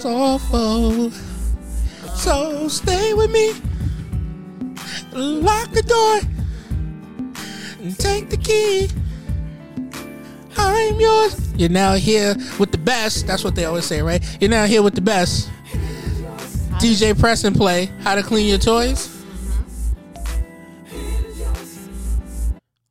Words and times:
It's 0.00 0.06
awful. 0.06 1.10
So 2.16 2.68
stay 2.68 3.12
with 3.12 3.30
me. 3.30 3.52
Lock 5.12 5.70
the 5.72 5.82
door. 5.82 6.20
And 7.82 7.98
take 7.98 8.30
the 8.30 8.38
key. 8.38 8.88
I'm 10.56 10.98
yours. 10.98 11.52
You're 11.54 11.68
now 11.68 11.96
here 11.96 12.34
with 12.58 12.72
the 12.72 12.78
best. 12.78 13.26
That's 13.26 13.44
what 13.44 13.54
they 13.54 13.66
always 13.66 13.84
say, 13.84 14.00
right? 14.00 14.24
You're 14.40 14.48
now 14.48 14.64
here 14.64 14.82
with 14.82 14.94
the 14.94 15.02
best. 15.02 15.50
DJ 16.78 17.12
Press 17.20 17.44
and 17.44 17.54
Play. 17.54 17.90
How 18.00 18.14
to 18.14 18.22
clean 18.22 18.48
your 18.48 18.56
toys. 18.56 19.14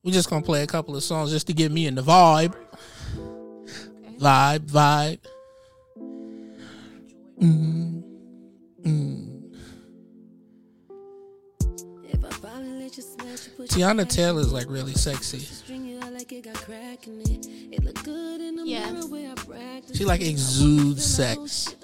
We're 0.04 0.14
just 0.14 0.30
gonna 0.30 0.46
play 0.46 0.62
a 0.62 0.68
couple 0.68 0.96
of 0.96 1.02
songs 1.02 1.32
just 1.32 1.48
to 1.48 1.54
get 1.54 1.72
me 1.72 1.88
in 1.88 1.96
the 1.96 2.04
vibe. 2.04 2.54
Vibe, 4.20 4.60
vibe. 4.60 5.20
Mm, 7.42 8.04
mm. 8.84 9.30
Teyana 13.68 14.08
Taylor 14.08 14.42
is 14.42 14.52
like 14.52 14.70
really 14.70 14.94
sexy. 14.94 15.48
Yeah. 18.66 19.02
She 19.94 20.06
like 20.06 20.22
exudes 20.22 21.06
sex. 21.06 21.76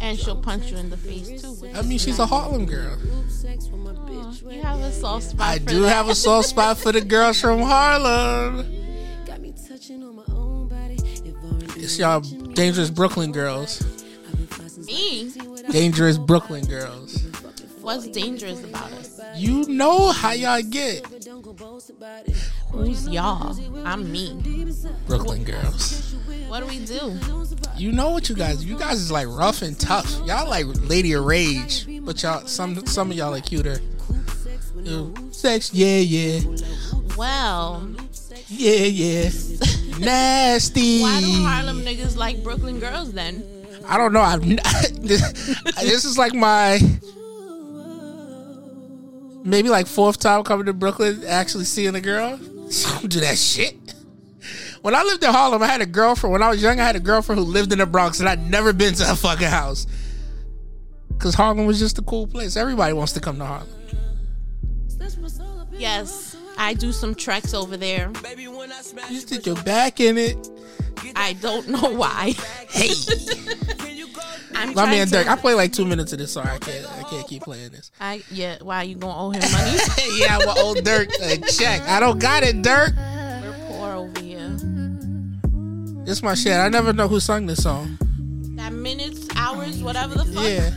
And 0.00 0.18
she'll 0.18 0.40
punch 0.40 0.70
you 0.70 0.78
in 0.78 0.90
the 0.90 0.96
face 0.96 1.42
too. 1.42 1.70
I 1.74 1.82
mean, 1.82 1.98
she's 1.98 2.18
a. 2.18 2.26
Harlem 2.26 2.66
girl. 2.66 2.98
Oh, 3.70 4.50
you 4.50 4.62
have 4.62 4.80
a 4.80 4.92
soft 4.92 5.26
spot. 5.26 5.46
I 5.46 5.58
for 5.58 5.64
do 5.66 5.82
that. 5.82 5.88
have 5.88 6.08
a 6.08 6.14
soft 6.14 6.48
spot 6.48 6.78
for 6.78 6.92
the 6.92 7.00
girls 7.00 7.40
from 7.40 7.60
Harlem. 7.60 8.66
It's 11.76 11.98
y'all 11.98 12.20
dangerous 12.20 12.90
Brooklyn 12.90 13.32
girls. 13.32 13.82
Me. 14.88 15.30
Dangerous 15.70 16.16
Brooklyn 16.16 16.64
girls. 16.64 17.22
What's 17.82 18.08
dangerous 18.08 18.64
about 18.64 18.90
us? 18.92 19.20
You 19.36 19.66
know 19.68 20.12
how 20.12 20.32
y'all 20.32 20.62
get 20.62 21.06
Who's 22.70 23.06
y'all? 23.06 23.54
I'm 23.86 24.10
me. 24.10 24.42
Brooklyn 25.06 25.44
girls. 25.44 26.14
What 26.48 26.60
do 26.60 26.66
we 26.66 26.84
do? 26.86 27.18
You 27.76 27.92
know 27.92 28.10
what 28.10 28.30
you 28.30 28.34
guys? 28.34 28.64
You 28.64 28.78
guys 28.78 28.98
is 28.98 29.12
like 29.12 29.26
rough 29.28 29.60
and 29.60 29.78
tough. 29.78 30.10
Y'all 30.26 30.48
like 30.48 30.64
Lady 30.88 31.12
of 31.12 31.24
Rage, 31.24 31.86
but 32.02 32.22
y'all 32.22 32.46
some 32.46 32.86
some 32.86 33.10
of 33.10 33.16
y'all 33.16 33.34
are 33.34 33.40
cuter. 33.40 33.80
Ew. 34.82 35.14
Sex, 35.32 35.74
yeah, 35.74 35.98
yeah, 35.98 36.40
Well, 37.16 37.90
yeah, 38.48 38.84
yeah. 38.84 39.30
Nasty. 39.98 41.02
why 41.02 41.20
do 41.20 41.42
Harlem 41.42 41.82
niggas 41.82 42.16
like 42.16 42.42
Brooklyn 42.42 42.80
girls 42.80 43.12
then? 43.12 43.57
I 43.88 43.96
don't 43.96 44.12
know. 44.12 44.20
I've 44.20 44.42
this, 44.42 45.22
this 45.80 46.04
is 46.04 46.18
like 46.18 46.34
my 46.34 46.78
maybe 49.44 49.68
like 49.68 49.86
fourth 49.86 50.18
time 50.18 50.44
coming 50.44 50.66
to 50.66 50.72
Brooklyn, 50.72 51.22
actually 51.26 51.64
seeing 51.64 51.94
a 51.94 52.00
girl. 52.00 52.38
She 52.70 52.84
don't 52.84 53.08
do 53.08 53.20
that 53.20 53.38
shit. 53.38 53.94
When 54.82 54.94
I 54.94 55.02
lived 55.02 55.24
in 55.24 55.30
Harlem, 55.30 55.62
I 55.62 55.66
had 55.68 55.80
a 55.80 55.86
girlfriend. 55.86 56.32
When 56.32 56.42
I 56.42 56.50
was 56.50 56.62
young, 56.62 56.78
I 56.78 56.84
had 56.84 56.96
a 56.96 57.00
girlfriend 57.00 57.38
who 57.38 57.46
lived 57.46 57.72
in 57.72 57.78
the 57.78 57.86
Bronx, 57.86 58.20
and 58.20 58.28
I'd 58.28 58.50
never 58.50 58.74
been 58.74 58.92
to 58.92 59.06
her 59.06 59.14
fucking 59.14 59.46
house. 59.46 59.86
Cause 61.18 61.34
Harlem 61.34 61.64
was 61.64 61.78
just 61.78 61.98
a 61.98 62.02
cool 62.02 62.26
place. 62.26 62.56
Everybody 62.58 62.92
wants 62.92 63.14
to 63.14 63.20
come 63.20 63.38
to 63.38 63.46
Harlem. 63.46 63.68
Yes, 65.72 66.36
I 66.58 66.74
do 66.74 66.92
some 66.92 67.14
treks 67.14 67.54
over 67.54 67.78
there. 67.78 68.12
You 69.10 69.20
stick 69.20 69.46
your 69.46 69.56
back 69.62 69.98
in 69.98 70.18
it. 70.18 70.36
I 71.18 71.32
don't 71.34 71.68
know 71.68 71.90
why. 71.90 72.34
Hey, 72.68 72.90
I'm 74.54 74.72
my 74.72 74.86
man 74.86 75.08
to- 75.08 75.12
Dirk. 75.12 75.26
I 75.28 75.34
play 75.36 75.54
like 75.54 75.72
two 75.72 75.84
minutes 75.84 76.12
of 76.12 76.18
this 76.20 76.32
song. 76.32 76.46
I 76.46 76.58
can't. 76.58 76.86
I 76.92 77.02
can't 77.02 77.26
keep 77.26 77.42
playing 77.42 77.70
this. 77.70 77.90
I 78.00 78.22
yeah. 78.30 78.58
Why 78.62 78.76
are 78.78 78.84
you 78.84 78.94
gonna 78.94 79.18
owe 79.18 79.30
him 79.30 79.42
money? 79.52 79.78
yeah, 80.16 80.38
I 80.38 80.38
well, 80.38 80.58
old 80.58 80.84
Dirk 80.84 81.08
a 81.20 81.38
check. 81.38 81.82
I 81.82 81.98
don't 81.98 82.20
got 82.20 82.44
it, 82.44 82.62
Dirk. 82.62 82.94
We're 82.96 83.54
poor 83.66 83.92
over 83.94 84.20
here. 84.20 84.56
This 86.04 86.22
my 86.22 86.34
shit. 86.34 86.52
I 86.52 86.68
never 86.68 86.92
know 86.92 87.08
who 87.08 87.18
sung 87.20 87.46
this 87.46 87.62
song. 87.64 87.98
That 88.56 88.72
minutes, 88.72 89.28
hours, 89.36 89.82
whatever 89.82 90.14
the 90.14 90.24
fuck. 90.24 90.44
Yeah. 90.44 90.70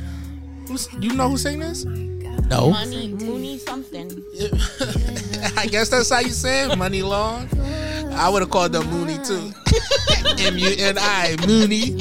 Who's, 0.67 0.87
you 0.99 1.13
know 1.13 1.29
who 1.29 1.37
sang 1.37 1.59
this? 1.59 1.85
No. 1.85 2.71
Money, 2.71 3.09
Mooney, 3.13 3.57
something. 3.59 4.09
I 5.57 5.67
guess 5.67 5.89
that's 5.89 6.09
how 6.09 6.19
you 6.19 6.31
say 6.31 6.65
it. 6.65 6.77
Money 6.77 7.01
Long. 7.01 7.47
I 8.13 8.29
would 8.29 8.41
have 8.41 8.51
called 8.51 8.71
them 8.71 8.87
Mooney 8.89 9.17
too. 9.23 9.53
M 10.43 10.57
U 10.57 10.75
N 10.77 10.97
I 10.99 11.35
Mooney. 11.45 11.99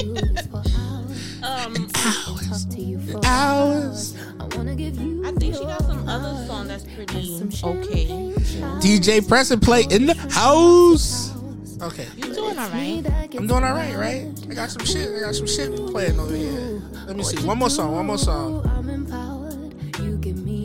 Um, 1.42 1.88
Hours. 3.24 4.16
I 4.42 5.32
think 5.38 5.54
she 5.54 5.64
got 5.64 5.82
some 5.82 6.08
other 6.08 6.46
song 6.46 6.68
that's 6.68 6.84
pretty 6.84 7.40
okay. 7.64 8.06
DJ 8.80 9.26
Press 9.26 9.50
and 9.50 9.62
Play 9.62 9.84
in 9.90 10.06
the 10.06 10.14
house. 10.30 11.34
Okay. 11.82 12.06
You 12.16 12.34
doing 12.34 12.58
all 12.58 12.68
right? 12.70 13.02
I'm 13.36 13.46
doing 13.46 13.64
all 13.64 13.72
right, 13.74 13.96
right? 13.96 14.28
I 14.50 14.54
got 14.54 14.70
some 14.70 14.84
shit. 14.84 15.08
I 15.16 15.20
got 15.20 15.34
some 15.34 15.46
shit 15.46 15.74
playing 15.90 16.20
over 16.20 16.34
here. 16.34 16.82
Let 17.06 17.16
me 17.16 17.22
see. 17.22 17.44
One 17.46 17.58
more 17.58 17.70
song. 17.70 17.92
One 17.94 18.06
more 18.06 18.18
song. 18.18 18.69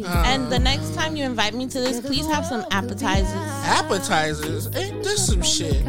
And 0.06 0.52
the 0.52 0.60
next 0.60 0.94
time 0.94 1.16
you 1.16 1.24
invite 1.24 1.54
me 1.54 1.68
to 1.68 1.80
this, 1.80 2.00
please 2.00 2.28
have 2.28 2.46
some 2.46 2.66
appetizers. 2.72 3.34
appetizers. 3.66 4.68
Ain't 4.76 5.04
this 5.04 5.26
some 5.28 5.42
shit? 5.42 5.84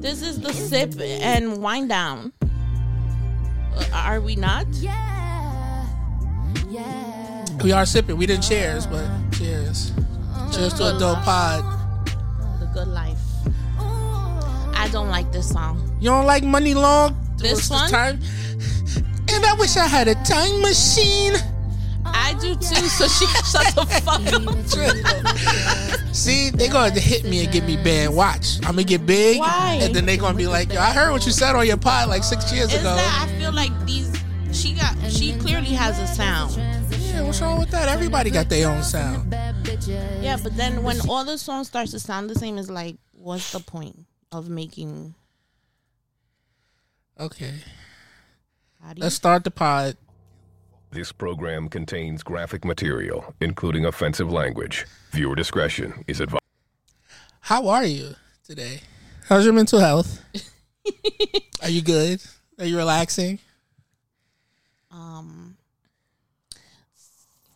This 0.00 0.22
is 0.22 0.40
the 0.40 0.52
sip 0.52 1.00
and 1.00 1.62
wind 1.62 1.88
down. 1.88 2.32
Uh, 2.42 3.84
are 3.92 4.20
we 4.20 4.36
not? 4.36 4.66
Yeah. 4.74 5.86
Yeah. 6.68 7.44
We 7.62 7.72
are 7.72 7.86
sipping. 7.86 8.16
We 8.16 8.26
didn't 8.26 8.42
cheers, 8.44 8.86
but 8.86 9.08
cheers. 9.32 9.92
Cheers 10.52 10.74
to 10.74 10.96
a 10.96 10.98
dope 10.98 11.18
pod. 11.22 11.64
The 12.60 12.66
good 12.74 12.88
life. 12.88 13.18
I 13.78 14.88
don't 14.92 15.08
like 15.08 15.32
this 15.32 15.48
song. 15.48 15.96
You 16.00 16.10
don't 16.10 16.26
like 16.26 16.44
Money 16.44 16.74
Long? 16.74 17.16
This 17.38 17.70
What's 17.70 17.70
one? 17.70 17.90
Time? 17.90 18.20
And 19.32 19.44
I 19.44 19.54
wish 19.58 19.76
I 19.76 19.86
had 19.86 20.06
a 20.08 20.14
time 20.24 20.60
machine. 20.60 21.34
I 22.16 22.34
do 22.40 22.54
too, 22.54 22.88
so 22.88 23.08
she 23.08 23.26
shut 23.26 23.74
the 23.74 23.84
fuck 24.04 24.22
up. 24.32 26.04
See, 26.14 26.50
they 26.50 26.68
gonna 26.68 26.98
hit 27.00 27.24
me 27.24 27.44
and 27.44 27.52
get 27.52 27.64
me 27.64 27.76
banned. 27.76 28.14
Watch, 28.14 28.56
I'm 28.58 28.72
gonna 28.76 28.84
get 28.84 29.04
big, 29.04 29.40
Why? 29.40 29.78
and 29.82 29.94
then 29.94 30.06
they 30.06 30.16
gonna 30.16 30.36
be 30.38 30.46
like, 30.46 30.72
"Yo, 30.72 30.80
I 30.80 30.92
heard 30.92 31.10
what 31.10 31.26
you 31.26 31.32
said 31.32 31.56
on 31.56 31.66
your 31.66 31.76
pod 31.76 32.08
like 32.08 32.22
six 32.22 32.52
years 32.52 32.72
Is 32.72 32.80
ago." 32.80 32.94
that 32.94 33.28
I 33.28 33.38
feel 33.38 33.52
like 33.52 33.72
these 33.84 34.12
she 34.52 34.74
got 34.74 34.94
she 35.10 35.36
clearly 35.38 35.72
has 35.74 35.98
a 35.98 36.06
sound. 36.06 36.52
yeah, 37.00 37.22
what's 37.22 37.40
wrong 37.40 37.58
with 37.58 37.70
that? 37.70 37.88
Everybody 37.88 38.30
got 38.30 38.48
their 38.48 38.68
own 38.70 38.82
sound. 38.84 39.34
Yeah, 40.22 40.36
but 40.42 40.56
then 40.56 40.82
when 40.84 41.00
all 41.08 41.24
the 41.24 41.36
songs 41.36 41.66
starts 41.66 41.90
to 41.90 41.98
sound 42.00 42.30
the 42.30 42.36
same, 42.36 42.58
it's 42.58 42.70
like, 42.70 42.96
what's 43.12 43.50
the 43.52 43.58
point 43.60 44.06
of 44.30 44.48
making? 44.48 45.14
Okay, 47.18 47.54
How 48.82 48.92
do 48.92 48.98
you, 48.98 49.02
let's 49.04 49.14
start 49.14 49.44
the 49.44 49.50
pod. 49.50 49.96
This 50.94 51.10
program 51.10 51.68
contains 51.68 52.22
graphic 52.22 52.64
material, 52.64 53.34
including 53.40 53.84
offensive 53.84 54.30
language. 54.30 54.86
Viewer 55.10 55.34
discretion 55.34 56.04
is 56.06 56.20
advised. 56.20 56.44
How 57.40 57.66
are 57.66 57.84
you 57.84 58.14
today? 58.46 58.80
How's 59.28 59.44
your 59.44 59.54
mental 59.54 59.80
health? 59.80 60.24
are 61.64 61.68
you 61.68 61.82
good? 61.82 62.22
Are 62.60 62.64
you 62.64 62.76
relaxing? 62.76 63.40
um. 64.92 65.56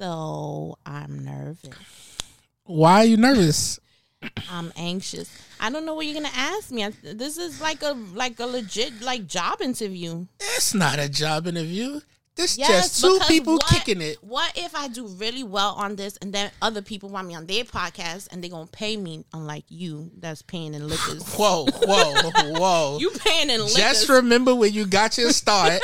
So 0.01 0.77
I'm 0.85 1.25
nervous. 1.25 2.17
Why 2.65 3.03
are 3.03 3.05
you 3.05 3.19
nervous? 3.19 3.79
I'm 4.51 4.73
anxious. 4.75 5.31
I 5.61 5.71
don't 5.71 5.87
know 5.87 5.95
what 5.95 6.07
you're 6.07 6.21
gonna 6.21 6.35
ask 6.35 6.73
me. 6.73 6.85
I, 6.85 6.93
this 7.05 7.39
is 7.39 7.61
like 7.61 7.83
a 7.83 7.93
like 8.15 8.41
a 8.41 8.47
legit 8.47 9.01
like 9.01 9.29
job 9.29 9.61
interview. 9.61 10.27
It's 10.41 10.75
not 10.75 10.99
a 10.99 11.09
job 11.09 11.47
interview. 11.47 12.01
This 12.39 12.57
Yes, 12.57 12.69
just 12.69 13.01
two 13.01 13.19
people 13.27 13.55
what- 13.55 13.67
kicking 13.67 14.01
it. 14.01 14.23
What 14.23 14.53
if 14.57 14.73
I 14.73 14.87
do 14.87 15.09
really 15.09 15.43
well 15.43 15.75
on 15.75 15.97
this 15.97 16.17
and 16.19 16.33
then 16.33 16.53
other 16.63 16.83
people 16.83 17.09
want 17.09 17.27
me 17.27 17.35
on 17.35 17.47
their 17.47 17.65
podcast 17.65 18.29
and 18.31 18.43
they 18.43 18.49
gonna 18.49 18.69
pay 18.69 18.97
me 18.97 19.25
unlike 19.33 19.65
you 19.69 20.13
that's 20.17 20.41
paying 20.43 20.73
in 20.73 20.87
liquors. 20.87 21.25
Whoa, 21.37 21.67
whoa, 21.67 22.31
whoa! 22.53 22.99
you 23.01 23.11
paying 23.11 23.51
in 23.51 23.59
liquors. 23.59 23.75
Just 23.75 24.09
remember 24.09 24.55
when 24.55 24.73
you 24.73 24.87
got 24.87 25.19
your 25.19 25.33
start, 25.33 25.83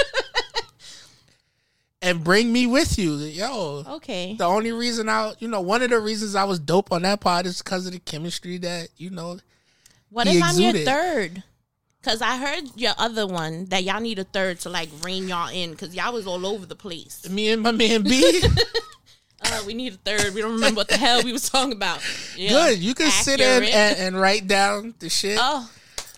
and 2.01 2.23
bring 2.23 2.53
me 2.53 2.69
with 2.69 3.01
you. 3.01 3.17
Yo, 3.17 3.83
okay. 3.89 4.37
the 4.39 4.45
only 4.45 4.71
reason 4.71 5.09
I, 5.09 5.35
you 5.41 5.49
know, 5.49 5.61
one 5.61 5.83
of 5.83 5.91
the 5.91 5.99
reasons 5.99 6.37
I 6.37 6.45
was 6.45 6.61
dope 6.61 6.93
on 6.93 7.03
that 7.03 7.19
pod 7.21 7.47
is 7.47 7.63
because 7.63 7.85
of 7.87 7.95
the 7.95 7.99
chemistry 7.99 8.59
that 8.59 8.91
you 8.97 9.11
know. 9.11 9.41
What 10.09 10.29
if 10.29 10.41
I'm 10.41 10.57
your 10.57 10.73
third? 10.85 11.43
Cause 12.05 12.21
I 12.21 12.37
heard 12.37 12.65
your 12.77 12.93
other 12.99 13.27
one 13.27 13.65
that 13.67 13.83
y'all 13.83 14.01
need 14.01 14.19
a 14.19 14.25
third 14.25 14.61
to 14.61 14.69
like 14.69 14.91
rein 15.03 15.27
y'all 15.27 15.49
in 15.49 15.71
because 15.71 15.95
y'all 15.95 16.13
was 16.13 16.27
all 16.27 16.45
over 16.45 16.67
the 16.67 16.77
place. 16.77 17.27
Me 17.31 17.51
and 17.51 17.63
my 17.63 17.73
man 17.73 18.03
B. 18.03 18.43
Uh, 19.47 19.63
we 19.67 19.75
need 19.75 19.93
a 19.93 19.97
third. 19.97 20.35
We 20.35 20.41
don't 20.41 20.55
remember 20.55 20.79
what 20.79 20.89
the 20.89 20.97
hell 20.97 21.23
we 21.23 21.31
was 21.31 21.51
talking 21.51 21.73
about. 21.73 22.01
Yeah, 22.35 22.51
Good. 22.51 22.79
You 22.79 22.95
can 22.95 23.11
sit 23.11 23.41
in 23.41 23.65
and, 23.65 23.99
and 23.99 24.19
write 24.19 24.47
down 24.47 24.95
the 24.99 25.11
shit. 25.11 25.37
Oh, 25.39 25.71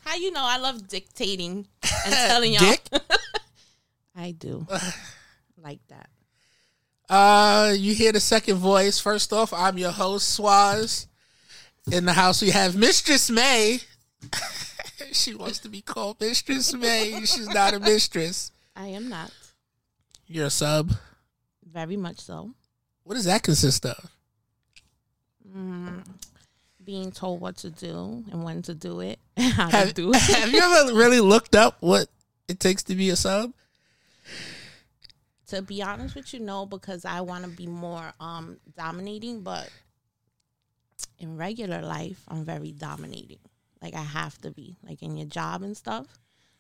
how 0.05 0.15
you 0.15 0.31
know 0.31 0.44
I 0.44 0.59
love 0.59 0.87
dictating 0.87 1.67
and 1.83 2.15
telling 2.15 2.53
y'all? 2.53 2.77
I 4.17 4.31
do. 4.31 4.65
like 5.61 5.81
that. 5.89 6.09
Uh, 7.09 7.73
you 7.77 7.94
hear 7.94 8.12
the 8.12 8.21
second 8.21 8.56
voice. 8.59 9.00
First 9.00 9.32
off, 9.32 9.53
I'm 9.53 9.79
your 9.79 9.91
host, 9.91 10.39
Swaz. 10.39 11.06
In 11.91 12.05
the 12.05 12.12
house, 12.12 12.43
we 12.43 12.50
have 12.50 12.77
Mistress 12.77 13.29
May. 13.29 13.81
she 15.12 15.34
wants 15.34 15.58
to 15.60 15.69
be 15.69 15.81
called 15.82 16.20
Mistress 16.20 16.72
May. 16.75 17.20
She's 17.25 17.48
not 17.48 17.75
a 17.75 17.81
mistress. 17.81 18.50
I 18.75 18.88
am 18.88 19.08
not. 19.08 19.31
You're 20.26 20.46
a 20.46 20.50
sub. 20.50 20.93
Very 21.64 21.96
much 21.96 22.20
so. 22.20 22.50
What 23.04 23.14
does 23.14 23.25
that 23.26 23.43
consist 23.43 23.87
of? 23.87 24.10
Mm, 25.54 26.04
being 26.84 27.12
told 27.12 27.40
what 27.40 27.56
to 27.58 27.70
do 27.70 28.25
and 28.32 28.43
when 28.44 28.62
to 28.62 28.75
do 28.75 29.00
it, 29.00 29.19
how 29.38 29.69
to 29.69 29.76
Have, 29.76 29.94
do 29.94 30.10
it. 30.14 30.20
have 30.20 30.50
you 30.52 30.60
ever 30.60 30.94
really 30.94 31.20
looked 31.20 31.54
up 31.54 31.76
what 31.81 32.08
it 32.48 32.58
takes 32.60 32.82
to 32.84 32.94
be 32.94 33.10
a 33.10 33.16
sub? 33.16 33.52
to 35.48 35.62
be 35.62 35.81
honest 35.81 36.16
with 36.16 36.34
you, 36.34 36.40
no, 36.40 36.66
because 36.66 37.04
I 37.04 37.20
want 37.20 37.44
to 37.44 37.50
be 37.50 37.69
more 37.69 38.12
um 38.19 38.56
dominating, 38.76 39.43
but 39.43 39.70
in 41.20 41.37
regular 41.37 41.81
life, 41.82 42.20
I'm 42.26 42.44
very 42.44 42.72
dominating. 42.72 43.38
Like 43.87 43.94
I 43.94 44.03
have 44.03 44.37
to 44.38 44.50
be, 44.50 44.77
like 44.83 45.00
in 45.00 45.17
your 45.17 45.29
job 45.29 45.62
and 45.62 45.77
stuff. 45.77 46.09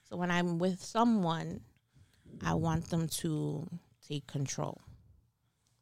So 0.08 0.16
when 0.16 0.30
I'm 0.30 0.60
with 0.60 0.80
someone, 0.80 1.60
I 2.40 2.54
want 2.54 2.88
them 2.88 3.08
to 3.08 3.66
take 4.06 4.28
control. 4.28 4.80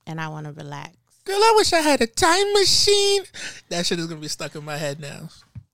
And 0.07 0.19
I 0.19 0.29
want 0.29 0.47
to 0.47 0.53
relax. 0.53 0.97
Girl, 1.27 1.37
I 1.37 1.53
wish 1.55 1.75
I 1.75 1.81
had 1.81 2.01
a 2.01 2.07
time 2.07 2.51
machine. 2.55 3.25
That 3.69 3.85
shit 3.85 3.99
is 3.99 4.07
gonna 4.07 4.23
be 4.23 4.29
stuck 4.29 4.55
in 4.55 4.65
my 4.65 4.79
head 4.79 5.01
now. 5.01 5.29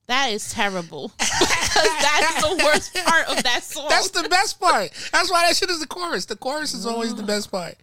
That 0.07 0.33
is 0.33 0.51
terrible. 0.51 1.13
that's 1.19 2.41
the 2.41 2.61
worst 2.65 2.93
part 3.05 3.29
of 3.29 3.41
that 3.43 3.63
song. 3.63 3.87
That's 3.87 4.09
the 4.09 4.27
best 4.27 4.59
part. 4.59 4.91
That's 5.13 5.31
why 5.31 5.47
that 5.47 5.55
shit 5.55 5.69
is 5.69 5.79
the 5.79 5.87
chorus. 5.87 6.25
The 6.25 6.35
chorus 6.35 6.73
is 6.73 6.85
always 6.85 7.15
the 7.15 7.23
best 7.23 7.49
part 7.49 7.75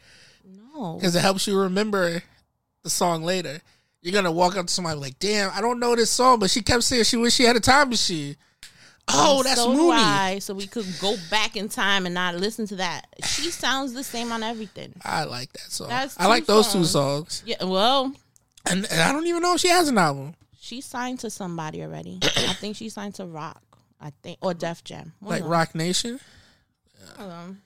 no. 0.44 0.96
because 0.96 1.16
it 1.16 1.20
helps 1.20 1.46
you 1.46 1.58
remember 1.58 2.22
the 2.82 2.90
song 2.90 3.22
later. 3.22 3.62
You're 4.00 4.12
gonna 4.12 4.32
walk 4.32 4.56
up 4.56 4.66
to 4.66 4.72
somebody 4.72 4.98
like, 4.98 5.18
"Damn, 5.18 5.50
I 5.52 5.60
don't 5.60 5.80
know 5.80 5.96
this 5.96 6.10
song," 6.10 6.38
but 6.38 6.50
she 6.50 6.62
kept 6.62 6.84
saying 6.84 7.04
she 7.04 7.16
wish 7.16 7.34
she 7.34 7.44
had 7.44 7.56
a 7.56 7.60
time 7.60 7.90
machine. 7.90 8.36
Oh, 9.08 9.42
that's 9.42 9.60
so 9.60 9.72
Mooney. 9.72 10.00
I, 10.00 10.38
so 10.38 10.54
we 10.54 10.66
could 10.66 10.86
go 11.00 11.16
back 11.30 11.56
in 11.56 11.68
time 11.68 12.04
and 12.04 12.14
not 12.14 12.34
listen 12.34 12.66
to 12.68 12.76
that. 12.76 13.06
She 13.24 13.50
sounds 13.50 13.94
the 13.94 14.04
same 14.04 14.30
on 14.32 14.42
everything. 14.42 14.92
I 15.04 15.24
like 15.24 15.52
that 15.54 15.72
song. 15.72 15.90
I 15.90 16.26
like 16.26 16.46
those 16.46 16.72
two 16.72 16.84
songs. 16.84 17.42
Yeah, 17.46 17.64
well, 17.64 18.12
and, 18.68 18.86
and 18.90 19.00
I 19.00 19.12
don't 19.12 19.26
even 19.26 19.42
know 19.42 19.54
if 19.54 19.60
she 19.60 19.68
has 19.68 19.88
an 19.88 19.98
album. 19.98 20.34
she 20.60 20.80
signed 20.80 21.20
to 21.20 21.30
somebody 21.30 21.82
already. 21.82 22.18
I 22.22 22.52
think 22.52 22.76
she 22.76 22.88
signed 22.90 23.14
to 23.14 23.24
Rock. 23.24 23.62
I 24.00 24.12
think 24.22 24.38
or 24.42 24.54
Def 24.54 24.84
Jam. 24.84 25.12
Like. 25.20 25.42
Roc 25.44 25.74
Nation. 25.74 26.20
Of. 27.18 27.56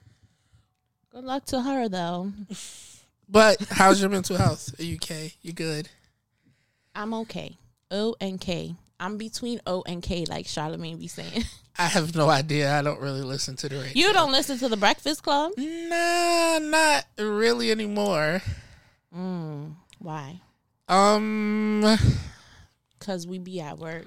Good 1.11 1.23
luck 1.25 1.45
to 1.47 1.61
her 1.61 1.89
though. 1.89 2.31
But 3.29 3.57
how's 3.71 3.99
your 4.01 4.09
mental 4.09 4.37
health? 4.37 4.79
Are 4.79 4.83
you 4.83 4.95
okay? 4.95 5.33
You 5.41 5.53
good? 5.53 5.89
I'm 6.95 7.13
okay. 7.13 7.57
O 7.91 8.15
and 8.21 8.39
K. 8.39 8.75
I'm 8.99 9.17
between 9.17 9.59
O 9.67 9.83
and 9.85 10.01
K, 10.01 10.25
like 10.25 10.47
Charlemagne 10.47 10.97
be 10.97 11.07
saying. 11.07 11.43
I 11.77 11.87
have 11.87 12.15
no 12.15 12.29
idea. 12.29 12.77
I 12.77 12.81
don't 12.81 13.01
really 13.01 13.21
listen 13.23 13.55
to 13.57 13.69
the 13.69 13.77
radio. 13.77 13.91
You 14.07 14.13
don't 14.13 14.31
listen 14.31 14.57
to 14.59 14.69
the 14.69 14.77
Breakfast 14.77 15.23
Club? 15.23 15.53
Nah, 15.57 16.59
not 16.59 17.05
really 17.17 17.71
anymore. 17.71 18.41
Mm, 19.15 19.73
why? 19.99 20.39
Um, 20.87 21.83
Because 22.99 23.25
we 23.25 23.39
be 23.39 23.59
at 23.59 23.79
work 23.79 24.05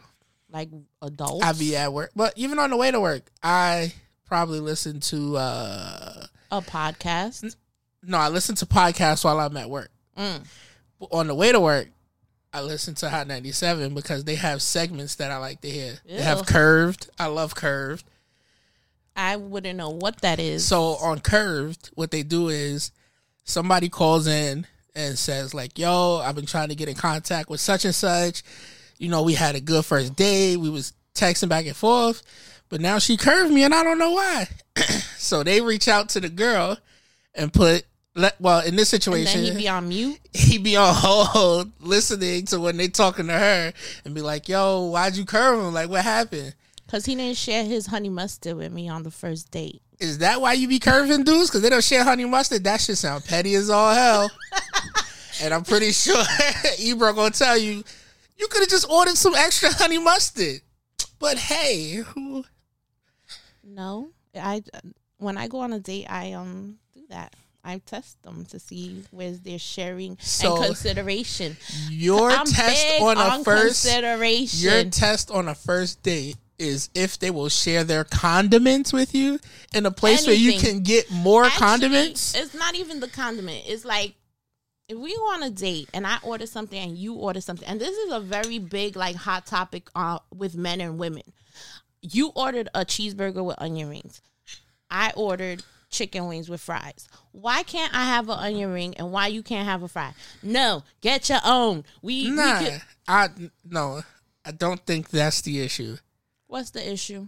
like 0.51 0.69
adults. 1.03 1.45
I 1.45 1.53
be 1.53 1.77
at 1.77 1.93
work, 1.93 2.13
but 2.15 2.33
even 2.37 2.59
on 2.59 2.71
the 2.71 2.77
way 2.77 2.91
to 2.91 3.01
work, 3.01 3.23
I 3.43 3.93
probably 4.25 4.61
listen 4.61 5.01
to. 5.01 5.37
uh 5.37 6.27
a 6.53 6.63
podcast. 6.63 7.57
No, 8.05 8.19
I 8.19 8.29
listen 8.29 8.55
to 8.57 8.67
podcasts 8.67 9.25
while 9.25 9.41
I'm 9.41 9.57
at 9.57 9.69
work. 9.69 9.91
Mm. 10.17 10.47
On 11.11 11.27
the 11.27 11.35
way 11.35 11.51
to 11.51 11.59
work, 11.61 11.89
I 12.57 12.63
listen 12.63 12.95
to 12.97 13.11
Hot 13.11 13.27
97 13.27 13.93
because 13.93 14.25
they 14.25 14.37
have 14.37 14.63
segments 14.63 15.17
that 15.17 15.31
I 15.31 15.37
like 15.37 15.61
to 15.61 15.69
hear. 15.69 15.99
They 16.07 16.23
have 16.23 16.47
Curved. 16.47 17.11
I 17.19 17.27
love 17.27 17.55
Curved. 17.55 18.03
I 19.15 19.37
wouldn't 19.37 19.77
know 19.77 19.91
what 19.91 20.23
that 20.23 20.41
is. 20.41 20.65
So 20.65 20.97
on 20.97 21.21
Curved, 21.21 21.91
what 21.97 22.11
they 22.11 22.23
do 22.23 22.49
is 22.49 22.93
somebody 23.45 23.91
calls 23.91 24.27
in 24.27 24.67
and 24.95 25.19
says 25.19 25.53
like, 25.53 25.79
"Yo, 25.79 26.17
I've 26.17 26.35
been 26.35 26.47
trying 26.47 26.71
to 26.71 26.75
get 26.75 26.89
in 26.89 26.95
contact 26.95 27.51
with 27.51 27.61
such 27.61 27.85
and 27.85 27.95
such. 27.95 28.43
You 28.97 29.11
know, 29.11 29.21
we 29.21 29.35
had 29.35 29.55
a 29.55 29.61
good 29.61 29.85
first 29.85 30.17
date. 30.17 30.57
We 30.57 30.71
was 30.71 30.95
texting 31.15 31.51
back 31.51 31.67
and 31.67 31.77
forth, 31.77 32.23
but 32.71 32.81
now 32.81 32.99
she 32.99 33.19
curved 33.19 33.53
me 33.53 33.65
and 33.65 33.75
I 33.75 33.85
don't 33.85 33.99
know 33.99 34.13
why." 34.13 34.49
so 35.19 35.43
they 35.43 35.61
reach 35.61 35.89
out 35.89 36.09
to 36.11 36.21
the 36.21 36.31
girl 36.31 36.79
and 37.35 37.53
put 37.53 37.85
let 38.17 38.41
well 38.41 38.61
in 38.65 38.77
this 38.77 38.89
situation 38.89 39.43
then 39.43 39.53
he 39.53 39.59
be 39.59 39.69
on 39.69 39.89
mute. 39.89 40.19
He'd 40.33 40.65
be 40.65 40.77
on 40.77 40.95
hold 40.95 41.71
listening 41.81 42.47
to 42.47 42.59
when 42.59 42.77
they 42.77 42.89
talking 42.89 43.27
to 43.27 43.33
her 43.35 43.73
and 44.05 44.15
be 44.15 44.23
like, 44.23 44.49
"Yo, 44.49 44.87
why'd 44.87 45.17
you 45.17 45.25
curve 45.25 45.61
him? 45.61 45.75
Like, 45.75 45.91
what 45.91 46.03
happened?" 46.03 46.55
Because 46.85 47.05
he 47.05 47.15
didn't 47.15 47.37
share 47.37 47.65
his 47.65 47.87
honey 47.87 48.09
mustard 48.09 48.57
with 48.57 48.73
me 48.73 48.89
on 48.89 49.03
the 49.03 49.11
first 49.11 49.51
date. 49.51 49.83
Is 49.99 50.19
that 50.19 50.41
why 50.41 50.55
you 50.55 50.69
be 50.69 50.79
curving 50.79 51.25
dudes? 51.25 51.51
Because 51.51 51.63
they 51.63 51.71
don't 51.71 51.85
share 51.85 52.05
honey 52.05 52.25
mustard? 52.25 52.65
That 52.65 52.81
should 52.81 52.99
sound 52.99 53.25
petty 53.25 53.55
as 53.55 53.71
all 53.71 53.95
hell. 53.95 54.31
and 55.43 55.53
I'm 55.53 55.65
pretty 55.65 55.93
sure 55.93 56.23
Ebro 56.79 57.13
gonna 57.13 57.31
tell 57.31 57.59
you, 57.59 57.83
you 58.37 58.49
could 58.49 58.61
have 58.61 58.69
just 58.69 58.91
ordered 58.91 59.17
some 59.17 59.35
extra 59.35 59.73
honey 59.73 59.99
mustard. 59.99 60.61
But 61.19 61.39
hey. 61.39 62.03
No, 63.65 64.11
I 64.35 64.63
when 65.19 65.37
I 65.37 65.49
go 65.49 65.61
on 65.61 65.73
a 65.73 65.81
date, 65.81 66.07
I 66.09 66.33
um 66.33 66.79
do 66.95 67.03
that. 67.09 67.35
I 67.67 67.79
test 67.85 68.23
them 68.23 68.45
to 68.47 68.61
see 68.61 69.03
where's 69.11 69.41
their 69.41 69.59
sharing 69.59 70.17
So, 70.21 70.57
and 70.57 70.67
consideration. 70.67 71.57
Your 71.91 72.31
test 72.31 73.01
on 73.01 73.17
a 73.17 73.21
on 73.21 73.45
first 73.45 73.83
consideration. 73.83 74.71
your 74.71 74.85
test 74.85 75.33
on 75.33 75.49
a 75.49 75.55
first 75.55 76.03
date 76.05 76.37
is 76.59 76.89
if 76.95 77.19
they 77.19 77.31
will 77.31 77.49
share 77.49 77.83
their 77.83 78.05
condiments 78.05 78.93
with 78.93 79.15
you 79.15 79.41
in 79.75 79.85
a 79.85 79.91
place 79.91 80.27
where 80.27 80.37
you 80.37 80.59
can 80.59 80.81
get 80.81 81.11
more 81.11 81.45
Actually, 81.45 81.59
condiments. 81.67 82.37
It's 82.37 82.55
not 82.55 82.77
even 82.77 83.01
the 83.01 83.09
condiment. 83.09 83.65
It's 83.67 83.85
like 83.85 84.15
if 84.89 84.97
we 84.97 85.15
go 85.17 85.23
on 85.33 85.43
a 85.43 85.51
date 85.51 85.91
and 85.93 86.07
I 86.07 86.19
order 86.23 86.47
something 86.47 86.79
and 86.79 86.97
you 86.97 87.15
order 87.15 87.41
something, 87.41 87.67
and 87.69 87.81
this 87.81 87.97
is 87.97 88.13
a 88.13 88.21
very 88.21 88.61
big 88.61 88.95
like 88.97 89.17
hot 89.17 89.45
topic 89.45 89.91
uh, 89.97 90.21
with 90.33 90.57
men 90.57 90.81
and 90.81 90.99
women. 90.99 91.25
You 92.01 92.31
ordered 92.37 92.69
a 92.75 92.85
cheeseburger 92.85 93.45
with 93.45 93.61
onion 93.61 93.89
rings. 93.91 94.23
I 94.89 95.13
ordered 95.17 95.65
chicken 95.97 96.27
wings 96.29 96.49
with 96.49 96.61
fries. 96.61 97.09
Why 97.33 97.63
can't 97.63 97.95
I 97.95 98.05
have 98.05 98.29
an 98.29 98.39
onion 98.39 98.73
ring 98.73 98.95
and 98.97 99.11
why 99.11 99.27
you 99.29 99.43
can't 99.43 99.67
have 99.67 99.83
a 99.83 99.89
fry? 99.89 100.13
No, 100.43 100.83
get 101.01 101.29
your 101.29 101.41
own. 101.45 101.85
We, 102.03 102.31
we 102.31 102.37
Nah, 102.37 102.69
I 103.09 103.29
no, 103.69 104.03
I 104.45 104.53
don't 104.53 104.81
think 104.87 105.11
that's 105.11 105.41
the 105.41 105.61
issue. 105.61 105.97
what's 106.47 106.71
the 106.71 106.91
issue? 106.93 107.27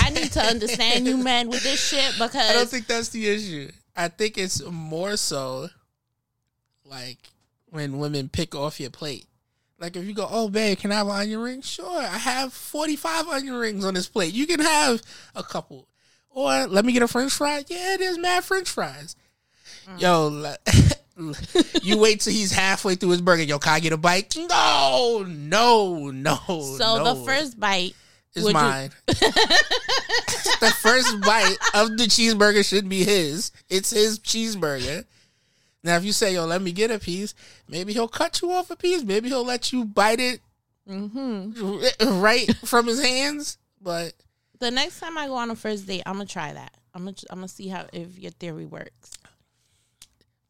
I 0.00 0.10
need 0.10 0.32
to 0.32 0.40
understand 0.40 1.06
you 1.06 1.16
men 1.30 1.48
with 1.48 1.62
this 1.62 1.80
shit 1.86 2.12
because 2.14 2.50
I 2.50 2.52
don't 2.52 2.68
think 2.68 2.86
that's 2.86 3.08
the 3.08 3.28
issue. 3.28 3.70
I 3.96 4.08
think 4.08 4.38
it's 4.38 4.62
more 4.64 5.16
so 5.16 5.68
like 6.84 7.18
when 7.70 7.98
women 7.98 8.28
pick 8.28 8.54
off 8.54 8.80
your 8.80 8.90
plate. 8.90 9.26
Like 9.78 9.96
if 9.96 10.04
you 10.04 10.14
go, 10.14 10.28
oh 10.30 10.48
babe, 10.48 10.78
can 10.78 10.92
I 10.92 10.96
have 10.96 11.08
an 11.08 11.14
onion 11.16 11.40
ring? 11.40 11.60
Sure, 11.62 11.98
I 11.98 12.18
have 12.18 12.52
forty 12.52 12.96
five 12.96 13.26
onion 13.28 13.54
rings 13.54 13.84
on 13.84 13.94
this 13.94 14.08
plate. 14.08 14.32
You 14.32 14.46
can 14.46 14.60
have 14.60 15.02
a 15.34 15.42
couple. 15.42 15.88
Or 16.34 16.66
let 16.66 16.84
me 16.84 16.92
get 16.92 17.02
a 17.02 17.08
French 17.08 17.32
fry. 17.32 17.64
Yeah, 17.68 17.96
there's 17.98 18.18
mad 18.18 18.42
French 18.44 18.68
fries. 18.68 19.14
Yo, 19.98 20.54
you 21.82 21.98
wait 21.98 22.20
till 22.20 22.32
he's 22.32 22.50
halfway 22.52 22.96
through 22.96 23.10
his 23.10 23.20
burger. 23.20 23.44
Yo, 23.44 23.58
can 23.58 23.74
I 23.74 23.80
get 23.80 23.92
a 23.92 23.96
bite? 23.96 24.36
No, 24.36 25.24
no, 25.28 26.10
no. 26.10 26.36
so 26.48 26.98
no. 26.98 27.14
the 27.14 27.24
first 27.24 27.58
bite 27.60 27.94
is 28.34 28.44
would 28.44 28.54
mine. 28.54 28.90
the 29.06 30.74
first 30.80 31.20
bite 31.20 31.56
of 31.74 31.96
the 31.96 32.04
cheeseburger 32.04 32.66
should 32.68 32.88
be 32.88 33.04
his. 33.04 33.52
It's 33.68 33.90
his 33.90 34.18
cheeseburger. 34.18 35.04
Now, 35.84 35.96
if 35.96 36.04
you 36.04 36.12
say, 36.12 36.34
"Yo, 36.34 36.46
let 36.46 36.62
me 36.62 36.72
get 36.72 36.90
a 36.90 36.98
piece," 36.98 37.34
maybe 37.68 37.92
he'll 37.92 38.08
cut 38.08 38.40
you 38.42 38.50
off 38.50 38.70
a 38.70 38.76
piece. 38.76 39.04
Maybe 39.04 39.28
he'll 39.28 39.44
let 39.46 39.72
you 39.72 39.84
bite 39.84 40.20
it 40.20 40.40
Mm-hmm. 40.88 42.20
right 42.20 42.54
from 42.64 42.86
his 42.86 43.02
hands. 43.02 43.58
But 43.80 44.12
The 44.60 44.70
next 44.70 45.00
time 45.00 45.18
I 45.18 45.26
go 45.26 45.34
on 45.34 45.50
a 45.50 45.56
first 45.56 45.86
date, 45.86 46.02
I'm 46.06 46.14
gonna 46.14 46.26
try 46.26 46.52
that. 46.52 46.74
I'm 46.94 47.04
gonna 47.04 47.16
I'm 47.30 47.38
gonna 47.38 47.48
see 47.48 47.68
how 47.68 47.86
if 47.92 48.18
your 48.18 48.30
theory 48.32 48.66
works. 48.66 49.10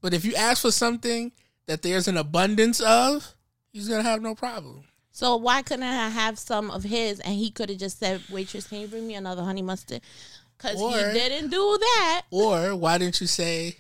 but 0.00 0.12
if 0.14 0.24
you 0.24 0.34
ask 0.34 0.62
for 0.62 0.70
something 0.70 1.32
that 1.66 1.82
there's 1.82 2.06
an 2.08 2.16
abundance 2.18 2.80
of, 2.80 3.34
he's 3.72 3.88
gonna 3.88 4.02
have 4.02 4.20
no 4.22 4.34
problem. 4.34 4.84
So 5.10 5.36
why 5.36 5.62
couldn't 5.62 5.84
I 5.84 6.08
have 6.08 6.38
some 6.38 6.70
of 6.70 6.82
his 6.82 7.20
and 7.20 7.34
he 7.34 7.50
could 7.50 7.70
have 7.70 7.78
just 7.78 7.98
said, 7.98 8.20
"Waitress, 8.30 8.66
can 8.66 8.80
you 8.80 8.88
bring 8.88 9.06
me 9.06 9.14
another 9.14 9.42
honey 9.42 9.62
mustard?" 9.62 10.02
Because 10.56 10.78
he 10.78 11.12
didn't 11.18 11.50
do 11.50 11.78
that. 11.80 12.22
Or 12.30 12.76
why 12.76 12.98
didn't 12.98 13.20
you 13.20 13.26
say, 13.26 13.76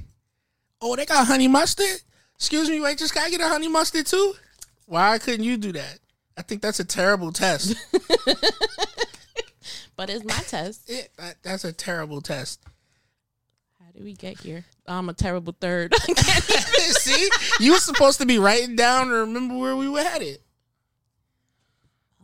"Oh, 0.80 0.96
they 0.96 1.06
got 1.06 1.26
honey 1.26 1.48
mustard"? 1.48 2.00
Excuse 2.36 2.68
me, 2.70 2.80
wait, 2.80 2.98
just 2.98 3.12
can 3.14 3.24
I 3.24 3.30
get 3.30 3.40
a 3.40 3.48
honey 3.48 3.68
mustard 3.68 4.06
too? 4.06 4.34
Why 4.86 5.18
couldn't 5.18 5.44
you 5.44 5.56
do 5.56 5.72
that? 5.72 5.98
I 6.36 6.42
think 6.42 6.62
that's 6.62 6.80
a 6.80 6.84
terrible 6.84 7.30
test. 7.32 7.74
But 9.96 10.10
it's 10.10 10.24
my 10.24 10.34
test. 10.34 10.82
It, 10.90 11.10
that, 11.18 11.36
that's 11.42 11.64
a 11.64 11.72
terrible 11.72 12.20
test. 12.20 12.60
How 13.78 13.90
did 13.92 14.04
we 14.04 14.12
get 14.14 14.40
here? 14.40 14.64
I'm 14.86 15.08
a 15.08 15.14
terrible 15.14 15.54
third. 15.60 15.94
See, 16.04 17.28
you 17.60 17.72
were 17.72 17.78
supposed 17.78 18.18
to 18.20 18.26
be 18.26 18.38
writing 18.38 18.76
down 18.76 19.02
and 19.08 19.12
remember 19.12 19.56
where 19.56 19.76
we 19.76 19.88
were 19.88 20.02
headed. 20.02 20.38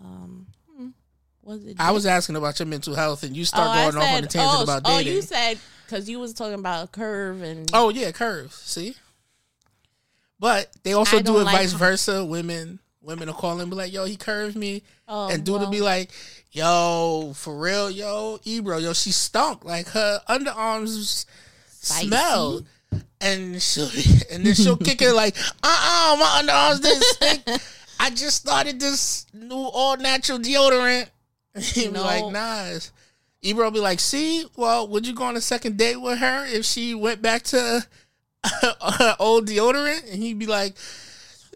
um, 0.02 0.46
hmm, 0.76 0.88
was 1.42 1.64
it? 1.64 1.76
I 1.78 1.92
was 1.92 2.06
asking 2.06 2.36
about 2.36 2.58
your 2.58 2.66
mental 2.66 2.94
health, 2.94 3.22
and 3.22 3.36
you 3.36 3.42
Oh, 3.42 3.44
start 3.44 3.68
I 3.70 3.90
going 3.90 3.96
off 4.02 4.16
on 4.16 4.24
a 4.24 4.26
tangent 4.26 4.58
oh, 4.58 4.62
about 4.64 4.82
oh, 4.84 4.98
you 4.98 5.22
said 5.22 5.58
because 5.86 6.08
you 6.08 6.18
was 6.20 6.32
talking 6.34 6.54
about 6.54 6.84
a 6.84 6.88
curve 6.88 7.42
and 7.42 7.70
Oh 7.72 7.88
yeah, 7.90 8.10
curve. 8.12 8.52
See, 8.52 8.94
but 10.38 10.68
they 10.82 10.92
also 10.92 11.20
do 11.20 11.38
it 11.38 11.44
like 11.44 11.56
vice 11.56 11.72
versa. 11.72 12.24
Women, 12.24 12.78
women 13.02 13.28
will 13.28 13.34
call 13.34 13.60
and 13.60 13.70
be 13.70 13.76
like, 13.76 13.92
"Yo, 13.92 14.04
he 14.04 14.16
curved 14.16 14.56
me," 14.56 14.82
oh, 15.08 15.28
and 15.30 15.44
dude 15.44 15.60
will 15.60 15.70
be 15.70 15.80
like, 15.80 16.10
"Yo, 16.52 17.32
for 17.34 17.58
real, 17.58 17.90
yo, 17.90 18.38
Ebro, 18.44 18.78
yo, 18.78 18.92
she 18.92 19.10
stunk. 19.12 19.64
Like 19.64 19.88
her 19.88 20.20
underarms 20.28 21.26
Spicy. 21.66 22.06
smell." 22.08 22.62
And 23.20 23.60
she'll 23.62 23.90
and 24.30 24.44
then 24.44 24.54
she'll 24.54 24.76
kick 24.76 25.02
it 25.02 25.12
like, 25.12 25.36
uh 25.62 26.12
uh 26.12 26.16
my 26.18 26.42
underarms 26.42 26.82
didn't 26.82 27.04
stink. 27.04 27.62
I 28.00 28.10
just 28.10 28.38
started 28.38 28.80
this 28.80 29.26
new 29.34 29.54
all 29.54 29.96
natural 29.96 30.38
deodorant. 30.38 31.08
He'd 31.58 31.92
be 31.92 31.98
like, 31.98 32.26
nah. 32.32 32.78
Ebro 33.42 33.64
will 33.64 33.70
be 33.70 33.80
like, 33.80 34.00
see, 34.00 34.44
well, 34.56 34.88
would 34.88 35.06
you 35.06 35.14
go 35.14 35.24
on 35.24 35.36
a 35.36 35.40
second 35.40 35.76
date 35.76 35.96
with 35.96 36.18
her 36.18 36.46
if 36.46 36.64
she 36.64 36.94
went 36.94 37.22
back 37.22 37.42
to 37.44 37.86
her 38.44 39.16
old 39.18 39.46
deodorant? 39.46 40.10
And 40.12 40.22
he'd 40.22 40.38
be 40.38 40.46
like, 40.46 40.74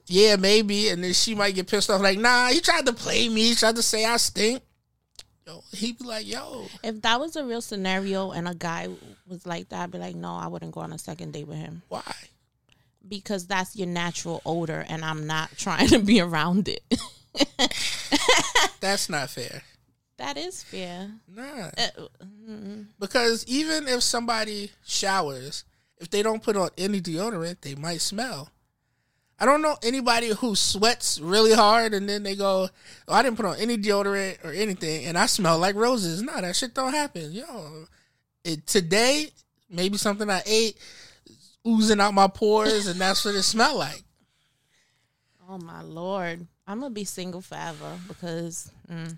yeah, 0.07 0.37
maybe. 0.37 0.89
And 0.91 1.03
then 1.03 1.13
she 1.13 1.35
might 1.35 1.55
get 1.55 1.67
pissed 1.69 1.91
off, 1.91 2.01
like, 2.01 2.19
nah, 2.19 2.49
he 2.49 2.61
tried 2.61 2.87
to 2.87 2.93
play 2.93 3.29
me. 3.29 3.49
He 3.49 3.55
tried 3.55 3.77
to 3.77 3.83
say 3.83 4.05
I 4.05 4.17
stink. 4.19 4.63
Yo, 5.47 5.63
he'd 5.73 5.99
be 5.99 6.05
like, 6.05 6.27
yo, 6.27 6.67
if 6.83 7.03
that 7.03 7.21
was 7.21 7.37
a 7.37 7.45
real 7.45 7.61
scenario 7.61 8.31
and 8.31 8.49
a 8.49 8.55
guy 8.55 8.89
was 9.27 9.45
like 9.45 9.69
that, 9.69 9.83
I'd 9.83 9.91
be 9.91 9.99
like, 9.99 10.15
no, 10.17 10.35
I 10.35 10.47
wouldn't 10.47 10.73
go 10.73 10.81
on 10.81 10.93
a 10.93 10.99
second 10.99 11.33
date 11.35 11.47
with 11.47 11.59
him 11.59 11.83
why? 11.91 12.03
because 13.07 13.47
that's 13.47 13.77
your 13.77 13.87
natural 13.89 14.41
odor, 14.47 14.87
and 14.89 15.05
I'm 15.05 15.27
not 15.27 15.51
trying 15.59 15.89
to 15.89 15.99
be 15.99 16.19
around 16.21 16.69
it. 16.69 16.83
That's 18.81 19.09
not 19.11 19.29
fair. 19.31 19.63
that 20.17 20.37
is 20.37 20.63
fair. 20.63 21.11
Nah. 21.29 21.71
Uh, 21.77 22.07
mm, 22.49 22.87
Because 22.99 23.45
even 23.47 23.89
if 23.89 24.03
somebody 24.03 24.71
showers, 24.87 25.65
if 25.99 26.09
they 26.11 26.23
don't 26.23 26.43
put 26.43 26.57
on 26.57 26.71
any 26.79 27.01
deodorant, 27.01 27.61
they 27.63 27.75
might 27.75 28.01
smell. 28.01 28.51
I 29.41 29.47
don't 29.47 29.63
know 29.63 29.77
anybody 29.83 30.29
who 30.29 30.55
sweats 30.55 31.19
really 31.21 31.53
hard 31.53 31.93
and 31.93 32.09
then 32.09 32.23
they 32.23 32.37
go, 32.37 32.69
oh, 33.09 33.13
I 33.15 33.23
didn't 33.23 33.37
put 33.37 33.47
on 33.47 33.57
any 33.57 33.77
deodorant 33.77 34.45
or 34.45 34.53
anything 34.53 35.07
and 35.07 35.19
I 35.19 35.27
smell 35.27 35.59
like 35.59 35.75
roses. 35.75 36.23
No, 36.23 36.41
that 36.41 36.55
shit 36.55 36.73
don't 36.75 36.93
happen. 36.95 37.33
Yo, 37.33 37.87
it, 38.45 38.67
today, 38.67 39.31
maybe 39.69 39.97
something 39.99 40.31
I 40.31 40.43
ate 40.47 40.79
oozing 41.67 42.01
out 42.01 42.15
my 42.15 42.29
pores 42.29 42.87
and 42.87 43.01
that's 43.01 43.25
what 43.25 43.35
it 43.35 43.43
smelled 43.43 43.79
like. 43.79 44.03
oh 45.49 45.59
my 45.59 45.83
lord, 45.83 46.47
I'm 46.67 46.81
gonna 46.81 46.95
be 46.95 47.05
single 47.05 47.41
forever 47.41 47.99
because 48.07 48.71
mm, 48.91 49.17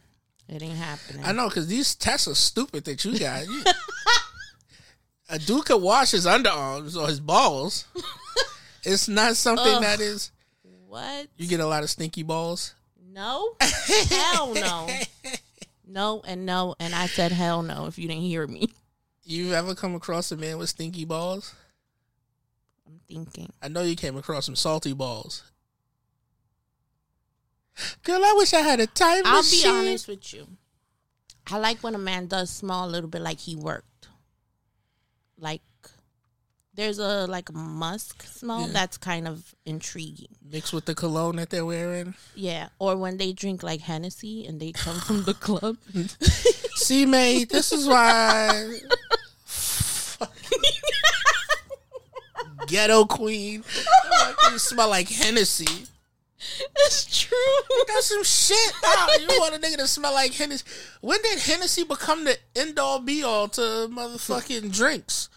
it 0.48 0.62
ain't 0.62 0.78
happening. 0.78 1.24
I 1.24 1.32
know 1.32 1.48
because 1.48 1.66
these 1.68 1.94
tests 1.94 2.26
are 2.26 2.34
stupid 2.34 2.84
that 2.86 3.04
you 3.04 3.18
got. 3.18 3.44
You- 3.46 3.64
a 5.28 5.38
dude 5.38 5.64
could 5.66 5.82
wash 5.82 6.12
his 6.12 6.24
underarms 6.26 6.96
or 7.00 7.06
his 7.08 7.20
balls. 7.20 7.84
It's 8.86 9.08
not 9.08 9.36
something 9.36 9.66
Ugh. 9.66 9.82
that 9.82 10.00
is. 10.00 10.30
what? 10.86 11.26
You 11.36 11.48
get 11.48 11.60
a 11.60 11.66
lot 11.66 11.82
of 11.82 11.90
stinky 11.90 12.22
balls. 12.22 12.74
No, 13.12 13.56
hell 13.60 14.54
no, 14.54 14.88
no, 15.86 16.22
and 16.26 16.46
no, 16.46 16.74
and 16.78 16.94
I 16.94 17.06
said 17.06 17.32
hell 17.32 17.62
no. 17.62 17.86
If 17.86 17.98
you 17.98 18.06
didn't 18.08 18.22
hear 18.22 18.46
me, 18.46 18.68
You 19.24 19.54
ever 19.54 19.74
come 19.74 19.94
across 19.94 20.30
a 20.30 20.36
man 20.36 20.58
with 20.58 20.68
stinky 20.68 21.04
balls? 21.04 21.54
I'm 22.86 23.00
thinking. 23.08 23.52
I 23.60 23.68
know 23.68 23.82
you 23.82 23.96
came 23.96 24.16
across 24.16 24.46
some 24.46 24.54
salty 24.56 24.92
balls. 24.92 25.42
Girl, 28.04 28.24
I 28.24 28.34
wish 28.36 28.54
I 28.54 28.60
had 28.60 28.80
a 28.80 28.86
time 28.86 29.22
I'll 29.24 29.38
machine. 29.38 29.62
be 29.62 29.68
honest 29.68 30.08
with 30.08 30.32
you. 30.32 30.46
I 31.50 31.58
like 31.58 31.82
when 31.82 31.94
a 31.94 31.98
man 31.98 32.26
does 32.26 32.50
smell 32.50 32.84
a 32.84 32.88
little 32.88 33.10
bit 33.10 33.22
like 33.22 33.40
he 33.40 33.56
worked. 33.56 34.08
Like 35.38 35.60
there's 36.76 36.98
a 36.98 37.26
like 37.26 37.52
musk 37.52 38.22
smell 38.26 38.62
Yeah. 38.66 38.72
that's 38.72 38.96
kind 38.98 39.26
of 39.26 39.54
intriguing. 39.64 40.28
Mixed 40.50 40.72
with 40.72 40.84
the 40.84 40.94
cologne 40.94 41.36
that 41.36 41.50
they're 41.50 41.64
wearing. 41.66 42.14
Yeah, 42.34 42.68
or 42.78 42.96
when 42.96 43.16
they 43.16 43.32
drink 43.32 43.62
like 43.62 43.80
Hennessy 43.80 44.46
and 44.46 44.60
they 44.60 44.72
come 44.72 45.00
from 45.00 45.24
the 45.24 45.34
club. 45.34 45.76
See, 46.76 47.06
mate, 47.06 47.48
this 47.48 47.72
is 47.72 47.88
why. 47.88 48.78
Ghetto 52.66 53.04
queen. 53.06 53.64
You 54.50 54.58
smell 54.58 54.88
like 54.90 55.08
Hennessy. 55.08 55.86
It's 56.78 57.18
true. 57.20 57.36
That's 57.88 58.06
some 58.06 58.24
shit. 58.24 58.72
Ah, 58.84 59.16
you 59.20 59.26
want 59.40 59.54
a 59.54 59.58
nigga 59.58 59.76
to 59.78 59.86
smell 59.86 60.12
like 60.14 60.32
Hennessy? 60.34 60.64
When 61.00 61.20
did 61.22 61.38
Hennessy 61.40 61.84
become 61.84 62.24
the 62.24 62.36
end 62.54 62.78
all 62.78 62.98
be 63.00 63.22
all 63.22 63.48
to 63.48 63.60
motherfucking 63.90 64.72
drinks? 64.72 65.28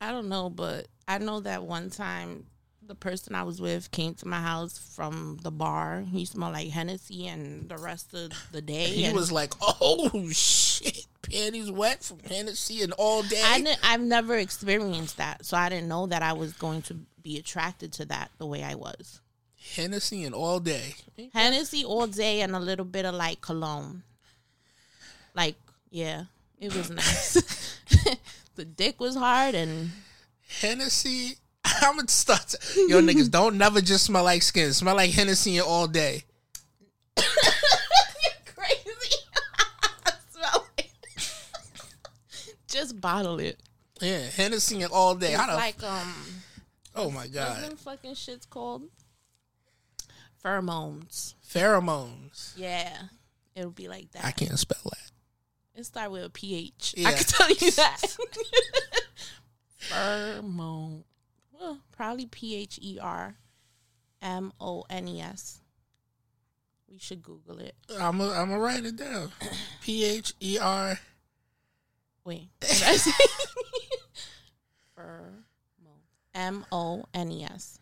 I 0.00 0.10
don't 0.10 0.28
know, 0.28 0.50
but 0.50 0.88
I 1.08 1.18
know 1.18 1.40
that 1.40 1.62
one 1.62 1.90
time 1.90 2.46
the 2.86 2.94
person 2.94 3.34
I 3.34 3.42
was 3.42 3.60
with 3.60 3.90
came 3.90 4.14
to 4.14 4.28
my 4.28 4.40
house 4.40 4.78
from 4.78 5.38
the 5.42 5.50
bar. 5.50 6.04
He 6.10 6.24
smelled 6.24 6.52
like 6.52 6.68
Hennessy, 6.70 7.26
and 7.26 7.68
the 7.68 7.78
rest 7.78 8.14
of 8.14 8.30
the 8.52 8.62
day 8.62 8.84
He 8.84 9.12
was 9.12 9.32
like, 9.32 9.54
"Oh 9.60 10.28
shit, 10.30 11.06
panties 11.22 11.70
wet 11.70 12.04
from 12.04 12.20
Hennessy 12.20 12.82
and 12.82 12.92
all 12.92 13.22
day." 13.22 13.42
I 13.42 13.76
I've 13.82 14.00
never 14.00 14.36
experienced 14.36 15.16
that, 15.16 15.44
so 15.44 15.56
I 15.56 15.68
didn't 15.68 15.88
know 15.88 16.06
that 16.06 16.22
I 16.22 16.32
was 16.34 16.52
going 16.52 16.82
to 16.82 16.98
be 17.22 17.38
attracted 17.38 17.92
to 17.94 18.04
that 18.06 18.30
the 18.38 18.46
way 18.46 18.62
I 18.62 18.74
was. 18.74 19.20
Hennessy 19.74 20.24
and 20.24 20.34
all 20.34 20.60
day. 20.60 20.94
Hennessy 21.32 21.84
all 21.84 22.06
day 22.06 22.40
and 22.42 22.54
a 22.54 22.60
little 22.60 22.84
bit 22.84 23.04
of 23.04 23.14
like 23.14 23.40
cologne. 23.40 24.04
Like, 25.34 25.56
yeah, 25.90 26.24
it 26.60 26.74
was 26.74 26.90
nice. 26.90 27.80
the 28.56 28.64
dick 28.64 29.00
was 29.00 29.14
hard 29.14 29.54
and 29.54 29.90
Hennessy. 30.60 31.36
I'm 31.64 31.96
gonna 31.96 32.08
start. 32.08 32.46
To, 32.48 32.80
yo, 32.88 33.00
niggas, 33.00 33.30
don't 33.30 33.58
never 33.58 33.80
just 33.80 34.04
smell 34.04 34.24
like 34.24 34.42
skin. 34.42 34.72
Smell 34.72 34.96
like 34.96 35.10
Hennessy 35.10 35.60
all 35.60 35.86
day. 35.86 36.24
You're 37.18 37.24
crazy. 38.54 39.16
Smell 40.30 40.66
like- 40.78 40.90
Just 42.68 43.00
bottle 43.00 43.38
it. 43.40 43.58
Yeah, 44.00 44.18
Hennessy 44.36 44.84
all 44.84 45.14
day. 45.14 45.32
It's 45.34 45.46
like 45.48 45.82
um, 45.82 46.14
oh 46.94 47.10
my 47.10 47.26
god! 47.26 47.62
them 47.62 47.76
fucking 47.76 48.12
shits 48.12 48.48
called? 48.48 48.82
Pheromones. 50.44 51.34
pheromones. 51.44 52.52
Yeah, 52.56 52.94
it'll 53.54 53.70
be 53.70 53.88
like 53.88 54.10
that. 54.12 54.24
I 54.24 54.30
can't 54.30 54.58
spell 54.58 54.78
that. 54.84 55.10
It 55.76 55.84
start 55.84 56.10
with 56.10 56.24
a 56.24 56.30
ph. 56.30 56.94
I 56.96 57.00
Yeah. 57.00 57.12
can 57.12 57.24
tell 57.24 57.50
you 57.50 57.70
that. 57.72 58.00
Pheromone. 59.80 61.04
Well, 61.52 61.78
probably 61.92 62.26
P 62.26 62.54
H 62.56 62.78
E 62.82 62.98
R 63.00 63.36
M 64.22 64.52
O 64.60 64.84
N 64.90 65.06
E 65.08 65.20
S. 65.20 65.60
We 66.90 66.98
should 66.98 67.22
Google 67.22 67.58
it. 67.58 67.74
I'm 68.00 68.18
gonna 68.18 68.32
I'm 68.32 68.52
write 68.52 68.84
it 68.84 68.96
down. 68.96 69.30
P 69.82 70.04
H 70.04 70.32
E 70.40 70.58
R. 70.58 70.98
Wait. 72.24 72.48
what 72.60 72.70
did 72.70 72.82
I 72.82 72.96
say? 72.96 73.10
Pheromone. 74.98 75.42
M 76.34 76.64
O 76.72 77.04
N 77.14 77.30
E 77.32 77.44
S. 77.44 77.78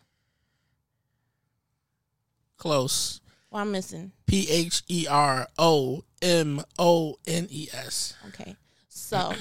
Close. 2.57 3.21
What 3.49 3.61
I'm 3.61 3.71
missing. 3.71 4.11
P 4.25 4.47
H 4.49 4.83
E 4.87 5.07
R 5.09 5.47
O 5.57 6.03
M 6.21 6.61
O 6.79 7.17
N 7.27 7.47
E 7.49 7.67
S. 7.73 8.15
Okay. 8.27 8.55
So 8.89 9.33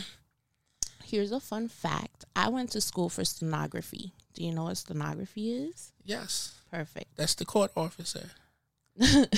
here's 1.05 1.33
a 1.33 1.41
fun 1.41 1.69
fact. 1.69 2.25
I 2.35 2.49
went 2.49 2.71
to 2.73 2.81
school 2.81 3.09
for 3.09 3.25
stenography. 3.25 4.13
Do 4.35 4.45
you 4.45 4.53
know 4.53 4.65
what 4.65 4.77
stenography 4.77 5.53
is? 5.53 5.93
Yes, 6.05 6.55
Perfect. 6.71 7.17
that's 7.17 7.35
the 7.37 7.45
court 7.45 7.71
officer. 7.77 8.31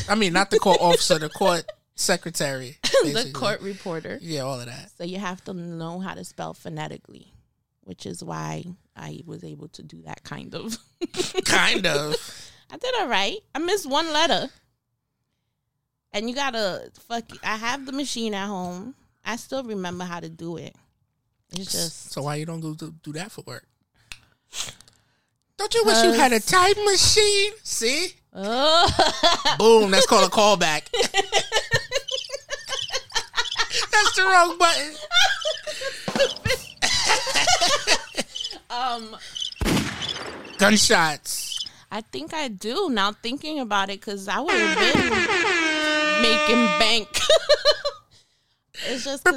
I 0.09 0.15
mean, 0.17 0.33
not 0.33 0.51
the 0.51 0.59
court 0.59 0.79
officer, 0.81 1.19
the 1.19 1.29
court 1.29 1.71
secretary. 1.95 2.79
the 2.83 3.31
court 3.33 3.61
reporter. 3.61 4.19
Yeah, 4.21 4.41
all 4.41 4.61
of 4.61 4.67
that. 4.67 4.91
So 4.97 5.05
you 5.05 5.19
have 5.19 5.43
to 5.45 5.55
know 5.55 5.99
how 6.01 6.15
to 6.15 6.25
spell 6.25 6.55
phonetically, 6.55 7.33
which 7.83 8.07
is 8.07 8.23
why 8.23 8.65
I 8.97 9.21
was 9.27 9.45
able 9.45 9.69
to 9.69 9.83
do 9.83 10.03
that 10.03 10.23
kind 10.25 10.55
of. 10.55 10.77
Kind 11.45 11.87
of. 11.87 12.15
I 12.71 12.77
did 12.79 12.95
all 12.99 13.09
right. 13.09 13.39
I 13.55 13.59
missed 13.59 13.89
one 13.89 14.13
letter. 14.13 14.49
And 16.17 16.31
you 16.31 16.35
gotta 16.35 16.91
fuck. 17.07 17.25
I 17.45 17.57
have 17.57 17.85
the 17.85 17.93
machine 17.93 18.33
at 18.33 18.47
home. 18.47 18.95
I 19.23 19.37
still 19.37 19.63
remember 19.63 20.05
how 20.05 20.19
to 20.19 20.31
do 20.31 20.57
it. 20.57 20.75
It's 21.53 21.71
just 21.71 22.11
So 22.11 22.23
why 22.23 22.37
you 22.37 22.47
don't 22.47 22.61
go 22.61 22.73
do, 22.73 22.95
do 23.03 23.13
that 23.13 23.31
for 23.31 23.43
work? 23.43 23.67
Don't 25.59 25.75
you 25.75 25.85
wish 25.85 26.03
you 26.03 26.13
had 26.13 26.33
a 26.33 26.41
time 26.41 26.73
machine? 26.87 27.53
See? 27.63 28.15
Ugh. 28.33 28.91
Boom, 29.59 29.91
that's 29.91 30.07
called 30.07 30.27
a 30.27 30.33
callback. 30.33 30.89
that's 33.93 34.17
the 34.17 34.23
wrong 34.23 34.57
button. 34.57 34.95
Um, 38.71 39.17
Gunshots. 40.57 41.67
I 41.91 42.01
think 42.01 42.33
I 42.33 42.49
do 42.49 42.89
now 42.89 43.13
thinking 43.13 43.61
about 43.61 43.91
it 43.91 44.01
because 44.01 44.29
I 44.29 44.41
would 44.41 44.55
have 44.55 44.79
been 44.79 45.66
making 46.23 46.67
bank. 46.79 47.09
it's 48.89 49.05
just 49.05 49.27
I 49.27 49.33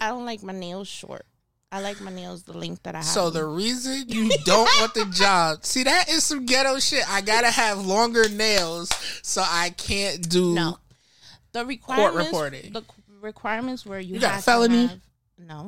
don't 0.00 0.24
like 0.24 0.42
my 0.42 0.52
nails 0.52 0.88
short. 0.88 1.26
I 1.72 1.80
like 1.80 2.00
my 2.00 2.10
nails 2.10 2.42
the 2.42 2.56
length 2.56 2.82
that 2.82 2.96
I 2.96 2.98
have. 2.98 3.06
So 3.06 3.30
the 3.30 3.44
reason 3.44 4.04
you 4.08 4.28
don't 4.44 4.68
want 4.80 4.94
the 4.94 5.04
job, 5.06 5.64
see 5.64 5.84
that 5.84 6.08
is 6.10 6.24
some 6.24 6.44
ghetto 6.44 6.78
shit. 6.80 7.04
I 7.08 7.20
gotta 7.20 7.50
have 7.50 7.86
longer 7.86 8.28
nails, 8.28 8.90
so 9.22 9.42
I 9.44 9.70
can't 9.70 10.28
do. 10.28 10.54
no, 10.54 10.78
the 11.52 11.64
requirements. 11.64 12.26
reporting. 12.26 12.72
The 12.72 12.82
requirements 13.20 13.86
where 13.86 14.00
you, 14.00 14.14
You 14.14 14.20
got 14.20 14.42
felony? 14.42 14.86
To 14.86 14.88
have, 14.88 15.00
no, 15.38 15.66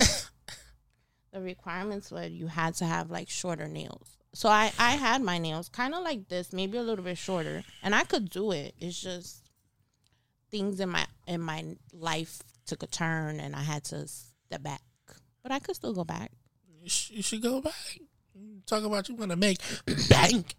the 1.33 1.41
requirements 1.41 2.11
where 2.11 2.27
you 2.27 2.49
had 2.49 2.75
to 2.77 2.85
have 2.85 3.11
like 3.11 3.29
shorter 3.29 3.69
nails. 3.69 4.17
So 4.35 4.49
I 4.49 4.73
I 4.81 4.93
had 4.93 5.23
my 5.23 5.39
nails 5.39 5.69
kind 5.69 5.95
of 5.95 6.03
like 6.03 6.29
this, 6.29 6.53
maybe 6.53 6.79
a 6.79 6.83
little 6.83 7.05
bit 7.05 7.17
shorter, 7.19 7.63
and 7.81 7.95
I 7.95 8.03
could 8.03 8.29
do 8.29 8.51
it. 8.51 8.75
It's 8.81 9.01
just 9.01 9.42
things 10.53 10.79
in 10.79 10.91
my 10.91 11.05
in 11.27 11.41
my 11.41 11.65
life 11.93 12.41
took 12.67 12.85
a 12.85 12.87
turn, 12.87 13.41
and 13.41 13.57
I 13.57 13.63
had 13.63 13.83
to 13.87 14.07
step 14.07 14.63
back. 14.63 14.83
But 15.43 15.51
I 15.51 15.59
could 15.59 15.75
still 15.75 15.93
go 15.95 16.05
back. 16.05 16.31
You, 16.81 16.89
sh- 16.89 17.11
you 17.11 17.23
should 17.23 17.43
go 17.43 17.61
back. 17.61 17.99
Talk 18.67 18.85
about 18.85 19.09
you 19.09 19.17
want 19.17 19.33
to 19.33 19.37
make 19.37 19.59
bank. 20.09 20.55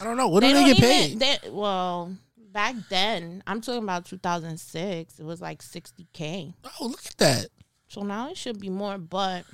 I 0.00 0.04
don't 0.04 0.16
know. 0.16 0.28
What 0.28 0.40
do 0.40 0.52
they, 0.52 0.64
get 0.64 0.78
even- 0.78 0.90
paid? 0.90 1.18
They, 1.20 1.50
well, 1.50 2.16
back 2.36 2.74
then, 2.88 3.42
I'm 3.46 3.60
talking 3.60 3.82
about 3.84 4.06
2006. 4.06 5.20
It 5.20 5.24
was 5.24 5.40
like 5.40 5.62
60k. 5.62 6.54
oh, 6.80 6.86
look 6.86 7.06
at 7.06 7.16
that. 7.18 7.46
So 7.88 8.02
now 8.02 8.30
it 8.30 8.36
should 8.36 8.58
be 8.58 8.70
more, 8.70 8.98
but 8.98 9.44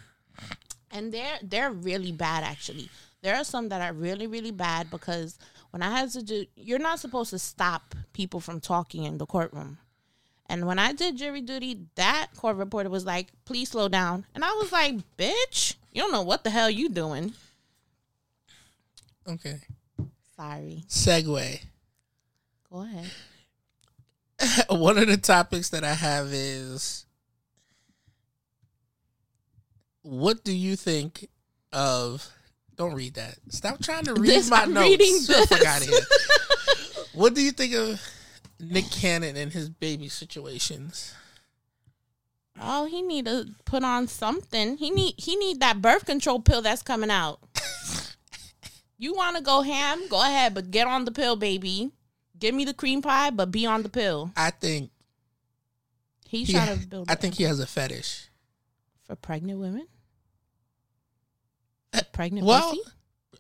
and 0.91 1.13
they're 1.13 1.39
they're 1.43 1.71
really 1.73 2.13
bad 2.13 2.45
actually. 2.45 2.89
There 3.23 3.35
are 3.35 3.45
some 3.45 3.69
that 3.71 3.81
are 3.83 3.95
really 3.95 4.27
really 4.27 4.51
bad 4.51 4.91
because 4.91 5.39
when 5.71 5.83
I 5.83 5.91
had 5.91 6.11
to 6.11 6.23
do, 6.23 6.47
you're 6.57 6.79
not 6.79 7.01
supposed 7.01 7.31
to 7.31 7.39
stop 7.39 7.95
people 8.13 8.41
from 8.41 8.61
talking 8.61 9.05
in 9.05 9.19
the 9.19 9.27
courtroom. 9.27 9.79
And 10.49 10.67
when 10.67 10.79
I 10.79 10.93
did 10.93 11.17
jury 11.17 11.41
duty, 11.41 11.87
that 11.97 12.29
court 12.37 12.57
reporter 12.57 12.89
was 12.89 13.05
like, 13.05 13.33
"Please 13.45 13.71
slow 13.71 13.89
down," 13.89 14.27
and 14.35 14.45
I 14.45 14.53
was 14.53 14.71
like, 14.71 14.95
"Bitch, 15.17 15.75
you 15.93 16.03
don't 16.03 16.13
know 16.13 16.23
what 16.23 16.45
the 16.45 16.51
hell 16.51 16.71
you 16.71 16.89
doing." 16.89 17.35
Okay. 19.27 19.61
Sorry. 20.37 20.85
Segue. 20.89 21.61
Go 22.71 22.83
ahead. 22.83 23.11
One 24.71 24.99
of 24.99 25.09
the 25.09 25.17
topics 25.17 25.71
that 25.71 25.83
I 25.83 25.95
have 25.95 26.27
is 26.33 27.07
what 30.03 30.45
do 30.45 30.53
you 30.53 30.77
think 30.77 31.29
of 31.73 32.31
don't 32.77 32.95
read 32.95 33.15
that. 33.15 33.37
Stop 33.49 33.81
trying 33.83 34.05
to 34.05 34.15
read 34.15 34.31
This- 34.31 34.51
my 34.51 34.63
I'm 34.63 34.73
notes. 34.75 34.89
reading 34.89 35.19
Get 35.27 35.49
the 35.49 35.57
fuck 35.57 35.79
this. 35.81 37.09
what 37.15 37.35
do 37.35 37.43
you 37.43 37.51
think 37.53 37.75
of 37.75 38.01
Nick 38.61 38.91
Cannon 38.91 39.37
and 39.37 39.53
his 39.53 39.69
baby 39.69 40.09
situations? 40.09 41.15
Oh, 42.61 42.87
he 42.87 43.03
need 43.03 43.27
to 43.27 43.49
put 43.67 43.85
on 43.85 44.09
something. 44.09 44.79
He 44.79 44.91
need 44.91 45.15
he 45.19 45.37
need 45.37 45.61
that 45.61 45.83
birth 45.83 46.07
control 46.07 46.41
pill 46.41 46.63
that's 46.63 46.83
coming 46.83 47.11
out. 47.11 47.39
you 48.99 49.15
want 49.15 49.37
to 49.37 49.43
go 49.43 49.61
ham? 49.61 50.09
Go 50.09 50.21
ahead, 50.23 50.55
but 50.55 50.71
get 50.71 50.87
on 50.87 51.05
the 51.05 51.13
pill, 51.13 51.37
baby. 51.37 51.91
Give 52.39 52.55
me 52.55 52.65
the 52.65 52.73
cream 52.75 53.03
pie, 53.03 53.31
but 53.31 53.51
be 53.51 53.67
on 53.67 53.83
the 53.83 53.89
pill. 53.91 54.31
I 54.37 54.51
think 54.51 54.91
He's 56.29 56.49
he, 56.49 56.55
trying 56.55 56.79
to 56.81 56.87
build. 56.87 57.11
I 57.11 57.15
think 57.15 57.35
he 57.35 57.45
has 57.45 57.61
a 57.61 57.67
fetish. 57.67 58.29
for 59.05 59.17
pregnant 59.17 59.59
women. 59.61 59.87
Pregnant 62.13 62.47
well, 62.47 62.75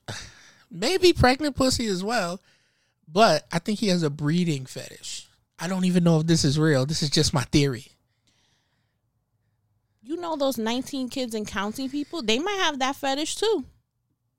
pussy? 0.06 0.20
Maybe 0.70 1.12
pregnant 1.12 1.56
pussy 1.56 1.86
as 1.86 2.02
well, 2.02 2.40
but 3.06 3.46
I 3.52 3.58
think 3.58 3.78
he 3.78 3.88
has 3.88 4.02
a 4.02 4.10
breeding 4.10 4.66
fetish. 4.66 5.26
I 5.58 5.68
don't 5.68 5.84
even 5.84 6.04
know 6.04 6.20
if 6.20 6.26
this 6.26 6.44
is 6.44 6.58
real. 6.58 6.86
This 6.86 7.02
is 7.02 7.10
just 7.10 7.32
my 7.32 7.42
theory. 7.44 7.86
You 10.02 10.16
know 10.16 10.36
those 10.36 10.58
nineteen 10.58 11.08
kids 11.08 11.34
and 11.34 11.46
counting 11.46 11.88
people? 11.88 12.22
They 12.22 12.38
might 12.38 12.58
have 12.60 12.78
that 12.80 12.96
fetish 12.96 13.36
too. 13.36 13.64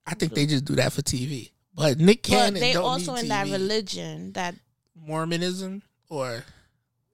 I 0.05 0.13
think 0.13 0.33
they 0.33 0.45
just 0.45 0.65
do 0.65 0.75
that 0.75 0.93
for 0.93 1.01
TV. 1.01 1.51
But 1.75 1.99
Nick 1.99 2.23
Cannon 2.23 2.53
but 2.53 2.59
they 2.61 2.73
don't 2.73 2.83
also 2.83 3.15
in 3.15 3.27
that 3.27 3.47
religion 3.47 4.31
that 4.33 4.55
Mormonism 4.95 5.83
or 6.09 6.43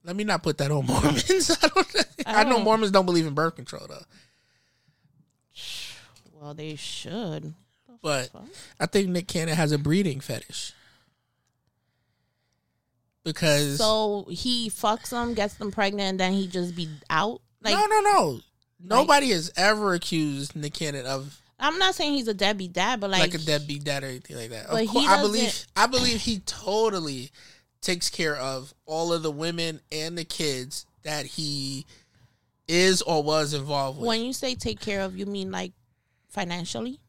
let 0.04 0.14
me 0.14 0.24
not 0.24 0.42
put 0.42 0.58
that 0.58 0.70
on 0.70 0.86
Mormons. 0.86 1.50
I 1.62 1.68
don't. 1.68 2.06
I 2.26 2.44
know 2.44 2.50
don't- 2.50 2.64
Mormons 2.64 2.92
don't 2.92 3.06
believe 3.06 3.26
in 3.26 3.34
birth 3.34 3.56
control 3.56 3.86
though, 3.88 4.04
well 6.44 6.54
they 6.54 6.76
should. 6.76 7.54
but. 8.02 8.30
I 8.78 8.86
think 8.86 9.08
Nick 9.08 9.26
Cannon 9.26 9.56
has 9.56 9.72
a 9.72 9.78
breeding 9.78 10.20
fetish 10.20 10.72
because 13.24 13.78
So 13.78 14.26
he 14.30 14.68
fucks 14.68 15.08
them, 15.10 15.34
gets 15.34 15.54
them 15.54 15.72
pregnant, 15.72 16.10
and 16.10 16.20
then 16.20 16.32
he 16.34 16.46
just 16.46 16.76
be 16.76 16.88
out. 17.08 17.40
Like 17.62 17.74
no, 17.74 17.86
no, 17.86 18.00
no. 18.00 18.40
Nobody 18.86 19.30
has 19.30 19.50
ever 19.56 19.94
accused 19.94 20.54
Nick 20.54 20.74
Cannon 20.74 21.06
of 21.06 21.40
I'm 21.58 21.78
not 21.78 21.94
saying 21.94 22.12
he's 22.12 22.28
a 22.28 22.34
deadbeat 22.34 22.74
dad, 22.74 23.00
but 23.00 23.10
like, 23.10 23.20
like, 23.20 23.34
a 23.34 23.38
deadbeat 23.38 23.84
dad 23.84 24.04
or 24.04 24.08
anything 24.08 24.36
like 24.36 24.50
that. 24.50 24.66
But 24.70 24.86
course, 24.88 25.06
I 25.06 25.22
believe 25.22 25.66
I 25.74 25.86
believe 25.86 26.20
he 26.20 26.40
totally 26.40 27.30
takes 27.80 28.10
care 28.10 28.36
of 28.36 28.74
all 28.84 29.12
of 29.12 29.22
the 29.22 29.30
women 29.30 29.80
and 29.90 30.18
the 30.18 30.24
kids 30.24 30.84
that 31.04 31.24
he 31.24 31.86
is 32.68 33.00
or 33.02 33.22
was 33.22 33.54
involved 33.54 33.98
with. 33.98 34.08
when 34.08 34.22
you 34.22 34.32
say 34.32 34.54
take 34.54 34.80
care 34.80 35.00
of, 35.00 35.16
you 35.16 35.24
mean 35.24 35.50
like 35.50 35.72
financially? 36.34 37.00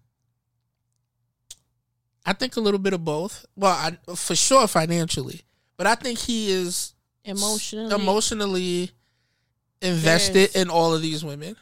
I 2.25 2.33
think 2.33 2.55
a 2.55 2.59
little 2.61 2.79
bit 2.79 2.93
of 2.93 3.03
both. 3.03 3.45
Well, 3.55 3.71
I, 3.73 3.97
for 4.15 4.35
sure 4.35 4.67
financially, 4.67 5.41
but 5.77 5.85
I 5.87 5.95
think 5.95 6.19
he 6.19 6.49
is 6.51 6.93
Emotionally? 7.23 7.93
emotionally 7.93 8.91
invested 9.81 10.33
There's- 10.51 10.55
in 10.55 10.69
all 10.69 10.93
of 10.93 11.01
these 11.01 11.23
women. 11.23 11.55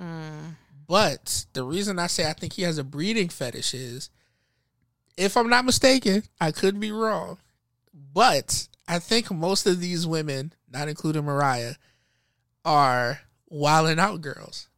Mm. 0.00 0.56
But 0.86 1.44
the 1.52 1.62
reason 1.64 1.98
I 1.98 2.06
say 2.06 2.28
I 2.28 2.32
think 2.32 2.54
he 2.54 2.62
has 2.62 2.78
a 2.78 2.84
breeding 2.84 3.28
fetish 3.28 3.74
is, 3.74 4.10
if 5.16 5.36
I'm 5.36 5.48
not 5.48 5.64
mistaken, 5.64 6.22
I 6.40 6.50
could 6.52 6.80
be 6.80 6.90
wrong, 6.92 7.38
but 7.92 8.68
I 8.86 8.98
think 9.00 9.30
most 9.30 9.66
of 9.66 9.80
these 9.80 10.06
women, 10.06 10.52
not 10.70 10.88
including 10.88 11.24
Mariah, 11.24 11.74
are 12.64 13.20
wilding 13.48 13.98
out 13.98 14.20
girls. 14.22 14.68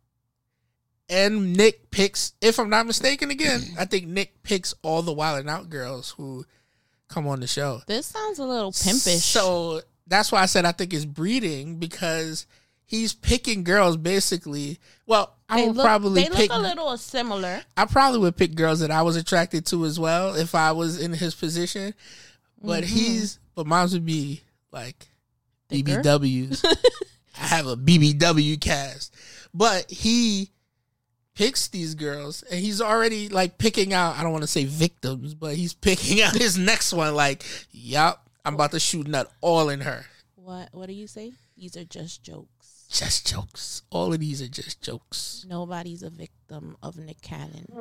And 1.11 1.55
Nick 1.55 1.91
picks, 1.91 2.33
if 2.41 2.59
I'm 2.61 2.71
not 2.71 2.87
mistaken, 2.87 3.31
again, 3.31 3.61
I 3.79 3.85
think 3.85 4.07
Nick 4.07 4.43
picks 4.45 4.73
all 4.83 5.03
the 5.03 5.13
wild 5.13 5.41
and 5.41 5.51
out 5.51 5.69
girls 5.69 6.11
who 6.17 6.47
come 7.09 7.27
on 7.27 7.41
the 7.41 7.47
show. 7.49 7.83
This 7.87 8.07
sounds 8.07 8.39
a 8.39 8.45
little 8.45 8.71
pimpish. 8.73 9.25
So 9.25 9.81
that's 10.07 10.31
why 10.31 10.41
I 10.43 10.47
said 10.47 10.65
I 10.65 10.73
think 10.73 10.95
it's 10.95 11.05
breeding 11.05 11.77
because 11.79 12.47
he's 12.87 13.13
picking 13.13 13.65
girls 13.65 13.97
basically. 13.97 14.79
Well, 15.07 15.35
I 15.49 15.63
they 15.63 15.67
would 15.67 15.77
look, 15.79 15.85
probably 15.87 16.23
they 16.23 16.29
pick. 16.29 16.51
look 16.51 16.59
a 16.59 16.63
little 16.63 16.97
similar. 16.97 17.63
I 17.77 17.87
probably 17.87 18.21
would 18.21 18.37
pick 18.37 18.55
girls 18.55 18.79
that 18.79 18.93
I 18.93 19.03
was 19.03 19.17
attracted 19.17 19.67
to 19.67 19.85
as 19.87 19.99
well 19.99 20.35
if 20.37 20.55
I 20.55 20.71
was 20.73 21.01
in 21.01 21.13
his 21.13 21.35
position. 21.35 21.93
But 22.63 22.85
Mm-hmm. 22.85 22.95
he's, 22.95 23.39
but 23.57 23.67
mine 23.67 23.89
would 23.91 24.07
be 24.07 24.43
like 24.71 25.09
Thicker? 25.69 26.03
BBWs. 26.03 26.65
I 27.41 27.47
have 27.47 27.67
a 27.67 27.77
BBW 27.77 28.61
cast, 28.61 29.13
but 29.55 29.91
he 29.91 30.51
picks 31.41 31.69
these 31.69 31.95
girls 31.95 32.43
and 32.51 32.61
he's 32.61 32.83
already 32.83 33.31
like 33.31 33.57
picking 33.57 33.95
out. 33.95 34.19
I 34.19 34.23
don't 34.23 34.33
want 34.33 34.43
to 34.43 34.47
say 34.49 34.67
victims, 34.67 35.33
but 35.33 35.57
he's 35.57 35.73
picking 35.73 36.21
out 36.21 36.35
his 36.35 36.59
next 36.59 36.93
one. 36.93 37.15
Like, 37.15 37.43
yup, 37.73 38.29
I'm 38.45 38.55
about 38.55 38.73
to 38.73 38.81
shoot 38.81 39.09
nut 39.09 39.33
all 39.41 39.71
in 39.71 39.81
her. 39.81 40.05
What 40.37 40.69
What 40.73 40.87
do 40.87 40.93
you 40.93 41.07
say? 41.07 41.33
These 41.57 41.79
are 41.79 41.85
just 41.85 42.23
jokes. 42.23 42.87
Just 42.91 43.27
jokes. 43.27 43.83
All 43.91 44.13
of 44.13 44.21
these 44.21 44.43
are 44.43 44.49
just 44.49 44.83
jokes. 44.83 45.47
Nobody's 45.49 46.03
a 46.03 46.11
victim 46.11 46.77
of 46.83 46.99
Nick 46.99 47.23
Cannon. 47.23 47.67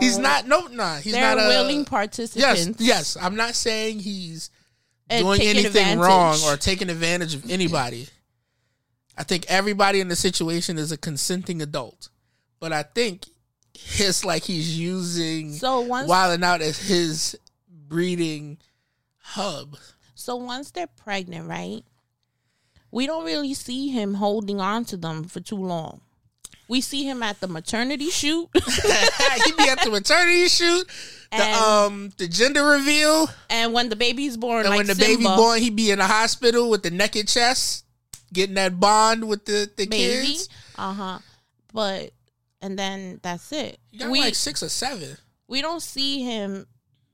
He's 0.00 0.18
not. 0.18 0.46
No, 0.46 0.66
nah. 0.66 0.98
He's 0.98 1.14
They're 1.14 1.34
not 1.34 1.44
a 1.44 1.48
willing 1.48 1.84
participant. 1.84 2.56
Yes, 2.56 2.68
yes. 2.78 3.16
I'm 3.20 3.34
not 3.34 3.54
saying 3.54 4.00
he's 4.00 4.50
And 5.10 5.24
doing 5.24 5.40
anything 5.40 5.66
advantage. 5.68 5.98
wrong 6.04 6.38
or 6.44 6.56
taking 6.56 6.90
advantage 6.90 7.34
of 7.34 7.50
anybody. 7.50 8.06
I 9.16 9.22
think 9.22 9.46
everybody 9.48 10.00
in 10.00 10.08
the 10.08 10.16
situation 10.16 10.78
is 10.78 10.92
a 10.92 10.96
consenting 10.96 11.62
adult, 11.62 12.08
but 12.60 12.72
I 12.72 12.82
think 12.82 13.26
it's 13.74 14.24
like 14.24 14.44
he's 14.44 14.78
using 14.78 15.52
So 15.52 15.80
once 15.80 16.08
wilding 16.08 16.44
out 16.44 16.60
as 16.60 16.78
his 16.78 17.38
breeding 17.68 18.58
hub. 19.18 19.76
So 20.14 20.36
once 20.36 20.70
they're 20.70 20.86
pregnant, 20.86 21.48
right? 21.48 21.82
We 22.90 23.06
don't 23.06 23.24
really 23.24 23.54
see 23.54 23.88
him 23.88 24.14
holding 24.14 24.60
on 24.60 24.84
to 24.86 24.96
them 24.96 25.24
for 25.24 25.40
too 25.40 25.56
long. 25.56 26.00
We 26.68 26.80
see 26.80 27.04
him 27.08 27.22
at 27.22 27.40
the 27.40 27.46
maternity 27.46 28.10
shoot 28.10 28.48
he 28.54 29.52
be 29.52 29.68
at 29.68 29.82
the 29.82 29.90
maternity 29.90 30.48
shoot, 30.48 30.86
the 31.30 31.36
And- 31.36 31.54
um 31.64 32.12
the 32.18 32.26
gender 32.28 32.64
reveal, 32.64 33.28
and 33.48 33.72
when 33.72 33.88
the 33.88 33.96
baby's 33.96 34.36
born, 34.36 34.60
and 34.60 34.70
like 34.70 34.78
when 34.78 34.86
the 34.86 34.94
Simba, 34.94 35.16
baby 35.16 35.24
born, 35.24 35.60
he 35.60 35.70
be 35.70 35.90
in 35.90 35.98
the 36.00 36.06
hospital 36.06 36.68
with 36.68 36.82
the 36.82 36.90
naked 36.90 37.28
chest, 37.28 37.84
getting 38.32 38.54
that 38.56 38.78
bond 38.80 39.26
with 39.28 39.44
the 39.44 39.70
the 39.76 39.86
baby. 39.86 40.26
kids. 40.26 40.48
Uh 40.76 40.92
huh. 40.92 41.18
but 41.72 42.10
and 42.62 42.78
then 42.78 43.20
that's 43.22 43.52
it. 43.52 43.78
You 43.92 43.98
got 44.00 44.10
we 44.10 44.20
like 44.20 44.34
six 44.34 44.62
or 44.62 44.68
seven. 44.68 45.16
we 45.48 45.60
don't 45.62 45.82
see 45.82 46.22
him, 46.22 46.66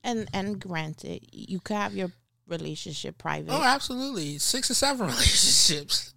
and 0.04 0.28
and 0.32 0.58
granted, 0.60 1.20
you 1.32 1.60
could 1.60 1.76
have 1.76 1.94
your 1.94 2.10
relationship 2.46 3.18
private. 3.18 3.52
Oh, 3.52 3.62
absolutely. 3.62 4.38
Six 4.38 4.70
or 4.70 4.74
seven 4.74 5.06
relationships. 5.08 6.14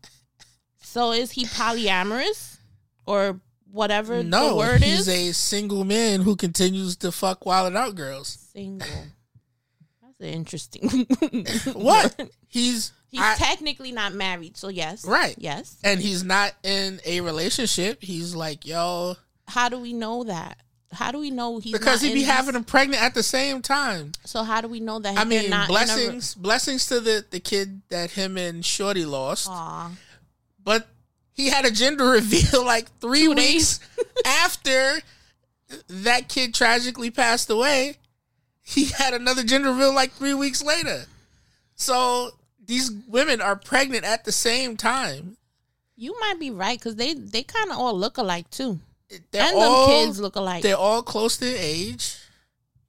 So 0.82 1.12
is 1.12 1.32
he 1.32 1.46
polyamorous 1.46 2.58
or 3.06 3.40
whatever 3.72 4.24
No, 4.24 4.50
the 4.50 4.56
word 4.56 4.82
he's 4.84 5.08
is? 5.08 5.10
a 5.10 5.34
single 5.34 5.84
man 5.84 6.22
who 6.22 6.36
continues 6.38 6.96
to 6.98 7.12
fuck 7.12 7.46
wild 7.46 7.76
out 7.76 7.96
girls. 7.96 8.30
Single. 8.54 8.88
That's 10.02 10.20
an 10.22 10.26
interesting. 10.28 11.08
What? 11.74 12.30
He's 12.48 12.94
He's 13.16 13.24
I- 13.24 13.36
technically 13.36 13.94
not 13.94 14.14
married, 14.14 14.58
so 14.58 14.68
yes. 14.68 15.06
Right. 15.06 15.36
Yes. 15.38 15.78
and 15.86 16.02
he's 16.02 16.22
not 16.22 16.52
in 16.64 17.00
a 17.06 17.22
relationship. 17.22 18.04
He's 18.04 18.36
like, 18.36 18.66
yo, 18.66 19.16
How 19.48 19.70
do 19.70 19.80
we 19.80 19.94
know 19.94 20.26
that? 20.26 20.58
How 20.92 21.12
do 21.12 21.20
we 21.20 21.32
know 21.32 21.60
he's 21.60 21.72
because 21.72 22.02
he 22.02 22.14
be 22.14 22.24
in 22.24 22.26
having 22.26 22.56
him 22.56 22.66
pregnant 22.66 23.02
at 23.02 23.14
the 23.14 23.24
same 23.24 23.62
time. 23.62 24.12
So 24.26 24.44
how 24.44 24.60
do 24.60 24.68
we 24.68 24.82
know 24.82 25.00
that? 25.00 25.18
I 25.18 25.24
mean, 25.24 25.50
not 25.50 25.70
blessings, 25.70 26.36
blessings 26.36 26.88
to 26.88 27.00
the 27.00 27.24
the 27.30 27.40
kid 27.40 27.84
that 27.88 28.12
him 28.12 28.38
and 28.38 28.66
Shorty 28.66 29.06
lost. 29.06 29.48
In 29.48 29.54
a, 29.54 29.56
Aw. 29.56 29.92
But 30.62 30.88
he 31.32 31.48
had 31.48 31.64
a 31.64 31.72
gender 31.72 32.06
reveal 32.10 32.66
like 32.66 32.90
three 33.00 33.24
Two 33.24 33.34
weeks 33.34 33.80
after 34.26 35.00
that 35.88 36.28
kid 36.28 36.54
tragically 36.54 37.12
passed 37.12 37.50
away. 37.50 37.96
He 38.62 38.86
had 38.86 39.14
another 39.14 39.44
gender 39.44 39.70
reveal 39.70 39.94
like 39.94 40.12
three 40.12 40.34
weeks 40.34 40.62
later. 40.62 41.06
So 41.76 42.32
these 42.66 42.92
women 43.08 43.42
are 43.42 43.56
pregnant 43.56 44.04
at 44.06 44.26
the 44.26 44.32
same 44.32 44.78
time. 44.78 45.38
You 45.98 46.16
might 46.20 46.40
be 46.40 46.52
right 46.52 46.78
because 46.78 46.96
they 46.96 47.14
they 47.14 47.44
kind 47.44 47.72
of 47.72 47.78
all 47.78 47.98
look 47.98 48.18
alike 48.18 48.50
too, 48.50 48.80
They're 49.32 49.44
and 49.44 49.56
all, 49.58 49.88
them 49.88 49.96
kids 50.08 50.20
look 50.20 50.36
alike. 50.36 50.62
They're 50.64 50.76
all 50.78 51.02
close 51.04 51.38
to 51.38 51.46
age. 51.46 52.18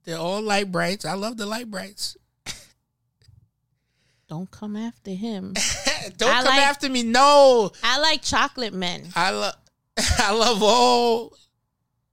They're 0.03 0.17
all 0.17 0.41
light 0.41 0.71
brights. 0.71 1.05
I 1.05 1.13
love 1.13 1.37
the 1.37 1.45
light 1.45 1.69
brights. 1.71 2.17
Don't 4.27 4.51
come 4.51 4.75
after 4.75 5.11
him. 5.11 5.53
Don't 6.17 6.29
I 6.29 6.43
come 6.43 6.45
like- 6.45 6.61
after 6.61 6.89
me. 6.89 7.03
No. 7.03 7.71
I 7.83 7.99
like 7.99 8.21
chocolate 8.21 8.73
men. 8.73 9.07
I 9.15 9.31
love 9.31 9.55
I 10.19 10.33
love 10.33 10.61
all 10.61 11.33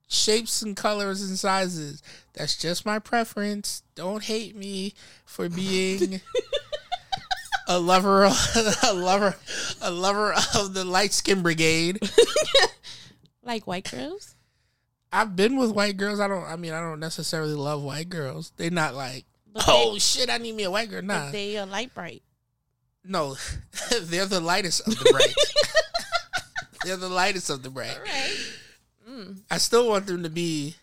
shapes 0.09 0.63
and 0.63 0.77
colors 0.77 1.23
and 1.23 1.39
sizes. 1.39 2.03
That's 2.35 2.57
just 2.57 2.87
my 2.87 2.99
preference. 3.01 3.83
Don't 3.95 4.23
hate 4.23 4.55
me 4.57 4.95
for 5.25 5.49
being 5.49 6.21
a 7.69 7.79
lover 7.79 8.25
of, 8.27 8.33
a 8.83 8.93
lover 8.95 9.37
a 9.83 9.91
lover 9.91 10.35
of 10.57 10.75
the 10.75 10.85
light 10.85 11.13
skin 11.13 11.43
brigade. 11.43 11.99
Like 13.43 13.67
white 13.67 13.91
girls. 13.91 14.37
I've 15.13 15.37
been 15.37 15.57
with 15.59 15.71
white 15.71 15.99
girls. 15.99 16.19
I 16.19 16.29
don't 16.29 16.45
I 16.45 16.57
mean 16.57 16.73
I 16.73 16.81
don't 16.81 16.99
necessarily 16.99 17.53
love 17.53 17.83
white 17.83 18.09
girls. 18.09 18.53
They're 18.57 18.71
not 18.71 18.95
like 18.95 19.27
But 19.53 19.65
oh 19.69 19.93
they- 19.93 19.99
shit, 19.99 20.31
I 20.31 20.39
need 20.39 20.55
me 20.55 20.63
a 20.65 20.71
white 20.71 20.89
girl. 20.89 21.03
Nah. 21.03 21.31
They 21.31 21.59
are 21.59 21.67
light 21.67 21.95
bright. 21.95 22.23
no. 23.05 23.37
they're 24.01 24.25
the 24.25 24.41
lightest 24.41 24.81
of 24.89 24.99
the 24.99 25.11
bright. 25.13 25.35
they're 26.87 26.97
the 26.97 27.09
lightest 27.11 27.51
of 27.51 27.63
the 27.63 27.69
bright. 27.71 27.99
Right. 28.03 28.39
Mm. 29.11 29.41
I 29.51 29.59
still 29.59 29.89
want 29.91 30.07
them 30.07 30.23
to 30.23 30.31
be 30.31 30.77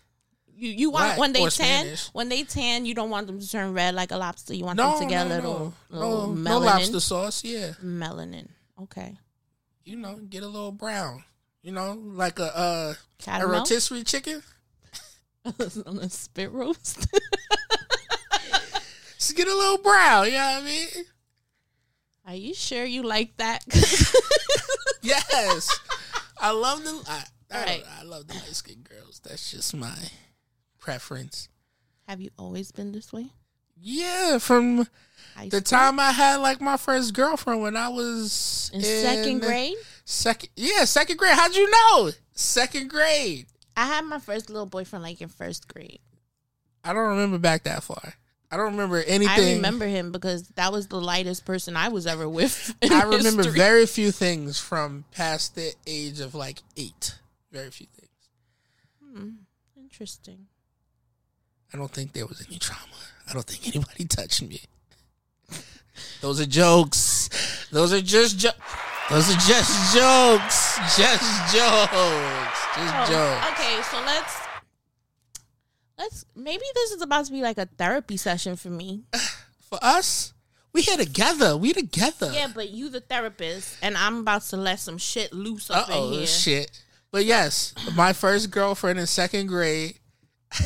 You 0.62 0.70
you 0.70 0.90
want 0.90 1.04
Black 1.04 1.18
when 1.18 1.32
they 1.32 1.40
tan 1.40 1.50
Spanish. 1.50 2.06
when 2.08 2.28
they 2.28 2.44
tan 2.44 2.86
you 2.86 2.94
don't 2.94 3.10
want 3.10 3.26
them 3.26 3.40
to 3.40 3.50
turn 3.50 3.72
red 3.74 3.94
like 3.94 4.10
a 4.12 4.16
lobster. 4.16 4.54
You 4.54 4.64
want 4.64 4.76
no, 4.76 4.98
them 4.98 5.08
to 5.08 5.14
get 5.14 5.26
no, 5.26 5.34
a 5.34 5.36
little, 5.36 5.74
no, 5.90 5.98
little 5.98 6.28
no, 6.28 6.34
melanin. 6.34 6.44
no 6.44 6.58
lobster 6.58 7.00
sauce. 7.00 7.44
Yeah, 7.44 7.72
Melanin. 7.82 8.48
Okay. 8.80 9.18
you 9.84 9.96
know, 9.96 10.16
get 10.16 10.42
a 10.42 10.46
little 10.48 10.72
brown. 10.72 11.24
You 11.62 11.72
know, 11.72 11.92
like 12.00 12.38
a 12.38 12.56
uh, 12.56 12.94
a 13.26 13.46
rotisserie 13.46 14.04
chicken. 14.04 14.42
on 15.44 15.98
a 15.98 16.08
spit 16.08 16.52
roast. 16.52 17.06
Just 19.18 19.36
get 19.36 19.48
a 19.48 19.54
little 19.54 19.78
brown. 19.78 20.26
You 20.26 20.32
know 20.32 20.38
what 20.38 20.62
I 20.62 20.66
mean? 20.66 20.88
Are 22.26 22.34
you 22.34 22.54
sure 22.54 22.84
you 22.84 23.02
like 23.02 23.36
that? 23.38 23.64
Yes, 25.02 25.80
I 26.38 26.52
love 26.52 26.84
the. 26.84 27.02
I, 27.08 27.24
I, 27.50 27.64
Right. 27.64 27.84
I 28.00 28.04
love 28.04 28.28
the 28.28 28.34
light 28.34 28.54
skinned 28.54 28.88
girls. 28.88 29.20
That's 29.24 29.50
just 29.50 29.74
my 29.74 29.94
preference. 30.82 31.48
Have 32.06 32.20
you 32.20 32.30
always 32.36 32.72
been 32.72 32.92
this 32.92 33.12
way? 33.12 33.26
Yeah, 33.80 34.38
from 34.38 34.86
the 35.48 35.60
time 35.60 35.98
I 35.98 36.12
had 36.12 36.36
like 36.36 36.60
my 36.60 36.76
first 36.76 37.14
girlfriend 37.14 37.62
when 37.62 37.76
I 37.76 37.88
was 37.88 38.70
in 38.74 38.82
second 38.82 39.40
grade, 39.40 39.74
Second, 40.04 40.50
yeah, 40.56 40.84
second 40.84 41.16
grade. 41.16 41.34
How'd 41.34 41.54
you 41.56 41.70
know? 41.70 42.10
Second 42.32 42.90
grade. 42.90 43.46
I 43.76 43.86
had 43.86 44.04
my 44.04 44.18
first 44.18 44.50
little 44.50 44.66
boyfriend 44.66 45.02
like 45.02 45.20
in 45.20 45.28
first 45.28 45.72
grade. 45.72 46.00
I 46.84 46.92
don't 46.92 47.08
remember 47.10 47.38
back 47.38 47.64
that 47.64 47.82
far. 47.82 48.14
I 48.50 48.56
don't 48.56 48.72
remember 48.72 49.02
anything. 49.06 49.52
I 49.52 49.54
remember 49.54 49.86
him 49.86 50.12
because 50.12 50.46
that 50.56 50.72
was 50.72 50.88
the 50.88 51.00
lightest 51.00 51.46
person 51.46 51.74
I 51.74 51.88
was 51.88 52.06
ever 52.06 52.28
with. 52.28 52.74
in 52.82 52.92
I 52.92 53.04
remember 53.04 53.44
history. 53.44 53.58
very 53.58 53.86
few 53.86 54.10
things 54.12 54.58
from 54.58 55.04
past 55.12 55.54
the 55.54 55.72
age 55.86 56.20
of 56.20 56.34
like 56.34 56.60
eight. 56.76 57.18
Very 57.50 57.70
few 57.70 57.86
things. 57.86 58.10
Hmm, 59.02 59.30
interesting. 59.80 60.46
I 61.72 61.78
don't 61.78 61.90
think 61.90 62.12
there 62.12 62.26
was 62.26 62.44
any 62.48 62.58
trauma. 62.58 62.80
I 63.28 63.32
don't 63.32 63.44
think 63.46 63.74
anybody 63.74 64.04
touched 64.08 64.42
me. 64.42 64.60
Those 66.20 66.40
are 66.40 66.46
jokes. 66.46 67.28
Those 67.70 67.92
are 67.92 68.00
just 68.00 68.38
jo- 68.38 68.50
Those 69.10 69.30
are 69.30 69.38
just 69.38 69.94
jokes. 69.94 70.76
Just 70.96 71.54
jokes. 71.54 72.66
Just 72.76 72.94
Oh, 72.94 73.06
jokes. 73.08 73.46
okay, 73.52 73.82
so 73.90 74.00
let's 74.04 74.36
let's 75.98 76.24
maybe 76.34 76.64
this 76.74 76.92
is 76.92 77.02
about 77.02 77.26
to 77.26 77.32
be 77.32 77.42
like 77.42 77.58
a 77.58 77.66
therapy 77.66 78.16
session 78.16 78.56
for 78.56 78.70
me. 78.70 79.04
For 79.68 79.78
us, 79.80 80.34
we 80.74 80.82
here 80.82 80.98
together. 80.98 81.56
We 81.56 81.72
together. 81.72 82.30
Yeah, 82.34 82.48
but 82.54 82.68
you 82.68 82.90
the 82.90 83.00
therapist, 83.00 83.78
and 83.80 83.96
I'm 83.96 84.18
about 84.18 84.42
to 84.42 84.58
let 84.58 84.80
some 84.80 84.98
shit 84.98 85.32
loose 85.32 85.70
up 85.70 85.88
in 85.88 85.94
oh, 85.96 86.10
here. 86.10 86.26
shit. 86.26 86.82
But 87.10 87.24
yes, 87.24 87.74
my 87.96 88.12
first 88.12 88.50
girlfriend 88.50 88.98
in 88.98 89.06
second 89.06 89.46
grade. 89.46 89.98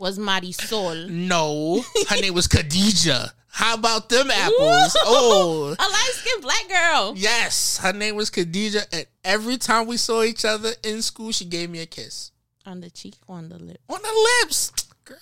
Was 0.00 0.18
Marisol 0.18 1.08
No, 1.08 1.82
her 2.08 2.20
name 2.20 2.34
was 2.34 2.48
Khadija. 2.48 3.30
How 3.48 3.74
about 3.74 4.08
them 4.08 4.30
apples? 4.30 4.96
Oh, 5.04 5.76
a 5.78 5.82
light 5.82 6.10
skinned 6.14 6.42
black 6.42 6.68
girl? 6.68 7.14
yes, 7.16 7.78
her 7.78 7.92
name 7.92 8.16
was 8.16 8.28
Khadija, 8.30 8.84
and 8.92 9.06
every 9.24 9.56
time 9.58 9.86
we 9.86 9.96
saw 9.96 10.22
each 10.22 10.44
other 10.44 10.70
in 10.82 11.02
school, 11.02 11.30
she 11.30 11.44
gave 11.44 11.70
me 11.70 11.78
a 11.80 11.86
kiss 11.86 12.32
On 12.66 12.80
the 12.80 12.90
cheek, 12.90 13.14
on 13.28 13.48
the 13.48 13.58
lip. 13.58 13.78
on 13.88 14.00
the 14.02 14.28
lips. 14.42 14.72
Girl, 15.04 15.16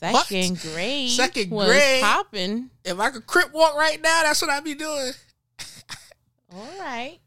What? 0.00 0.26
Second 0.26 0.58
grade. 0.60 1.10
Second 1.10 1.50
grade? 1.50 2.02
popping. 2.02 2.70
if 2.84 2.98
I 2.98 3.10
could 3.10 3.26
crip 3.28 3.52
walk 3.54 3.76
right 3.76 4.02
now, 4.02 4.22
that's 4.24 4.42
what 4.42 4.50
I'd 4.50 4.64
be 4.64 4.74
doing. 4.74 5.12
All 6.52 6.68
right. 6.80 7.18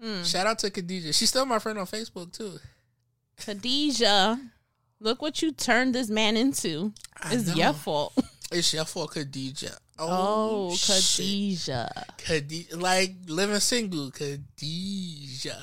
Hmm. 0.00 0.22
Shout 0.22 0.46
out 0.46 0.58
to 0.60 0.70
Khadija. 0.70 1.12
She's 1.14 1.28
still 1.28 1.44
my 1.46 1.58
friend 1.58 1.78
on 1.78 1.86
Facebook 1.86 2.32
too. 2.32 2.58
Khadijah, 3.44 4.38
look 5.02 5.20
what 5.22 5.42
you 5.42 5.52
turned 5.52 5.94
this 5.94 6.08
man 6.08 6.36
into. 6.36 6.92
It's 7.26 7.54
your 7.56 7.72
fault. 7.72 8.12
It's 8.54 8.74
your 8.74 8.84
fault, 8.84 9.12
Khadija. 9.14 9.74
Oh, 9.98 10.68
Oh, 10.72 10.74
shit. 10.74 11.56
Khadija, 12.18 12.78
like 12.78 13.14
living 13.26 13.58
single, 13.60 14.10
Khadija. 14.10 15.56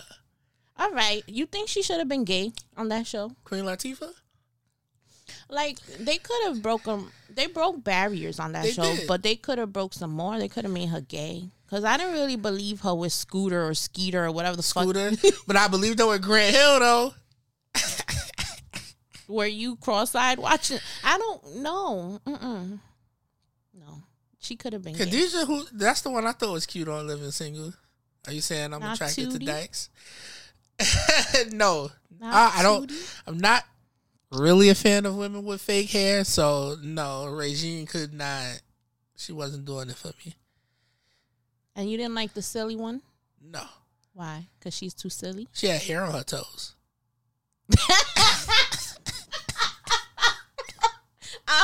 All 0.75 0.91
right. 0.91 1.21
You 1.27 1.45
think 1.45 1.69
she 1.69 1.83
should 1.83 1.99
have 1.99 2.07
been 2.07 2.23
gay 2.23 2.51
on 2.75 2.89
that 2.89 3.05
show? 3.05 3.31
Queen 3.43 3.63
Latifah. 3.65 4.09
Like 5.49 5.79
they 5.99 6.17
could 6.17 6.41
have 6.45 6.61
broken. 6.63 7.07
They 7.29 7.45
broke 7.47 7.83
barriers 7.83 8.39
on 8.39 8.53
that 8.53 8.63
They 8.63 8.71
show, 8.71 8.95
did. 8.95 9.07
but 9.07 9.21
they 9.21 9.35
could 9.35 9.59
have 9.59 9.71
broke 9.73 9.93
some 9.93 10.11
more. 10.11 10.39
They 10.39 10.47
could 10.47 10.63
have 10.63 10.73
made 10.73 10.89
her 10.89 11.01
gay. 11.01 11.49
Cause 11.69 11.83
I 11.83 11.97
didn't 11.97 12.13
really 12.13 12.35
believe 12.37 12.81
her 12.81 12.95
with 12.95 13.13
Scooter 13.13 13.67
or 13.67 13.75
Skeeter 13.75 14.25
or 14.25 14.31
whatever 14.31 14.55
the 14.55 14.63
Scooter. 14.63 15.11
fuck. 15.15 15.33
but 15.47 15.55
I 15.55 15.67
believe 15.67 15.97
though 15.97 16.09
with 16.09 16.23
Grant 16.23 16.55
Hill 16.55 16.79
though. 16.79 17.13
Were 19.29 19.45
you 19.45 19.75
cross-eyed 19.77 20.39
watching? 20.39 20.79
I 21.03 21.17
don't 21.17 21.57
know. 21.57 22.19
Mm-mm. 22.25 22.79
No, 23.73 24.03
she 24.39 24.55
could 24.55 24.73
have 24.73 24.81
been 24.83 24.95
gay. 24.95 25.05
Khadija, 25.05 25.45
who 25.47 25.63
that's 25.71 26.01
the 26.01 26.09
one 26.09 26.25
I 26.25 26.31
thought 26.33 26.51
was 26.53 26.65
cute 26.65 26.87
on 26.89 27.07
Living 27.07 27.31
Single. 27.31 27.73
Are 28.27 28.33
you 28.33 28.41
saying 28.41 28.73
I'm 28.73 28.81
Not 28.81 28.95
attracted 28.95 29.29
Tootie? 29.29 29.39
to 29.39 29.45
dykes? 29.45 29.89
no, 31.51 31.91
I, 32.21 32.55
I 32.57 32.63
don't. 32.63 32.91
I'm 33.27 33.37
not 33.37 33.63
really 34.31 34.69
a 34.69 34.75
fan 34.75 35.05
of 35.05 35.15
women 35.15 35.45
with 35.45 35.61
fake 35.61 35.91
hair. 35.91 36.23
So 36.23 36.75
no, 36.83 37.27
Regine 37.27 37.85
could 37.85 38.13
not. 38.13 38.61
She 39.15 39.31
wasn't 39.31 39.65
doing 39.65 39.89
it 39.89 39.95
for 39.95 40.11
me. 40.25 40.33
And 41.75 41.89
you 41.89 41.97
didn't 41.97 42.15
like 42.15 42.33
the 42.33 42.41
silly 42.41 42.75
one? 42.75 43.01
No, 43.41 43.63
Why? 44.13 44.47
Cause 44.59 44.73
she's 44.73 44.93
too 44.93 45.09
silly. 45.09 45.47
she 45.53 45.67
had 45.67 45.81
hair 45.81 46.03
on 46.03 46.13
her 46.13 46.23
toes. 46.23 46.73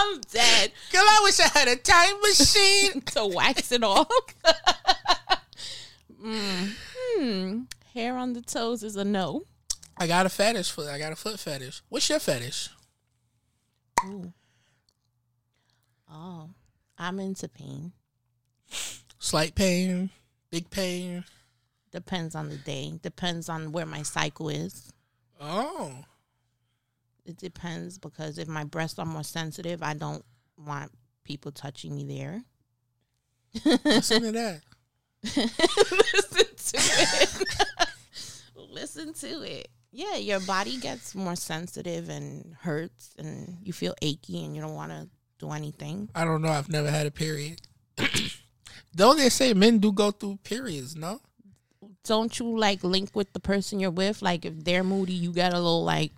I'm 0.05 0.21
dead. 0.31 0.71
Girl, 0.91 1.01
I 1.01 1.19
wish 1.23 1.39
I 1.39 1.47
had 1.47 1.67
a 1.67 1.75
time 1.75 2.21
machine. 2.21 3.01
to 3.13 3.25
wax 3.27 3.71
it 3.71 3.83
off. 3.83 4.09
mm. 6.23 6.71
Hmm. 7.17 7.61
Hair 7.93 8.17
on 8.17 8.33
the 8.33 8.41
toes 8.41 8.83
is 8.83 8.97
a 8.97 9.05
no. 9.05 9.43
I 9.97 10.05
got 10.05 10.25
a 10.25 10.29
fetish 10.29 10.69
for 10.71 10.89
I 10.89 10.99
got 10.99 11.13
a 11.13 11.15
foot 11.15 11.39
fetish. 11.39 11.81
What's 11.87 12.09
your 12.09 12.19
fetish? 12.19 12.69
Ooh. 14.05 14.33
Oh, 16.11 16.49
I'm 16.97 17.19
into 17.19 17.47
pain. 17.47 17.93
Slight 19.17 19.55
pain, 19.55 20.09
big 20.51 20.69
pain. 20.69 21.23
Depends 21.91 22.35
on 22.35 22.49
the 22.49 22.57
day. 22.57 22.99
Depends 23.01 23.47
on 23.47 23.71
where 23.71 23.85
my 23.85 24.01
cycle 24.01 24.49
is. 24.49 24.91
Oh. 25.39 26.03
It 27.25 27.37
depends 27.37 27.97
because 27.97 28.37
if 28.37 28.47
my 28.47 28.63
breasts 28.63 28.99
are 28.99 29.05
more 29.05 29.23
sensitive, 29.23 29.81
I 29.81 29.93
don't 29.93 30.23
want 30.57 30.91
people 31.23 31.51
touching 31.51 31.95
me 31.95 32.05
there. 32.05 32.43
Listen 33.83 34.21
to 34.21 34.31
that. 34.31 34.61
Listen 35.23 36.45
to 36.57 36.77
it. 36.77 37.89
Listen 38.69 39.13
to 39.13 39.41
it. 39.41 39.69
Yeah, 39.91 40.17
your 40.17 40.41
body 40.41 40.77
gets 40.77 41.15
more 41.15 41.35
sensitive 41.35 42.09
and 42.09 42.55
hurts, 42.59 43.15
and 43.17 43.57
you 43.63 43.71
feel 43.71 43.95
achy, 44.01 44.43
and 44.43 44.55
you 44.55 44.61
don't 44.61 44.75
want 44.75 44.91
to 44.91 45.07
do 45.39 45.51
anything. 45.51 46.09
I 46.13 46.25
don't 46.25 46.41
know. 46.41 46.49
I've 46.49 46.69
never 46.69 46.91
had 46.91 47.07
a 47.07 47.11
period. 47.11 47.61
don't 48.95 49.17
they 49.17 49.29
say 49.29 49.53
men 49.53 49.79
do 49.79 49.91
go 49.91 50.11
through 50.11 50.39
periods, 50.43 50.95
no? 50.95 51.21
Don't 52.03 52.37
you 52.37 52.57
like 52.57 52.83
link 52.83 53.11
with 53.15 53.31
the 53.33 53.39
person 53.39 53.79
you're 53.79 53.89
with? 53.89 54.21
Like 54.21 54.45
if 54.45 54.63
they're 54.63 54.83
moody, 54.83 55.13
you 55.13 55.31
get 55.31 55.53
a 55.53 55.57
little 55.57 55.83
like 55.83 56.11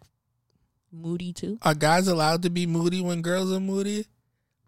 moody 0.98 1.34
too. 1.34 1.58
Are 1.62 1.74
guys 1.76 2.08
allowed 2.08 2.42
to 2.44 2.50
be 2.50 2.66
moody 2.66 3.02
when 3.02 3.22
girls 3.22 3.52
are 3.52 3.60
moody? 3.60 4.06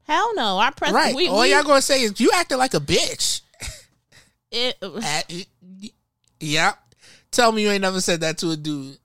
Hell 0.03 0.33
no. 0.35 0.57
Our 0.59 0.71
press 0.71 0.91
right. 0.93 1.15
we, 1.15 1.27
All 1.27 1.41
we- 1.41 1.51
y'all 1.51 1.63
gonna 1.63 1.81
say 1.81 2.01
is 2.01 2.19
you 2.19 2.31
acting 2.33 2.57
like 2.57 2.73
a 2.73 2.79
bitch. 2.79 3.41
it, 4.51 4.77
At- 5.03 5.31
Yep. 6.39 6.77
Tell 7.31 7.51
me 7.51 7.61
you 7.63 7.69
ain't 7.69 7.81
never 7.81 8.01
said 8.01 8.21
that 8.21 8.37
to 8.39 8.51
a 8.51 8.55
dude. 8.57 8.97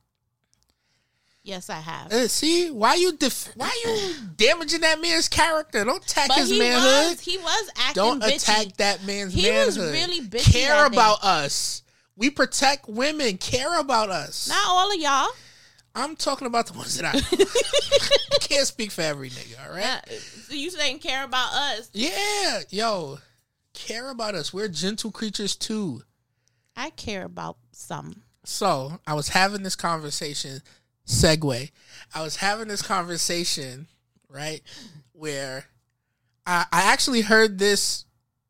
yes, 1.42 1.68
I 1.68 1.74
have. 1.80 2.12
Uh, 2.12 2.28
see 2.28 2.70
why 2.70 2.94
you 2.94 3.12
def- 3.16 3.50
why 3.56 3.70
you 3.84 4.14
damaging 4.36 4.80
that 4.80 5.00
man's 5.00 5.28
character? 5.28 5.84
Don't 5.84 6.02
attack 6.04 6.28
But 6.28 6.38
his 6.38 6.50
he 6.50 6.58
manhood. 6.58 7.10
was 7.10 7.20
he 7.20 7.36
was 7.38 7.70
acting 7.76 7.94
Don't 8.02 8.22
bitchy. 8.22 8.36
attack 8.36 8.76
that 8.78 9.04
man's 9.04 9.34
He 9.34 9.50
was 9.50 9.76
manhood. 9.76 9.94
really 9.94 10.20
bitchy 10.22 10.52
Care 10.52 10.86
about 10.86 11.22
us. 11.22 11.82
We 12.16 12.30
protect 12.30 12.88
women. 12.88 13.36
Care 13.38 13.78
about 13.80 14.08
us. 14.08 14.48
Not 14.48 14.66
all 14.68 14.90
of 14.90 14.98
y'all. 15.00 15.28
I'm 15.94 16.16
talking 16.16 16.46
about 16.46 16.66
the 16.66 16.72
ones 16.72 16.98
that 16.98 17.14
I 17.14 18.38
can't 18.40 18.66
speak 18.66 18.90
for 18.90 19.02
every 19.02 19.30
nigga. 19.30 19.68
All 19.68 19.74
right. 19.74 20.00
So 20.48 20.54
you 20.54 20.70
saying 20.70 20.98
care 20.98 21.24
about 21.24 21.52
us? 21.52 21.90
Yeah, 21.92 22.60
yo, 22.70 23.18
care 23.74 24.10
about 24.10 24.34
us. 24.34 24.52
We're 24.52 24.68
gentle 24.68 25.10
creatures 25.10 25.54
too. 25.54 26.02
I 26.76 26.90
care 26.90 27.24
about 27.24 27.58
some. 27.72 28.22
So 28.44 28.98
I 29.06 29.14
was 29.14 29.28
having 29.28 29.62
this 29.62 29.76
conversation. 29.76 30.60
Segue. 31.06 31.70
I 32.14 32.22
was 32.22 32.36
having 32.36 32.68
this 32.68 32.82
conversation, 32.82 33.88
right, 34.28 34.62
where 35.12 35.66
I, 36.46 36.64
I 36.72 36.92
actually 36.92 37.20
heard 37.20 37.58
this 37.58 38.06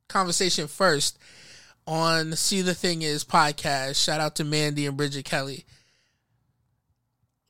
conversation 0.09 0.69
first 0.69 1.19
on 1.87 2.33
See 2.35 2.63
the 2.63 2.75
Thing 2.75 3.03
Is 3.03 3.25
podcast. 3.25 4.03
Shout 4.03 4.21
out 4.21 4.37
to 4.37 4.45
Mandii 4.45 4.87
and 4.89 4.97
Bridget 4.97 5.25
Kelly. 5.25 5.65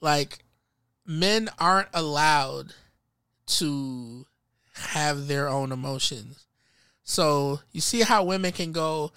Like, 0.04 0.44
men 1.06 1.48
aren't 1.58 1.88
allowed 1.94 2.74
to 3.46 4.26
have 4.74 5.26
their 5.26 5.48
own 5.48 5.72
emotions. 5.72 6.46
So 7.04 7.60
you 7.72 7.80
see 7.80 8.02
how 8.02 8.22
women 8.24 8.52
can 8.52 8.72
go, 8.72 9.12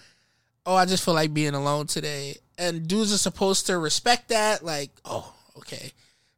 oh, 0.65 0.76
I 0.76 0.86
just 0.86 1.04
feel 1.04 1.13
like 1.13 1.34
being 1.34 1.56
alone 1.56 1.88
today. 1.88 2.38
And 2.58 2.88
dudes 2.88 3.13
are 3.13 3.17
supposed 3.17 3.67
to 3.67 3.78
respect 3.78 4.30
that. 4.30 4.63
Like, 4.63 4.91
oh, 5.04 5.36
okay. 5.58 5.91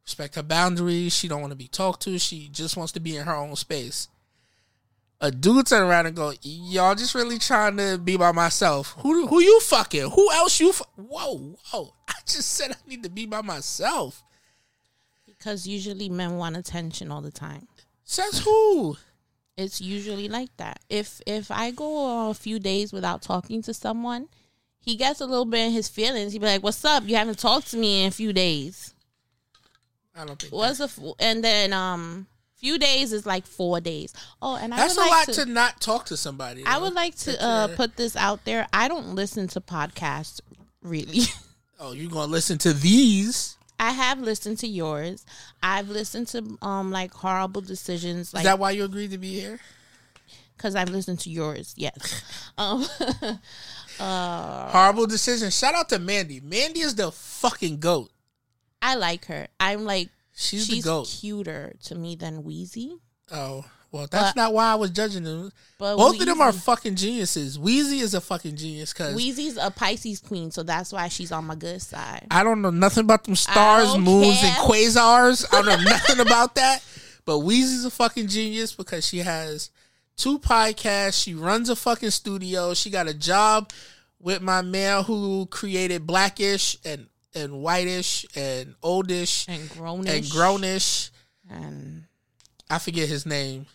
Respect 0.04 0.34
her 0.34 0.42
boundaries. 0.42 1.14
She 1.14 1.28
don't 1.28 1.40
want 1.40 1.52
to 1.52 1.56
be 1.56 1.68
talked 1.68 2.02
to. 2.02 2.18
She 2.18 2.48
just 2.48 2.76
wants 2.76 2.92
to 2.92 3.00
be 3.00 3.16
in 3.16 3.26
her 3.26 3.36
own 3.36 3.54
space. 3.54 4.08
A 5.20 5.30
dude 5.30 5.66
turn 5.66 5.82
around 5.82 6.06
and 6.06 6.16
go, 6.16 6.32
y'all 6.42 6.94
just 6.96 7.14
really 7.14 7.38
trying 7.38 7.76
to 7.76 7.98
be 7.98 8.16
by 8.16 8.32
myself. 8.32 8.96
Who 9.00 9.26
who 9.26 9.40
you 9.40 9.60
fucking? 9.60 10.10
Who 10.10 10.32
else 10.32 10.58
you? 10.58 10.72
Fu-? 10.72 10.84
Whoa, 10.96 11.58
whoa! 11.70 11.94
I 12.08 12.14
just 12.24 12.50
said 12.52 12.70
I 12.70 12.88
need 12.88 13.02
to 13.02 13.10
be 13.10 13.26
by 13.26 13.42
myself. 13.42 14.22
Because 15.40 15.66
usually 15.66 16.10
men 16.10 16.36
want 16.36 16.56
attention 16.58 17.10
all 17.10 17.22
the 17.22 17.30
time. 17.32 17.66
Says 18.04 18.40
who? 18.40 18.98
It's 19.56 19.80
usually 19.80 20.28
like 20.28 20.54
that. 20.58 20.80
If 20.90 21.22
if 21.26 21.50
I 21.50 21.70
go 21.70 22.28
a 22.28 22.34
few 22.34 22.58
days 22.58 22.92
without 22.92 23.22
talking 23.22 23.62
to 23.62 23.72
someone, 23.72 24.28
he 24.78 24.96
gets 24.96 25.20
a 25.20 25.26
little 25.26 25.46
bit 25.46 25.66
in 25.66 25.72
his 25.72 25.88
feelings. 25.88 26.32
He'd 26.32 26.40
be 26.40 26.46
like, 26.46 26.62
"What's 26.62 26.84
up? 26.84 27.04
You 27.06 27.16
haven't 27.16 27.38
talked 27.38 27.68
to 27.70 27.78
me 27.78 28.02
in 28.02 28.08
a 28.08 28.10
few 28.12 28.34
days." 28.34 28.94
I 30.14 30.26
don't 30.26 30.38
think 30.38 30.52
What's 30.52 30.80
a 30.80 30.84
f- 30.84 30.98
and 31.18 31.42
then 31.42 31.72
um 31.72 32.26
few 32.56 32.78
days 32.78 33.14
is 33.14 33.24
like 33.24 33.46
four 33.46 33.80
days. 33.80 34.12
Oh, 34.42 34.56
and 34.56 34.74
I 34.74 34.76
that's 34.76 34.96
a 34.96 35.00
like 35.00 35.10
lot 35.10 35.26
to, 35.26 35.44
to, 35.44 35.46
not 35.46 35.80
talk 35.80 36.04
to 36.06 36.16
somebody. 36.18 36.62
I 36.66 36.76
would 36.76 36.92
like 36.92 37.14
to 37.20 37.42
uh, 37.42 37.68
put 37.76 37.96
this 37.96 38.14
out 38.14 38.44
there. 38.44 38.68
I 38.74 38.88
don't 38.88 39.14
listen 39.14 39.48
to 39.48 39.60
podcasts 39.62 40.40
really. 40.82 41.22
Oh, 41.82 41.92
you're 41.92 42.10
gonna 42.10 42.30
listen 42.30 42.58
to 42.58 42.74
these? 42.74 43.56
I 43.80 43.90
have 43.92 44.20
listened 44.20 44.58
to 44.58 44.68
yours. 44.68 45.24
I've 45.62 45.88
listened 45.88 46.28
to 46.28 46.58
um 46.62 46.90
like 46.92 47.12
horrible 47.12 47.62
decisions 47.62 48.28
Is 48.28 48.34
like 48.34 48.44
that 48.44 48.58
why 48.60 48.70
you 48.72 48.84
agreed 48.84 49.10
to 49.12 49.18
be 49.18 49.32
here? 49.40 49.58
because 50.56 50.74
I've 50.76 50.90
listened 50.90 51.18
to 51.20 51.30
yours. 51.30 51.72
Yes. 51.76 52.22
um 52.58 52.84
Horrible 53.98 55.06
decision. 55.06 55.50
Shout 55.50 55.74
out 55.74 55.88
to 55.90 55.98
Mandii. 55.98 56.42
Mandii 56.42 56.84
is 56.84 56.94
the 56.94 57.10
fucking 57.10 57.78
goat. 57.80 58.10
I 58.82 58.94
like 58.94 59.26
her. 59.26 59.48
I'm 59.58 59.84
like 59.84 60.08
She's, 60.34 60.66
she's 60.66 60.84
the 60.84 60.88
goat. 60.90 61.06
cuter 61.08 61.74
to 61.84 61.94
me 61.94 62.16
than 62.16 62.42
Weezy. 62.42 62.98
Oh, 63.30 63.64
well, 63.92 64.06
that's 64.10 64.30
But- 64.30 64.36
not 64.36 64.52
why 64.54 64.72
I 64.72 64.74
was 64.76 64.90
judging 64.90 65.24
them. 65.24 65.52
But 65.78 65.96
Both 65.96 66.20
of 66.20 66.26
them 66.26 66.40
are 66.40 66.52
fucking 66.52 66.96
geniuses. 66.96 67.56
Weezy 67.58 68.00
is 68.02 68.14
a 68.14 68.20
fucking 68.20 68.56
genius 68.56 68.92
because 68.92 69.14
Weezy's 69.16 69.56
a 69.56 69.70
Pisces 69.70 70.20
queen, 70.20 70.50
so 70.50 70.62
that's 70.62 70.92
why 70.92 71.08
she's 71.08 71.32
on 71.32 71.46
my 71.46 71.54
good 71.54 71.80
side. 71.82 72.26
I 72.30 72.44
don't 72.44 72.60
know 72.62 72.70
nothing 72.70 73.04
about 73.04 73.24
them 73.24 73.34
stars, 73.36 73.96
moons, 73.96 74.38
and 74.42 74.56
quasars. 74.56 75.46
I 75.52 75.62
don't 75.62 75.66
know 75.66 75.76
nothing 75.90 76.20
about 76.20 76.54
that. 76.56 76.82
But 77.24 77.38
Weezy's 77.38 77.84
a 77.84 77.90
fucking 77.90 78.28
genius 78.28 78.72
because 78.74 79.06
she 79.06 79.18
has 79.18 79.70
two 80.16 80.38
podcasts. 80.38 81.22
She 81.22 81.34
runs 81.34 81.68
a 81.70 81.76
fucking 81.76 82.10
studio. 82.10 82.74
She 82.74 82.90
got 82.90 83.08
a 83.08 83.14
job 83.14 83.70
with 84.20 84.42
my 84.42 84.60
man 84.62 85.04
who 85.04 85.46
created 85.46 86.06
Blackish 86.06 86.76
and 86.84 87.06
and 87.34 87.62
Whitish 87.62 88.26
and 88.34 88.74
Oldish 88.82 89.46
And 89.48 89.68
grownish. 89.70 90.08
and 90.14 90.24
Grownish. 90.26 91.10
And 91.48 92.04
I 92.68 92.78
forget 92.78 93.08
his 93.08 93.24
name, 93.24 93.66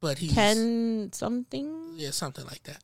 but 0.00 0.18
he's 0.18 0.32
Ken 0.34 1.10
something. 1.12 1.94
yeah, 1.96 2.10
something 2.10 2.44
like 2.46 2.62
that. 2.64 2.82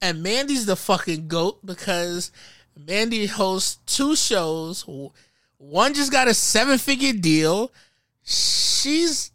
And 0.00 0.24
Mandii's 0.24 0.66
the 0.66 0.76
fucking 0.76 1.28
goat 1.28 1.64
because 1.64 2.30
Mandii 2.78 3.28
hosts 3.28 3.78
two 3.86 4.14
shows. 4.14 4.84
One 5.58 5.94
just 5.94 6.12
got 6.12 6.28
a 6.28 6.34
seven 6.34 6.78
figure 6.78 7.12
deal. 7.12 7.72
She's 8.22 9.30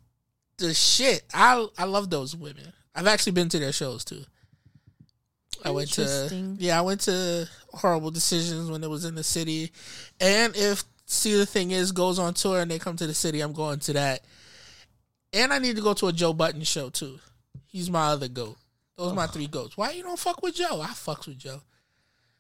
the 0.58 0.74
shit. 0.74 1.24
I 1.34 1.68
I 1.78 1.86
love 1.86 2.10
those 2.10 2.36
women. 2.36 2.72
I've 2.94 3.08
actually 3.08 3.32
been 3.34 3.50
to 3.50 3.60
their 3.60 3.72
shows 3.72 4.06
too. 4.06 4.24
I 5.64 5.72
went 5.72 5.92
to 5.94 6.56
yeah, 6.60 6.78
I 6.78 6.82
went 6.82 7.02
to 7.02 7.48
horrible 7.74 8.12
decisions 8.12 8.70
when 8.70 8.84
it 8.84 8.90
was 8.90 9.06
in 9.06 9.16
the 9.16 9.24
city, 9.24 9.72
and 10.20 10.56
if 10.56 10.84
see 11.06 11.36
the 11.36 11.46
thing 11.46 11.72
is 11.72 11.92
goes 11.92 12.20
on 12.20 12.34
tour 12.34 12.62
and 12.62 12.72
they 12.72 12.80
come 12.80 12.96
to 12.98 13.08
the 13.08 13.14
city, 13.14 13.42
I'm 13.42 13.54
going 13.54 13.80
to 13.80 13.94
that. 13.94 14.22
And 15.34 15.54
I 15.54 15.60
need 15.60 15.76
to 15.78 15.82
go 15.82 15.94
to 15.94 16.08
a 16.08 16.14
Joe 16.14 16.34
Budden 16.34 16.64
show 16.64 16.90
too. 16.90 17.20
He's 17.68 17.90
my 17.90 18.08
other 18.08 18.28
goat. 18.28 18.58
Those 18.98 19.14
are 19.14 19.16
my 19.16 19.28
three 19.28 19.48
goats. 19.48 19.78
Why 19.78 19.92
you 19.92 20.04
don't 20.04 20.20
fuck 20.20 20.44
with 20.44 20.56
Joe? 20.56 20.82
I 20.82 20.90
fucks 20.90 21.28
with 21.28 21.38
Joe. 21.40 21.62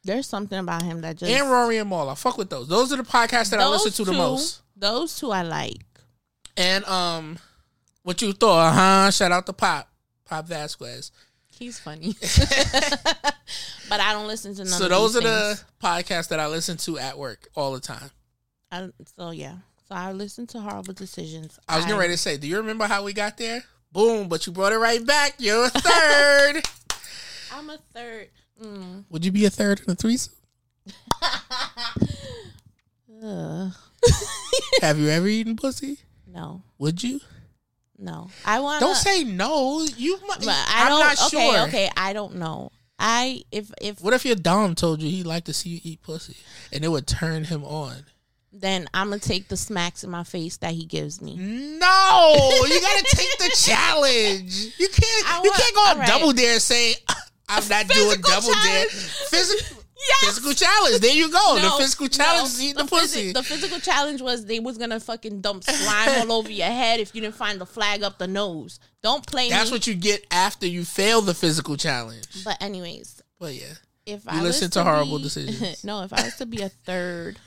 There's 0.04 0.28
something 0.28 0.58
about 0.58 0.82
him 0.82 1.02
that 1.02 1.18
just 1.18 1.32
And 1.32 1.50
Rory 1.50 1.78
and 1.78 1.90
Mal. 1.90 2.10
I 2.10 2.16
fuck 2.16 2.38
with 2.38 2.50
those. 2.50 2.68
Those 2.68 2.92
are 2.92 2.98
the 2.98 3.04
podcasts 3.04 3.52
that 3.52 3.60
I 3.60 3.68
listen 3.68 3.92
to 3.94 4.04
the 4.04 4.18
most. 4.18 4.62
Those 4.76 5.18
two 5.18 5.32
I 5.32 5.44
like. 5.44 5.84
And 6.58 6.84
um, 6.86 7.40
what 8.04 8.22
you 8.22 8.34
thought? 8.34 8.74
Huh? 8.74 9.12
Shout 9.12 9.32
out 9.32 9.46
to 9.46 9.54
Pop, 9.54 9.90
Pop 10.26 10.48
Vasquez. 10.48 11.12
He's 11.58 11.80
funny, 11.80 12.16
but 13.90 14.00
I 14.00 14.14
don't 14.14 14.26
listen 14.26 14.56
to 14.56 14.64
none. 14.64 14.74
so 14.74 14.86
of 14.86 14.90
those 14.90 15.16
are 15.16 15.20
these 15.20 15.30
the 15.30 15.62
podcasts 15.82 16.30
that 16.30 16.40
I 16.40 16.48
listen 16.48 16.78
to 16.78 16.98
at 16.98 17.20
work 17.20 17.50
all 17.56 17.74
the 17.74 17.80
time. 17.80 18.10
I, 18.72 18.90
so 19.18 19.30
yeah. 19.30 19.58
So 19.92 19.98
I 19.98 20.14
listen 20.14 20.48
to 20.48 20.62
horrible 20.62 20.94
decisions. 20.94 21.60
I 21.68 21.76
was 21.76 21.84
getting 21.84 22.00
ready 22.00 22.14
to 22.14 22.18
say, 22.18 22.38
do 22.38 22.48
you 22.48 22.56
remember 22.56 22.86
how 22.86 23.04
we 23.04 23.12
got 23.12 23.38
there? 23.38 23.62
Boom, 23.92 24.30
but 24.30 24.48
you 24.48 24.54
brought 24.54 24.72
it 24.72 24.78
right 24.78 25.06
back. 25.06 25.34
You're 25.38 25.66
a 25.66 25.70
third. 25.70 26.64
I'm 27.54 27.70
a 27.70 27.78
third. 27.94 28.30
Mm. 28.64 29.04
Would 29.10 29.26
you 29.26 29.34
be 29.34 29.44
a 29.44 29.50
third 29.50 29.82
in 29.86 29.92
a 29.92 29.96
threesome? 29.96 30.32
Ugh. 33.22 33.74
Have 34.82 34.98
you 34.98 35.10
ever 35.10 35.28
eaten 35.28 35.58
pussy? 35.58 35.98
No, 36.26 36.64
Would 36.78 37.04
you? 37.04 37.20
no. 38.00 38.30
I 38.46 38.62
want. 38.62 38.80
Don't 38.80 38.96
say 38.96 39.26
no. 39.26 39.86
You. 39.98 40.20
But 40.26 40.48
I 40.48 40.66
I'm 40.84 40.88
don't. 40.88 41.00
not 41.02 41.22
okay, 41.34 41.52
sure. 41.52 41.68
okay. 41.68 41.90
I 41.98 42.14
don't 42.14 42.36
know. 42.36 42.72
I 42.98 43.44
if 43.52 43.70
if 43.82 44.00
What 44.00 44.14
if 44.14 44.26
your 44.26 44.36
dom 44.36 44.74
told 44.74 45.02
you 45.02 45.10
he 45.10 45.24
liked 45.24 45.48
to 45.48 45.54
see 45.54 45.68
you 45.70 45.80
eat 45.84 46.02
pussy, 46.02 46.38
and 46.72 46.86
it 46.86 46.88
would 46.88 47.08
turn 47.08 47.44
him 47.44 47.66
on? 47.66 48.06
Then 48.54 48.88
I'm 48.94 49.10
gonna 49.10 49.20
take 49.20 49.48
the 49.48 49.58
smacks 49.58 50.04
in 50.04 50.10
my 50.10 50.24
face 50.24 50.58
that 50.58 50.72
he 50.74 50.86
gives 50.86 51.22
me. 51.22 51.36
No, 51.38 52.36
you 52.68 52.82
gotta 52.82 53.06
take 53.16 53.38
the 53.38 53.50
challenge. 53.56 54.74
You 54.78 54.88
can't. 54.90 55.28
I 55.30 55.42
you 55.44 55.52
can't 55.52 55.76
go 55.76 55.82
on 55.82 56.00
right. 56.00 56.08
double 56.08 56.34
dare 56.34 56.54
and 56.54 56.62
say 56.62 56.94
uh, 57.08 57.14
I'm 57.50 57.68
not 57.68 57.88
doing 57.88 58.08
Physical 58.22 58.30
double 58.32 58.48
dare. 58.54 58.86
challenge. 58.86 58.92
Physical. 59.30 59.78
Yes! 60.04 60.30
Physical 60.34 60.54
challenge. 60.56 61.00
There 61.00 61.14
you 61.14 61.32
go. 61.32 61.56
the 61.58 61.62
No, 61.62 61.78
physical 61.78 62.06
no, 62.06 62.10
challenge 62.10 62.48
is 62.50 62.64
eating 62.64 62.76
the, 62.78 62.84
physi- 62.86 62.90
pussy. 63.02 63.32
the 63.34 63.44
physical 63.44 63.80
challenge 63.80 64.20
was 64.20 64.44
they 64.48 64.60
was 64.60 64.80
gonna 64.80 65.00
fucking 65.00 65.42
dump 65.42 65.64
slime 65.64 66.22
all 66.32 66.40
over 66.40 66.50
your 66.52 66.66
head 66.70 67.00
if 67.00 67.14
you 67.14 67.22
didn't 67.22 67.36
find 67.36 67.62
the 67.62 67.68
flag 67.68 68.02
up 68.02 68.18
the 68.18 68.26
nose. 68.26 68.80
Don't 69.04 69.24
play 69.28 69.50
That's 69.52 69.70
me. 69.70 69.76
what 69.76 69.86
you 69.86 69.94
get 69.94 70.26
after 70.32 70.66
you 70.66 70.86
fail 70.86 71.22
the 71.22 71.36
physical 71.36 71.78
challenge. 71.78 72.26
but 72.44 72.58
anyways, 72.64 73.22
But 73.40 73.54
yeah, 73.54 73.74
if 74.08 74.24
You 74.26 74.32
I 74.32 74.42
listen 74.42 74.66
was 74.66 74.72
to 74.72 74.84
horrible 74.84 75.18
be- 75.18 75.24
decisions. 75.26 75.84
no, 75.84 76.02
if 76.02 76.12
I 76.14 76.24
was 76.24 76.36
to 76.38 76.48
be 76.48 76.64
a 76.64 76.70
third, 76.70 77.38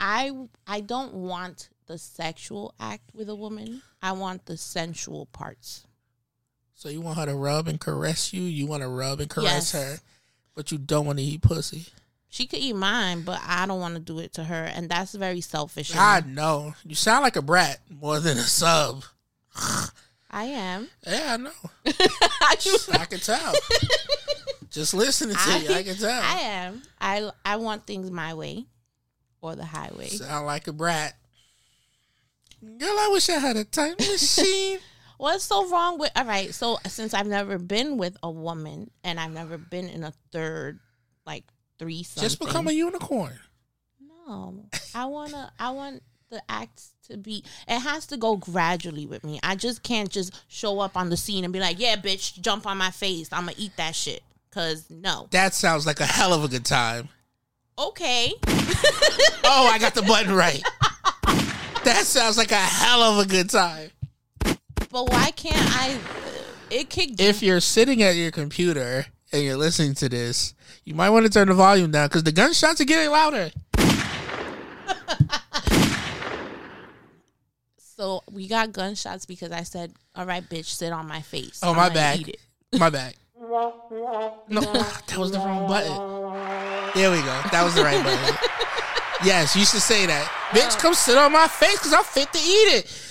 I 0.00 0.32
I 0.66 0.80
don't 0.80 1.14
want 1.14 1.68
the 1.86 1.98
sexual 1.98 2.74
act 2.78 3.10
with 3.14 3.28
a 3.28 3.34
woman. 3.36 3.82
I 4.02 4.12
want 4.12 4.46
the 4.46 4.56
sensual 4.56 5.26
parts. 5.26 5.84
so 6.74 6.88
you 6.88 7.00
want 7.00 7.18
her 7.18 7.26
to 7.26 7.34
rub 7.34 7.66
and 7.68 7.80
caress 7.80 8.32
you. 8.32 8.42
You 8.42 8.66
want 8.66 8.82
to 8.82 8.88
rub 8.88 9.20
and 9.20 9.28
caress 9.30 9.72
Yes. 9.72 9.72
her, 9.72 9.96
but 10.54 10.70
you 10.70 10.78
don't 10.78 11.06
want 11.06 11.18
to 11.18 11.24
eat 11.24 11.42
pussy. 11.42 11.86
She 12.28 12.46
could 12.46 12.58
eat 12.60 12.74
mine, 12.76 13.22
but 13.22 13.40
I 13.44 13.64
don't 13.66 13.80
want 13.80 13.94
to 13.94 14.00
do 14.00 14.18
it 14.18 14.34
to 14.34 14.44
her, 14.44 14.64
and 14.64 14.88
that's 14.90 15.14
very 15.14 15.40
selfish. 15.40 15.96
I 15.96 16.20
know 16.20 16.74
you 16.84 16.94
sound 16.94 17.22
like 17.22 17.36
a 17.36 17.42
brat 17.42 17.80
more 17.90 18.20
than 18.20 18.36
a 18.36 18.42
sub. 18.42 19.02
I 20.30 20.44
am. 20.44 20.88
Yeah, 21.06 21.34
I 21.34 21.36
know. 21.38 21.50
I 21.86 22.56
I 22.92 23.04
can 23.06 23.18
tell. 23.18 23.54
Just 24.70 24.92
listening 24.92 25.36
to 25.36 25.58
you, 25.60 25.70
I 25.72 25.82
can 25.82 25.96
tell. 25.96 26.22
I 26.22 26.38
am. 26.40 26.82
I 27.00 27.30
I 27.44 27.56
want 27.56 27.86
things 27.86 28.10
my 28.10 28.34
way, 28.34 28.66
or 29.40 29.56
the 29.56 29.64
highway. 29.64 30.08
Sound 30.08 30.46
like 30.46 30.66
a 30.68 30.72
brat. 30.72 31.14
Girl, 32.62 32.98
I 32.98 33.08
wish 33.12 33.28
I 33.28 33.38
had 33.38 33.56
a 33.56 33.64
time 33.64 33.94
machine. 33.98 34.78
What's 35.18 35.44
so 35.44 35.68
wrong 35.68 35.98
with? 35.98 36.12
All 36.16 36.24
right, 36.24 36.52
so 36.54 36.78
since 36.86 37.12
I've 37.14 37.26
never 37.26 37.58
been 37.58 37.98
with 37.98 38.16
a 38.22 38.30
woman 38.30 38.90
and 39.02 39.18
I've 39.18 39.32
never 39.32 39.58
been 39.58 39.88
in 39.88 40.04
a 40.04 40.12
third, 40.32 40.78
like 41.26 41.44
three. 41.78 42.04
Just 42.16 42.38
become 42.38 42.68
a 42.68 42.72
unicorn. 42.72 43.38
no. 44.26 44.66
I 44.94 45.06
wanna. 45.06 45.52
I 45.58 45.70
want 45.70 46.02
the 46.30 46.42
acts 46.48 46.92
to 47.08 47.16
be. 47.16 47.42
It 47.66 47.80
has 47.80 48.06
to 48.08 48.16
go 48.16 48.36
gradually 48.36 49.06
with 49.06 49.24
me. 49.24 49.40
I 49.42 49.54
just 49.56 49.82
can't 49.82 50.10
just 50.10 50.32
show 50.48 50.78
up 50.80 50.96
on 50.96 51.10
the 51.10 51.16
scene 51.16 51.42
and 51.44 51.52
be 51.52 51.60
like, 51.60 51.80
"Yeah, 51.80 51.96
bitch, 51.96 52.40
jump 52.40 52.66
on 52.66 52.76
my 52.76 52.90
face. 52.90 53.28
I'm 53.32 53.46
gonna 53.46 53.56
eat 53.56 53.76
that 53.76 53.94
shit." 53.94 54.22
Cause 54.50 54.88
no. 54.88 55.28
That 55.30 55.54
sounds 55.54 55.86
like 55.86 56.00
a 56.00 56.06
hell 56.06 56.32
of 56.32 56.42
a 56.44 56.48
good 56.48 56.64
time. 56.64 57.08
Okay. 57.78 58.34
Oh, 59.50 59.70
I 59.72 59.78
got 59.78 59.94
the 59.94 60.02
button 60.02 60.34
right. 60.34 60.62
That 61.84 62.02
sounds 62.04 62.36
like 62.36 62.50
a 62.50 62.56
hell 62.56 63.00
of 63.00 63.24
a 63.24 63.28
good 63.28 63.48
time. 63.48 63.90
But 64.90 65.10
why 65.10 65.30
can't 65.30 65.56
I? 65.56 65.98
It 66.70 66.90
could. 66.90 67.20
If 67.20 67.42
you're 67.42 67.60
sitting 67.60 68.02
at 68.02 68.16
your 68.16 68.30
computer 68.30 69.06
and 69.32 69.42
you're 69.42 69.56
listening 69.56 69.94
to 69.94 70.08
this, 70.08 70.54
you 70.84 70.94
might 70.94 71.10
want 71.10 71.24
to 71.26 71.30
turn 71.30 71.48
the 71.48 71.54
volume 71.54 71.90
down 71.90 72.08
because 72.08 72.24
the 72.24 72.32
gunshots 72.32 72.80
are 72.80 72.84
getting 72.84 73.10
louder. 73.10 73.50
so 77.78 78.22
we 78.30 78.48
got 78.48 78.72
gunshots 78.72 79.24
because 79.24 79.52
I 79.52 79.62
said, 79.62 79.94
"All 80.14 80.26
right, 80.26 80.42
bitch, 80.42 80.66
sit 80.66 80.92
on 80.92 81.06
my 81.06 81.22
face." 81.22 81.60
Oh, 81.62 81.70
I'm 81.70 81.76
my 81.76 81.88
bad. 81.88 82.32
My 82.78 82.90
bad. 82.90 83.14
No, 84.48 84.60
that 85.06 85.16
was 85.16 85.32
the 85.32 85.38
wrong 85.38 85.68
button. 85.68 85.94
There 86.94 87.10
we 87.10 87.18
go. 87.18 87.40
That 87.52 87.62
was 87.64 87.74
the 87.74 87.82
right 87.82 88.02
button. 88.02 88.36
Yes, 89.24 89.56
you 89.56 89.64
should 89.64 89.82
say 89.82 90.06
that. 90.06 90.24
Bitch, 90.50 90.78
come 90.78 90.94
sit 90.94 91.18
on 91.18 91.32
my 91.32 91.48
face 91.48 91.78
because 91.78 91.92
I'm 91.92 92.04
fit 92.04 92.32
to 92.32 92.38
eat 92.38 92.68
it. 92.78 93.04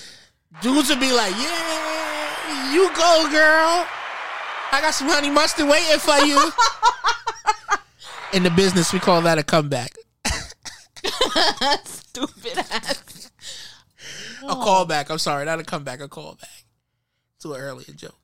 Dudes 0.61 0.89
would 0.89 0.99
be 0.99 1.11
like, 1.11 1.33
yeah, 1.35 2.73
you 2.73 2.87
go, 2.95 3.27
girl. 3.29 3.85
I 4.71 4.81
got 4.81 4.93
some 4.93 5.07
honey 5.07 5.29
mustard 5.29 5.67
waiting 5.67 5.99
for 5.99 6.17
you. 6.25 6.51
In 8.33 8.43
the 8.43 8.49
business, 8.49 8.91
we 8.91 8.99
call 8.99 9.21
that 9.21 9.37
a 9.37 9.43
comeback. 9.43 9.91
Stupid 11.85 12.57
ass. 12.57 13.31
A 14.43 14.55
callback. 14.55 15.09
I'm 15.09 15.17
sorry, 15.17 15.45
not 15.45 15.59
a 15.59 15.63
comeback, 15.63 16.01
a 16.01 16.07
callback 16.07 16.63
to 17.39 17.53
an 17.53 17.61
earlier 17.61 17.93
joke. 17.95 18.15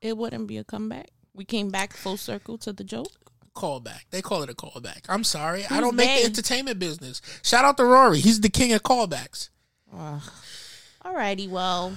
It 0.00 0.16
wouldn't 0.16 0.46
be 0.46 0.58
a 0.58 0.64
comeback. 0.64 1.08
We 1.34 1.44
came 1.44 1.70
back 1.70 1.92
full 1.94 2.16
circle 2.16 2.58
to 2.58 2.72
the 2.72 2.84
joke. 2.84 3.08
Callback. 3.54 4.00
They 4.10 4.20
call 4.22 4.42
it 4.42 4.50
a 4.50 4.54
callback. 4.54 5.02
I'm 5.08 5.24
sorry. 5.24 5.64
I 5.70 5.80
don't 5.80 5.96
make 5.96 6.08
they? 6.08 6.20
the 6.22 6.26
entertainment 6.26 6.78
business. 6.78 7.22
Shout 7.42 7.64
out 7.64 7.76
to 7.78 7.84
Rory. 7.84 8.18
He's 8.20 8.40
the 8.40 8.50
king 8.50 8.72
of 8.74 8.82
callbacks. 8.82 9.48
Alrighty, 11.04 11.48
well, 11.48 11.96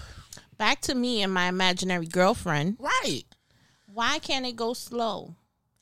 back 0.58 0.82
to 0.82 0.96
me 0.96 1.22
and 1.24 1.34
my 1.34 1.48
imaginary 1.48 2.06
girlfriend. 2.06 2.78
Right. 2.80 3.24
Why 3.92 4.20
can't 4.20 4.46
it 4.46 4.56
go 4.56 4.74
slow? 4.74 5.36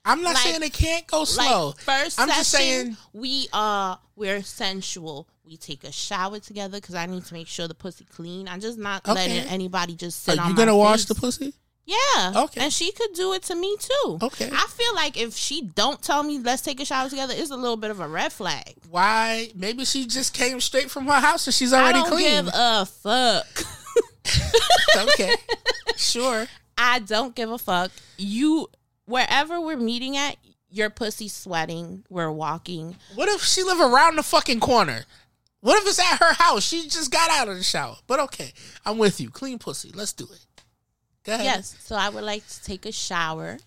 I'm 0.06 0.22
not 0.22 0.36
Like- 0.36 0.44
saying 0.44 0.64
it 0.64 0.74
can't 0.74 1.06
go 1.06 1.26
slow. 1.26 1.68
Like 1.68 1.80
first 1.82 2.20
I'm 2.20 2.30
session, 2.30 2.40
just 2.40 2.52
saying 2.52 2.98
we 3.14 3.48
uh 3.52 3.98
we're 4.16 4.42
sensual. 4.42 5.28
We 5.44 5.58
take 5.58 5.84
a 5.84 5.92
shower 5.92 6.40
together 6.40 6.78
because 6.78 6.96
I 6.96 7.06
need 7.08 7.26
to 7.26 7.34
make 7.34 7.48
sure 7.48 7.68
the 7.68 7.76
pussy 7.76 8.06
clean. 8.06 8.48
I'm 8.48 8.62
just 8.62 8.78
not 8.78 9.06
Okay. 9.08 9.14
letting 9.14 9.50
anybody 9.52 9.96
just 9.96 10.26
Are 10.30 10.32
sit 10.32 10.40
on 10.40 10.50
you 10.50 10.56
gonna 10.56 10.76
wash 10.78 11.00
face. 11.00 11.06
the 11.06 11.16
pussy? 11.16 11.54
Yeah. 11.88 12.34
Okay. 12.36 12.62
And 12.62 12.74
she 12.74 12.92
could 12.92 13.14
do 13.14 13.32
it 13.32 13.44
to 13.44 13.56
me 13.56 13.76
too. 13.80 14.20
Okay. 14.22 14.50
I 14.52 14.68
feel 14.68 14.94
like 14.94 15.16
if 15.20 15.36
she 15.36 15.62
don't 15.62 16.02
tell 16.02 16.22
me 16.22 16.38
let's 16.38 16.62
take 16.62 16.82
a 16.82 16.86
shower 16.86 17.10
together, 17.10 17.34
it's 17.36 17.50
a 17.50 17.56
little 17.56 17.78
bit 17.78 17.92
of 17.92 18.02
a 18.02 18.08
red 18.10 18.34
flag. 18.34 18.76
Why? 18.90 19.50
Maybe 19.56 19.86
she 19.86 20.06
just 20.06 20.34
came 20.34 20.60
straight 20.60 20.92
from 20.92 21.06
her 21.06 21.22
house 21.22 21.48
and 21.48 21.54
she's 21.54 21.72
I 21.72 21.82
already 21.82 22.00
don't 22.00 22.10
clean. 22.12 22.46
give 22.46 22.50
a 22.54 22.86
fuck. 22.86 23.48
okay. 25.14 25.34
Sure. 25.96 26.48
I 26.78 27.00
don't 27.00 27.34
give 27.34 27.50
a 27.50 27.58
fuck. 27.58 27.92
You 28.18 28.68
wherever 29.06 29.62
we're 29.62 29.78
meeting 29.78 30.18
at, 30.18 30.36
your 30.70 30.90
pussy 30.90 31.30
sweating. 31.30 32.04
We're 32.10 32.32
walking. 32.32 32.98
What 33.16 33.30
if 33.30 33.44
she 33.44 33.64
live 33.64 33.80
around 33.80 34.18
the 34.18 34.24
fucking 34.24 34.60
corner? 34.60 35.06
What 35.62 35.82
if 35.82 35.88
it's 35.88 36.00
at 36.00 36.18
her 36.20 36.34
house? 36.34 36.64
She 36.64 36.84
just 36.84 37.12
got 37.12 37.32
out 37.32 37.48
of 37.48 37.56
the 37.56 37.64
shower. 37.64 37.96
But 38.08 38.20
okay, 38.20 38.52
I'm 38.86 38.98
with 38.98 39.22
you. 39.22 39.30
Clean 39.30 39.58
pussy. 39.58 39.92
Let's 39.94 40.12
do 40.12 40.26
it. 40.26 40.46
Go 41.28 41.34
ahead. 41.34 41.46
Yes. 41.46 41.76
So 41.82 41.96
I 41.96 42.08
would 42.08 42.24
like 42.24 42.48
to 42.48 42.64
take 42.64 42.86
a 42.86 42.92
shower, 42.92 43.58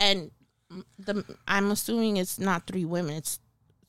and 0.00 0.30
the 0.98 1.22
I'm 1.46 1.70
assuming 1.70 2.16
it's 2.16 2.38
not 2.38 2.66
three 2.66 2.86
women. 2.86 3.16
It's 3.16 3.38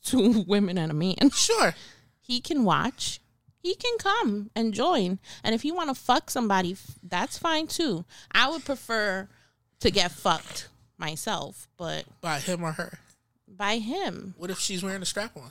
two 0.03 0.41
women 0.47 0.77
and 0.77 0.91
a 0.91 0.93
man. 0.93 1.31
Sure. 1.33 1.73
He 2.19 2.41
can 2.41 2.65
watch. 2.65 3.21
He 3.63 3.75
can 3.75 3.97
come 3.97 4.51
and 4.55 4.73
join. 4.73 5.19
And 5.43 5.55
if 5.55 5.63
you 5.63 5.73
want 5.73 5.89
to 5.89 5.95
fuck 5.95 6.29
somebody, 6.29 6.75
that's 7.01 7.37
fine 7.37 7.67
too. 7.67 8.03
I 8.31 8.49
would 8.49 8.65
prefer 8.65 9.29
to 9.79 9.89
get 9.89 10.11
fucked 10.11 10.67
myself, 10.97 11.67
but 11.77 12.03
By 12.21 12.39
him 12.39 12.61
or 12.61 12.73
her. 12.73 12.99
by 13.47 13.77
him. 13.77 14.35
What 14.37 14.51
if 14.51 14.59
she's 14.59 14.83
wearing 14.83 15.01
a 15.01 15.05
strap 15.05 15.35
on? 15.37 15.49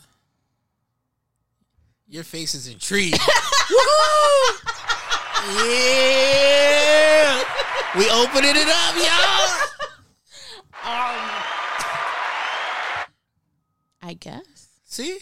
Your 2.07 2.23
face 2.23 2.55
is 2.55 2.69
intrigued. 2.69 3.19
Yeah. 5.45 7.43
We 7.97 8.09
opening 8.11 8.55
it 8.57 8.69
up, 8.69 8.95
y'all. 8.97 9.51
Um, 10.85 11.45
I 14.03 14.15
guess. 14.19 14.69
See? 14.85 15.19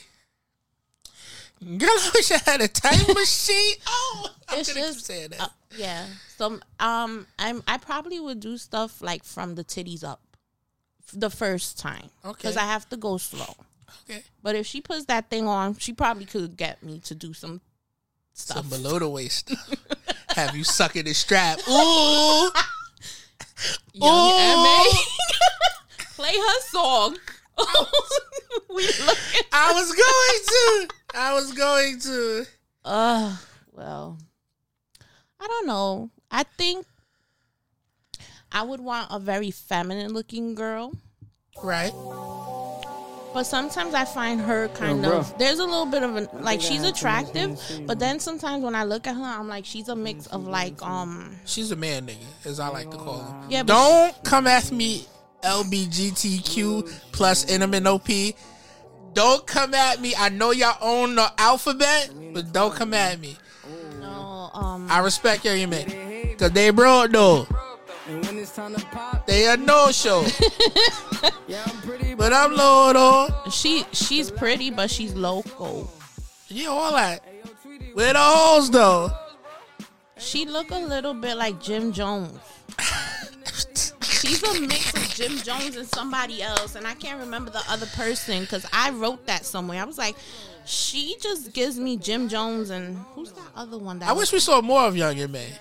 Girl, 1.79 1.89
I 1.91 2.11
wish 2.15 2.31
I 2.33 2.39
had 2.45 2.61
a 2.61 2.69
time 2.69 3.15
machine. 3.15 3.77
Oh, 3.87 4.31
I'm 4.49 4.59
It's 4.61 4.73
gonna 4.73 4.87
keep 4.93 5.01
saying 5.01 5.31
that. 5.31 5.41
Uh, 5.41 5.49
yeah. 5.77 6.07
So 6.37 6.59
um, 6.81 7.27
I'm 7.39 7.63
I 7.67 7.79
probably 7.79 8.19
would 8.19 8.41
do 8.41 8.59
stuff 8.59 9.01
like 9.01 9.23
from 9.25 9.55
the 9.55 9.63
titties 9.65 10.03
up, 10.05 10.21
the 11.13 11.31
first 11.31 11.79
time. 11.79 12.11
Okay. 12.25 12.33
Because 12.37 12.57
I 12.57 12.65
have 12.65 12.89
to 12.91 12.97
go 12.97 13.17
slow. 13.19 13.55
okay. 14.11 14.23
But 14.43 14.57
if 14.57 14.67
she 14.67 14.81
puts 14.81 15.05
that 15.07 15.31
thing 15.31 15.47
on, 15.47 15.77
she 15.77 15.93
probably 15.93 16.25
could 16.27 16.57
get 16.57 16.83
me 16.83 16.99
to 17.01 17.15
do 17.15 17.33
some 17.33 17.61
Some 18.35 18.69
below 18.69 18.99
the 18.99 19.09
waist 19.09 19.53
have 20.29 20.57
you 20.57 20.65
sucking 20.65 21.05
the 21.05 21.13
strap. 21.13 21.59
Ooh. 21.69 22.51
Young 23.93 24.33
Ooh. 24.33 24.63
MA. 24.63 24.85
Play 26.17 26.37
her 26.37 26.61
song. 26.71 27.19
we 28.69 28.87
looking. 28.87 29.47
I 29.53 29.73
was 29.73 29.93
going 29.93 30.41
to. 30.47 30.89
I 31.15 31.35
was 31.35 31.53
going 31.53 31.99
to. 32.01 32.47
Uh, 32.85 33.37
well, 33.73 34.19
I 35.39 35.47
don't 35.47 35.67
know. 35.67 36.11
I 36.31 36.45
think 36.45 36.87
I 38.51 38.63
would 38.63 38.81
want 38.81 39.09
a 39.11 39.19
very 39.19 39.51
feminine 39.51 40.13
looking 40.13 40.55
girl. 40.55 40.93
Right. 41.63 41.93
But 43.35 43.45
sometimes 43.45 43.95
I 43.95 44.05
find 44.05 44.41
her 44.41 44.69
kind 44.69 45.03
Yo, 45.03 45.19
of 45.19 45.39
there's 45.39 45.59
a 45.59 45.65
little 45.65 45.87
bit 45.87 46.03
of 46.03 46.17
a 46.17 46.29
like 46.41 46.61
she's 46.61 46.83
attractive, 46.83 47.59
but 47.87 47.99
then 47.99 48.21
sometimes 48.21 48.63
when 48.63 48.75
I 48.75 48.85
look 48.85 49.07
at 49.07 49.17
her, 49.17 49.23
I'm 49.23 49.49
like 49.49 49.65
she's 49.65 49.89
a 49.89 49.97
mix 49.97 50.27
of 50.27 50.47
like 50.47 50.83
um 50.83 51.37
She's 51.45 51.71
a 51.71 51.77
man 51.77 52.07
nigga, 52.07 52.47
as 52.47 52.61
I 52.61 52.69
like 52.69 52.91
to 52.91 52.97
call 52.97 53.25
him. 53.25 53.51
yeah, 53.51 53.63
but 53.63 53.69
Don't 53.75 54.25
come 54.25 54.47
at 54.47 54.71
me 54.71 55.07
LBGTQ 55.43 56.91
plus 57.13 57.45
NMNOP. 57.47 58.35
Don't 59.15 59.47
come 59.47 59.75
at 59.75 60.01
me. 60.01 60.15
I 60.17 60.29
know 60.31 60.53
y'all 60.53 60.77
own 60.81 61.15
the 61.17 61.31
alphabet, 61.39 62.11
but 62.33 62.53
don't 62.53 62.75
come 62.75 62.95
at 62.95 63.21
me. 63.21 63.37
No, 64.01 64.51
um, 64.55 64.89
I 64.91 65.01
respect 65.01 65.45
your 65.45 65.69
man. 65.69 66.37
Cause 66.39 66.51
they 66.53 66.71
broke 66.71 67.13
though. 67.13 67.47
They 69.27 69.49
a 69.49 69.57
no 69.57 69.93
show. 69.93 70.23
yeah, 71.47 71.63
I'm 71.67 71.77
pretty, 71.83 72.15
but 72.15 72.33
I'm 72.33 72.55
low 72.55 72.93
though. 72.93 73.51
she 73.51 73.85
she's 73.93 74.31
pretty, 74.31 74.71
but 74.71 74.91
she's 74.91 75.15
local. 75.15 75.91
Yeah, 76.49 76.69
all 76.69 76.93
that. 76.93 77.25
Where 77.95 78.13
the 78.13 78.19
hoes 78.19 78.71
though? 78.71 79.11
She 80.19 80.45
look 80.45 80.71
a 80.71 80.79
little 80.79 81.15
bit 81.15 81.37
like 81.37 81.61
Jim 81.61 81.93
Jones. 81.93 82.39
She's 84.03 84.43
a 84.43 84.61
mix 84.61 84.95
of 84.95 85.15
Jim 85.15 85.37
Jones 85.39 85.77
and 85.77 85.87
somebody 85.89 86.43
else, 86.43 86.77
and 86.77 86.87
I 86.87 86.95
can't 86.95 87.21
remember 87.21 87.51
the 87.51 87.63
other 87.69 87.87
person 87.87 88.43
because 88.43 88.65
I 88.73 88.91
wrote 88.91 89.27
that 89.27 89.45
somewhere. 89.45 89.83
I 89.83 89.85
was 89.85 89.99
like, 89.99 90.17
she 90.65 91.17
just 91.21 91.53
gives 91.53 91.79
me 91.79 91.97
Jim 91.97 92.29
Jones 92.29 92.71
and 92.71 92.97
who's 93.15 93.33
that 93.33 93.51
other 93.57 93.79
one? 93.79 93.99
That 93.99 94.09
I 94.09 94.13
wish 94.13 94.33
we 94.33 94.39
saw 94.39 94.61
more 94.61 94.83
of 94.83 94.97
Young 94.97 95.19
and 95.19 95.33
May. 95.33 95.53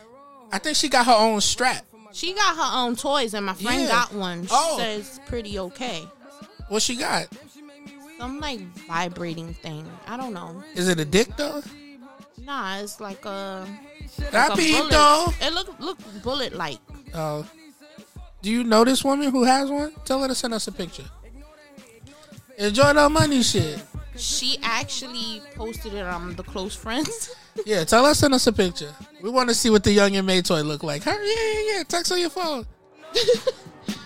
I 0.51 0.59
think 0.59 0.75
she 0.77 0.89
got 0.89 1.05
her 1.05 1.15
own 1.15 1.41
strap. 1.41 1.85
She 2.13 2.33
got 2.33 2.55
her 2.55 2.77
own 2.79 2.95
toys, 2.95 3.33
and 3.33 3.45
my 3.45 3.53
friend 3.53 3.81
Yeah. 3.83 3.87
got 3.89 4.13
one. 4.13 4.43
She 4.43 4.49
Oh. 4.51 4.77
says 4.77 5.19
pretty 5.27 5.57
okay. 5.59 6.07
What 6.69 6.81
she 6.81 6.95
got? 6.95 7.27
Some 8.17 8.39
like 8.39 8.59
vibrating 8.87 9.53
thing. 9.55 9.89
I 10.07 10.15
don't 10.17 10.33
know. 10.33 10.63
Is 10.75 10.87
it 10.87 10.99
a 10.99 11.05
dick 11.05 11.35
though? 11.37 11.61
Nah, 12.37 12.77
it's 12.77 12.99
like 12.99 13.25
a, 13.25 13.67
That 14.31 14.49
like 14.49 14.57
a 14.57 14.61
peep 14.61 14.77
bullet. 14.77 14.91
though. 14.91 15.33
It 15.41 15.53
look 15.53 15.79
look 15.79 15.97
bullet 16.23 16.53
like. 16.53 16.79
Oh. 17.13 17.45
Do 18.41 18.49
you 18.49 18.63
know 18.63 18.83
this 18.83 19.03
woman 19.03 19.29
who 19.31 19.43
has 19.43 19.69
one? 19.69 19.93
Tell 20.05 20.21
her 20.21 20.27
to 20.27 20.33
send 20.35 20.53
us 20.53 20.67
a 20.67 20.71
picture. 20.71 21.05
Enjoy 22.57 22.93
the 22.93 23.09
money 23.09 23.43
shit. 23.43 23.79
She 24.17 24.57
actually 24.61 25.41
posted 25.55 25.93
it 25.93 26.03
on 26.05 26.35
the 26.35 26.43
close 26.43 26.75
friends. 26.75 27.29
Yeah, 27.65 27.83
tell 27.83 28.05
us, 28.05 28.19
send 28.19 28.33
us 28.33 28.47
a 28.47 28.53
picture. 28.53 28.93
We 29.21 29.29
want 29.29 29.49
to 29.49 29.55
see 29.55 29.69
what 29.69 29.83
the 29.83 29.91
Young 29.91 30.15
M.A. 30.15 30.41
toy 30.41 30.61
look 30.61 30.83
like. 30.83 31.03
Her, 31.03 31.11
yeah, 31.23 31.53
yeah, 31.53 31.77
yeah. 31.77 31.83
Text 31.83 32.11
on 32.11 32.19
your 32.19 32.29
phone. 32.29 32.65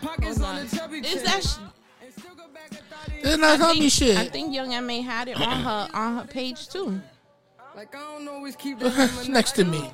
pockets 0.01 0.41
on 0.41 0.55
the 0.55 0.61
Is 1.05 1.23
that? 1.23 1.43
Sh- 1.43 1.57
And 2.03 2.13
still 2.13 2.35
go 2.35 2.47
back 2.53 2.69
and 2.71 2.79
thought 2.89 3.07
it- 3.09 3.25
It's 3.25 3.37
not 3.37 3.59
I 3.61 3.63
homie 3.73 3.79
think, 3.79 3.91
shit. 3.93 4.17
I 4.17 4.27
think 4.27 4.53
Young 4.53 4.73
M.A. 4.73 5.01
had 5.01 5.27
it 5.27 5.39
on 5.39 5.61
her 5.61 5.89
on 5.93 6.17
her 6.17 6.25
page 6.25 6.67
too. 6.69 7.01
Like 7.75 7.95
I 7.95 7.99
don't 7.99 8.27
always 8.27 8.55
keep 8.55 8.79
that 8.79 9.27
Next 9.29 9.53
to 9.53 9.65
me. 9.65 9.89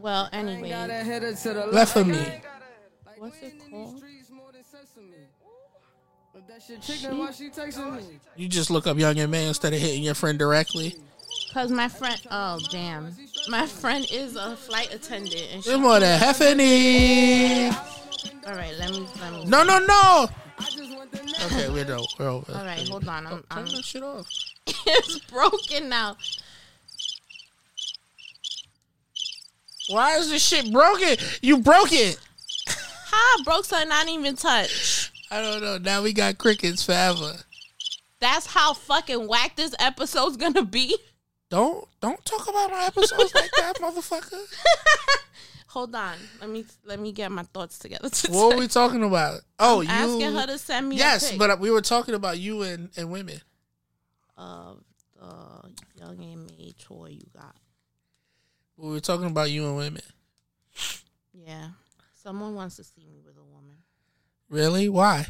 Well, 0.00 0.24
Got 0.24 0.34
a 0.34 0.36
anyway, 0.36 0.68
header 0.70 1.34
to 1.34 1.52
the 1.54 1.66
Left 1.66 1.96
of 1.96 2.06
me. 2.06 2.18
what's 3.18 3.36
it 3.42 3.54
called? 3.70 3.98
Streets 3.98 4.30
more 4.30 4.52
than 4.52 4.62
sesame. 4.64 5.12
But 6.32 6.46
that 6.48 6.62
shit 6.62 6.82
chicken, 6.82 7.18
why 7.18 7.30
she 7.32 7.48
texting 7.50 7.96
me? 7.96 8.18
You 8.36 8.46
just 8.48 8.70
look 8.70 8.86
up 8.86 8.98
Young 8.98 9.18
M.A. 9.18 9.48
instead 9.48 9.72
of 9.72 9.80
hitting 9.80 10.02
your 10.02 10.14
friend 10.14 10.38
directly. 10.38 10.96
Cause 11.52 11.70
my 11.70 11.88
friend, 11.88 12.20
oh 12.30 12.58
damn, 12.70 13.16
my 13.48 13.66
friend 13.66 14.06
is 14.12 14.36
a 14.36 14.56
flight 14.56 14.92
attendant, 14.92 15.48
and 15.52 15.64
she. 15.64 15.76
More 15.76 16.00
than 16.00 16.20
Heffany. 16.20 17.72
All 18.46 18.54
right, 18.54 18.74
let 18.78 18.90
me 18.90 19.06
let 19.20 19.32
me. 19.32 19.44
No, 19.46 19.64
no, 19.64 19.78
no. 19.78 20.28
I 20.58 20.64
just 20.70 20.96
want 20.96 21.10
the 21.12 21.22
next. 21.22 21.46
Okay, 21.46 21.68
we're, 21.68 21.84
done. 21.84 22.00
we're 22.18 22.28
over. 22.28 22.52
All 22.52 22.64
right, 22.64 22.88
hold 22.88 23.08
on. 23.08 23.26
I'm, 23.26 23.32
Turn 23.32 23.44
I'm 23.50 23.64
that 23.66 23.84
shit 23.84 24.02
off. 24.02 24.26
it's 24.66 25.18
broken 25.20 25.88
now. 25.88 26.16
Why 29.88 30.16
is 30.16 30.30
this 30.30 30.44
shit 30.44 30.72
broken? 30.72 31.16
You 31.42 31.58
broke 31.58 31.92
it. 31.92 32.18
How 32.68 33.16
I 33.16 33.36
broke 33.44 33.64
something 33.64 33.90
I 33.90 34.04
didn't 34.04 34.20
even 34.20 34.36
touch. 34.36 35.12
I 35.30 35.40
don't 35.40 35.60
know. 35.60 35.78
Now 35.78 36.02
we 36.02 36.12
got 36.12 36.38
crickets 36.38 36.84
forever. 36.84 37.32
That's 38.20 38.46
how 38.46 38.72
fucking 38.72 39.28
whack 39.28 39.56
this 39.56 39.74
episode's 39.78 40.36
gonna 40.36 40.64
be. 40.64 40.96
Don't 41.48 41.86
don't 42.00 42.24
talk 42.24 42.48
about 42.48 42.72
our 42.72 42.86
episodes 42.86 43.34
like 43.34 43.50
that, 43.58 43.76
motherfucker. 43.80 44.40
Hold 45.68 45.94
on, 45.94 46.16
let 46.40 46.50
me 46.50 46.64
let 46.84 46.98
me 46.98 47.12
get 47.12 47.30
my 47.30 47.42
thoughts 47.44 47.78
together. 47.78 48.08
What 48.30 48.54
were 48.54 48.60
we 48.60 48.66
talking 48.68 49.04
about? 49.04 49.40
Oh, 49.58 49.80
you 49.80 49.88
asking 49.88 50.32
her 50.32 50.46
to 50.46 50.58
send 50.58 50.88
me. 50.88 50.96
Yes, 50.96 51.32
but 51.36 51.60
we 51.60 51.70
were 51.70 51.82
talking 51.82 52.14
about 52.14 52.38
you 52.38 52.62
and, 52.62 52.90
and 52.96 53.10
women. 53.10 53.40
of 54.36 54.82
the 55.14 55.70
Young 55.98 56.22
M.A. 56.22 56.72
toy 56.82 57.10
you 57.10 57.26
got. 57.34 57.56
We 58.76 58.90
were 58.90 59.00
talking 59.00 59.26
about 59.26 59.50
you 59.50 59.66
and 59.66 59.76
women. 59.76 60.02
Yeah, 61.32 61.68
someone 62.22 62.54
wants 62.54 62.76
to 62.76 62.84
see 62.84 63.06
me 63.06 63.20
with 63.24 63.36
a 63.36 63.44
woman. 63.44 63.76
Really? 64.48 64.88
Why? 64.88 65.26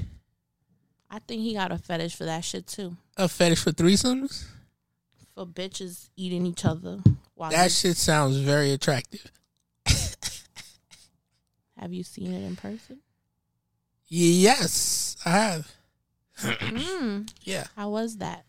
I 1.11 1.19
think 1.21 1.43
he 1.43 1.55
got 1.55 1.73
a 1.73 1.79
fetish 1.79 2.17
for 2.17 2.25
that 2.25 2.45
shit 2.45 2.67
too. 2.67 2.97
A 3.17 3.29
fetish 3.29 3.63
for 3.63 3.71
threesomes? 3.71 4.45
For 5.37 5.47
bitches 5.47 6.09
eating 6.17 6.47
each 6.47 6.65
other. 6.65 6.99
While 7.35 7.51
That 7.51 7.71
shit 7.71 7.99
sounds 7.99 8.39
very 8.39 8.73
attractive. 8.73 9.31
have 11.79 11.93
you 11.93 12.03
seen 12.03 12.33
it 12.33 12.43
in 12.43 12.57
person? 12.57 13.01
Yes, 14.09 15.17
I 15.27 15.31
have. 15.31 15.73
mm, 16.41 17.31
Yeah, 17.45 17.67
how 17.77 17.91
was 17.91 18.17
that? 18.17 18.45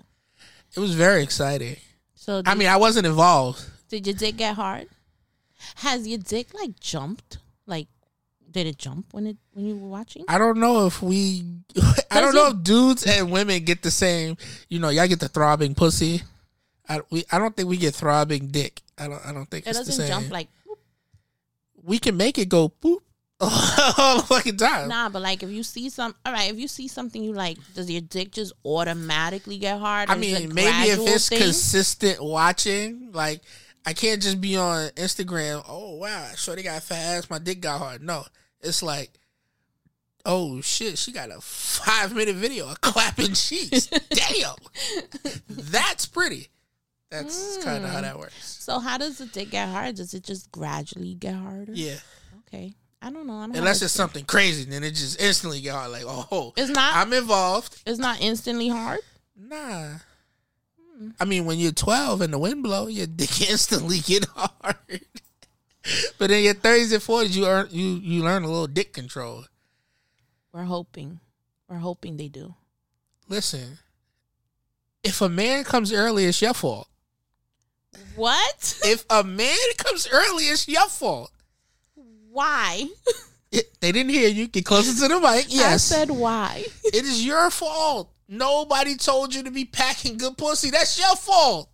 it 0.75 0.79
was 0.79 0.95
very 0.95 1.23
exciting. 1.23 1.75
So 2.15 2.41
I 2.45 2.55
mean, 2.55 2.69
I 2.69 2.77
wasn't 2.77 3.05
involved. 3.05 3.61
did 3.89 4.07
your 4.07 4.15
dick 4.15 4.37
get 4.37 4.55
hard? 4.55 4.87
Has 5.75 6.07
your 6.07 6.19
dick 6.19 6.53
like 6.53 6.79
jumped? 6.79 7.39
Like, 7.65 7.87
did 8.49 8.65
it 8.67 8.77
jump 8.77 9.07
when 9.11 9.27
it 9.27 9.37
when 9.51 9.65
you 9.65 9.75
were 9.77 9.89
watching? 9.89 10.23
I 10.29 10.37
don't 10.37 10.59
know 10.59 10.85
if 10.85 11.01
we. 11.01 11.43
I 12.11 12.21
don't 12.21 12.33
know 12.33 12.47
if 12.49 12.63
dudes 12.63 13.05
and 13.05 13.29
women 13.29 13.63
get 13.65 13.81
the 13.83 13.91
same. 13.91 14.37
You 14.69 14.79
know, 14.79 14.87
y'all 14.89 15.07
get 15.07 15.19
the 15.19 15.27
throbbing 15.27 15.75
pussy. 15.75 16.21
I 16.89 17.01
we. 17.09 17.25
I 17.31 17.37
don't 17.39 17.55
think 17.55 17.69
we 17.69 17.77
get 17.77 17.93
throbbing 17.95 18.47
dick. 18.47 18.81
I 18.97 19.07
don't. 19.07 19.25
I 19.25 19.31
don't 19.33 19.45
think 19.49 19.65
It 19.65 19.69
it's 19.69 19.79
the 19.79 19.85
doesn't 19.85 20.05
same. 20.07 20.21
jump 20.21 20.31
like 20.31 20.47
we 21.83 21.99
can 21.99 22.17
make 22.17 22.37
it 22.37 22.49
go 22.49 22.69
boop 22.81 22.99
all 23.39 24.17
the 24.17 24.23
fucking 24.27 24.57
time. 24.57 24.89
nah, 24.89 25.09
but 25.09 25.21
like 25.21 25.43
if 25.43 25.49
you 25.49 25.63
see 25.63 25.89
some, 25.89 26.15
all 26.25 26.33
right, 26.33 26.51
if 26.51 26.57
you 26.57 26.67
see 26.67 26.87
something 26.87 27.23
you 27.23 27.33
like, 27.33 27.57
does 27.75 27.89
your 27.89 28.01
dick 28.01 28.31
just 28.31 28.51
automatically 28.65 29.57
get 29.57 29.79
hard? 29.79 30.09
I 30.09 30.15
Or 30.15 30.17
is 30.19 30.31
it 30.33 30.35
a 30.37 30.39
mean, 30.47 30.55
maybe 30.55 30.89
if 30.89 30.99
it's 31.01 31.29
thing? 31.29 31.39
consistent 31.39 32.23
watching, 32.23 33.11
like 33.13 33.41
I 33.85 33.93
can't 33.93 34.21
just 34.21 34.41
be 34.41 34.57
on 34.57 34.89
Instagram. 34.91 35.63
Oh 35.67 35.95
wow, 35.97 36.27
Shorty 36.35 36.63
got 36.63 36.81
fat 36.83 37.17
ass, 37.17 37.29
my 37.29 37.37
dick 37.39 37.61
got 37.61 37.77
hard. 37.77 38.01
No, 38.01 38.23
it's 38.59 38.81
like, 38.81 39.11
oh 40.25 40.59
shit, 40.61 40.97
she 40.97 41.11
got 41.11 41.29
a 41.29 41.39
five 41.41 42.15
minute 42.15 42.35
video 42.35 42.67
of 42.69 42.81
clapping 42.81 43.33
cheeks. 43.33 43.85
Damn, 44.09 44.55
that's 45.47 46.05
pretty. 46.07 46.49
That's 47.09 47.63
kind 47.63 47.83
of 47.85 47.89
how 47.89 47.97
hmm. 47.97 48.03
that 48.03 48.19
works. 48.19 48.63
So 48.63 48.79
how 48.79 48.97
does 48.97 49.17
the 49.19 49.25
dick 49.25 49.51
get 49.51 49.69
hard? 49.69 49.95
Does 49.95 50.13
it 50.13 50.23
just 50.23 50.51
gradually 50.51 51.13
get 51.13 51.35
harder? 51.35 51.71
Yeah, 51.73 51.97
Okay. 52.47 52.73
I 53.01 53.11
don't 53.11 53.27
know. 53.27 53.37
I 53.37 53.47
don't 53.47 53.55
unless 53.55 53.81
it's 53.81 53.93
something 53.93 54.25
crazy, 54.25 54.65
then 54.65 54.83
it 54.83 54.91
just 54.91 55.21
instantly 55.21 55.61
get 55.61 55.73
hard. 55.73 55.91
Like, 55.91 56.03
oh, 56.05 56.27
oh 56.31 56.53
It's 56.57 56.71
not. 56.71 56.95
I'm 56.95 57.13
involved. 57.13 57.81
it's 57.85 57.99
not 57.99 58.19
instantly 58.21 58.69
hard. 58.69 58.99
Nah. 59.35 59.97
Hmm. 60.97 61.09
I 61.19 61.25
mean, 61.25 61.45
when 61.45 61.59
you're 61.59 61.71
12 61.71 62.21
and 62.21 62.33
the 62.33 62.39
wind 62.39 62.63
blow, 62.63 62.87
your 62.87 63.07
dick 63.07 63.41
instantly 63.49 63.99
get 63.99 64.25
hard. 64.35 65.01
but 66.17 66.31
in 66.31 66.43
your 66.43 66.55
30s 66.55 66.91
and 66.91 67.01
40s, 67.01 67.35
you 67.35 67.45
earn, 67.45 67.67
you 67.71 67.85
you 67.85 68.23
learn 68.23 68.43
a 68.43 68.47
little 68.47 68.67
dick 68.67 68.93
control. 68.93 69.45
We're 70.51 70.63
hoping. 70.63 71.19
We're 71.69 71.77
hoping 71.77 72.17
they 72.17 72.29
do. 72.29 72.55
Listen, 73.29 73.77
if 75.03 75.21
a 75.21 75.29
man 75.29 75.63
comes 75.63 75.93
early, 75.93 76.25
it's 76.25 76.41
your 76.41 76.53
fault. 76.53 76.87
What? 78.15 78.79
If 78.83 79.05
a 79.09 79.23
man 79.23 79.57
comes 79.77 80.07
early, 80.11 80.45
it's 80.45 80.67
your 80.67 80.87
fault. 80.87 81.31
Why? 82.31 82.87
It- 83.51 83.79
they 83.79 83.91
didn't 83.91 84.11
hear 84.11 84.27
you. 84.29 84.47
Get 84.47 84.65
closer 84.65 84.93
to 84.93 85.13
the 85.13 85.19
mic. 85.21 85.45
Yes, 85.49 85.91
I 85.91 85.95
said 85.95 86.11
why. 86.11 86.65
it 86.83 86.95
is 87.05 87.25
your 87.25 87.49
fault. 87.49 88.11
Nobody 88.27 88.97
told 88.97 89.33
you 89.33 89.43
to 89.43 89.51
be 89.51 89.63
packing 89.65 90.17
good 90.17 90.37
pussy. 90.37 90.69
That's 90.69 90.99
your 90.99 91.15
fault. 91.15 91.69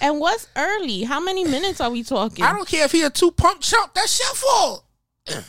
And 0.00 0.20
what's 0.20 0.46
early? 0.56 1.02
How 1.02 1.18
many 1.20 1.44
minutes 1.44 1.80
are 1.80 1.90
we 1.90 2.02
talking? 2.04 2.44
I 2.44 2.52
don't 2.52 2.68
care 2.68 2.84
if 2.84 2.92
he 2.92 3.02
a 3.02 3.10
two 3.10 3.32
pump 3.32 3.60
chump. 3.62 3.94
That's 3.94 4.18
your 4.20 4.34
fault. 4.34 4.84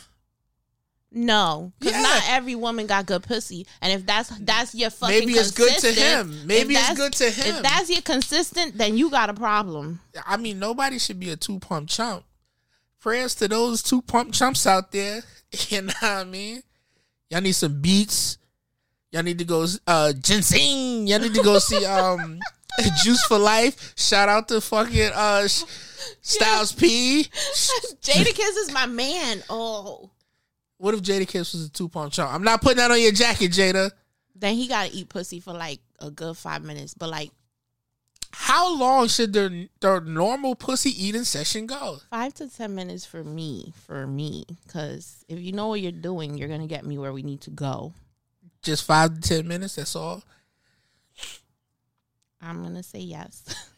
No, 1.16 1.72
because 1.80 1.94
Yeah. 1.94 2.02
not 2.02 2.24
every 2.30 2.56
woman 2.56 2.88
got 2.88 3.06
good 3.06 3.22
pussy, 3.22 3.68
and 3.82 3.94
if 3.94 4.04
that's 4.06 4.30
that's 4.40 4.74
your 4.74 4.90
fucking 4.90 5.20
Maybe 5.20 5.34
it's 5.34 5.52
good 5.52 5.78
to 5.80 5.92
him. 5.92 6.48
Maybe 6.48 6.74
it's 6.74 6.98
good 6.98 7.14
to 7.14 7.30
him. 7.30 7.56
If 7.58 7.62
that's 7.62 7.90
your 7.92 8.02
consistent, 8.02 8.78
then 8.80 8.98
you 8.98 9.12
got 9.12 9.30
a 9.30 9.34
problem. 9.36 10.00
I 10.26 10.38
mean, 10.38 10.58
nobody 10.58 10.98
should 10.98 11.20
be 11.20 11.30
a 11.30 11.36
two 11.36 11.60
pump 11.60 11.90
chump. 11.90 12.24
Prayers 13.00 13.36
to 13.36 13.48
those 13.48 13.84
two 13.84 14.02
pump 14.02 14.34
chumps 14.34 14.66
out 14.68 14.92
there. 14.92 15.22
You 15.70 15.84
know 15.84 15.94
what 16.00 16.12
I 16.12 16.24
mean? 16.24 16.64
Y'all 17.30 17.40
need 17.42 17.52
some 17.52 17.80
beats. 17.80 18.40
Y'all 19.12 19.22
need 19.22 19.38
to 19.38 19.46
go 19.46 19.68
uh 19.86 20.14
ginseng. 20.14 21.06
Y'all 21.06 21.20
need 21.20 21.36
to 21.36 21.44
go 21.44 21.60
see 21.60 21.86
um 21.86 22.40
Juice 23.04 23.24
for 23.26 23.38
Life. 23.38 23.94
Shout 23.96 24.30
out 24.30 24.48
to 24.48 24.62
fucking 24.62 25.12
uh 25.14 25.48
Styles 26.22 26.72
P. 26.72 27.24
Jada 28.02 28.24
Jadakiss 28.26 28.58
is 28.58 28.72
my 28.74 28.88
man. 28.88 29.44
Oh, 29.48 30.10
What 30.84 30.94
if 30.96 31.02
Jadakiss 31.02 31.54
was 31.54 31.68
a 31.68 31.70
two 31.72 31.88
pump 31.88 32.12
chump? 32.12 32.34
I'm 32.34 32.44
not 32.44 32.62
putting 32.62 32.76
that 32.80 32.92
on 32.92 33.00
your 33.00 33.14
jacket, 33.14 33.54
Jada. 33.54 33.90
Then 34.36 34.56
he 34.56 34.68
gotta 34.68 34.92
eat 34.94 35.08
pussy 35.08 35.40
for 35.40 35.54
like 35.54 35.80
a 36.00 36.12
good 36.12 36.36
five 36.36 36.62
minutes. 36.62 36.94
But 36.94 37.08
like 37.10 37.32
How 38.32 38.76
long 38.78 39.08
should 39.08 39.32
their 39.32 39.50
their 39.80 40.02
normal 40.02 40.56
pussy 40.56 40.90
eating 40.90 41.24
session 41.24 41.68
go? 41.68 42.00
five 42.10 42.34
to 42.34 42.50
ten 42.50 42.76
minutes 42.76 43.06
for 43.06 43.24
me, 43.24 43.72
for 43.88 44.06
me. 44.06 44.44
Cause 44.68 45.24
if 45.30 45.40
you 45.40 45.54
know 45.54 45.70
what 45.70 45.80
you're 45.80 45.94
doing, 45.94 46.38
you're 46.38 46.50
gonna 46.50 46.68
get 46.68 46.86
me 46.86 46.98
where 46.98 47.14
we 47.14 47.24
need 47.24 47.40
to 47.42 47.50
go. 47.50 47.94
Just 48.62 48.84
five 48.84 49.14
to 49.14 49.22
ten 49.22 49.48
minutes. 49.48 49.76
That's 49.76 49.96
all. 49.96 50.22
I'm 52.42 52.62
gonna 52.62 52.84
say 52.84 53.00
yes. 53.00 53.70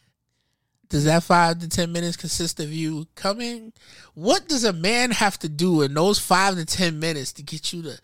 Does 0.88 1.04
that 1.04 1.22
five 1.22 1.58
to 1.60 1.68
ten 1.68 1.92
minutes 1.92 2.16
consist 2.16 2.60
of 2.60 2.72
you 2.72 3.06
coming? 3.14 3.72
What 4.14 4.48
does 4.48 4.64
a 4.64 4.72
man 4.72 5.10
have 5.10 5.38
to 5.40 5.48
do 5.48 5.82
in 5.82 5.94
those 5.94 6.18
five 6.18 6.54
to 6.56 6.64
ten 6.64 6.98
minutes 7.00 7.32
to 7.34 7.42
get 7.42 7.72
you 7.72 7.82
to? 7.82 7.98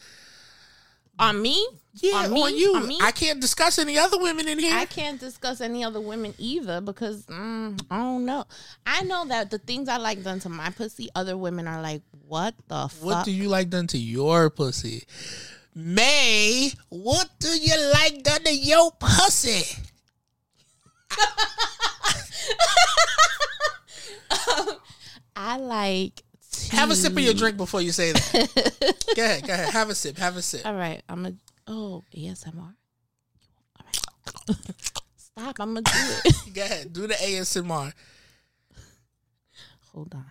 on 1.19 1.41
me? 1.41 1.67
Yeah, 1.95 2.25
On 2.25 2.33
on, 2.33 2.57
you. 2.57 2.75
On 2.77 2.89
me? 2.89 2.99
I 3.03 3.13
can't 3.13 3.39
discuss 3.41 3.79
any 3.79 3.99
other 3.99 4.19
women 4.19 4.49
in 4.49 4.59
here. 4.59 4.75
I 4.75 4.87
can't 4.87 5.21
discuss 5.21 5.61
any 5.61 5.85
other 5.85 6.01
women 6.01 6.35
either 6.39 6.81
because 6.81 7.27
mm, 7.27 7.81
I 7.91 7.99
don't 7.99 8.25
know. 8.25 8.45
I 8.87 9.03
know 9.03 9.27
that 9.27 9.51
the 9.51 9.59
things 9.59 9.89
I 9.89 9.99
like 9.99 10.23
done 10.23 10.41
to 10.41 10.49
my 10.49 10.71
pussy, 10.71 11.11
other 11.15 11.37
women 11.37 11.69
are 11.69 11.83
like, 11.83 12.03
"What 12.27 12.55
the 12.69 12.89
fuck? 12.89 13.05
What 13.05 13.25
do 13.27 13.33
you 13.33 13.49
like 13.49 13.69
done 13.69 13.87
to 13.89 13.99
your 13.99 14.49
pussy? 14.49 15.05
May, 15.75 16.73
what 16.89 17.29
do 17.39 17.49
you 17.49 17.93
like 17.93 18.23
done 18.23 18.45
to 18.45 18.55
your 18.55 18.91
pussy? 18.93 19.83
Um, 24.59 24.69
I 25.37 25.59
like. 25.59 26.23
To... 26.53 26.77
Have 26.77 26.91
a 26.91 26.97
sip 26.97 27.13
of 27.13 27.19
your 27.21 27.35
drink 27.35 27.57
before 27.57 27.81
you 27.83 27.93
say 27.93 28.13
that. 28.13 29.05
go 29.17 29.23
ahead, 29.23 29.47
go 29.47 29.53
ahead. 29.53 29.69
Have 29.71 29.91
a 29.91 29.95
sip. 29.95 30.17
Have 30.19 30.37
a 30.37 30.43
sip. 30.43 30.65
All 30.67 30.75
right, 30.75 31.03
I'm 31.09 31.27
oh, 31.27 31.29
a. 31.29 31.33
Oh, 31.71 32.05
ASMR. 32.17 32.57
All 32.59 32.75
right. 33.85 34.57
Stop! 35.35 35.61
I'm 35.61 35.75
gonna 35.75 35.83
do 35.83 35.91
it. 35.95 36.35
Go 36.55 36.63
ahead. 36.63 36.93
Do 36.93 37.07
the 37.07 37.15
ASMR. 37.15 37.93
Hold 39.93 40.15
on. 40.15 40.27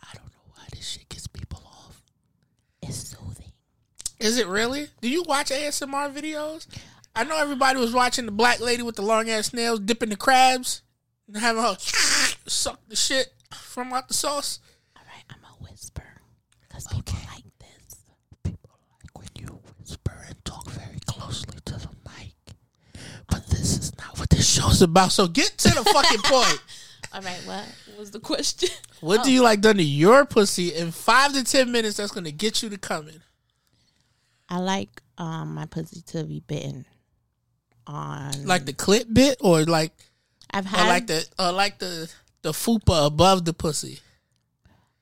I 0.00 0.14
don't 0.14 0.26
know 0.26 0.44
why 0.54 0.64
this 0.72 0.86
shit 0.86 1.08
gets 1.08 1.26
people 1.26 1.62
off. 1.66 2.02
It's 2.82 2.96
soothing. 2.96 3.52
Is 4.22 4.38
it 4.38 4.46
really? 4.46 4.86
Do 5.00 5.08
you 5.08 5.24
watch 5.24 5.50
ASMR 5.50 6.14
videos? 6.14 6.68
I 7.14 7.24
know 7.24 7.36
everybody 7.36 7.80
was 7.80 7.92
watching 7.92 8.24
the 8.24 8.30
black 8.30 8.60
lady 8.60 8.84
with 8.84 8.94
the 8.94 9.02
long 9.02 9.28
ass 9.28 9.52
nails 9.52 9.80
dipping 9.80 10.10
the 10.10 10.16
crabs 10.16 10.82
and 11.26 11.36
having 11.38 11.60
her 11.60 11.76
suck 12.46 12.78
the 12.86 12.94
shit 12.94 13.32
from 13.52 13.92
out 13.92 14.06
the 14.06 14.14
sauce. 14.14 14.60
All 14.96 15.02
right, 15.04 15.24
I'm 15.28 15.42
a 15.44 15.64
whisper 15.64 16.04
because 16.60 16.86
people 16.86 17.18
like 17.34 17.42
this. 17.58 17.96
People 18.44 18.70
like 19.02 19.18
when 19.18 19.28
you 19.34 19.58
whisper 19.80 20.24
and 20.28 20.44
talk 20.44 20.70
very 20.70 21.00
closely 21.06 21.58
to 21.64 21.74
the 21.74 21.90
mic. 22.04 22.54
But 23.28 23.48
this 23.48 23.76
is 23.76 23.98
not 23.98 24.20
what 24.20 24.30
this 24.30 24.48
show's 24.48 24.82
about. 24.82 25.10
So 25.10 25.26
get 25.26 25.58
to 25.58 25.68
the 25.70 25.82
fucking 25.82 26.20
point. 26.24 26.62
All 27.12 27.22
right, 27.22 27.42
what 27.44 27.98
was 27.98 28.12
the 28.12 28.20
question? 28.20 28.68
What 29.00 29.24
do 29.24 29.30
oh. 29.30 29.32
you 29.32 29.42
like 29.42 29.62
done 29.62 29.78
to 29.78 29.82
your 29.82 30.24
pussy 30.24 30.72
in 30.72 30.92
five 30.92 31.32
to 31.32 31.42
ten 31.42 31.72
minutes 31.72 31.96
that's 31.96 32.12
gonna 32.12 32.30
get 32.30 32.62
you 32.62 32.68
to 32.70 32.78
coming? 32.78 33.20
I 34.52 34.58
like 34.58 35.00
um 35.16 35.54
my 35.54 35.64
pussy 35.64 36.02
to 36.08 36.24
be 36.24 36.40
bitten 36.40 36.84
on. 37.86 38.44
Like 38.44 38.66
the 38.66 38.74
clip 38.74 39.06
bit 39.10 39.38
or 39.40 39.64
like 39.64 39.92
I've 40.50 40.66
had 40.66 40.88
like 40.88 41.06
the 41.06 41.26
or 41.38 41.52
like 41.52 41.78
the 41.78 42.12
the 42.42 42.52
fupa 42.52 43.06
above 43.06 43.46
the 43.46 43.54
pussy. 43.54 44.00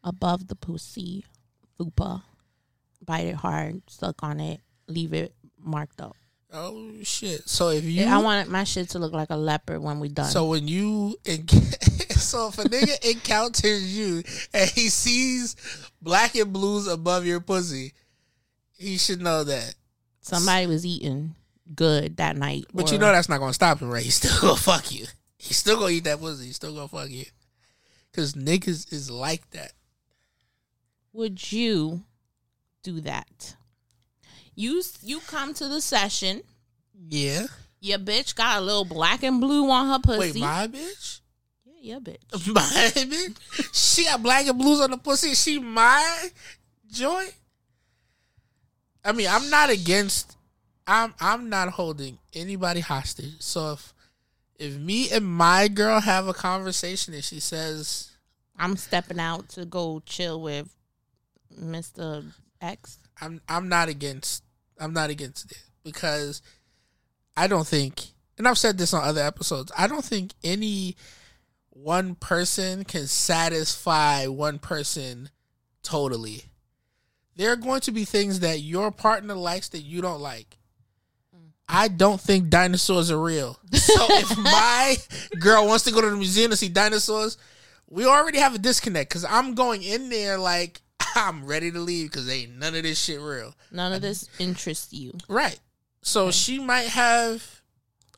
above 0.04 0.46
the 0.46 0.54
pussy, 0.54 1.24
fupa, 1.78 2.22
bite 3.04 3.26
it 3.26 3.34
hard, 3.34 3.82
suck 3.88 4.22
on 4.22 4.38
it, 4.38 4.60
leave 4.86 5.12
it 5.12 5.34
marked 5.58 6.00
up. 6.00 6.14
Oh 6.52 6.92
shit! 7.02 7.48
So 7.48 7.70
if 7.70 7.82
you 7.82 8.04
I 8.04 8.18
want 8.18 8.48
my 8.50 8.62
shit 8.62 8.90
to 8.90 9.00
look 9.00 9.12
like 9.12 9.30
a 9.30 9.36
leopard 9.36 9.82
when 9.82 9.98
we 9.98 10.10
done. 10.10 10.30
so 10.30 10.46
when 10.46 10.68
you 10.68 11.16
so 12.10 12.48
if 12.48 12.58
a 12.60 12.62
nigga 12.68 13.04
encounters 13.10 13.96
you 13.96 14.22
and 14.54 14.70
he 14.70 14.88
sees 14.90 15.56
black 16.00 16.36
and 16.36 16.52
blues 16.52 16.86
above 16.86 17.26
your 17.26 17.40
pussy, 17.40 17.94
he 18.80 18.96
should 18.98 19.20
know 19.20 19.44
that. 19.44 19.74
somebody 20.22 20.66
was 20.66 20.84
eating 20.84 21.34
good 21.74 22.16
that 22.16 22.36
night. 22.36 22.64
But 22.74 22.90
or- 22.90 22.94
you 22.94 22.98
know 22.98 23.12
that's 23.12 23.28
not 23.28 23.38
gonna 23.38 23.52
stop 23.52 23.78
him, 23.80 23.90
right? 23.90 24.02
He's 24.02 24.16
still 24.16 24.40
gonna 24.40 24.56
fuck 24.60 24.90
you. 24.90 25.06
He's 25.38 25.56
still 25.56 25.78
gonna 25.78 25.92
eat 25.92 26.04
that 26.04 26.18
pussy. 26.20 26.46
He's 26.46 26.56
still 26.56 26.74
gonna 26.74 26.88
fuck 26.88 27.10
you. 27.10 27.24
Cause 28.12 28.32
niggas 28.34 28.92
is 28.92 29.10
like 29.10 29.48
that. 29.50 29.72
would 31.12 31.52
you 31.52 32.02
do 32.82 33.00
that? 33.02 33.54
You 34.54 34.82
you 35.02 35.20
come 35.20 35.54
to 35.54 35.68
the 35.68 35.80
session. 35.80 36.42
Yeah. 37.08 37.46
Your 37.80 37.98
bitch 37.98 38.34
got 38.34 38.58
a 38.58 38.60
little 38.60 38.84
black 38.84 39.22
and 39.22 39.40
blue 39.40 39.70
on 39.70 39.88
her 39.88 39.98
pussy. 40.00 40.32
Wait, 40.32 40.40
my 40.40 40.66
bitch? 40.68 41.20
yeah, 41.64 41.92
your 41.94 42.00
bitch. 42.00 42.18
My 42.54 42.60
bitch? 42.62 43.36
She 43.72 44.04
got 44.04 44.22
black 44.22 44.46
and 44.46 44.58
blues 44.58 44.80
on 44.80 44.90
the 44.90 44.98
pussy. 44.98 45.34
She 45.34 45.58
my 45.58 46.28
joint. 46.90 47.32
I 49.04 49.12
mean, 49.12 49.28
I'm 49.28 49.50
not 49.50 49.70
against. 49.70 50.36
I'm 50.86 51.14
I'm 51.20 51.48
not 51.48 51.70
holding 51.70 52.18
anybody 52.34 52.80
hostage. 52.80 53.40
So 53.40 53.72
if 53.72 53.94
if 54.58 54.76
me 54.76 55.10
and 55.10 55.24
my 55.24 55.68
girl 55.68 56.00
have 56.00 56.28
a 56.28 56.34
conversation 56.34 57.14
and 57.14 57.24
she 57.24 57.40
says, 57.40 58.10
I'm 58.58 58.76
stepping 58.76 59.20
out 59.20 59.48
to 59.50 59.64
go 59.64 60.02
chill 60.04 60.40
with 60.40 60.68
Mr. 61.58 62.24
X. 62.60 62.98
I'm 63.20 63.40
I'm 63.48 63.68
not 63.68 63.88
against 63.88 64.44
I'm 64.78 64.92
not 64.92 65.10
against 65.10 65.50
it 65.50 65.62
because 65.82 66.42
I 67.36 67.46
don't 67.46 67.66
think 67.66 68.06
and 68.38 68.48
I've 68.48 68.58
said 68.58 68.78
this 68.78 68.94
on 68.94 69.04
other 69.04 69.22
episodes, 69.22 69.70
I 69.76 69.86
don't 69.86 70.04
think 70.04 70.32
any 70.42 70.96
one 71.70 72.14
person 72.14 72.84
can 72.84 73.06
satisfy 73.06 74.26
one 74.26 74.58
person 74.58 75.30
totally. 75.82 76.44
There 77.36 77.52
are 77.52 77.56
going 77.56 77.80
to 77.82 77.92
be 77.92 78.04
things 78.04 78.40
that 78.40 78.60
your 78.60 78.90
partner 78.90 79.34
likes 79.34 79.68
that 79.70 79.80
you 79.80 80.02
don't 80.02 80.20
like. 80.20 80.58
Mm. 81.34 81.50
I 81.68 81.88
don't 81.88 82.20
think 82.20 82.50
dinosaurs 82.50 83.10
are 83.10 83.20
real. 83.20 83.58
So 83.72 84.06
if 84.10 84.36
my 84.38 84.96
girl 85.38 85.66
wants 85.66 85.84
to 85.84 85.92
go 85.92 86.00
to 86.00 86.10
the 86.10 86.16
museum 86.16 86.50
to 86.50 86.56
see 86.56 86.68
dinosaurs, 86.68 87.38
we 87.88 88.06
already 88.06 88.38
have 88.38 88.54
a 88.54 88.58
disconnect 88.58 89.10
because 89.10 89.24
I'm 89.24 89.54
going 89.54 89.82
in 89.82 90.10
there 90.10 90.38
like 90.38 90.82
I'm 91.16 91.44
ready 91.44 91.70
to 91.70 91.80
leave 91.80 92.10
because 92.10 92.28
ain't 92.28 92.56
none 92.58 92.74
of 92.74 92.82
this 92.82 93.02
shit 93.02 93.20
real. 93.20 93.54
None 93.70 93.92
of 93.92 94.02
this 94.02 94.28
interests 94.38 94.92
you. 94.92 95.12
Right. 95.28 95.58
So 96.02 96.30
she 96.30 96.58
might 96.58 96.88
have 96.88 97.62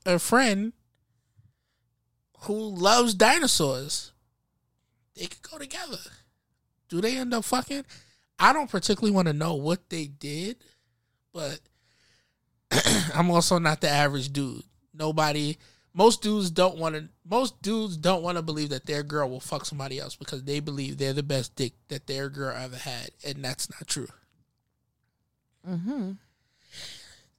a 0.07 0.19
friend 0.19 0.73
who 2.41 2.55
loves 2.55 3.15
dinosaurs. 3.15 4.13
They 5.17 5.27
could 5.27 5.43
go 5.43 5.59
together. 5.59 5.99
Do 6.89 7.01
they 7.01 7.17
end 7.17 7.35
up 7.35 7.45
fucking? 7.45 7.85
I 8.43 8.53
don't 8.53 8.69
particularly 8.69 9.15
want 9.15 9.29
to 9.29 9.33
know 9.33 9.55
what 9.55 9.89
they 9.89 10.07
did, 10.07 10.57
but 11.33 11.61
I'm 13.15 13.31
also 13.31 13.61
not 13.61 13.81
the 13.81 13.89
average 13.89 14.33
dude. 14.33 14.65
Nobody 14.93 15.59
most 15.95 16.23
dudes 16.23 16.51
don't 16.51 16.77
want 16.77 16.97
to 16.97 17.09
most 17.25 17.63
dudes 17.63 17.97
don't 17.97 18.23
want 18.25 18.39
to 18.39 18.43
believe 18.43 18.71
that 18.71 18.85
their 18.85 19.05
girl 19.05 19.31
will 19.31 19.39
fuck 19.39 19.65
somebody 19.65 20.01
else 20.01 20.17
because 20.17 20.43
they 20.43 20.59
believe 20.59 20.99
they're 20.99 21.13
the 21.13 21.23
best 21.23 21.55
dick 21.55 21.75
that 21.87 22.09
their 22.09 22.29
girl 22.29 22.57
ever 22.57 22.77
had 22.77 23.11
and 23.25 23.45
that's 23.45 23.71
not 23.71 23.87
true. 23.87 24.09
Mm-hmm. 25.69 26.13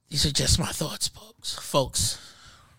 These 0.08 0.24
are 0.24 0.32
just 0.32 0.58
my 0.58 0.72
thoughts, 0.72 1.08
folks. 1.08 1.58
Folks. 1.58 2.18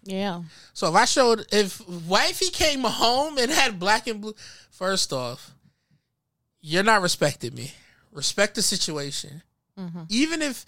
Yeah. 0.03 0.41
So 0.73 0.88
if 0.88 0.95
I 0.95 1.05
showed 1.05 1.45
if 1.51 1.88
wifey 1.88 2.49
came 2.49 2.82
home 2.82 3.38
and 3.38 3.51
had 3.51 3.80
black 3.80 4.07
and 4.07 4.19
blue, 4.19 4.34
first 4.71 5.13
off, 5.13 5.51
you're 6.59 6.82
not 6.82 7.03
respecting 7.03 7.53
me. 7.53 7.71
Respect 8.16 8.55
the 8.55 8.61
situation. 8.61 9.43
Mhm. 9.78 10.05
Even 10.09 10.41
if 10.41 10.66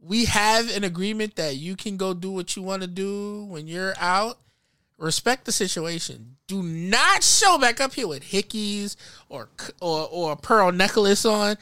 we 0.00 0.24
have 0.24 0.68
an 0.68 0.82
agreement 0.82 1.36
that 1.36 1.56
you 1.56 1.76
can 1.76 1.96
go 1.96 2.12
do 2.12 2.30
what 2.32 2.56
you 2.56 2.62
want 2.62 2.82
to 2.82 2.88
do 2.88 3.44
when 3.44 3.68
you're 3.68 3.94
out, 3.98 4.38
respect 4.98 5.44
the 5.44 5.52
situation. 5.52 6.36
Do 6.48 6.60
not 6.62 7.22
show 7.22 7.56
back 7.56 7.80
up 7.80 7.94
here 7.94 8.08
with 8.08 8.24
hickeys 8.24 8.96
or 9.28 9.48
or 9.80 10.08
or 10.10 10.32
a 10.32 10.36
pearl 10.36 10.72
necklace 10.72 11.24
on. 11.24 11.56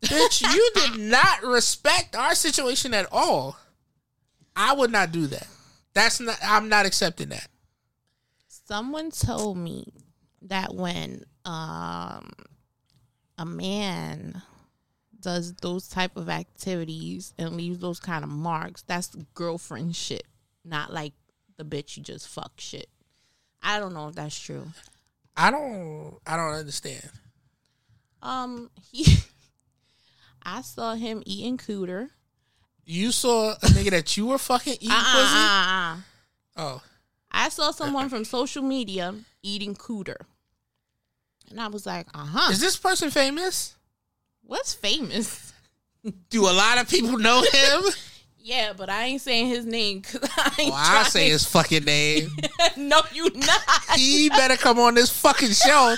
Bitch, 0.00 0.42
you 0.54 0.70
did 0.74 1.00
not 1.00 1.42
respect 1.42 2.14
our 2.14 2.36
situation 2.36 2.94
at 2.94 3.08
all. 3.10 3.56
I 4.54 4.74
would 4.74 4.92
not 4.92 5.10
do 5.10 5.26
that. 5.26 5.48
That's 5.92 6.20
not. 6.20 6.38
I'm 6.40 6.68
not 6.68 6.86
accepting 6.86 7.30
that. 7.30 7.48
Someone 8.46 9.10
told 9.10 9.56
me 9.58 9.92
that 10.42 10.72
when 10.74 11.24
um 11.44 12.30
a 13.38 13.44
man 13.44 14.40
does 15.22 15.54
those 15.62 15.88
type 15.88 16.16
of 16.16 16.28
activities 16.28 17.32
and 17.38 17.56
leaves 17.56 17.78
those 17.78 18.00
kind 18.00 18.22
of 18.24 18.30
marks, 18.30 18.82
that's 18.82 19.14
girlfriend 19.34 19.96
shit, 19.96 20.24
not 20.64 20.92
like 20.92 21.12
the 21.56 21.64
bitch 21.64 21.96
you 21.96 22.02
just 22.02 22.28
fuck 22.28 22.52
shit. 22.58 22.88
I 23.62 23.78
don't 23.78 23.94
know 23.94 24.08
if 24.08 24.14
that's 24.16 24.38
true. 24.38 24.66
I 25.36 25.50
don't. 25.50 26.18
I 26.26 26.36
don't 26.36 26.54
understand. 26.54 27.08
Um, 28.22 28.70
he, 28.90 29.18
I 30.42 30.62
saw 30.62 30.94
him 30.94 31.22
eating 31.24 31.56
cooter. 31.58 32.10
You 32.84 33.12
saw 33.12 33.52
a 33.52 33.56
nigga 33.66 33.90
that 33.90 34.16
you 34.16 34.26
were 34.26 34.38
fucking 34.38 34.74
eating 34.74 34.90
Uh-uh, 34.90 35.12
pussy. 35.12 35.36
uh-uh. 35.38 35.96
Oh, 36.56 36.82
I 37.30 37.48
saw 37.48 37.70
someone 37.70 38.08
from 38.08 38.24
social 38.24 38.62
media 38.62 39.14
eating 39.42 39.74
cooter, 39.76 40.16
and 41.50 41.60
I 41.60 41.68
was 41.68 41.86
like, 41.86 42.08
uh 42.14 42.24
huh. 42.26 42.50
is 42.52 42.60
this 42.60 42.76
person 42.76 43.10
famous? 43.10 43.76
What's 44.52 44.74
famous? 44.74 45.50
Do 46.28 46.42
a 46.42 46.52
lot 46.52 46.76
of 46.78 46.86
people 46.86 47.16
know 47.16 47.42
him? 47.42 47.82
Yeah, 48.44 48.72
but 48.76 48.90
I 48.90 49.04
ain't 49.04 49.20
saying 49.20 49.46
his 49.46 49.64
name 49.64 50.00
because 50.00 50.28
I 50.36 50.52
ain't. 50.58 50.72
oh, 50.72 50.76
I 50.76 51.04
say 51.04 51.28
his 51.28 51.44
fucking 51.44 51.84
name. 51.84 52.28
no, 52.76 53.00
you 53.12 53.30
not. 53.36 53.60
he 53.94 54.28
better 54.30 54.56
come 54.56 54.80
on 54.80 54.96
this 54.96 55.10
fucking 55.10 55.52
show. 55.52 55.94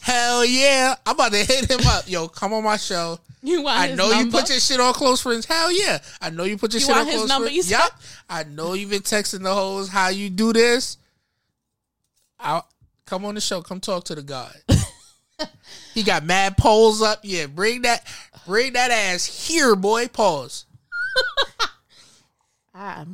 Hell 0.00 0.42
yeah. 0.46 0.94
I'm 1.04 1.14
about 1.16 1.32
to 1.32 1.44
hit 1.44 1.70
him 1.70 1.86
up. 1.86 2.08
Yo, 2.08 2.28
come 2.28 2.54
on 2.54 2.64
my 2.64 2.78
show. 2.78 3.18
You 3.42 3.60
want 3.60 3.78
I 3.78 3.94
know 3.94 4.10
you 4.10 4.30
put 4.30 4.48
your 4.48 4.58
shit 4.58 4.80
on 4.80 4.94
close 4.94 5.20
friends. 5.20 5.44
Hell 5.44 5.70
yeah. 5.70 5.98
I 6.22 6.30
know 6.30 6.44
you 6.44 6.56
put 6.56 6.72
your 6.72 6.80
You 6.80 6.86
shit 6.86 6.96
on 6.96 7.04
close 7.04 7.28
number, 7.28 7.48
friends. 7.48 7.70
you 7.70 7.76
Yup. 7.76 8.00
I 8.30 8.44
know 8.44 8.72
you've 8.72 8.88
been 8.90 9.02
texting 9.02 9.42
the 9.42 9.52
hoes 9.52 9.90
how 9.90 10.08
you 10.08 10.30
do 10.30 10.54
this. 10.54 10.96
I'll 12.40 12.66
come 13.04 13.26
on 13.26 13.34
the 13.34 13.40
show. 13.42 13.60
Come 13.60 13.80
talk 13.80 14.04
to 14.04 14.14
the 14.14 14.22
god. 14.22 14.56
he 15.94 16.02
got 16.02 16.24
mad 16.24 16.56
poles 16.56 17.02
up. 17.02 17.20
Yeah, 17.22 17.46
bring 17.46 17.82
that 17.82 18.06
bring 18.46 18.72
that 18.74 18.90
ass 18.90 19.46
here, 19.48 19.74
boy. 19.76 20.08
Pause. 20.08 20.64
Ah, 22.78 23.06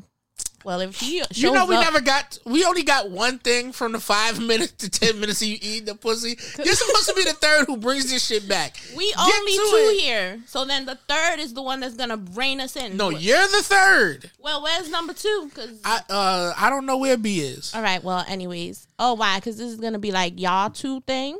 well, 0.64 0.80
if 0.80 0.98
he 0.98 1.18
shows 1.18 1.38
You 1.40 1.52
know 1.52 1.66
we 1.66 1.76
up, 1.76 1.84
never 1.84 2.00
got 2.00 2.36
we 2.44 2.64
only 2.64 2.82
got 2.82 3.10
one 3.10 3.38
thing 3.38 3.70
from 3.72 3.92
the 3.92 4.00
five 4.00 4.40
minutes 4.46 4.72
to 4.78 4.90
ten 4.90 5.20
minutes 5.20 5.40
of 5.40 5.46
you 5.46 5.56
eat 5.60 5.86
the 5.86 5.94
pussy. 5.94 6.36
You're 6.56 6.74
supposed 6.74 7.08
to 7.08 7.14
be 7.14 7.22
the 7.22 7.34
third 7.34 7.66
who 7.66 7.76
brings 7.76 8.10
this 8.10 8.26
shit 8.26 8.48
back. 8.48 8.76
we 8.96 9.12
Get 9.12 9.18
only 9.20 9.52
two 9.52 9.62
it. 9.92 10.00
here. 10.00 10.40
So 10.46 10.64
then 10.64 10.84
the 10.86 10.98
third 11.08 11.38
is 11.38 11.54
the 11.54 11.62
one 11.62 11.78
that's 11.78 11.94
gonna 11.94 12.16
rein 12.34 12.60
us 12.60 12.74
in. 12.74 12.96
No, 12.96 13.10
you're 13.10 13.38
the 13.48 13.62
third. 13.62 14.30
Well, 14.40 14.62
where's 14.64 14.90
number 14.90 15.12
two? 15.12 15.48
Because 15.48 15.80
I 15.84 16.00
uh 16.10 16.54
I 16.56 16.70
don't 16.70 16.86
know 16.86 16.96
where 16.96 17.16
B 17.16 17.38
is. 17.38 17.72
all 17.72 17.82
right. 17.82 18.02
Well, 18.02 18.24
anyways. 18.26 18.88
Oh, 18.98 19.14
why? 19.14 19.38
Because 19.38 19.58
this 19.58 19.68
is 19.70 19.78
gonna 19.78 20.00
be 20.00 20.10
like 20.10 20.40
y'all 20.40 20.70
two 20.70 21.02
thing. 21.02 21.38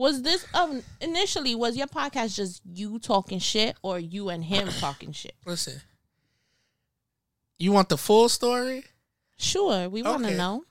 Was 0.00 0.22
this 0.22 0.46
um 0.54 0.82
initially 1.02 1.54
was 1.54 1.76
your 1.76 1.86
podcast 1.86 2.34
just 2.34 2.62
you 2.64 2.98
talking 2.98 3.38
shit 3.38 3.76
or 3.82 3.98
you 3.98 4.30
and 4.30 4.42
him 4.42 4.66
talking 4.80 5.12
shit? 5.12 5.34
Listen. 5.44 5.82
You 7.58 7.72
want 7.72 7.90
the 7.90 7.98
full 7.98 8.30
story? 8.30 8.84
Sure, 9.36 9.90
we 9.90 10.02
want 10.02 10.22
to 10.22 10.28
Okay. 10.30 10.38
know. 10.38 10.64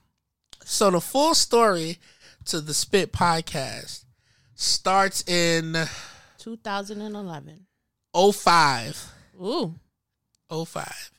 So 0.64 0.90
the 0.90 1.00
full 1.00 1.36
story 1.36 1.98
to 2.46 2.60
the 2.60 2.74
Spit 2.74 3.12
podcast 3.12 4.02
starts 4.56 5.22
in 5.28 5.76
2011. 6.38 7.66
05. 8.12 9.12
Ooh, 9.40 9.74
05. 10.50 11.12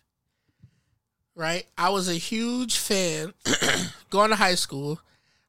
Right? 1.34 1.66
I 1.78 1.89
was 1.91 2.09
a 2.09 2.16
huge 2.16 2.78
fan 2.78 3.34
going 4.09 4.32
to 4.32 4.36
high 4.36 4.55
school. 4.55 4.99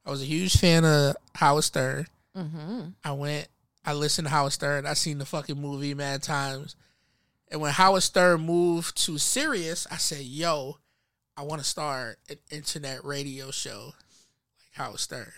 I 0.05 0.11
was 0.11 0.21
a 0.21 0.25
huge 0.25 0.55
fan 0.57 0.85
of 0.85 1.17
Howard 1.35 1.65
Stern. 1.65 2.07
Mm-hmm. 2.35 2.81
I 3.03 3.11
went, 3.11 3.47
I 3.85 3.93
listened 3.93 4.27
to 4.27 4.31
Howard 4.31 4.53
Stern. 4.53 4.85
I 4.85 4.93
seen 4.93 5.17
the 5.17 5.25
fucking 5.25 5.59
movie 5.59 5.93
mad 5.93 6.23
times. 6.23 6.75
And 7.49 7.61
when 7.61 7.71
Howard 7.71 8.03
Stern 8.03 8.41
moved 8.41 8.97
to 9.05 9.17
Sirius, 9.17 9.85
I 9.91 9.97
said, 9.97 10.21
yo, 10.21 10.77
I 11.37 11.43
want 11.43 11.61
to 11.61 11.67
start 11.67 12.19
an 12.29 12.37
internet 12.51 13.03
radio 13.03 13.51
show 13.51 13.85
like 13.85 14.73
Howard 14.73 14.99
Stern. 14.99 15.31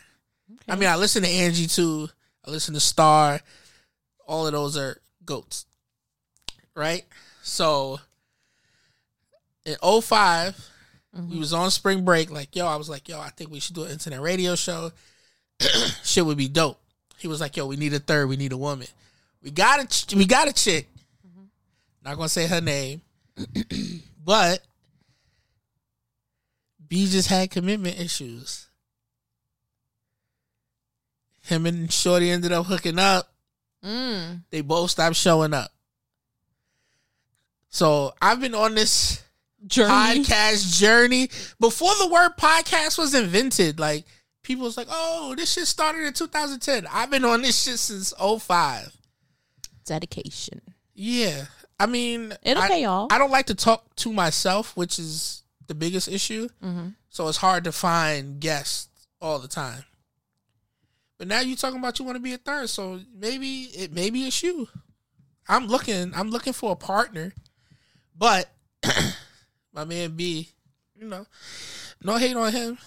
I 0.67 0.75
mean, 0.75 0.89
I 0.89 0.95
listen 0.95 1.23
to 1.23 1.29
Angie 1.29 1.67
too. 1.67 2.09
I 2.45 2.51
listen 2.51 2.73
to 2.73 2.79
Star. 2.79 3.39
All 4.27 4.45
of 4.45 4.53
those 4.53 4.77
are 4.77 5.01
goats. 5.25 5.65
Right? 6.75 7.05
So 7.41 7.99
in 9.65 9.75
5 9.77 10.71
we 11.29 11.39
was 11.39 11.53
on 11.53 11.71
spring 11.71 12.03
break. 12.03 12.29
Like, 12.29 12.55
yo, 12.55 12.67
I 12.67 12.75
was 12.75 12.89
like, 12.89 13.07
yo, 13.07 13.19
I 13.19 13.29
think 13.29 13.49
we 13.49 13.59
should 13.59 13.75
do 13.75 13.83
an 13.83 13.91
internet 13.91 14.21
radio 14.21 14.55
show. 14.55 14.91
Shit 16.03 16.25
would 16.25 16.37
be 16.37 16.49
dope. 16.49 16.79
He 17.25 17.27
was 17.27 17.41
like, 17.41 17.57
yo, 17.57 17.65
we 17.65 17.75
need 17.75 17.91
a 17.91 17.97
third. 17.97 18.29
We 18.29 18.37
need 18.37 18.51
a 18.51 18.57
woman. 18.57 18.85
We 19.41 19.49
got 19.49 19.83
a 19.83 19.87
ch- 19.87 20.13
we 20.13 20.27
got 20.27 20.47
a 20.47 20.53
chick. 20.53 20.87
Not 22.03 22.17
gonna 22.17 22.29
say 22.29 22.45
her 22.45 22.61
name, 22.61 23.01
but 24.23 24.59
B 26.87 27.07
just 27.09 27.27
had 27.27 27.49
commitment 27.49 27.99
issues. 27.99 28.67
Him 31.41 31.65
and 31.65 31.91
Shorty 31.91 32.29
ended 32.29 32.51
up 32.51 32.67
hooking 32.67 32.99
up. 32.99 33.33
mm. 33.83 34.43
They 34.51 34.61
both 34.61 34.91
stopped 34.91 35.15
showing 35.15 35.55
up. 35.55 35.71
So 37.69 38.13
I've 38.21 38.39
been 38.39 38.53
on 38.53 38.75
this 38.75 39.23
journey. 39.65 39.89
podcast 39.89 40.77
journey 40.79 41.31
before 41.59 41.95
the 41.99 42.07
word 42.07 42.33
podcast 42.37 42.99
was 42.99 43.15
invented. 43.15 43.79
Like 43.79 44.05
people 44.45 44.63
was 44.63 44.77
like, 44.77 44.87
"Oh, 44.89 45.33
this 45.35 45.51
shit 45.53 45.67
started 45.67 46.03
in 46.03 46.13
2010." 46.13 46.87
I've 46.91 47.09
been 47.09 47.25
on 47.25 47.41
this 47.41 47.63
shit 47.63 47.79
since 47.79 48.13
05. 48.13 48.95
Dedication. 49.85 50.61
Yeah, 50.93 51.45
I 51.79 51.87
mean, 51.87 52.33
It'll 52.41 52.63
I, 52.63 52.67
pay 52.67 52.85
off. 52.85 53.11
I 53.11 53.17
don't 53.17 53.31
like 53.31 53.47
to 53.47 53.55
talk 53.55 53.95
to 53.97 54.13
myself, 54.13 54.75
which 54.77 54.97
is 54.97 55.43
the 55.67 55.75
biggest 55.75 56.07
issue. 56.07 56.47
Mm-hmm. 56.63 56.89
So 57.09 57.27
it's 57.27 57.37
hard 57.37 57.65
to 57.65 57.71
find 57.71 58.39
guests 58.39 59.07
all 59.21 59.39
the 59.39 59.47
time. 59.47 59.83
But 61.17 61.27
now 61.27 61.39
you're 61.39 61.57
talking 61.57 61.79
about 61.79 61.97
you 61.99 62.05
want 62.05 62.17
to 62.17 62.21
be 62.21 62.33
a 62.33 62.37
third, 62.37 62.69
so 62.69 62.99
maybe 63.17 63.63
it 63.73 63.93
maybe 63.93 64.25
it's 64.25 64.41
you. 64.43 64.67
I'm 65.47 65.67
looking. 65.67 66.13
I'm 66.15 66.29
looking 66.29 66.53
for 66.53 66.71
a 66.71 66.75
partner, 66.75 67.33
but 68.17 68.49
my 69.73 69.85
man 69.85 70.11
B, 70.11 70.49
you 70.95 71.07
know, 71.07 71.25
no 72.03 72.17
hate 72.17 72.35
on 72.35 72.51
him. 72.51 72.77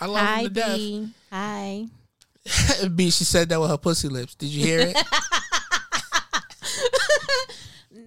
I 0.00 0.06
love 0.06 0.26
Hi, 0.26 0.38
him 0.40 0.44
to 0.44 0.50
death. 0.50 0.76
B. 0.76 1.08
Hi. 1.30 1.86
B, 2.94 3.10
she 3.10 3.24
said 3.24 3.48
that 3.48 3.60
with 3.60 3.70
her 3.70 3.76
pussy 3.78 4.08
lips. 4.08 4.34
Did 4.34 4.48
you 4.48 4.64
hear 4.64 4.80
it? 4.80 4.96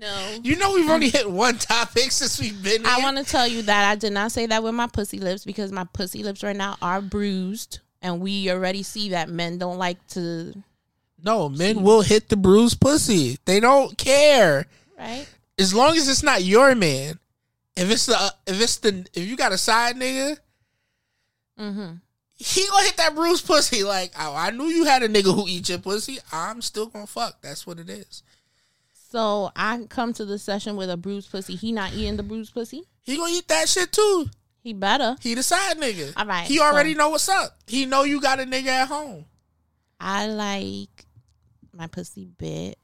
No. 0.02 0.38
you 0.44 0.56
know 0.56 0.74
we've 0.76 0.90
only 0.90 1.10
hit 1.10 1.30
one 1.30 1.58
topic 1.58 2.12
since 2.14 2.40
we've 2.40 2.64
been 2.64 2.86
here. 2.86 2.90
I 2.90 3.02
want 3.02 3.18
to 3.18 3.24
tell 3.26 3.46
you 3.46 3.64
that 3.64 3.92
I 3.92 3.96
did 3.96 4.14
not 4.14 4.32
say 4.32 4.46
that 4.46 4.64
with 4.64 4.74
my 4.74 4.88
pussy 4.88 5.20
lips 5.20 5.44
because 5.44 5.74
my 5.74 5.84
pussy 5.92 6.24
lips 6.24 6.42
right 6.42 6.56
now 6.56 6.78
are 6.82 7.02
bruised, 7.02 7.80
and 8.02 8.22
we 8.22 8.50
already 8.50 8.82
see 8.82 9.10
that 9.10 9.28
men 9.28 9.58
don't 9.58 9.78
like 9.78 10.06
to. 10.10 10.54
no, 11.22 11.50
men 11.50 11.84
will 11.84 12.02
hit 12.02 12.30
the 12.30 12.38
bruised 12.38 12.80
pussy. 12.80 13.40
They 13.44 13.60
don't 13.60 13.98
care. 13.98 14.68
Right? 14.98 15.28
as 15.58 15.74
long 15.74 15.98
as 15.98 16.08
it's 16.08 16.24
not 16.24 16.44
your 16.44 16.74
man. 16.76 17.20
If 17.76 17.92
it's 17.92 18.06
the 18.06 18.16
uh, 18.18 18.30
if 18.48 18.62
it's 18.62 18.78
the 18.78 19.06
if 19.14 19.28
you 19.28 19.36
got 19.36 19.52
a 19.52 19.58
side 19.58 19.98
nigga, 19.98 20.38
Mm-hmm. 21.60 21.96
he 22.36 22.68
gonna 22.68 22.86
hit 22.86 22.98
that 22.98 23.16
bruised 23.16 23.46
pussy. 23.46 23.84
Like 23.84 24.12
oh, 24.18 24.34
I 24.36 24.52
knew 24.52 24.66
you 24.66 24.86
had 24.86 25.04
a 25.04 25.10
nigga 25.10 25.34
who 25.36 25.46
eat 25.48 25.70
your 25.70 25.78
pussy. 25.80 26.20
I'm 26.32 26.62
still 26.62 26.86
gonna 26.88 27.08
fuck. 27.08 27.42
That's 27.42 27.68
what 27.68 27.80
it 27.80 27.90
is. 27.90 28.24
So 29.12 29.52
I 29.56 29.86
come 29.90 30.14
to 30.14 30.26
the 30.26 30.38
session 30.40 30.76
with 30.76 30.90
a 30.90 30.98
bruised 30.98 31.32
pussy. 31.32 31.56
He 31.56 31.72
not 31.72 31.94
eating 31.94 32.16
the 32.18 32.24
bruised 32.24 32.54
pussy. 32.54 32.84
He 33.02 33.18
gonna 33.18 33.34
eat 33.34 33.48
that 33.48 33.68
shit 33.68 33.92
too. 33.92 34.28
He 34.62 34.74
better. 34.74 35.16
He 35.22 35.34
the 35.34 35.44
side 35.44 35.78
nigga. 35.78 36.14
All 36.16 36.26
right, 36.26 36.46
He 36.46 36.60
already 36.60 36.94
so- 36.94 36.98
know 37.00 37.10
what's 37.10 37.28
up. 37.30 37.58
He 37.68 37.86
know 37.86 38.04
you 38.04 38.22
got 38.22 38.40
a 38.40 38.44
nigga 38.44 38.68
at 38.68 38.88
home. 38.88 39.26
I 40.00 40.28
like 40.28 41.06
my 41.74 41.88
pussy 41.88 42.26
bit. 42.26 42.78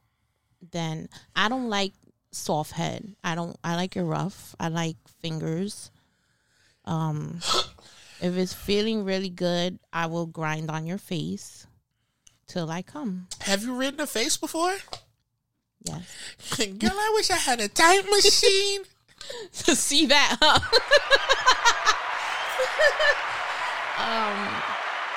Then 0.72 1.10
I 1.36 1.48
don't 1.48 1.70
like 1.70 1.94
soft 2.32 2.72
head. 2.72 3.16
I 3.24 3.36
don't. 3.36 3.56
I 3.64 3.76
like 3.76 3.96
it 3.96 4.04
rough. 4.04 4.56
I 4.60 4.70
like 4.70 4.96
fingers. 5.22 5.92
Um, 6.86 7.40
if 8.26 8.36
it's 8.38 8.54
feeling 8.54 9.04
really 9.06 9.30
good, 9.30 9.78
I 9.94 10.08
will 10.08 10.26
grind 10.26 10.72
on 10.72 10.88
your 10.88 10.98
face 10.98 11.68
till 12.48 12.72
I 12.72 12.82
come. 12.82 13.28
Have 13.42 13.64
you 13.64 13.76
ridden 13.76 14.00
a 14.00 14.08
face 14.08 14.36
before? 14.36 14.76
Yes. 15.84 16.58
Girl, 16.58 16.92
I 16.92 17.12
wish 17.14 17.30
I 17.30 17.38
had 17.38 17.62
a 17.62 17.68
time 17.68 18.10
machine. 18.10 18.82
to 19.54 19.76
see 19.76 20.08
that. 20.08 20.38
Huh? 20.42 20.60
um, 24.02 24.64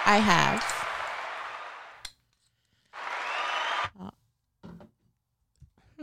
I 0.05 0.19
have. 0.19 0.75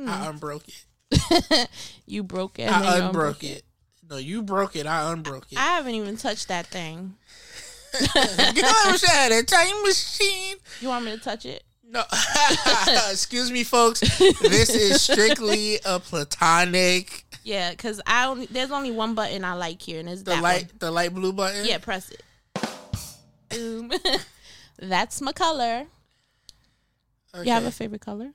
I 0.08 0.28
unbroke 0.30 0.66
it. 0.68 1.70
You 2.06 2.24
broke 2.24 2.60
it. 2.60 2.70
I 2.70 2.97
you 2.97 3.06
unbroke 3.06 3.43
it. 3.43 3.64
No, 4.10 4.18
you 4.18 4.43
broke 4.43 4.76
it. 4.76 4.86
I 4.86 5.12
unbroke 5.12 5.47
it. 5.51 5.58
I 5.58 5.62
haven't 5.78 5.95
even 5.95 6.18
touched 6.18 6.47
that 6.49 6.68
thing. 6.68 7.16
Girl, 7.93 8.08
I 8.16 8.89
wish 8.91 9.03
I 9.06 9.12
had 9.14 9.32
a 9.32 9.43
time 9.43 9.82
machine. 9.84 10.58
You 10.82 10.89
want 10.89 11.06
me 11.06 11.12
to 11.12 11.18
touch 11.18 11.45
it? 11.45 11.64
No, 11.88 12.03
excuse 13.12 13.51
me, 13.51 13.64
folks. 13.64 14.01
This 14.20 14.70
is 14.70 15.01
strictly 15.01 15.80
a 15.86 15.99
platonic. 15.99 17.24
Yeah, 17.43 17.72
because 17.72 18.01
I 18.08 18.26
only 18.26 18.47
there's 18.47 18.72
only 18.72 18.91
one 18.91 19.14
button 19.16 19.45
I 19.45 19.53
like 19.53 19.82
here, 19.82 19.99
and 19.99 20.10
it's 20.10 20.24
The 20.24 20.32
that 20.32 20.43
light, 20.43 20.64
one. 20.64 20.72
the 20.80 20.91
light 20.91 21.14
blue 21.14 21.32
button. 21.32 21.64
Yeah, 21.66 21.78
press 21.78 22.12
it. 22.12 22.24
Boom. 23.49 23.91
That's 24.80 25.22
my 25.22 25.32
color. 25.32 25.86
Okay. 27.34 27.45
You 27.45 27.51
have 27.53 27.66
a 27.66 27.72
favorite 27.72 28.01
color? 28.01 28.32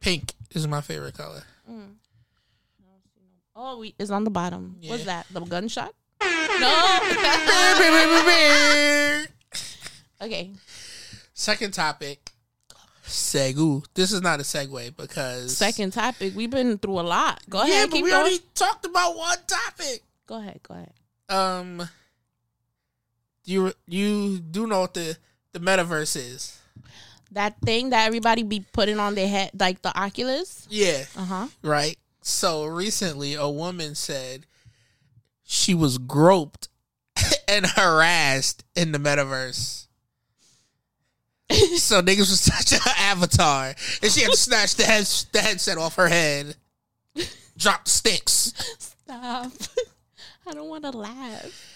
Pink 0.00 0.34
is 0.50 0.66
my 0.66 0.80
favorite 0.80 1.14
color. 1.14 1.44
Mm. 1.70 1.92
Oh, 3.56 3.78
we 3.78 3.94
is 3.98 4.10
on 4.10 4.24
the 4.24 4.30
bottom. 4.30 4.76
What's 4.86 5.04
that? 5.04 5.26
The 5.30 5.40
gunshot? 5.40 5.94
No. 6.60 7.00
okay. 10.22 10.50
Second 11.32 11.72
topic. 11.72 12.30
Segu. 13.02 13.82
This 13.94 14.12
is 14.12 14.20
not 14.20 14.40
a 14.40 14.42
segue 14.42 14.96
because 14.96 15.56
Second 15.56 15.92
topic. 15.92 16.34
We've 16.36 16.50
been 16.50 16.78
through 16.78 17.00
a 17.00 17.02
lot. 17.02 17.40
Go 17.48 17.62
ahead. 17.62 17.70
Yeah, 17.72 17.86
but 17.86 18.02
we 18.02 18.10
going. 18.10 18.14
already 18.20 18.40
talked 18.54 18.84
about 18.84 19.16
one 19.16 19.38
topic. 19.46 20.02
Go 20.26 20.36
ahead. 20.36 20.60
Go 20.62 20.74
ahead. 20.74 20.92
Um, 21.28 21.88
you 23.44 23.72
you 23.86 24.38
do 24.38 24.66
know 24.66 24.80
what 24.80 24.94
the 24.94 25.16
the 25.52 25.60
metaverse 25.60 26.16
is? 26.16 26.58
That 27.32 27.54
thing 27.64 27.90
that 27.90 28.06
everybody 28.06 28.42
be 28.42 28.64
putting 28.72 28.98
on 28.98 29.14
their 29.14 29.28
head, 29.28 29.50
like 29.58 29.82
the 29.82 29.96
Oculus. 29.98 30.66
Yeah, 30.68 31.04
Uh 31.16 31.24
huh. 31.24 31.46
right. 31.62 31.96
So 32.22 32.66
recently, 32.66 33.34
a 33.34 33.48
woman 33.48 33.94
said 33.94 34.46
she 35.42 35.74
was 35.74 35.98
groped 35.98 36.68
and 37.48 37.66
harassed 37.66 38.64
in 38.74 38.92
the 38.92 38.98
metaverse. 38.98 39.86
so 41.78 42.00
niggas 42.00 42.18
was 42.30 42.44
touching 42.44 42.78
her 42.78 42.94
avatar, 42.96 43.74
and 44.02 44.12
she 44.12 44.20
had 44.20 44.30
to 44.30 44.36
snatch 44.36 44.76
the 44.76 44.84
head 44.84 45.04
the 45.32 45.40
headset 45.40 45.78
off 45.78 45.96
her 45.96 46.08
head, 46.08 46.54
drop 47.56 47.88
sticks. 47.88 48.52
Stop. 48.78 49.50
I 50.46 50.52
don't 50.52 50.68
want 50.68 50.84
to 50.84 50.90
laugh 50.90 51.66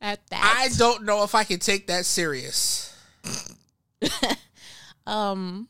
at 0.00 0.26
that. 0.28 0.56
I 0.58 0.68
don't 0.76 1.04
know 1.04 1.22
if 1.24 1.34
I 1.34 1.44
can 1.44 1.58
take 1.60 1.86
that 1.88 2.06
serious. 2.06 2.96
um. 5.06 5.68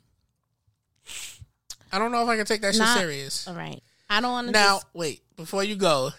I 1.93 1.99
don't 1.99 2.11
know 2.11 2.23
if 2.25 2.29
I 2.29 2.37
can 2.37 2.47
take 2.47 2.63
that 2.63 2.75
shit 2.75 2.81
Not- 2.81 2.99
serious. 2.99 3.47
All 3.47 3.55
right. 3.55 3.81
I 4.09 4.21
don't 4.21 4.33
want 4.33 4.47
to. 4.49 4.53
Now, 4.53 4.81
wait, 4.93 5.23
before 5.37 5.65
you 5.65 5.77
go, 5.77 6.11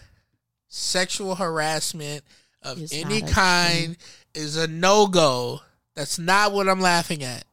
sexual 0.68 1.34
harassment 1.34 2.22
of 2.62 2.80
Is 2.80 2.92
any 2.92 3.22
kind 3.22 3.96
is 4.34 4.56
a 4.56 4.66
no 4.66 5.06
go. 5.06 5.60
That's 5.94 6.18
not 6.18 6.52
what 6.52 6.68
I'm 6.68 6.80
laughing 6.80 7.22
at. 7.22 7.44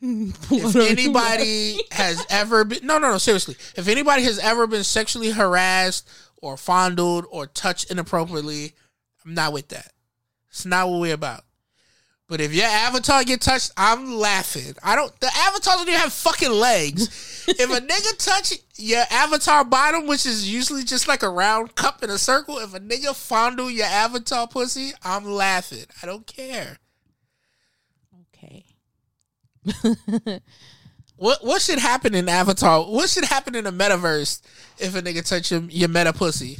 If 0.00 0.76
anybody 0.76 1.78
has 1.90 2.24
ever 2.28 2.64
been 2.64 2.86
no 2.86 2.98
no 2.98 3.12
no 3.12 3.18
seriously, 3.18 3.56
if 3.74 3.88
anybody 3.88 4.22
has 4.24 4.38
ever 4.38 4.66
been 4.66 4.84
sexually 4.84 5.30
harassed 5.30 6.06
or 6.36 6.58
fondled 6.58 7.24
or 7.30 7.46
touched 7.46 7.90
inappropriately, 7.90 8.74
I'm 9.24 9.32
not 9.32 9.54
with 9.54 9.68
that. 9.68 9.92
It's 10.50 10.66
not 10.66 10.90
what 10.90 11.00
we're 11.00 11.14
about. 11.14 11.44
But 12.34 12.40
if 12.40 12.52
your 12.52 12.66
avatar 12.66 13.22
get 13.22 13.40
touched, 13.40 13.70
I'm 13.76 14.16
laughing. 14.16 14.74
I 14.82 14.96
don't. 14.96 15.20
The 15.20 15.30
avatar 15.32 15.76
don't 15.76 15.86
even 15.86 16.00
have 16.00 16.12
fucking 16.12 16.50
legs. 16.50 17.44
if 17.48 17.60
a 17.60 17.80
nigga 17.80 18.18
touch 18.18 18.54
your 18.74 19.04
avatar 19.08 19.64
bottom, 19.64 20.08
which 20.08 20.26
is 20.26 20.52
usually 20.52 20.82
just 20.82 21.06
like 21.06 21.22
a 21.22 21.28
round 21.28 21.76
cup 21.76 22.02
in 22.02 22.10
a 22.10 22.18
circle, 22.18 22.58
if 22.58 22.74
a 22.74 22.80
nigga 22.80 23.14
fondle 23.14 23.70
your 23.70 23.86
avatar 23.86 24.48
pussy, 24.48 24.90
I'm 25.04 25.24
laughing. 25.24 25.84
I 26.02 26.06
don't 26.06 26.26
care. 26.26 26.78
okay. 28.34 28.64
What 31.16 31.44
what 31.44 31.62
should 31.62 31.78
happen 31.78 32.16
in 32.16 32.28
Avatar? 32.28 32.82
What 32.82 33.08
should 33.08 33.26
happen 33.26 33.54
in 33.54 33.62
the 33.62 33.70
metaverse 33.70 34.42
if 34.80 34.96
a 34.96 35.02
nigga 35.02 35.24
touch 35.24 35.52
your, 35.52 35.60
your 35.70 35.88
meta 35.88 36.12
pussy? 36.12 36.58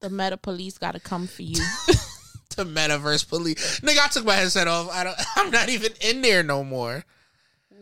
The 0.00 0.10
meta 0.10 0.36
police 0.36 0.76
got 0.76 0.94
to 0.94 1.00
come 1.00 1.28
for 1.28 1.42
you. 1.42 1.62
The 2.56 2.64
metaverse 2.64 3.28
police. 3.28 3.80
Nigga, 3.80 3.98
I 4.04 4.08
took 4.08 4.24
my 4.24 4.34
headset 4.34 4.66
off. 4.66 4.90
I 4.90 5.04
don't. 5.04 5.16
I'm 5.36 5.50
not 5.50 5.68
even 5.68 5.92
in 6.00 6.22
there 6.22 6.42
no 6.42 6.64
more. 6.64 7.04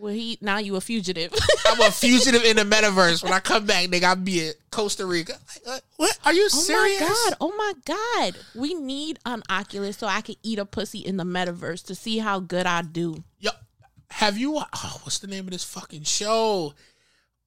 well, 0.00 0.12
he 0.12 0.36
now 0.42 0.58
you 0.58 0.76
a 0.76 0.80
fugitive. 0.82 1.32
I'm 1.66 1.80
a 1.80 1.90
fugitive 1.90 2.44
in 2.44 2.56
the 2.56 2.62
metaverse. 2.64 3.22
When 3.22 3.32
I 3.32 3.40
come 3.40 3.64
back, 3.64 3.86
nigga, 3.88 4.04
I'll 4.04 4.16
be 4.16 4.48
at 4.48 4.56
Costa 4.70 5.06
Rica. 5.06 5.34
Like, 5.66 5.76
uh, 5.78 5.80
what? 5.96 6.18
Are 6.26 6.32
you 6.34 6.44
Oh 6.44 6.48
serious? 6.48 7.00
Oh 7.00 7.06
my 7.08 7.14
god! 7.28 7.36
Oh 7.40 7.54
my 7.56 7.72
god! 8.34 8.36
We 8.54 8.74
need 8.74 9.18
an 9.24 9.42
Oculus 9.48 9.96
so 9.96 10.08
I 10.08 10.20
can 10.20 10.34
eat 10.42 10.58
a 10.58 10.66
pussy 10.66 10.98
in 10.98 11.16
the 11.16 11.24
metaverse 11.24 11.82
to 11.86 11.94
see 11.94 12.18
how 12.18 12.40
good 12.40 12.66
I 12.66 12.82
do. 12.82 13.24
Yo, 13.38 13.52
have 14.10 14.36
you? 14.36 14.58
Oh, 14.58 15.00
what's 15.04 15.20
the 15.20 15.26
name 15.28 15.46
of 15.46 15.52
this 15.52 15.64
fucking 15.64 16.02
show 16.02 16.74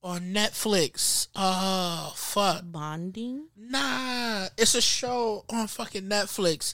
on 0.02 0.34
Netflix? 0.34 1.28
Oh 1.36 2.14
fuck. 2.16 2.64
Bonding. 2.66 3.50
Nah, 3.56 4.48
it's 4.58 4.74
a 4.74 4.82
show 4.82 5.46
on 5.50 5.68
fucking 5.68 6.04
Netflix 6.10 6.74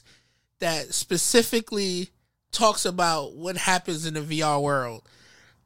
that 0.60 0.94
specifically 0.94 2.10
talks 2.52 2.84
about 2.84 3.34
what 3.34 3.56
happens 3.56 4.06
in 4.06 4.14
the 4.14 4.20
VR 4.20 4.62
world. 4.62 5.02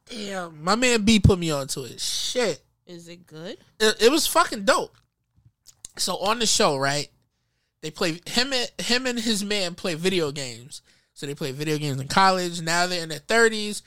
Damn, 0.09 0.63
my 0.63 0.75
man 0.75 1.03
B 1.03 1.19
put 1.19 1.39
me 1.39 1.51
onto 1.51 1.83
it. 1.83 1.99
Shit, 2.01 2.61
Is 2.85 3.07
it 3.07 3.25
good? 3.27 3.57
it, 3.79 4.01
it 4.01 4.11
was 4.11 4.27
fucking 4.27 4.65
dope. 4.65 4.95
So 5.97 6.17
on 6.17 6.39
the 6.39 6.45
show, 6.45 6.77
right? 6.77 7.07
They 7.81 7.91
play 7.91 8.19
him 8.25 8.53
and 8.53 8.69
him 8.79 9.07
and 9.07 9.19
his 9.19 9.43
man 9.43 9.75
play 9.75 9.95
video 9.95 10.31
games. 10.31 10.81
So 11.13 11.25
they 11.25 11.35
play 11.35 11.51
video 11.51 11.77
games 11.77 11.99
in 11.99 12.07
college. 12.07 12.61
Now 12.61 12.87
they're 12.87 13.03
in 13.03 13.09
their 13.09 13.19
thirties. 13.19 13.83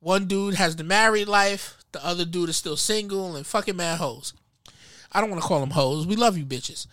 One 0.00 0.26
dude 0.26 0.54
has 0.54 0.76
the 0.76 0.84
married 0.84 1.28
life. 1.28 1.76
The 1.92 2.04
other 2.04 2.24
dude 2.24 2.50
is 2.50 2.56
still 2.56 2.76
single 2.76 3.36
and 3.36 3.46
fucking 3.46 3.76
mad 3.76 3.98
hoes. 3.98 4.32
I 5.10 5.20
don't 5.20 5.30
want 5.30 5.42
to 5.42 5.48
call 5.48 5.60
them 5.60 5.70
hoes. 5.70 6.06
We 6.06 6.16
love 6.16 6.36
you, 6.36 6.44
bitches. 6.44 6.86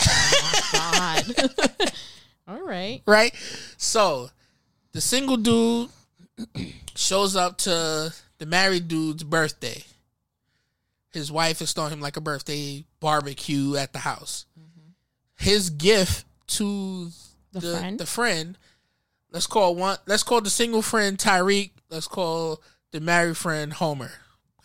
Oh 0.00 0.70
God. 0.72 1.92
All 2.48 2.60
right. 2.66 3.02
right? 3.06 3.34
So 3.76 4.30
the 4.92 5.00
single 5.00 5.36
dude 5.36 5.90
shows 6.96 7.36
up 7.36 7.58
to 7.58 8.12
the 8.38 8.46
married 8.46 8.88
dude's 8.88 9.22
birthday. 9.22 9.84
His 11.12 11.30
wife 11.32 11.60
is 11.60 11.72
throwing 11.72 11.92
him 11.92 12.00
like 12.00 12.16
a 12.16 12.20
birthday 12.20 12.84
barbecue 13.00 13.76
at 13.76 13.92
the 13.92 13.98
house. 14.00 14.46
His 15.36 15.70
gift 15.70 16.24
to 16.48 17.10
The 17.52 17.60
the, 17.60 17.76
friend? 17.76 18.00
the 18.00 18.06
friend, 18.06 18.58
let's 19.30 19.46
call 19.46 19.74
one. 19.74 19.98
Let's 20.06 20.22
call 20.22 20.40
the 20.40 20.50
single 20.50 20.82
friend 20.82 21.16
Tyreek. 21.18 21.70
Let's 21.90 22.08
call 22.08 22.62
the 22.92 23.00
married 23.00 23.36
friend 23.36 23.72
Homer. 23.72 24.10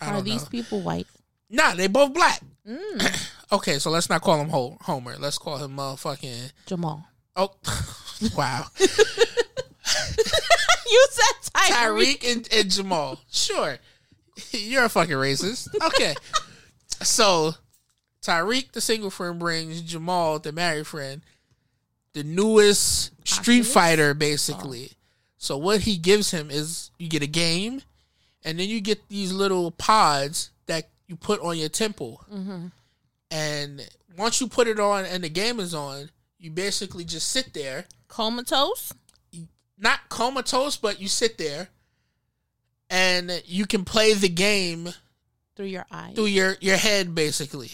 I 0.02 0.12
Are 0.16 0.22
these 0.22 0.44
know. 0.44 0.50
people 0.50 0.82
white? 0.82 1.08
Nah, 1.50 1.76
they 1.76 1.88
both 1.88 2.14
black. 2.14 2.42
Mm. 2.68 3.30
Okay, 3.54 3.78
so 3.78 3.92
let's 3.92 4.10
not 4.10 4.22
call 4.24 4.42
him 4.42 4.50
Homer. 4.82 5.16
Let's 5.20 5.38
call 5.38 5.58
him 5.58 5.78
motherfucking. 5.78 6.54
Jamal. 6.66 7.08
Oh, 7.36 7.54
wow. 8.38 8.66
you 8.80 8.88
said 11.10 11.52
Tyreek. 11.54 11.72
Tyreek 11.72 12.32
and, 12.32 12.50
and 12.54 12.72
Jamal. 12.72 13.20
Sure. 13.32 13.78
You're 14.52 14.86
a 14.86 14.90
fucking 14.90 15.16
racist. 15.16 15.68
Okay. 15.88 16.14
so 17.02 17.54
Tyreek, 18.22 18.72
the 18.72 18.82
single 18.82 19.10
friend, 19.10 19.40
brings 19.40 19.82
Jamal, 19.82 20.40
the 20.40 20.52
married 20.52 20.88
friend, 20.88 21.22
the 22.14 22.24
newest 22.24 23.12
Street 23.28 23.60
Oculus? 23.60 23.74
Fighter, 23.74 24.14
basically. 24.14 24.92
So 25.38 25.58
what 25.58 25.82
he 25.82 25.98
gives 25.98 26.32
him 26.32 26.50
is 26.50 26.92
you 26.98 27.10
get 27.10 27.22
a 27.22 27.28
game, 27.28 27.82
and 28.46 28.60
then 28.60 28.70
you 28.70 28.80
get 28.80 29.10
these 29.10 29.34
little 29.34 29.72
pods 29.72 30.52
that 30.68 30.90
you 31.08 31.16
put 31.16 31.42
on 31.42 31.58
your 31.58 31.70
temple. 31.70 32.24
Mm-hmm. 32.34 32.68
And 33.30 33.90
once 34.18 34.40
you 34.40 34.48
put 34.48 34.68
it 34.68 34.80
on 34.80 35.06
and 35.06 35.24
the 35.24 35.30
game 35.30 35.60
is 35.60 35.74
on, 35.74 36.10
you 36.44 36.52
basically 36.52 37.06
just 37.06 37.30
sit 37.30 37.54
there 37.54 37.86
Comatose. 38.10 38.94
not 39.80 40.10
comatose, 40.10 40.76
but 40.76 41.00
you 41.00 41.08
sit 41.08 41.38
there 41.38 41.70
and 42.90 43.42
you 43.46 43.66
can 43.66 43.86
play 43.86 44.14
the 44.14 44.28
game 44.30 44.90
Through 45.56 45.68
your 45.68 45.86
eyes. 45.90 46.16
through 46.16 46.26
your, 46.26 46.58
your 46.60 46.76
head, 46.76 47.16
basically. 47.16 47.72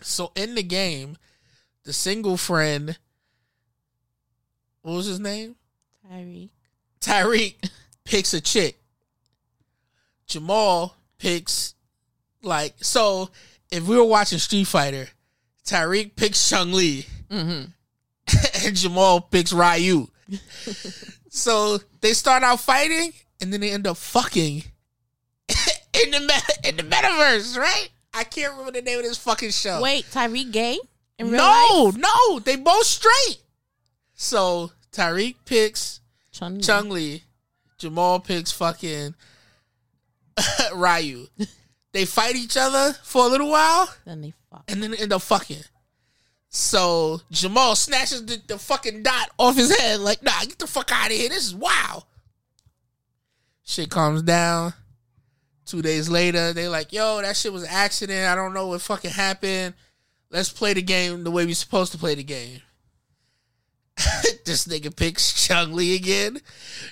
So 0.00 0.32
in 0.34 0.54
the 0.54 0.62
game, 0.62 1.18
the 1.84 1.92
single 1.92 2.38
friend, 2.38 2.98
what 4.80 4.94
was 4.94 5.06
his 5.06 5.20
name? 5.20 5.56
Tyreek. 6.10 6.48
Tyreek 7.00 7.70
picks 8.04 8.32
a 8.32 8.40
chick. 8.40 8.80
Jamal 10.26 10.96
picks, 11.18 11.74
like, 12.42 12.74
so 12.80 13.28
if 13.70 13.86
we 13.86 13.96
were 13.96 14.04
watching 14.04 14.38
Street 14.38 14.66
Fighter, 14.66 15.08
Tyreek 15.66 16.16
picks 16.16 16.48
Chun-Li. 16.48 17.04
Mm-hmm. 17.32 18.64
and 18.66 18.76
Jamal 18.76 19.20
picks 19.22 19.52
Ryu. 19.52 20.06
so 21.30 21.78
they 22.00 22.12
start 22.12 22.42
out 22.42 22.60
fighting, 22.60 23.12
and 23.40 23.52
then 23.52 23.60
they 23.60 23.70
end 23.70 23.86
up 23.86 23.96
fucking 23.96 24.62
in 25.48 26.10
the 26.10 26.20
meta- 26.20 26.68
in 26.68 26.76
the 26.76 26.82
metaverse, 26.84 27.56
right? 27.56 27.88
I 28.14 28.24
can't 28.24 28.52
remember 28.52 28.72
the 28.72 28.82
name 28.82 28.98
of 28.98 29.04
this 29.04 29.16
fucking 29.18 29.50
show. 29.50 29.80
Wait, 29.82 30.04
Tyreek 30.10 30.52
gay? 30.52 30.78
In 31.18 31.30
real 31.30 31.40
life? 31.42 31.68
no, 31.70 31.92
no, 31.96 32.38
they 32.40 32.56
both 32.56 32.84
straight. 32.84 33.38
So 34.14 34.70
Tyreek 34.92 35.36
picks 35.46 36.00
Chun. 36.30 36.60
Chun-Li. 36.60 37.22
Jamal 37.78 38.20
picks 38.20 38.52
fucking 38.52 39.14
Ryu. 40.74 41.26
They 41.92 42.04
fight 42.04 42.36
each 42.36 42.56
other 42.56 42.92
for 43.02 43.24
a 43.26 43.28
little 43.28 43.50
while, 43.50 43.92
Then 44.04 44.20
they 44.22 44.32
fuck. 44.50 44.64
and 44.68 44.82
then 44.82 44.94
end 44.94 45.12
up 45.12 45.22
fucking. 45.22 45.62
So 46.54 47.22
Jamal 47.30 47.74
snatches 47.74 48.26
the, 48.26 48.40
the 48.46 48.58
fucking 48.58 49.02
dot 49.02 49.30
off 49.38 49.56
his 49.56 49.74
head, 49.74 50.00
like, 50.00 50.22
nah, 50.22 50.38
get 50.42 50.58
the 50.58 50.66
fuck 50.66 50.92
out 50.92 51.06
of 51.06 51.16
here. 51.16 51.30
This 51.30 51.46
is 51.46 51.54
wild. 51.54 52.04
Shit 53.64 53.88
calms 53.88 54.22
down. 54.22 54.74
Two 55.64 55.80
days 55.80 56.10
later, 56.10 56.52
they 56.52 56.68
like, 56.68 56.92
yo, 56.92 57.22
that 57.22 57.38
shit 57.38 57.54
was 57.54 57.62
an 57.62 57.70
accident. 57.72 58.28
I 58.28 58.34
don't 58.34 58.52
know 58.52 58.66
what 58.66 58.82
fucking 58.82 59.12
happened. 59.12 59.72
Let's 60.30 60.50
play 60.50 60.74
the 60.74 60.82
game 60.82 61.24
the 61.24 61.30
way 61.30 61.46
we 61.46 61.54
supposed 61.54 61.92
to 61.92 61.98
play 61.98 62.14
the 62.14 62.22
game. 62.22 62.60
this 64.44 64.66
nigga 64.66 64.94
picks 64.94 65.46
Chun-Li 65.46 65.94
again. 65.94 66.38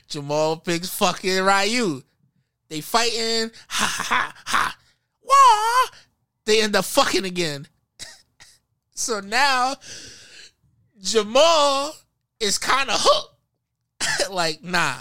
Jamal 0.08 0.56
picks 0.56 0.88
fucking 0.88 1.44
Ryu. 1.44 2.02
They 2.70 2.80
fighting. 2.80 3.50
Ha 3.68 3.94
ha 3.98 4.04
ha 4.08 4.34
ha. 4.46 4.78
Wah! 5.22 5.98
They 6.46 6.62
end 6.62 6.76
up 6.76 6.86
fucking 6.86 7.26
again. 7.26 7.66
So 9.00 9.20
now 9.20 9.76
Jamal 11.00 11.94
is 12.38 12.58
kind 12.58 12.90
of 12.90 12.96
hooked. 12.98 13.34
like, 14.30 14.62
nah. 14.62 14.96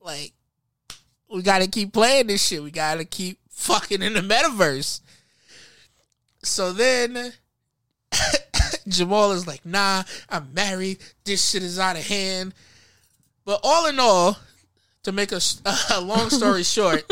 Like, 0.00 0.32
we 1.30 1.42
gotta 1.42 1.66
keep 1.68 1.92
playing 1.92 2.26
this 2.26 2.44
shit. 2.44 2.62
We 2.62 2.70
gotta 2.70 3.04
keep 3.04 3.38
fucking 3.50 4.02
in 4.02 4.14
the 4.14 4.20
metaverse. 4.20 5.00
So 6.42 6.72
then 6.72 7.32
Jamal 8.88 9.32
is 9.32 9.46
like, 9.46 9.64
nah, 9.64 10.02
I'm 10.28 10.52
married. 10.52 10.98
This 11.24 11.50
shit 11.50 11.62
is 11.62 11.78
out 11.78 11.96
of 11.96 12.06
hand. 12.06 12.54
But 13.44 13.60
all 13.62 13.86
in 13.86 13.98
all, 13.98 14.36
to 15.04 15.12
make 15.12 15.32
a, 15.32 15.40
a 15.90 16.00
long 16.00 16.30
story 16.30 16.64
short, 16.64 17.10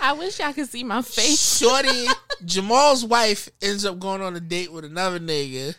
I 0.00 0.12
wish 0.12 0.38
y'all 0.38 0.52
could 0.52 0.68
see 0.68 0.84
my 0.84 1.02
face. 1.02 1.58
Shorty, 1.58 2.06
Jamal's 2.44 3.04
wife 3.04 3.48
ends 3.60 3.84
up 3.84 3.98
going 3.98 4.22
on 4.22 4.36
a 4.36 4.40
date 4.40 4.72
with 4.72 4.84
another 4.84 5.18
nigga. 5.18 5.74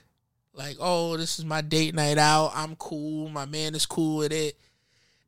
Like, 0.53 0.77
oh, 0.79 1.15
this 1.17 1.39
is 1.39 1.45
my 1.45 1.61
date 1.61 1.95
night 1.95 2.17
out. 2.17 2.51
I'm 2.53 2.75
cool. 2.75 3.29
My 3.29 3.45
man 3.45 3.75
is 3.75 3.85
cool 3.85 4.17
with 4.17 4.33
it. 4.33 4.59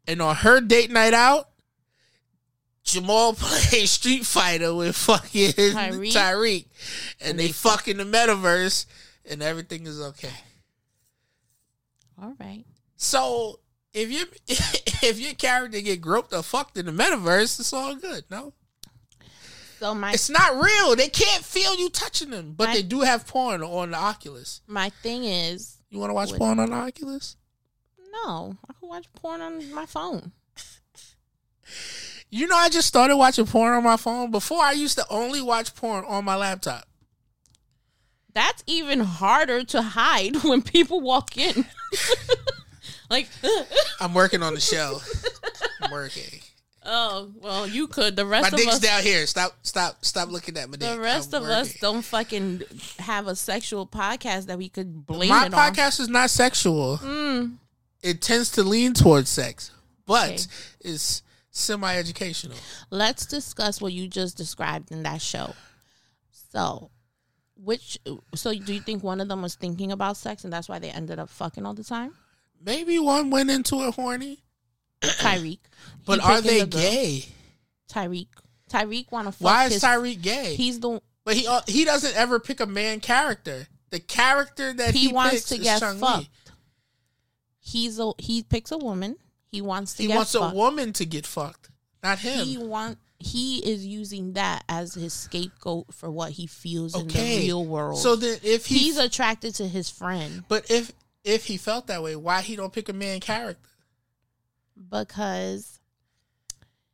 And 0.08 0.22
on 0.22 0.36
her 0.36 0.60
date 0.60 0.92
night 0.92 1.14
out, 1.14 1.48
Jamal 2.84 3.34
plays 3.38 3.92
Street 3.92 4.26
Fighter 4.26 4.74
with 4.74 4.96
fucking 4.96 5.52
Tyreek, 5.52 6.14
Tyreek. 6.14 6.66
and, 7.22 7.40
they, 7.40 7.50
fuck 7.50 7.88
in 7.88 7.98
the 7.98 8.04
metaverse, 8.04 8.86
and 9.30 9.42
everything 9.42 9.86
is 9.86 10.02
okay. 10.02 10.34
All 12.22 12.36
right. 12.40 12.66
So 12.98 13.60
if 13.94 14.12
you 14.12 14.26
if 14.48 15.20
your 15.20 15.34
character 15.34 15.82
get 15.82 16.02
groped 16.02 16.34
or 16.34 16.44
fucked 16.44 16.78
in 16.78 16.86
the 16.86 16.92
metaverse, 16.92 17.60
it's 17.60 17.74
all 17.74 17.96
good. 17.96 18.26
No, 18.30 18.54
So 19.82 19.96
my 19.96 20.12
it's 20.12 20.30
not 20.30 20.62
real. 20.64 20.96
They 20.96 21.10
can't 21.10 21.44
feel 21.44 21.76
you 21.76 21.90
touching 21.90 22.30
them, 22.30 22.54
but 22.56 22.68
My- 22.68 22.76
they 22.76 22.84
do 22.84 23.02
have 23.02 23.26
porn 23.26 23.64
on 23.64 23.90
the 23.90 23.98
Oculus. 23.98 24.62
my 24.68 24.90
thing 25.02 25.24
is 25.26 25.78
You 25.90 25.98
want 25.98 26.12
to 26.12 26.14
watch 26.14 26.32
porn 26.34 26.60
on 26.60 26.70
the 26.70 26.76
Oculus? 26.76 27.36
no, 28.14 28.58
I 28.70 28.74
can 28.80 28.88
watch 28.90 29.08
porn 29.16 29.42
on 29.42 29.74
my 29.74 29.88
phone. 29.88 30.34
You 32.30 32.46
know, 32.48 32.56
I 32.56 32.70
just 32.70 32.88
started 32.88 33.18
watching 33.18 33.48
porn 33.48 33.74
on 33.74 33.84
my 33.84 33.98
phone. 33.98 34.30
Before, 34.30 34.62
I 34.62 34.74
used 34.74 34.98
to 35.00 35.06
only 35.10 35.42
watch 35.42 35.74
porn 35.76 36.06
on 36.06 36.26
my 36.26 36.36
laptop. 36.36 36.88
That's 38.34 38.64
even 38.68 39.00
harder 39.00 39.64
to 39.64 39.82
hide 39.82 40.36
when 40.44 40.62
people 40.62 41.02
walk 41.02 41.38
in. 41.38 41.66
like, 43.10 43.28
I'm 44.00 44.14
working 44.14 44.44
on 44.44 44.54
the 44.54 44.62
show. 44.62 45.02
I'm 45.82 45.92
working. 45.92 46.40
Oh 46.86 47.32
well, 47.42 47.68
you 47.68 47.88
could. 47.88 48.16
The 48.16 48.26
rest 48.26 48.44
My 48.44 48.48
of 48.50 48.56
dick's 48.56 48.74
us, 48.76 48.80
down 48.80 49.04
here. 49.04 49.26
Stop, 49.28 49.54
stop, 49.64 50.04
stop 50.04 50.30
looking 50.30 50.58
at 50.58 50.70
my 50.70 50.78
dick. 50.78 50.90
the 50.90 51.00
rest 51.00 51.34
I'm 51.34 51.44
of 51.44 51.50
us 51.50 51.74
don't 51.80 52.02
fucking 52.04 52.64
have 53.00 53.28
a 53.28 53.36
sexual 53.36 53.86
podcast 53.88 54.46
that 54.48 54.58
we 54.58 54.70
could 54.70 55.06
blame 55.06 55.30
My 55.30 55.46
it 55.46 55.54
on. 55.54 55.74
podcast 55.74 56.00
is 56.00 56.10
not 56.10 56.30
sexual. 56.30 56.98
Mm, 56.98 57.58
It 58.02 58.22
tends 58.22 58.50
to 58.52 58.64
lean 58.64 58.94
towards 58.94 59.30
sex, 59.30 59.72
but 60.06 60.30
Okay. 60.32 60.44
it's 60.82 61.22
semi-educational. 61.52 62.58
let's 62.90 63.26
discuss 63.26 63.82
what 63.82 63.94
you 63.94 64.08
just 64.08 64.38
described 64.38 64.92
in 64.92 65.04
that 65.04 65.22
show. 65.22 65.54
So, 66.52 66.90
which 67.56 67.98
so 68.36 68.54
do 68.54 68.74
you 68.74 68.80
think 68.82 69.04
one 69.04 69.22
of 69.22 69.28
them 69.28 69.42
was 69.42 69.56
thinking 69.56 69.92
about 69.92 70.18
sex 70.18 70.44
and 70.44 70.52
that's 70.52 70.68
why 70.68 70.80
they 70.80 70.90
ended 70.90 71.20
up 71.20 71.30
fucking 71.30 71.66
all 71.66 71.74
the 71.74 71.84
time? 71.84 72.14
Maybe 72.64 73.00
one 73.00 73.30
went 73.30 73.50
into 73.50 73.82
it 73.88 73.96
horny, 73.96 74.44
Tyreek, 75.02 75.60
but 76.06 76.20
He 76.20 76.26
are 76.26 76.42
they 76.42 76.66
gay? 76.66 77.26
Tyreek, 77.90 78.28
Tyreek 78.70 79.12
want 79.12 79.28
to 79.28 79.32
fuck. 79.32 79.42
Why 79.42 79.66
is 79.66 79.82
Tyreek 79.82 80.22
gay? 80.22 80.56
He's 80.56 80.80
the 80.80 81.02
but 81.24 81.36
he 81.36 81.48
uh, 81.48 81.62
he 81.68 81.86
doesn't 81.86 82.16
ever 82.16 82.40
pick 82.40 82.60
a 82.60 82.66
man 82.66 83.00
character. 83.00 83.68
The 83.90 84.00
character 84.00 84.74
that 84.74 84.94
he, 84.94 85.08
he 85.08 85.14
wants 85.14 85.46
to 85.50 85.58
get 85.58 85.82
fucked. 85.82 86.30
He's 87.60 88.00
a 88.00 88.12
he 88.18 88.44
picks 88.44 88.72
a 88.72 88.78
woman. 88.78 89.18
He 89.52 89.62
wants 89.62 89.96
to 89.96 90.04
He 90.04 90.10
wants 90.10 90.32
fucked. 90.34 90.54
a 90.54 90.56
woman 90.56 90.94
to 90.94 91.06
get 91.06 91.26
fucked, 91.26 91.70
not 92.02 92.20
him. 92.20 92.46
He 92.46 92.58
want 92.58 92.98
he 93.20 93.60
is 93.60 93.86
using 93.86 94.34
that 94.34 94.64
as 94.68 94.96
his 94.96 95.14
scapegoat 95.14 95.94
for 95.94 96.10
what 96.10 96.32
he 96.32 96.48
feels 96.48 97.00
in 97.00 97.08
the 97.08 97.20
real 97.20 97.64
world. 97.64 98.00
so 98.00 98.16
then, 98.16 98.40
if 98.42 98.66
he, 98.66 98.80
he's 98.80 98.98
attracted 98.98 99.54
to 99.54 99.68
his 99.68 99.92
friend 99.92 100.44
but 100.48 100.72
if 100.72 100.92
if 101.24 101.46
he 101.46 101.58
felt 101.58 101.86
that 101.86 102.02
way, 102.02 102.16
why 102.16 102.42
he 102.42 102.56
don't 102.56 102.74
pick 102.74 102.90
a 102.90 102.94
man 102.94 103.20
character? 103.20 103.70
Because 104.90 105.80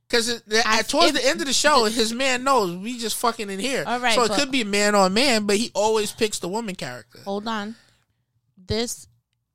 Because 0.07 0.41
towards 0.87 1.09
if- 1.09 1.13
the 1.15 1.25
end 1.27 1.41
of 1.41 1.47
the 1.47 1.53
show, 1.53 1.85
his 1.85 2.13
man 2.13 2.43
knows 2.43 2.75
we 2.77 2.97
just 2.97 3.17
fucking 3.17 3.49
in 3.49 3.59
here. 3.59 3.83
All 3.85 3.99
right, 3.99 4.15
so 4.15 4.23
it 4.23 4.31
could 4.31 4.51
be 4.51 4.63
man 4.63 4.95
on 4.95 5.13
man, 5.13 5.45
but 5.45 5.57
he 5.57 5.71
always 5.73 6.11
picks 6.11 6.39
the 6.39 6.47
woman 6.47 6.75
character. 6.75 7.19
hold 7.23 7.47
on. 7.47 7.75
This 8.57 9.07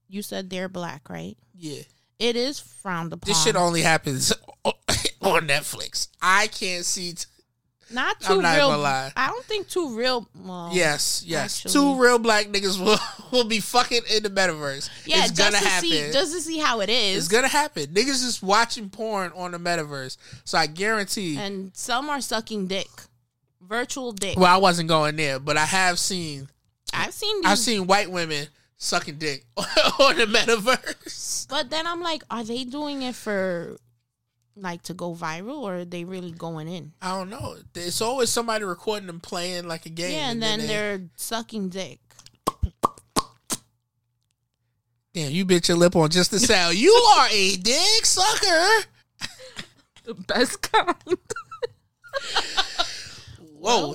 you 0.09 0.23
said 0.23 0.51
they're 0.51 0.69
black, 0.69 1.09
right? 1.09 1.37
Yeah, 1.55 1.83
It 2.19 2.37
is 2.37 2.59
frowned 2.61 3.13
upon. 3.13 3.29
this 3.29 3.43
shit 3.43 3.57
only 3.57 3.83
happens 3.83 4.33
on 4.65 4.75
Netflix. 5.47 6.09
I 6.21 6.49
can't 6.49 6.85
see. 6.85 7.13
T- 7.15 7.25
not 7.93 8.21
too 8.21 8.35
I'm 8.35 8.43
not 8.43 8.57
real. 8.57 8.71
gonna 8.71 8.83
lie. 8.83 9.13
I 9.17 9.29
don't 9.29 9.45
think 9.45 9.69
too 9.69 9.97
real. 9.97 10.29
Well, 10.35 10.71
yes, 10.73 11.23
yes. 11.27 11.65
actually- 11.67 11.73
Two 11.73 12.01
real 12.03 12.19
black 12.19 12.47
niggas 12.47 12.79
will 12.83 12.99
will 13.33 13.45
be 13.49 13.61
fucking 13.61 14.03
in 14.15 14.23
the 14.23 14.31
metaverse. 14.31 14.89
yeah, 15.07 15.19
it's 15.25 15.33
just 15.33 15.39
gonna 15.53 15.59
to 15.63 15.69
happen. 15.69 15.89
see, 15.89 16.13
just 16.13 16.33
to 16.33 16.41
see 16.41 16.59
how 16.59 16.81
it 16.81 16.89
is. 16.89 17.19
it's 17.19 17.29
gonna 17.29 17.49
happen. 17.49 17.87
Niggas 17.87 18.25
is 18.25 18.43
watching 18.43 18.91
porn 18.91 19.33
on 19.35 19.53
the 19.53 19.59
metaverse, 19.59 20.17
so 20.45 20.59
I 20.59 20.67
guarantee. 20.67 21.37
and 21.37 21.71
some 21.75 22.09
are 22.11 22.21
sucking 22.21 22.67
dick, 22.69 22.89
virtual 23.61 24.13
dick. 24.13 24.37
well, 24.39 24.53
I 24.53 24.59
wasn't 24.59 24.89
going 24.89 25.17
there, 25.17 25.39
but 25.39 25.57
I 25.57 25.65
have 25.67 25.99
seen 25.99 26.49
I've 26.95 27.15
seen. 27.15 27.43
I've 27.47 27.59
seen 27.59 27.87
white 27.87 28.11
women 28.11 28.47
sucking 28.77 29.17
dick 29.17 29.45
on 29.57 30.17
the 30.17 30.27
metaverse. 30.27 31.49
But 31.49 31.71
then 31.71 31.87
I'm 31.87 32.01
like, 32.03 32.23
are 32.31 32.45
they 32.45 32.65
doing 32.65 33.03
it 33.03 33.15
for 33.15 33.77
like 34.57 34.83
to 34.85 34.95
go 34.95 35.15
viral 35.15 35.63
or 35.63 35.77
are 35.79 35.85
they 35.85 36.05
really 36.05 36.31
going 36.33 36.69
in? 36.69 36.93
I 37.01 37.17
don't 37.19 37.31
know. 37.31 37.57
It's 37.75 38.01
always 38.01 38.31
somebody 38.31 38.65
recording 38.65 39.07
them 39.07 39.21
playing 39.21 39.67
like 39.69 39.87
a 39.87 39.91
game. 39.91 40.13
yeah, 40.13 40.31
and 40.31 40.43
then 40.43 40.59
they- 40.61 40.67
they're 40.67 41.01
sucking 41.17 41.69
dick. 41.71 41.99
damn. 45.15 45.31
You 45.31 45.45
bit 45.45 45.69
your 45.69 45.77
lip 45.77 45.97
on 45.97 46.11
just 46.11 46.31
the 46.31 46.39
sound. 46.41 46.77
You 46.77 46.93
are 46.93 47.29
a 47.31 47.57
dick 47.57 48.05
sucker. 48.07 48.87
The 50.05 50.15
best 50.15 50.61
kind. 50.63 50.97
Whoa. 53.59 53.95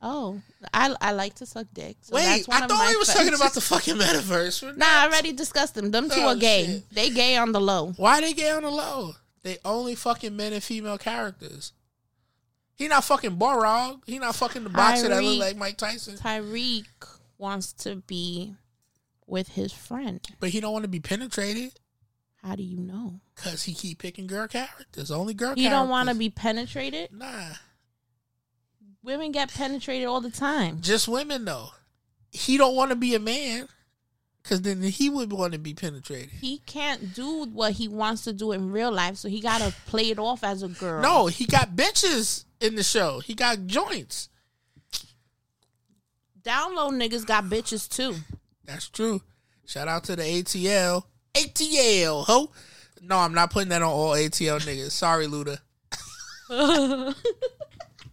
Oh, 0.00 0.40
I 0.72 0.94
I 1.00 1.12
like 1.12 1.34
to 1.36 1.46
suck 1.46 1.66
dick. 1.72 1.96
So 2.02 2.14
Wait, 2.14 2.46
I 2.48 2.66
thought 2.66 2.88
we 2.88 2.96
was 2.96 3.08
talking 3.12 3.34
about 3.34 3.54
the 3.54 3.60
fucking 3.60 3.96
metaverse. 3.96 4.62
We're 4.62 4.72
Nah, 4.74 4.86
I 4.86 5.06
already 5.06 5.32
discussed 5.32 5.74
them. 5.74 5.90
Them 5.90 6.08
two 6.08 6.20
Oh, 6.20 6.28
are 6.28 6.36
gay. 6.36 6.66
shit. 6.66 6.90
They 6.90 7.10
gay 7.10 7.36
on 7.36 7.50
the 7.52 7.60
low. 7.60 7.92
Why 7.96 8.20
they 8.20 8.32
gay 8.32 8.50
on 8.50 8.62
the 8.62 8.70
low? 8.70 9.14
They 9.42 9.58
only 9.64 9.94
fucking 9.96 10.36
men 10.36 10.52
and 10.52 10.62
female 10.62 10.98
characters. 10.98 11.72
He 12.76 12.86
not 12.86 13.02
fucking 13.04 13.38
Balrog. 13.38 14.02
He 14.06 14.20
not 14.20 14.36
fucking 14.36 14.62
the 14.62 14.70
boxer 14.70 15.08
that 15.08 15.22
look 15.22 15.40
like 15.40 15.56
Mike 15.56 15.78
Tyson. 15.78 16.16
Tyreek 16.16 16.84
wants 17.36 17.72
to 17.72 17.96
be 17.96 18.54
with 19.26 19.48
his 19.48 19.72
friend. 19.72 20.24
But 20.38 20.50
he 20.50 20.60
don't 20.60 20.72
want 20.72 20.84
to 20.84 20.88
be 20.88 21.00
penetrated 21.00 21.80
How 22.42 22.54
do 22.54 22.62
you 22.62 22.78
know? 22.78 23.20
because 23.34 23.64
he 23.64 23.74
keep 23.74 23.98
picking 23.98 24.28
girl 24.28 24.46
characters. 24.46 25.10
Only 25.10 25.34
girl 25.34 25.54
He 25.56 25.62
characters. 25.62 25.70
don't 25.78 25.88
want 25.88 26.08
to 26.08 26.14
be 26.14 26.30
penetrated. 26.30 27.10
Nah. 27.12 27.54
Women 29.08 29.32
get 29.32 29.54
penetrated 29.54 30.06
all 30.06 30.20
the 30.20 30.30
time. 30.30 30.82
Just 30.82 31.08
women 31.08 31.46
though. 31.46 31.70
He 32.30 32.58
don't 32.58 32.76
want 32.76 32.90
to 32.90 32.94
be 32.94 33.14
a 33.14 33.18
man 33.18 33.66
because 34.42 34.60
then 34.60 34.82
he 34.82 35.08
would 35.08 35.32
want 35.32 35.54
to 35.54 35.58
be 35.58 35.72
penetrated. 35.72 36.28
He 36.28 36.58
can't 36.66 37.14
do 37.14 37.46
what 37.46 37.72
he 37.72 37.88
wants 37.88 38.24
to 38.24 38.34
do 38.34 38.52
in 38.52 38.70
real 38.70 38.92
life, 38.92 39.16
so 39.16 39.30
he 39.30 39.40
gotta 39.40 39.74
play 39.86 40.10
it 40.10 40.18
off 40.18 40.44
as 40.44 40.62
a 40.62 40.68
girl. 40.68 41.00
No, 41.00 41.26
he 41.26 41.46
got 41.46 41.74
bitches 41.74 42.44
in 42.60 42.74
the 42.74 42.82
show. 42.82 43.20
He 43.20 43.34
got 43.34 43.66
joints. 43.66 44.28
download 46.42 46.92
niggas 46.92 47.24
got 47.24 47.44
bitches 47.44 47.88
too. 47.88 48.14
That's 48.66 48.90
true. 48.90 49.22
Shout 49.64 49.88
out 49.88 50.04
to 50.04 50.16
the 50.16 50.22
ATL. 50.22 51.04
ATL, 51.32 52.26
ho. 52.26 52.50
No, 53.00 53.16
I'm 53.16 53.32
not 53.32 53.52
putting 53.52 53.70
that 53.70 53.80
on 53.80 53.88
all 53.88 54.10
ATL 54.10 54.60
niggas. 54.60 54.90
Sorry, 54.90 55.26
Luda. 55.26 55.60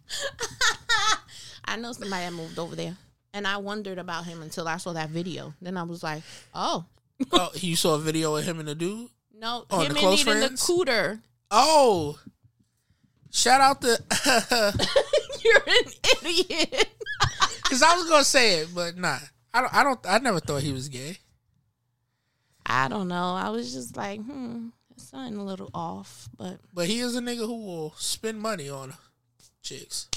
I 1.66 1.76
know 1.78 1.92
somebody 1.94 2.26
that 2.26 2.34
moved 2.34 2.60
over 2.60 2.76
there, 2.76 2.96
And 3.34 3.48
I 3.48 3.58
wondered 3.58 3.98
about 3.98 4.26
him 4.26 4.42
until 4.42 4.68
I 4.68 4.78
saw 4.78 4.94
that 4.94 5.10
video. 5.10 5.54
Then 5.62 5.78
I 5.78 5.84
was 5.84 6.04
like, 6.04 6.24
oh, 6.54 6.86
oh, 7.32 7.52
you 7.56 7.76
saw 7.76 7.96
a 7.96 8.00
video 8.00 8.36
of 8.36 8.44
him 8.46 8.60
and 8.60 8.68
the 8.68 8.76
dude. 8.76 9.10
no, 9.38 9.66
Oh, 9.70 9.80
him 9.82 9.94
the 9.94 10.00
and 10.00 10.10
needing 10.12 10.40
the 10.40 10.50
cooter. 10.50 11.22
Oh, 11.52 12.20
shout 13.32 13.62
out 13.62 13.82
to 13.82 14.02
You're 15.44 15.64
an 15.68 15.92
idiot. 16.24 16.90
because 17.64 17.82
I 17.84 17.96
was 17.96 18.10
gonna 18.10 18.24
say 18.24 18.60
it, 18.60 18.70
but 18.74 18.98
nah. 18.98 19.18
I 19.54 19.62
don't. 19.62 19.74
I 19.74 19.84
don't. 19.84 20.00
I 20.06 20.18
never 20.20 20.40
thought 20.40 20.64
he 20.64 20.74
was 20.74 20.90
gay. 20.90 21.18
I 22.66 22.88
don't 22.88 23.08
know. 23.08 23.36
I 23.36 23.50
was 23.50 23.74
just 23.74 23.96
like, 23.96 24.20
hmm, 24.22 24.70
it's 24.92 25.10
something 25.10 25.38
a 25.38 25.46
little 25.46 25.70
off. 25.74 26.28
But 26.36 26.60
But 26.74 26.88
he 26.88 27.00
is 27.00 27.16
a 27.16 27.22
nigga 27.22 27.46
who 27.46 27.64
will 27.66 27.94
spend 27.96 28.42
money 28.42 28.70
on 28.70 28.94
chicks. 29.66 30.08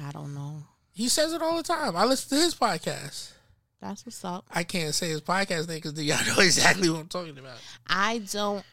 I 0.00 0.12
don't 0.12 0.34
know. 0.34 0.62
He 0.92 1.08
says 1.08 1.32
it 1.32 1.42
all 1.42 1.56
the 1.56 1.62
time. 1.62 1.96
I 1.96 2.04
listen 2.04 2.36
to 2.36 2.44
his 2.44 2.54
podcast. 2.54 3.32
That's 3.80 4.04
what's 4.04 4.24
up. 4.24 4.44
I 4.50 4.64
can't 4.64 4.94
say 4.94 5.08
his 5.08 5.20
podcast 5.20 5.68
name 5.68 5.80
because 5.82 6.00
y'all 6.02 6.24
know 6.36 6.42
exactly 6.42 6.90
what 6.90 7.00
I'm 7.00 7.08
talking 7.08 7.38
about. 7.38 7.58
I 7.86 8.18
don't. 8.18 8.64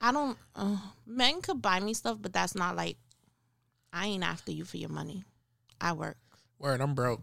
I 0.00 0.12
don't. 0.12 0.36
Uh, 0.54 0.76
men 1.06 1.40
could 1.40 1.62
buy 1.62 1.80
me 1.80 1.94
stuff, 1.94 2.18
but 2.20 2.32
that's 2.32 2.54
not 2.54 2.76
like. 2.76 2.96
I 3.92 4.06
ain't 4.06 4.24
after 4.24 4.52
you 4.52 4.64
for 4.64 4.76
your 4.76 4.90
money. 4.90 5.24
I 5.80 5.92
work. 5.92 6.18
Word, 6.58 6.80
I'm 6.80 6.94
broke. 6.94 7.22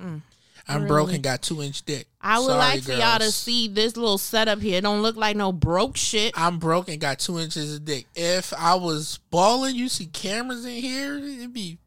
Mm. 0.00 0.22
I'm 0.66 0.82
Really? 0.82 0.88
broke 0.88 1.12
and 1.12 1.22
got 1.22 1.42
two 1.42 1.62
inch 1.62 1.84
dick. 1.84 2.06
I 2.20 2.38
would 2.38 2.46
Sorry, 2.46 2.58
like 2.58 2.82
for 2.82 2.92
y'all 2.92 3.18
to 3.18 3.30
see 3.30 3.68
this 3.68 3.96
little 3.96 4.18
setup 4.18 4.60
here. 4.60 4.78
It 4.78 4.82
don't 4.82 5.02
look 5.02 5.16
like 5.16 5.36
no 5.36 5.52
broke 5.52 5.96
shit. 5.96 6.32
I'm 6.36 6.58
broke 6.58 6.88
and 6.88 7.00
got 7.00 7.18
two 7.18 7.38
inches 7.38 7.76
of 7.76 7.84
dick. 7.84 8.06
If 8.14 8.52
I 8.52 8.74
was 8.74 9.18
balling, 9.30 9.76
you 9.76 9.88
see 9.88 10.06
cameras 10.06 10.64
in 10.64 10.72
here, 10.82 11.16
it'd 11.16 11.52
be 11.52 11.78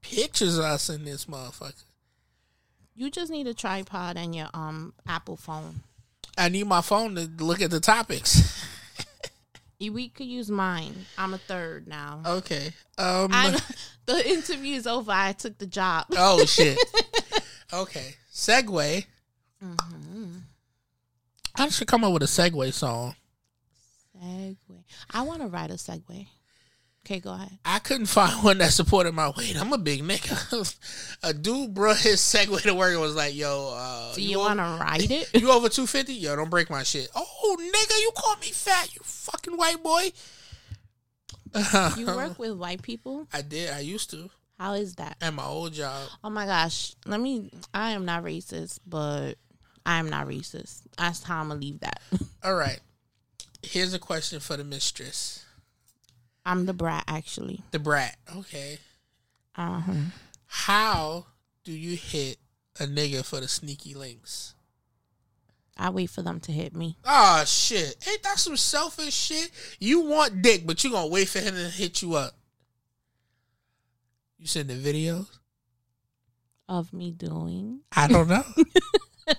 pictures 0.00 0.58
of 0.58 0.64
us 0.64 0.88
in 0.88 1.04
this 1.04 1.26
motherfucker. 1.26 1.84
You 2.94 3.10
just 3.10 3.32
need 3.32 3.46
a 3.46 3.54
tripod 3.54 4.16
and 4.16 4.34
your 4.34 4.48
um 4.54 4.94
Apple 5.06 5.36
phone. 5.36 5.80
I 6.38 6.48
need 6.48 6.66
my 6.66 6.80
phone 6.80 7.14
to 7.16 7.28
look 7.44 7.60
at 7.60 7.70
the 7.70 7.80
topics. 7.80 8.66
We 9.90 10.08
could 10.10 10.26
use 10.26 10.48
mine. 10.50 11.06
I'm 11.18 11.34
a 11.34 11.38
third 11.38 11.88
now. 11.88 12.20
okay. 12.24 12.72
Um. 12.98 13.30
I, 13.32 13.58
the 14.06 14.28
interview 14.28 14.76
is 14.76 14.86
over. 14.86 15.10
I 15.10 15.32
took 15.32 15.58
the 15.58 15.66
job. 15.66 16.06
oh 16.12 16.44
shit. 16.44 16.78
Okay. 17.72 18.14
Segway. 18.32 19.06
Mm-hmm. 19.64 20.26
I 21.56 21.68
should 21.68 21.86
come 21.88 22.04
up 22.04 22.12
with 22.12 22.22
a 22.22 22.26
Segway 22.26 22.72
song. 22.72 23.14
Segway. 24.18 24.84
I 25.10 25.22
want 25.22 25.40
to 25.42 25.48
ride 25.48 25.70
a 25.70 25.74
Segway. 25.74 26.26
Okay, 27.04 27.18
go 27.18 27.32
ahead. 27.34 27.58
I 27.64 27.80
couldn't 27.80 28.06
find 28.06 28.44
one 28.44 28.58
that 28.58 28.70
supported 28.72 29.12
my 29.12 29.32
weight. 29.36 29.60
I'm 29.60 29.72
a 29.72 29.78
big 29.78 30.02
nigga. 30.04 30.76
a 31.24 31.34
dude 31.34 31.74
brought 31.74 31.98
his 31.98 32.20
Segway 32.20 32.62
to 32.62 32.74
work 32.74 32.92
and 32.92 33.00
was 33.00 33.16
like, 33.16 33.34
"Yo, 33.34 33.74
uh, 33.76 34.14
Do 34.14 34.22
you, 34.22 34.38
over- 34.38 34.48
want 34.54 34.60
to 34.60 34.84
ride 34.84 35.10
it? 35.10 35.28
You 35.40 35.50
over 35.50 35.68
250? 35.68 36.14
Yo, 36.14 36.36
don't 36.36 36.48
break 36.48 36.70
my 36.70 36.84
shit. 36.84 37.08
Oh, 37.14 37.56
nigga, 37.58 37.98
you 38.00 38.10
call 38.16 38.36
me 38.36 38.46
fat, 38.52 38.94
you 38.94 39.00
fucking 39.02 39.56
white 39.56 39.82
boy. 39.82 40.12
you 41.98 42.06
work 42.06 42.38
with 42.38 42.52
white 42.52 42.82
people? 42.82 43.26
I 43.32 43.42
did. 43.42 43.70
I 43.70 43.80
used 43.80 44.10
to 44.10 44.30
How 44.62 44.74
is 44.74 44.94
that? 44.94 45.16
at 45.20 45.34
my 45.34 45.44
old 45.44 45.72
job. 45.72 46.08
Oh 46.22 46.30
my 46.30 46.46
gosh. 46.46 46.94
Let 47.04 47.20
me. 47.20 47.50
I 47.74 47.90
am 47.90 48.04
not 48.04 48.22
racist, 48.22 48.78
but 48.86 49.34
I 49.84 49.98
am 49.98 50.08
not 50.08 50.28
racist. 50.28 50.82
That's 50.96 51.24
how 51.24 51.40
I'm 51.40 51.48
gonna 51.48 51.58
leave 51.58 51.80
that. 51.80 52.00
All 52.44 52.54
right. 52.54 52.78
Here's 53.64 53.92
a 53.92 53.98
question 53.98 54.38
for 54.38 54.56
the 54.56 54.62
mistress, 54.62 55.44
I'm 56.46 56.66
the 56.66 56.72
brat, 56.74 57.02
actually. 57.08 57.62
the 57.72 57.80
brat. 57.80 58.16
Okay. 58.36 58.78
Uh 59.56 59.80
huh. 59.80 59.92
How 60.46 61.26
do 61.64 61.72
you 61.72 61.96
hit 61.96 62.36
a 62.78 62.84
nigga 62.84 63.24
for 63.24 63.40
the 63.40 63.48
sneaky 63.48 63.94
links? 63.94 64.54
I 65.76 65.90
wait 65.90 66.10
for 66.10 66.22
them 66.22 66.38
to 66.38 66.52
hit 66.52 66.72
me. 66.72 66.98
Oh 67.04 67.42
shit! 67.46 67.96
Ain't 68.08 68.22
that 68.22 68.38
some 68.38 68.56
selfish 68.56 69.12
shit? 69.14 69.50
You 69.80 70.02
want 70.02 70.40
dick, 70.40 70.64
but 70.68 70.84
you 70.84 70.92
gonna 70.92 71.08
wait 71.08 71.28
for 71.28 71.40
him 71.40 71.56
to 71.56 71.64
hit 71.68 72.00
you 72.00 72.14
up. 72.14 72.34
You 74.42 74.48
send 74.48 74.68
the 74.68 74.74
videos? 74.74 75.28
Of 76.68 76.92
me 76.92 77.12
doing 77.12 77.82
I 77.94 78.08
don't 78.08 78.26
know. 78.26 78.42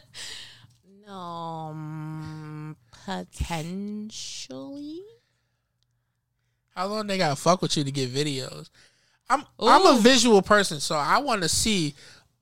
no 1.05 1.13
um, 1.13 2.77
potentially. 3.05 5.01
How 6.73 6.87
long 6.87 7.07
they 7.07 7.17
gotta 7.17 7.35
fuck 7.35 7.61
with 7.61 7.75
you 7.75 7.83
to 7.83 7.91
get 7.91 8.13
videos? 8.13 8.69
I'm 9.29 9.43
I'm 9.59 9.85
a 9.85 9.99
visual 9.99 10.41
person, 10.41 10.79
so 10.79 10.95
I 10.95 11.17
want 11.17 11.41
to 11.41 11.49
see 11.49 11.95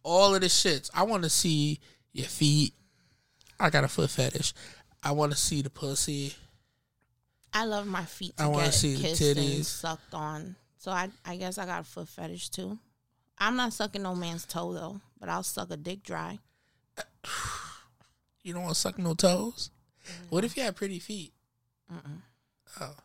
all 0.03 0.35
of 0.35 0.41
the 0.41 0.47
shits. 0.47 0.91
I 0.93 1.01
want 1.01 1.23
to 1.23 1.31
see 1.31 1.79
your 2.13 2.27
feet. 2.27 2.75
I 3.59 3.71
got 3.71 3.85
a 3.85 3.87
foot 3.87 4.11
fetish. 4.11 4.53
I 5.01 5.13
want 5.13 5.31
to 5.31 5.37
see 5.37 5.63
the 5.63 5.71
pussy. 5.71 6.35
I 7.51 7.65
love 7.65 7.87
my 7.87 8.05
feet 8.05 8.35
I 8.37 8.43
to 8.43 8.49
wanna 8.49 8.65
get 8.65 8.73
see 8.75 8.93
the 8.93 9.07
titties. 9.07 9.65
sucked 9.65 10.13
on. 10.13 10.57
So 10.81 10.89
I, 10.89 11.09
I 11.23 11.35
guess 11.35 11.59
I 11.59 11.67
got 11.67 11.81
a 11.81 11.83
foot 11.83 12.07
fetish 12.07 12.49
too. 12.49 12.79
I'm 13.37 13.55
not 13.55 13.71
sucking 13.71 14.01
no 14.01 14.15
man's 14.15 14.47
toe 14.47 14.73
though, 14.73 14.99
but 15.19 15.29
I'll 15.29 15.43
suck 15.43 15.69
a 15.69 15.77
dick 15.77 16.03
dry. 16.03 16.39
You 18.43 18.53
don't 18.53 18.63
want 18.63 18.73
to 18.73 18.81
suck 18.81 18.97
no 18.97 19.13
toes. 19.13 19.69
What 20.31 20.43
if 20.43 20.57
you 20.57 20.63
had 20.63 20.75
pretty 20.75 20.97
feet? 20.97 21.31
Oh. 22.79 22.95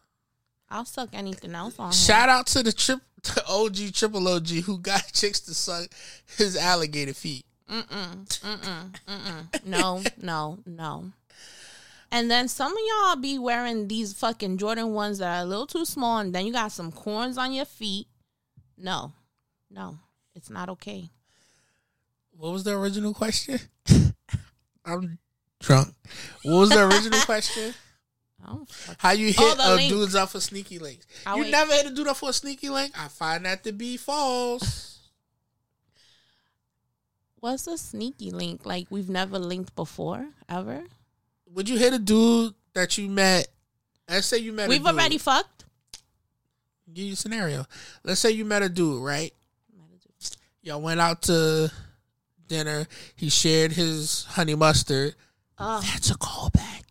I'll 0.71 0.87
suck 0.87 1.11
anything 1.13 1.55
else 1.55 1.79
on 1.79 1.89
him. 1.89 1.93
Shout 1.93 2.31
out 2.31 2.47
to 2.47 2.63
the 2.63 2.73
trip 2.73 3.01
to 3.25 3.45
OG 3.47 3.93
Triple 3.93 4.27
OG 4.29 4.49
who 4.65 4.79
got 4.79 5.05
chicks 5.13 5.41
to 5.41 5.53
suck 5.53 5.91
his 6.39 6.57
alligator 6.57 7.13
feet. 7.13 7.45
Mm-mm, 7.71 8.27
mm-mm, 8.27 8.95
mm-mm. 9.07 9.67
No, 9.67 10.03
no, 10.23 10.59
no. 10.65 11.13
And 12.13 12.31
then 12.31 12.49
some 12.49 12.73
of 12.73 12.79
y'all 12.89 13.17
be 13.17 13.39
wearing 13.39 13.89
these 13.89 14.13
fucking 14.13 14.59
Jordan 14.59 14.93
ones 14.95 15.19
that 15.19 15.39
are 15.39 15.43
a 15.43 15.47
little 15.47 15.67
too 15.67 15.85
small, 15.85 16.19
and 16.19 16.35
then 16.35 16.47
you 16.47 16.53
got 16.53 16.73
some 16.73 16.93
corns 16.93 17.37
on 17.37 17.53
your 17.53 17.65
feet. 17.65 18.07
No, 18.79 19.13
no, 19.71 19.99
it's 20.35 20.51
not 20.51 20.69
okay. 20.71 21.11
What 22.31 22.53
was 22.53 22.65
the 22.65 22.77
original 22.77 23.13
question? 23.15 23.59
I'm 24.85 25.19
drunk. 25.61 25.95
What 26.43 26.59
was 26.61 26.69
the 26.71 26.87
original 26.87 27.19
question? 27.25 27.75
I 28.47 28.55
How 28.99 29.11
you 29.13 29.29
hit 29.29 29.37
Oh, 29.59 29.75
a 29.75 29.77
link. 29.77 29.91
dudes 29.91 30.15
up 30.15 30.29
for 30.29 30.41
sneaky 30.41 30.79
links? 30.79 31.07
I'll 31.27 31.39
you 31.39 31.43
wait. 31.45 31.51
never 31.51 31.73
hit 31.73 31.87
a 31.87 31.91
dude 31.91 32.07
up 32.07 32.19
for 32.19 32.29
a 32.31 32.33
sneaky 32.33 32.69
link? 32.69 32.93
I 32.97 33.09
find 33.09 33.45
that 33.47 33.65
to 33.65 33.73
be 33.73 33.97
false. 33.97 35.01
What's 37.41 37.67
a 37.67 37.77
sneaky 37.79 38.31
link? 38.31 38.65
Like 38.65 38.87
we've 38.91 39.09
never 39.09 39.39
linked 39.39 39.75
before, 39.75 40.29
ever. 40.49 40.85
Would 41.53 41.69
you 41.69 41.79
hit 41.79 41.93
a 41.95 41.99
dude 41.99 42.55
that 42.75 42.99
you 42.99 43.09
met? 43.09 43.49
Let's 44.09 44.27
say 44.27 44.39
you 44.39 44.53
met. 44.53 44.69
We've 44.69 44.81
a 44.85 44.85
dude. 44.91 44.95
already 44.95 45.19
fucked. 45.19 45.65
give 46.93 47.05
you 47.07 47.13
a 47.15 47.17
scenario. 47.17 47.65
Let's 48.05 48.21
say 48.21 48.31
you 48.31 48.45
met 48.45 48.63
a 48.63 48.69
dude, 48.69 49.03
right? 49.03 49.33
Y'all 50.63 50.81
went 50.81 51.01
out 51.01 51.23
to 51.23 51.71
dinner. 52.49 52.87
He 53.15 53.29
shared 53.29 53.73
his 53.73 54.25
honey 54.31 54.55
mustard. 54.57 55.15
Oh, 55.59 55.81
That's 55.81 56.11
a 56.11 56.15
callback. 56.19 56.83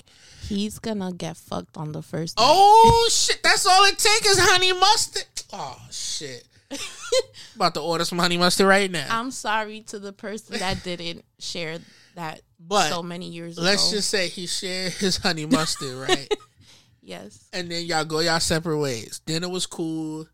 he's 0.48 0.80
gonna 0.80 1.12
get 1.12 1.38
fucked 1.38 1.76
on 1.78 1.92
the 1.92 2.02
first. 2.02 2.38
date. 2.38 2.44
Oh 2.46 3.08
shit! 3.12 3.42
That's 3.44 3.66
all 3.66 3.84
it 3.86 4.00
takes 4.00 4.28
is 4.30 4.40
honey 4.40 4.72
mustard. 4.74 5.26
Oh 5.54 5.78
shit! 5.92 6.48
About 7.56 7.74
to 7.76 7.82
order 7.82 8.06
some 8.06 8.18
honey 8.18 8.38
mustard 8.38 8.66
right 8.68 8.90
now. 8.90 9.06
I'm 9.10 9.30
sorry 9.32 9.82
to 9.88 10.00
the 10.00 10.14
person 10.14 10.58
that 10.60 10.84
didn't 10.84 11.26
share 11.38 11.78
that 12.16 12.42
But 12.60 12.90
so 12.90 13.04
many 13.04 13.30
years 13.30 13.58
Let's 13.58 13.88
ago. 13.88 13.98
just 13.98 14.10
say 14.10 14.28
he 14.28 14.48
shared 14.48 14.94
his 15.00 15.18
honey 15.18 15.46
mustard, 15.46 15.96
right? 16.10 16.34
yes. 17.02 17.48
and 17.54 17.70
then 17.70 17.86
y'all 17.86 18.06
go 18.06 18.20
y'all 18.20 18.40
separate 18.40 18.80
ways. 18.80 19.22
Dinner 19.26 19.50
was 19.50 19.66
cool. 19.66 20.28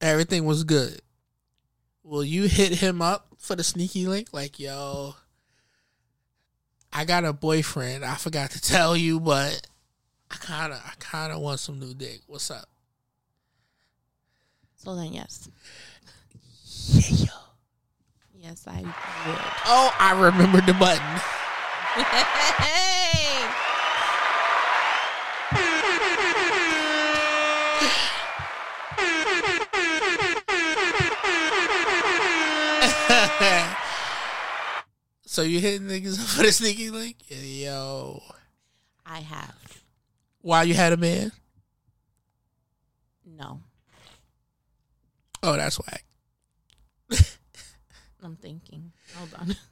Everything 0.00 0.44
was 0.44 0.64
good. 0.64 1.00
Will 2.02 2.24
you 2.24 2.44
hit 2.44 2.72
him 2.72 3.02
up 3.02 3.26
for 3.38 3.54
the 3.54 3.62
sneaky 3.62 4.06
link? 4.06 4.28
Like, 4.32 4.58
yo, 4.58 5.14
I 6.92 7.04
got 7.04 7.24
a 7.24 7.32
boyfriend. 7.32 8.04
I 8.04 8.14
forgot 8.14 8.50
to 8.52 8.60
tell 8.62 8.96
you, 8.96 9.20
but 9.20 9.66
I 10.30 10.36
kinda 10.36 10.80
I 10.84 10.92
kinda 10.98 11.38
want 11.38 11.60
some 11.60 11.78
new 11.78 11.92
dick. 11.94 12.20
What's 12.26 12.50
up? 12.50 12.68
So 14.76 14.96
then, 14.96 15.12
yes, 15.12 15.48
Yeah. 17.20 17.26
Yes, 18.40 18.66
I 18.66 18.80
would. 18.80 18.94
Oh, 19.66 19.94
I 19.98 20.12
remembered 20.18 20.66
the 20.66 20.74
button. 20.74 21.20
Hey! 21.94 23.46
so 35.26 35.42
you 35.42 35.60
hitting 35.60 35.88
niggas 35.88 36.18
for 36.36 36.42
the 36.42 36.52
sneaky 36.52 36.90
link? 36.90 37.16
Yo. 37.28 38.22
I 39.04 39.20
have 39.20 39.82
While 40.40 40.64
you 40.64 40.74
had 40.74 40.92
a 40.92 40.96
man? 40.96 41.32
no. 43.24 43.60
Oh, 45.42 45.56
that's 45.56 45.78
whack. 45.78 46.04
I'm 48.22 48.36
thinking. 48.36 48.92
Hold 49.16 49.34
on. 49.34 49.56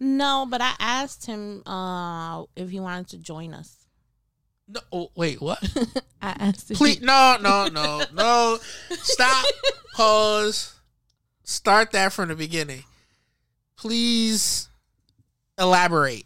No, 0.00 0.46
but 0.48 0.62
I 0.62 0.72
asked 0.80 1.26
him 1.26 1.62
uh, 1.66 2.44
if 2.56 2.70
he 2.70 2.80
wanted 2.80 3.08
to 3.08 3.18
join 3.18 3.52
us. 3.52 3.76
No, 4.66 4.80
oh, 4.92 5.10
wait, 5.14 5.42
what? 5.42 5.62
I 6.22 6.30
asked 6.38 6.70
him. 6.70 6.78
Please, 6.78 7.02
no, 7.02 7.36
no, 7.40 7.68
no, 7.68 8.02
no. 8.14 8.58
Stop. 8.90 9.44
Pause. 9.94 10.74
Start 11.44 11.90
that 11.92 12.14
from 12.14 12.28
the 12.30 12.34
beginning. 12.34 12.84
Please 13.76 14.70
elaborate. 15.58 16.24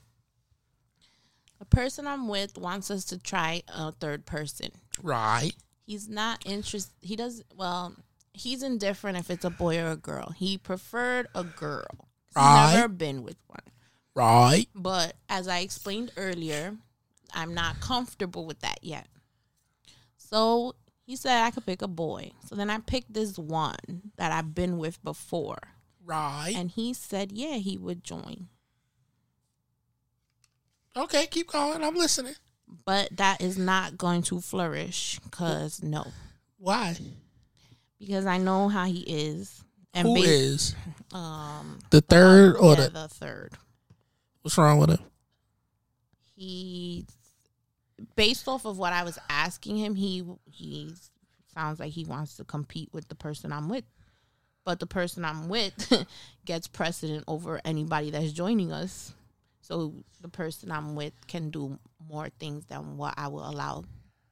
The 1.59 1.65
person 1.65 2.07
I'm 2.07 2.29
with 2.29 2.57
wants 2.57 2.93
us 2.93 3.05
to 3.07 3.19
try 3.19 3.63
a 3.67 3.91
third 3.91 4.25
person. 4.25 4.69
Right. 5.03 5.55
He's 5.87 6.09
not 6.09 6.43
interested. 6.47 6.93
He 7.01 7.15
does 7.17 7.43
well. 7.55 7.95
He's 8.33 8.63
indifferent 8.63 9.17
if 9.19 9.31
it's 9.31 9.45
a 9.45 9.51
boy 9.51 9.79
or 9.79 9.91
a 9.91 9.97
girl. 9.97 10.31
He 10.37 10.59
preferred 10.59 11.29
a 11.35 11.45
girl. 11.45 12.09
He's 12.29 12.37
Right. 12.37 12.75
never 12.75 12.89
been 12.89 13.23
with 13.23 13.37
one. 13.47 13.61
Right. 14.15 14.69
But 14.75 15.17
as 15.29 15.47
I 15.47 15.59
explained 15.59 16.13
earlier, 16.17 16.77
I'm 17.33 17.55
not 17.55 17.81
comfortable 17.81 18.47
with 18.47 18.61
that 18.61 18.83
yet. 18.83 19.09
So 20.17 20.75
he 21.05 21.17
said 21.17 21.43
I 21.45 21.51
could 21.51 21.67
pick 21.67 21.83
a 21.83 21.89
boy. 21.89 22.33
So 22.47 22.55
then 22.55 22.71
I 22.71 22.79
picked 22.79 23.13
this 23.13 23.39
one 23.39 24.11
that 24.17 24.33
I've 24.33 24.55
been 24.55 24.79
with 24.79 25.03
before. 25.05 25.59
Right. 26.03 26.55
And 26.57 26.71
he 26.71 26.93
said, 26.95 27.31
yeah, 27.33 27.57
he 27.57 27.77
would 27.79 28.03
join. 28.03 28.49
Okay, 30.97 31.27
keep 31.27 31.49
going. 31.49 31.83
I'm 31.83 31.95
listening. 31.97 32.35
But 32.85 33.17
that 33.17 33.41
is 33.41 33.57
not 33.59 33.97
going 33.99 34.23
to 34.23 34.41
flourish 34.41 35.19
because 35.25 35.83
no. 35.83 36.07
Why? 36.59 36.97
Because 37.99 38.27
I 38.27 38.39
know 38.39 38.69
how 38.69 38.85
he 38.87 39.01
is. 39.01 39.63
And 39.93 40.09
Who 40.09 40.15
bas- 40.15 40.27
is 40.27 40.75
um 41.13 41.79
the 41.91 42.01
third 42.01 42.57
or 42.57 42.71
yeah, 42.75 42.87
the 42.87 42.91
the 42.91 43.09
third. 43.09 43.53
what's 44.43 44.59
wrong 44.59 44.79
with 44.79 44.91
him? 44.91 44.99
he 46.37 47.07
based 48.17 48.49
off 48.49 48.65
of 48.65 48.77
what 48.79 48.93
I 48.93 49.05
was 49.05 49.19
asking 49.29 49.77
him, 49.77 49.95
he 49.95 50.25
he 50.51 50.93
sounds 51.55 51.79
like 51.79 51.93
he 51.93 52.05
wants 52.05 52.37
to 52.37 52.45
compete 52.45 52.89
with 52.93 53.09
the 53.09 53.15
person 53.15 53.53
I'm 53.53 53.69
with. 53.69 53.85
But 54.65 54.81
the 54.81 54.87
person 54.87 55.25
I'm 55.25 55.49
with 55.49 55.93
gets 56.45 56.67
precedent 56.67 57.25
over 57.29 57.61
anybody 57.65 58.11
that's 58.11 58.33
joining 58.33 58.73
us. 58.73 59.13
So 59.61 59.95
the 60.21 60.29
person 60.29 60.73
I'm 60.73 60.95
with 60.95 61.13
can 61.27 61.51
do 61.51 61.79
more 62.09 62.29
things 62.39 62.65
than 62.67 62.97
what 62.97 63.15
I 63.17 63.29
will 63.29 63.49
allow 63.49 63.85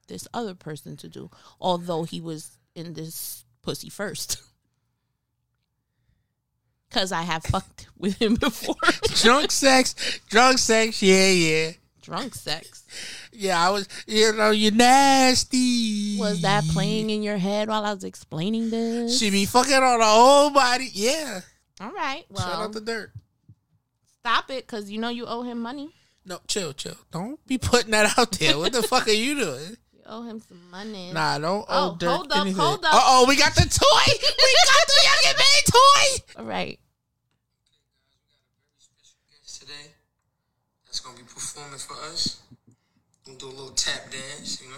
this 0.09 0.27
other 0.35 0.55
person 0.55 0.97
to 0.99 1.09
do. 1.09 1.31
Although 1.61 2.05
he 2.05 2.21
was 2.21 2.59
in 2.75 2.93
this 2.95 3.45
pussy 3.63 3.89
first. 3.89 4.41
Cause 6.91 7.11
I 7.11 7.23
have 7.23 7.43
fucked 7.45 7.87
with 7.97 8.21
him 8.21 8.35
before. 8.35 8.75
drunk 9.23 9.51
sex, 9.51 9.95
drunk 10.29 10.59
sex. 10.59 11.03
Yeah, 11.03 11.29
yeah, 11.31 11.71
Drunk 12.03 12.35
sex. 12.35 12.85
yeah. 13.33 13.67
I 13.67 13.71
was, 13.71 13.89
you 14.07 14.31
know, 14.35 14.51
you 14.51 14.73
nasty. 14.73 16.19
Was 16.19 16.43
that 16.43 16.65
playing 16.65 17.09
in 17.09 17.23
your 17.23 17.39
head 17.39 17.69
while 17.69 17.83
I 17.87 17.95
was 17.95 18.05
explaining 18.05 18.69
this? 18.69 19.19
She 19.19 19.31
be 19.31 19.47
fucking 19.47 19.73
on 19.73 20.01
the 20.01 20.05
whole 20.05 20.51
body. 20.51 20.91
Yeah. 20.93 21.41
All 21.81 21.93
right. 21.93 22.25
Shout 22.37 22.47
Well, 22.49 22.63
out 22.65 22.73
the 22.73 22.83
dirt. 22.83 23.13
stop 24.19 24.51
it 24.51 24.67
because 24.67 24.91
you 24.91 24.99
know 24.99 25.09
you 25.09 25.25
owe 25.25 25.43
him 25.43 25.61
money. 25.63 25.95
No, 26.25 26.39
chill, 26.47 26.73
chill. 26.73 26.97
Don't 27.11 27.45
be 27.47 27.59
putting 27.59 27.91
that 27.91 28.17
out 28.19 28.33
there. 28.33 28.57
What 28.59 28.73
the 28.73 28.83
fuck 28.89 29.09
are 29.09 29.13
you 29.13 29.35
doing? 29.35 29.77
You 29.93 30.01
owe 30.07 30.23
him 30.23 30.41
some 30.41 30.71
money. 30.71 31.11
Nah, 31.13 31.39
don't 31.39 31.65
Oh, 31.69 31.91
owe 31.93 31.97
dirt 31.97 32.09
hold 32.11 32.33
up, 32.33 32.39
anything. 32.43 32.61
hold 32.63 32.85
up. 32.85 32.95
Uh 32.95 33.01
oh, 33.05 33.25
we 33.29 33.37
got 33.37 33.55
the 33.55 33.63
toy. 33.63 34.13
We 34.23 34.55
got 34.65 34.87
the 34.87 35.03
Young 35.05 35.35
M.A 35.35 35.71
toy. 35.71 36.41
All 36.41 36.45
right. 36.47 36.79
guest 39.43 39.61
today 39.61 39.91
that's 40.87 41.01
gonna 41.01 41.17
be 41.17 41.23
performing 41.25 41.79
for 41.79 41.95
us. 42.13 42.41
Gonna 43.27 43.39
do 43.39 43.47
a 43.47 43.49
little 43.49 43.71
tap 43.71 44.11
dance, 44.11 44.63
you 44.63 44.69
know. 44.71 44.77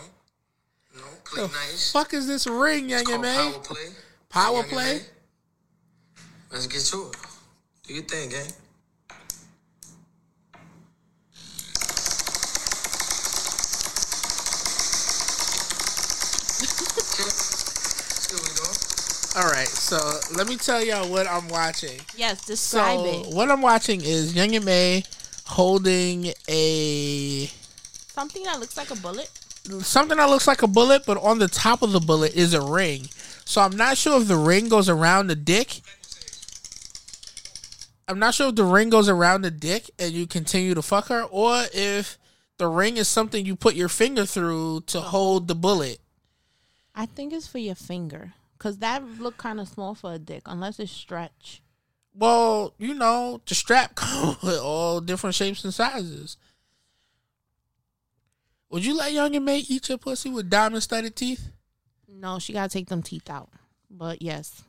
You 0.94 1.00
know, 1.00 1.06
play 1.24 1.42
The 1.42 1.48
nice. 1.48 1.92
fuck 1.92 2.14
is 2.14 2.26
this 2.26 2.46
ring, 2.46 2.88
young 2.88 3.00
It's 3.02 3.10
and 3.10 3.22
called 3.22 3.22
made? 3.22 3.52
power 3.52 3.62
play. 3.62 3.86
Power 4.30 4.62
play? 4.62 5.00
Let's 6.52 6.66
get 6.68 6.80
to 6.82 7.08
it. 7.10 7.16
Do 7.86 7.94
your 7.94 8.04
thing, 8.04 8.30
gang. 8.30 8.52
Okay. 15.96 17.28
See 17.30 18.34
what 18.34 18.42
we 18.42 18.54
doing. 18.54 18.76
All 19.36 19.50
right, 19.50 19.66
so 19.66 19.98
let 20.36 20.46
me 20.46 20.56
tell 20.56 20.84
y'all 20.84 21.10
what 21.10 21.26
I'm 21.26 21.48
watching. 21.48 22.00
Yes, 22.16 22.46
describe 22.46 23.00
so 23.00 23.06
it. 23.06 23.34
what 23.34 23.50
I'm 23.50 23.62
watching 23.62 24.00
is 24.00 24.34
Young 24.34 24.54
M.A 24.54 25.02
holding 25.44 26.32
a 26.48 27.46
Something 27.46 28.44
that 28.44 28.60
looks 28.60 28.76
like 28.76 28.90
a 28.90 28.96
bullet. 28.96 29.30
something 29.82 30.16
that 30.18 30.28
looks 30.28 30.46
like 30.46 30.62
a 30.62 30.66
bullet, 30.66 31.04
but 31.06 31.16
on 31.18 31.38
the 31.38 31.48
top 31.48 31.82
of 31.82 31.92
the 31.92 32.00
bullet 32.00 32.34
is 32.34 32.54
a 32.54 32.60
ring. 32.60 33.08
So 33.44 33.60
I'm 33.60 33.76
not 33.76 33.98
sure 33.98 34.20
if 34.20 34.28
the 34.28 34.36
ring 34.36 34.68
goes 34.68 34.88
around 34.88 35.26
the 35.26 35.36
dick. 35.36 35.80
I'm 38.06 38.18
not 38.18 38.34
sure 38.34 38.48
if 38.48 38.54
the 38.54 38.64
ring 38.64 38.90
goes 38.90 39.08
around 39.08 39.42
the 39.42 39.50
dick 39.50 39.90
and 39.98 40.12
you 40.12 40.26
continue 40.26 40.74
to 40.74 40.82
fuck 40.82 41.08
her, 41.08 41.22
or 41.22 41.64
if 41.72 42.18
the 42.58 42.68
ring 42.68 42.96
is 42.96 43.08
something 43.08 43.44
you 43.44 43.56
put 43.56 43.74
your 43.74 43.88
finger 43.88 44.24
through 44.24 44.82
to 44.86 45.00
hold 45.00 45.48
the 45.48 45.54
bullet. 45.54 45.98
I 46.94 47.06
think 47.06 47.32
it's 47.32 47.48
for 47.48 47.58
your 47.58 47.74
finger 47.74 48.34
because 48.64 48.78
that 48.78 49.04
look 49.20 49.36
kind 49.36 49.60
of 49.60 49.68
small 49.68 49.94
for 49.94 50.14
a 50.14 50.18
dick 50.18 50.40
unless 50.46 50.80
it's 50.80 50.90
stretch. 50.90 51.60
Well, 52.14 52.72
you 52.78 52.94
know, 52.94 53.42
the 53.46 53.54
strap 53.54 53.94
comes 53.94 54.40
with 54.42 54.58
all 54.58 55.02
different 55.02 55.34
shapes 55.36 55.62
and 55.64 55.74
sizes. 55.74 56.38
Would 58.70 58.86
you 58.86 58.96
let 58.96 59.12
Young 59.12 59.34
M.A 59.36 59.58
eat 59.68 59.90
your 59.90 59.98
pussy 59.98 60.30
with 60.30 60.48
diamond 60.48 60.82
studded 60.82 61.14
teeth? 61.14 61.50
No, 62.08 62.38
she 62.38 62.54
gotta 62.54 62.70
take 62.70 62.88
them 62.88 63.02
teeth 63.02 63.28
out. 63.28 63.50
But 63.90 64.22
yes, 64.22 64.62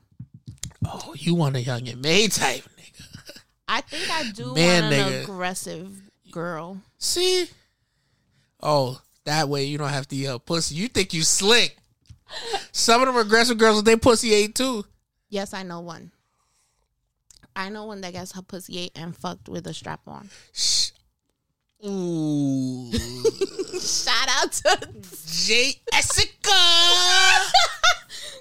Oh, 0.85 1.15
you 1.17 1.33
want 1.33 1.55
a 1.55 1.61
Young 1.61 1.87
M.A 1.87 2.27
type 2.27 2.63
nigga. 2.77 3.39
I 3.69 3.79
think 3.79 4.11
I 4.11 4.29
do 4.31 4.53
Man, 4.53 4.83
want 4.83 4.93
an 4.93 5.11
nigga. 5.13 5.23
aggressive 5.23 6.01
girl. 6.31 6.81
See? 6.97 7.45
Oh, 8.61 8.99
that 9.23 9.47
way 9.47 9.63
you 9.63 9.77
don't 9.77 9.88
have 9.89 10.07
to 10.09 10.15
eat 10.17 10.26
her 10.26 10.38
pussy. 10.38 10.76
You 10.76 10.89
think 10.89 11.13
you 11.13 11.23
slick. 11.23 11.77
Some 12.72 13.02
of 13.02 13.07
them 13.07 13.18
aggressive 13.18 13.57
girls 13.57 13.77
with 13.77 13.85
their 13.85 13.97
pussy 13.97 14.34
ate 14.34 14.56
too. 14.56 14.85
Yes, 15.30 15.53
I 15.53 15.64
know 15.64 15.80
one. 15.80 16.11
I 17.56 17.69
know 17.69 17.85
one 17.85 18.02
that 18.02 18.14
gets 18.14 18.34
her 18.34 18.41
pussy 18.41 18.80
ate 18.80 18.91
and 18.95 19.15
fucked 19.15 19.47
with 19.47 19.65
a 19.68 19.73
strap 19.73 20.02
on. 20.07 20.30
Shh. 20.53 20.91
Ooh. 21.85 22.91
Shout 23.80 24.27
out 24.30 24.52
to 24.52 24.88
Jay 25.27 25.73
Essica. 25.93 26.52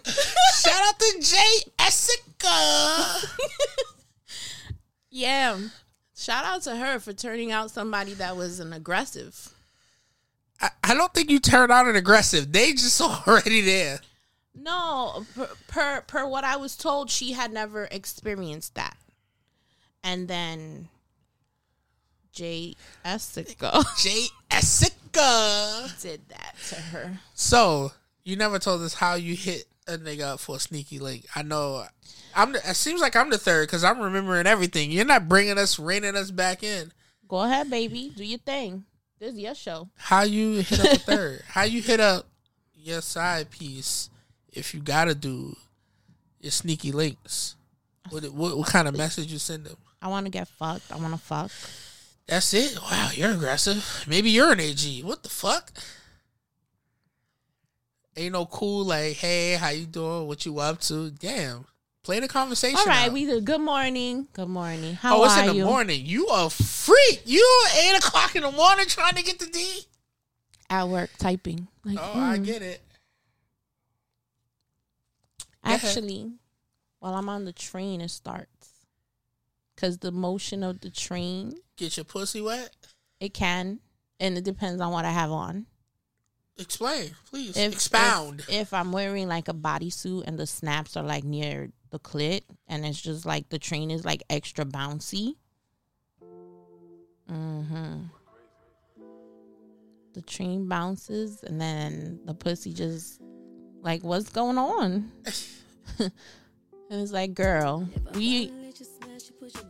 Shout 0.06 0.82
out 0.82 0.98
to 0.98 1.19
Jay 1.20 1.70
Essica. 1.78 3.27
yeah. 5.11 5.59
Shout 6.16 6.44
out 6.44 6.62
to 6.62 6.77
her 6.77 6.98
for 6.98 7.12
turning 7.12 7.52
out 7.52 7.70
somebody 7.70 8.15
that 8.15 8.36
was 8.36 8.61
an 8.61 8.73
aggressive. 8.73 9.55
I, 10.60 10.70
I 10.82 10.94
don't 10.94 11.12
think 11.12 11.31
you 11.31 11.40
turned 11.40 11.72
on 11.72 11.89
an 11.89 11.97
aggressive. 11.97 12.52
They 12.52 12.72
just 12.72 13.01
already 13.26 13.60
there. 13.60 14.01
No, 14.55 15.26
per, 15.35 15.48
per 15.66 16.01
per 16.06 16.28
what 16.28 16.44
I 16.44 16.56
was 16.56 16.76
told, 16.76 17.10
she 17.10 17.32
had 17.32 17.52
never 17.52 17.89
experienced 17.90 18.76
that. 18.76 18.97
And 20.05 20.28
then 20.28 20.89
Jay 22.32 22.74
Essica 23.05 23.85
Jay 24.02 24.26
Essica. 24.51 26.01
did 26.01 26.28
that 26.28 26.55
to 26.68 26.74
her. 26.74 27.18
So 27.35 27.93
you 28.22 28.36
never 28.36 28.59
told 28.59 28.82
us 28.82 28.94
how 28.94 29.14
you 29.14 29.35
hit 29.35 29.64
a 29.86 29.98
nigga 29.98 30.22
up 30.35 30.40
for 30.40 30.56
a 30.56 30.60
sneaky 30.60 30.98
link. 30.98 31.26
I 31.35 31.43
know. 31.43 31.86
I'm. 32.35 32.52
The, 32.52 32.59
it 32.59 32.76
seems 32.76 33.01
like 33.01 33.16
I'm 33.16 33.31
the 33.31 33.39
third 33.39 33.68
because 33.68 33.85
I'm 33.85 34.01
remembering 34.01 34.47
everything. 34.47 34.90
You're 34.90 35.05
not 35.05 35.28
bringing 35.28 35.59
us, 35.59 35.78
reining 35.78 36.16
us 36.16 36.31
back 36.31 36.62
in. 36.62 36.93
Go 37.28 37.43
ahead, 37.43 37.70
baby. 37.70 38.12
Do 38.16 38.24
your 38.24 38.39
thing. 38.39 38.85
This 39.19 39.32
is 39.35 39.39
your 39.39 39.55
show. 39.55 39.89
How 39.97 40.23
you 40.23 40.59
hit 40.61 40.81
up 40.81 40.93
a 40.93 40.99
third? 40.99 41.43
how 41.49 41.62
you 41.62 41.81
hit 41.81 42.01
up 42.01 42.27
your 42.74 43.01
side 43.01 43.51
piece? 43.51 44.11
If 44.53 44.74
you 44.74 44.81
gotta 44.81 45.15
do 45.15 45.57
your 46.41 46.51
sneaky 46.53 46.93
links, 46.93 47.57
what 48.11 48.24
what, 48.32 48.57
what 48.59 48.69
kind 48.69 48.86
of 48.89 48.97
message 48.97 49.32
you 49.32 49.39
send 49.39 49.65
them? 49.66 49.77
I 50.03 50.09
want 50.09 50.27
to 50.27 50.31
get 50.31 50.49
fucked. 50.49 50.93
I 50.93 50.97
want 50.97 51.15
to 51.15 51.20
fuck. 51.20 51.51
That's 52.27 52.53
it. 52.55 52.78
Wow, 52.81 53.11
you're 53.15 53.32
aggressive. 53.32 54.05
Maybe 54.07 54.31
you're 54.31 54.53
an 54.53 54.61
AG. 54.61 55.03
What 55.03 55.23
the 55.23 55.28
fuck? 55.28 55.70
Ain't 58.16 58.32
no 58.32 58.47
cool 58.47 58.85
like, 58.85 59.16
hey, 59.16 59.55
how 59.55 59.70
you 59.70 59.86
doing? 59.86 60.27
What 60.28 60.47
you 60.47 60.59
up 60.59 60.81
to? 60.82 61.11
Damn. 61.11 61.66
Play 62.05 62.20
the 62.20 62.28
conversation. 62.28 62.76
All 62.78 62.85
right, 62.85 63.06
out. 63.06 63.12
we 63.14 63.24
do. 63.24 63.40
Good 63.40 63.62
morning. 63.62 64.28
Good 64.35 64.48
morning. 64.48 64.93
How 64.93 65.22
oh, 65.22 65.24
it's 65.24 65.39
in 65.39 65.47
the 65.47 65.55
you? 65.55 65.64
morning. 65.64 66.05
You 66.05 66.26
a 66.26 66.51
freak. 66.51 67.22
You 67.24 67.66
eight 67.78 67.97
o'clock 67.97 68.36
in 68.36 68.43
the 68.43 68.52
morning 68.52 68.85
trying 68.86 69.14
to 69.14 69.22
get 69.22 69.39
the 69.39 69.47
D. 69.47 69.81
At 70.68 70.89
work 70.89 71.10
typing. 71.18 71.66
Like, 71.82 71.97
Oh, 71.98 72.12
I 72.20 72.36
mm. 72.36 72.44
get 72.44 72.60
it. 72.60 72.82
Actually, 75.64 76.32
while 76.98 77.14
I'm 77.14 77.31
on 77.31 77.47
the 77.47 77.55
train, 77.55 78.02
it 78.02 78.10
starts. 78.10 78.48
Cause 79.78 79.98
the 79.98 80.12
motion 80.12 80.62
of 80.62 80.81
the 80.82 80.90
train, 80.90 81.55
Get 81.78 81.97
your 81.97 82.05
pussy 82.05 82.40
wet. 82.43 82.70
it 83.18 83.32
can, 83.32 83.81
and 84.20 84.36
it 84.36 84.44
depends 84.44 84.81
on 84.81 84.93
what 84.93 85.06
I 85.06 85.10
have 85.10 85.32
on. 85.32 85.66
Explain, 86.59 87.12
please. 87.31 87.56
If, 87.56 87.72
Expound. 87.72 88.40
If, 88.40 88.51
if 88.51 88.74
I'm 88.74 88.93
wearing 88.93 89.26
like 89.26 89.48
a 89.48 89.55
bodysuit 89.55 90.24
and 90.26 90.39
the 90.39 90.47
snaps 90.47 90.97
are 90.97 91.02
like 91.02 91.24
near 91.24 91.70
the 91.95 92.01
clit, 92.01 92.43
and 92.66 92.85
it's 92.85 93.01
just 93.01 93.25
like 93.25 93.49
the 93.51 93.59
train 93.59 93.89
is 93.89 94.05
like 94.05 94.25
extra 94.29 94.65
bouncy. 94.65 95.37
Mm-hmm. 97.31 98.01
The 100.15 100.23
train 100.23 100.69
bounces, 100.69 101.45
and 101.45 101.61
then 101.61 102.19
the 102.25 102.35
pussy 102.35 102.73
just 102.73 103.21
like, 103.81 104.03
what's 104.03 104.29
going 104.29 104.59
on? 104.59 105.12
and 106.01 106.11
it's 106.91 107.12
like, 107.12 107.33
girl, 107.35 107.89
we 108.15 108.51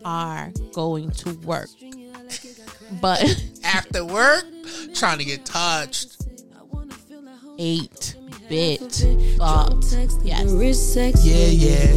are 0.03 0.51
going 0.73 1.11
to 1.11 1.35
work, 1.41 1.69
but 3.03 3.23
After 3.65 4.03
work, 4.03 4.47
trying 4.95 5.19
to 5.19 5.25
get 5.25 5.45
touched. 5.45 6.23
eight 7.59 8.17
bit 8.55 9.37
fucked. 9.37 9.91
Yes. 10.23 10.95
Yeah, 11.25 11.51
yeah. 11.51 11.91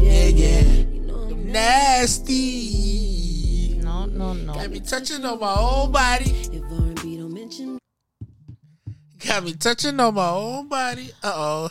Yeah, 0.00 0.28
yeah. 0.28 0.62
Nasty. 1.36 2.48
No, 3.82 4.06
no, 4.06 4.32
no. 4.32 4.54
Got 4.54 4.70
me 4.70 4.80
touching 4.80 5.22
on 5.24 5.38
my 5.38 5.52
whole 5.52 5.88
body. 5.88 6.32
Don't 6.50 7.34
mention 7.34 7.78
Got 9.26 9.44
me 9.44 9.52
touching 9.52 10.00
on 10.00 10.14
my 10.14 10.30
own 10.30 10.68
body. 10.68 11.10
Uh 11.22 11.32
oh. 11.34 11.68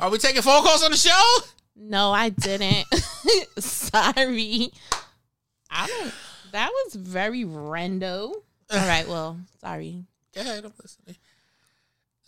Are 0.00 0.10
we 0.10 0.16
taking 0.18 0.40
phone 0.40 0.62
calls 0.62 0.82
on 0.82 0.92
the 0.92 0.96
show? 0.96 1.36
No, 1.76 2.12
I 2.12 2.30
didn't. 2.30 2.86
Sorry. 3.58 4.72
I 5.70 5.86
don't. 5.86 6.14
That 6.52 6.70
was 6.70 6.94
very 6.94 7.44
rando. 7.44 8.32
All 8.70 8.86
right. 8.86 9.06
Well, 9.06 9.38
sorry. 9.60 10.04
Go 10.34 10.40
ahead, 10.40 10.64
I'm 10.64 10.72
listening. 10.80 11.16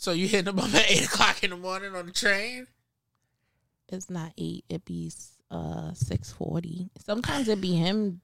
So 0.05 0.13
you 0.13 0.29
hitting 0.29 0.55
them 0.55 0.59
up 0.59 0.75
at 0.75 0.91
eight 0.91 1.07
o'clock 1.07 1.43
in 1.43 1.49
the 1.49 1.57
morning 1.57 1.97
on 1.97 2.05
the 2.05 2.13
train? 2.13 2.67
It's 3.89 4.11
not 4.11 4.35
eight. 4.37 4.67
It 4.69 4.85
be 4.85 5.11
uh 5.51 5.95
six 5.95 6.31
forty. 6.31 6.91
Sometimes 7.03 7.49
it 7.49 7.59
be 7.59 7.73
him. 7.73 8.21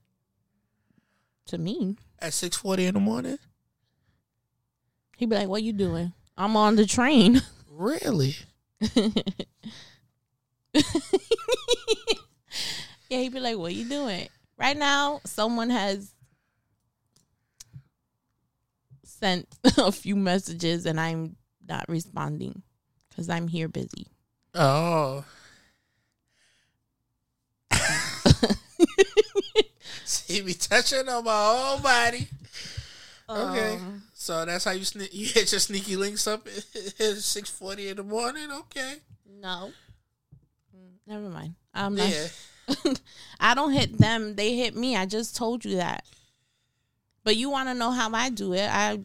To 1.47 1.57
me, 1.57 1.97
At 2.19 2.33
six 2.33 2.55
forty 2.55 2.85
in 2.85 2.93
the 2.93 2.99
morning? 2.99 3.39
he 5.17 5.25
be 5.25 5.35
like, 5.35 5.47
"What 5.47 5.63
you 5.63 5.73
doing?" 5.73 6.13
I'm 6.37 6.55
on 6.55 6.75
the 6.75 6.85
train. 6.85 7.41
Really? 7.67 8.35
yeah, 8.79 8.93
he'd 13.09 13.33
be 13.33 13.39
like, 13.39 13.57
"What 13.57 13.73
you 13.73 13.89
doing?" 13.89 14.29
Right 14.55 14.77
now, 14.77 15.19
someone 15.25 15.71
has 15.71 16.13
sent 19.03 19.47
a 19.79 19.91
few 19.91 20.15
messages, 20.15 20.85
and 20.85 20.99
I'm 20.99 21.37
not 21.71 21.87
responding 21.87 22.61
because 23.09 23.29
I'm 23.29 23.47
here 23.47 23.67
busy. 23.69 24.07
Oh. 24.53 25.23
See 30.05 30.41
me 30.41 30.53
touching 30.53 31.07
on 31.07 31.23
my 31.23 31.31
whole 31.33 31.79
body. 31.79 32.27
Okay. 33.29 33.75
Um, 33.75 34.03
So 34.13 34.45
that's 34.45 34.65
how 34.65 34.71
you 34.71 34.81
sne- 34.81 35.13
you 35.13 35.25
hit 35.27 35.51
your 35.51 35.59
sneaky 35.59 35.95
links 35.95 36.27
up 36.27 36.45
at 36.47 37.15
six 37.17 37.49
forty 37.49 37.87
in 37.89 37.97
the 37.97 38.03
morning. 38.03 38.51
Okay. 38.51 38.95
no, 39.39 39.71
Mm, 40.75 40.91
never 41.07 41.29
mind. 41.29 41.55
I'm 41.73 41.97
Yeah. 41.97 42.27
not. 42.67 43.01
I 43.39 43.53
don't 43.55 43.71
hit 43.71 43.97
them; 43.97 44.35
they 44.35 44.55
hit 44.55 44.75
me. 44.75 44.95
I 44.95 45.05
just 45.05 45.35
told 45.35 45.63
you 45.65 45.77
that. 45.77 46.05
But 47.23 47.35
you 47.37 47.49
want 47.49 47.69
to 47.69 47.73
know 47.73 47.91
how 47.91 48.11
I 48.13 48.29
do 48.29 48.53
it? 48.53 48.69
I 48.69 48.99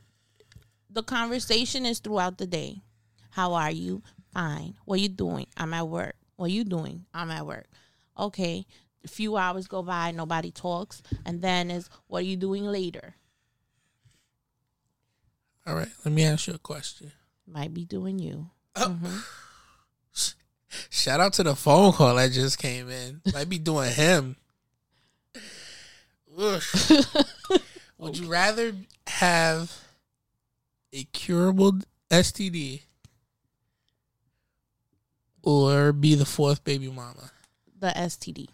the 0.97 1.03
conversation 1.03 1.85
is 1.85 1.99
throughout 1.99 2.39
the 2.39 2.47
day. 2.47 2.81
How 3.29 3.53
are 3.53 3.71
you? 3.71 4.03
Fine. 4.33 4.79
What 4.87 4.99
are 4.99 5.03
you 5.03 5.11
doing? 5.11 5.47
I'm 5.55 5.75
at 5.75 5.87
work. 5.87 6.17
What 6.37 6.47
are 6.47 6.49
you 6.49 6.65
doing? 6.65 7.05
I'm 7.13 7.31
at 7.31 7.47
work. 7.47 7.67
Okay. 8.19 8.65
A 9.05 9.09
few 9.09 9.37
hours 9.37 9.69
go 9.69 9.83
by, 9.83 10.11
nobody 10.13 10.51
talks, 10.51 11.03
and 11.27 11.43
then 11.43 11.71
is 11.71 11.91
what 12.07 12.21
are 12.21 12.27
you 12.27 12.37
doing 12.37 12.65
later? 12.65 13.15
All 15.67 15.75
right. 15.75 15.91
Let 16.03 16.15
me 16.15 16.25
ask 16.25 16.47
you 16.47 16.55
a 16.55 16.59
question. 16.59 17.13
Might 17.47 17.75
be 17.75 17.85
doing 17.85 18.19
you. 18.19 18.49
Oh. 18.75 18.89
Mm-hmm. 18.89 19.19
Shout 20.89 21.21
out 21.21 21.35
to 21.35 21.43
the 21.43 21.55
phone 21.55 21.93
call 21.93 22.15
that 22.15 22.33
just 22.33 22.59
came 22.59 22.89
in. 22.89 23.21
Might 23.35 23.51
be 23.51 23.59
doing 23.59 23.93
him. 23.93 24.37
Would 27.99 28.19
you 28.19 28.29
rather 28.29 28.73
have 29.07 29.86
a 30.93 31.05
curable 31.13 31.79
STD 32.11 32.83
or 35.43 35.93
be 35.93 36.15
the 36.15 36.25
fourth 36.25 36.65
baby 36.65 36.89
mama? 36.89 37.31
The 37.79 37.89
STD. 37.89 38.49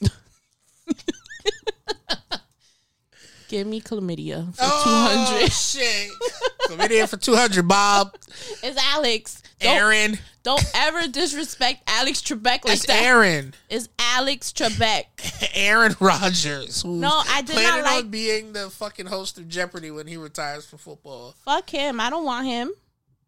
Give 3.48 3.66
me 3.66 3.80
chlamydia 3.80 4.54
for 4.54 4.62
oh, 4.62 4.82
two 4.84 4.90
Oh 4.90 5.32
hundred. 5.34 5.50
shit! 5.52 6.10
Chlamydia 6.68 7.08
for 7.08 7.16
two 7.16 7.34
hundred, 7.34 7.66
Bob. 7.66 8.14
It's 8.62 8.78
Alex. 8.80 9.42
Don't, 9.60 9.76
Aaron, 9.76 10.18
don't 10.42 10.64
ever 10.74 11.06
disrespect 11.08 11.82
Alex 11.86 12.22
Trebek 12.22 12.64
like 12.64 12.68
it's 12.68 12.86
that. 12.86 13.02
Aaron. 13.02 13.52
It's 13.68 13.88
Alex 13.98 14.52
Trebek. 14.52 15.04
Aaron 15.54 15.94
Rodgers. 16.00 16.84
No, 16.84 17.10
I 17.28 17.42
did 17.42 17.56
not 17.56 17.82
like- 17.84 18.04
on 18.04 18.10
being 18.10 18.52
the 18.54 18.70
fucking 18.70 19.06
host 19.06 19.36
of 19.38 19.48
Jeopardy 19.48 19.90
when 19.90 20.06
he 20.06 20.16
retires 20.16 20.66
from 20.66 20.78
football, 20.78 21.34
Fuck 21.44 21.68
him. 21.70 22.00
I 22.00 22.08
don't 22.10 22.24
want 22.24 22.46
him. 22.46 22.72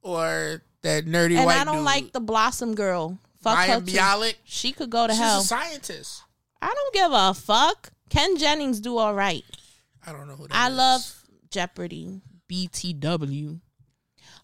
or 0.03 0.63
that 0.83 1.05
nerdy 1.07 1.37
And 1.37 1.45
white 1.47 1.59
I 1.61 1.65
don't 1.65 1.77
dude, 1.77 1.85
like 1.85 2.13
the 2.13 2.21
Blossom 2.21 2.75
girl. 2.75 3.19
Fuck 3.43 3.59
her 3.59 3.67
Ryan 3.69 3.85
too. 3.87 3.93
Bialik. 3.93 4.35
She 4.45 4.73
could 4.73 4.89
go 4.91 5.07
to 5.07 5.13
She's 5.13 5.21
hell. 5.21 5.41
a 5.41 5.45
scientist. 5.45 6.23
I 6.61 6.73
don't 6.75 6.95
give 6.95 7.11
a 7.13 7.35
fuck. 7.35 7.91
Ken 8.09 8.37
Jennings 8.37 8.81
do 8.81 8.97
all 8.99 9.15
right. 9.15 9.45
I 10.07 10.13
don't 10.13 10.27
know 10.29 10.35
who 10.37 10.49
that 10.49 10.57
I 10.57 10.71
is. 10.71 10.77
love 10.77 11.23
Jeopardy. 11.51 12.21
BTW. 12.51 13.61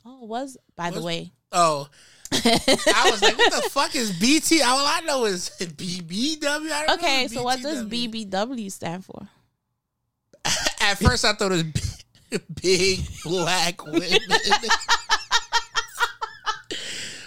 Oh, 0.04 0.24
was 0.24 0.56
by 0.76 0.90
the 0.90 1.02
way. 1.02 1.32
Oh, 1.52 1.88
I 2.30 3.08
was 3.10 3.22
like, 3.22 3.38
what 3.38 3.52
the 3.52 3.68
fuck 3.70 3.94
is 3.94 4.12
BT? 4.18 4.62
All 4.62 4.84
I 4.86 5.00
know 5.00 5.24
is 5.24 5.50
BBW. 5.60 6.70
I 6.70 6.86
don't 6.86 6.98
Okay, 6.98 7.28
so 7.28 7.42
what 7.42 7.60
does 7.62 7.84
BBW 7.84 8.70
stand 8.70 9.04
for? 9.04 9.28
At 10.80 10.94
first, 10.98 11.24
I 11.24 11.32
thought 11.32 11.52
it 11.52 11.54
was 11.54 11.62
big, 11.64 12.42
big 12.62 13.00
black 13.24 13.84
women. 13.84 14.18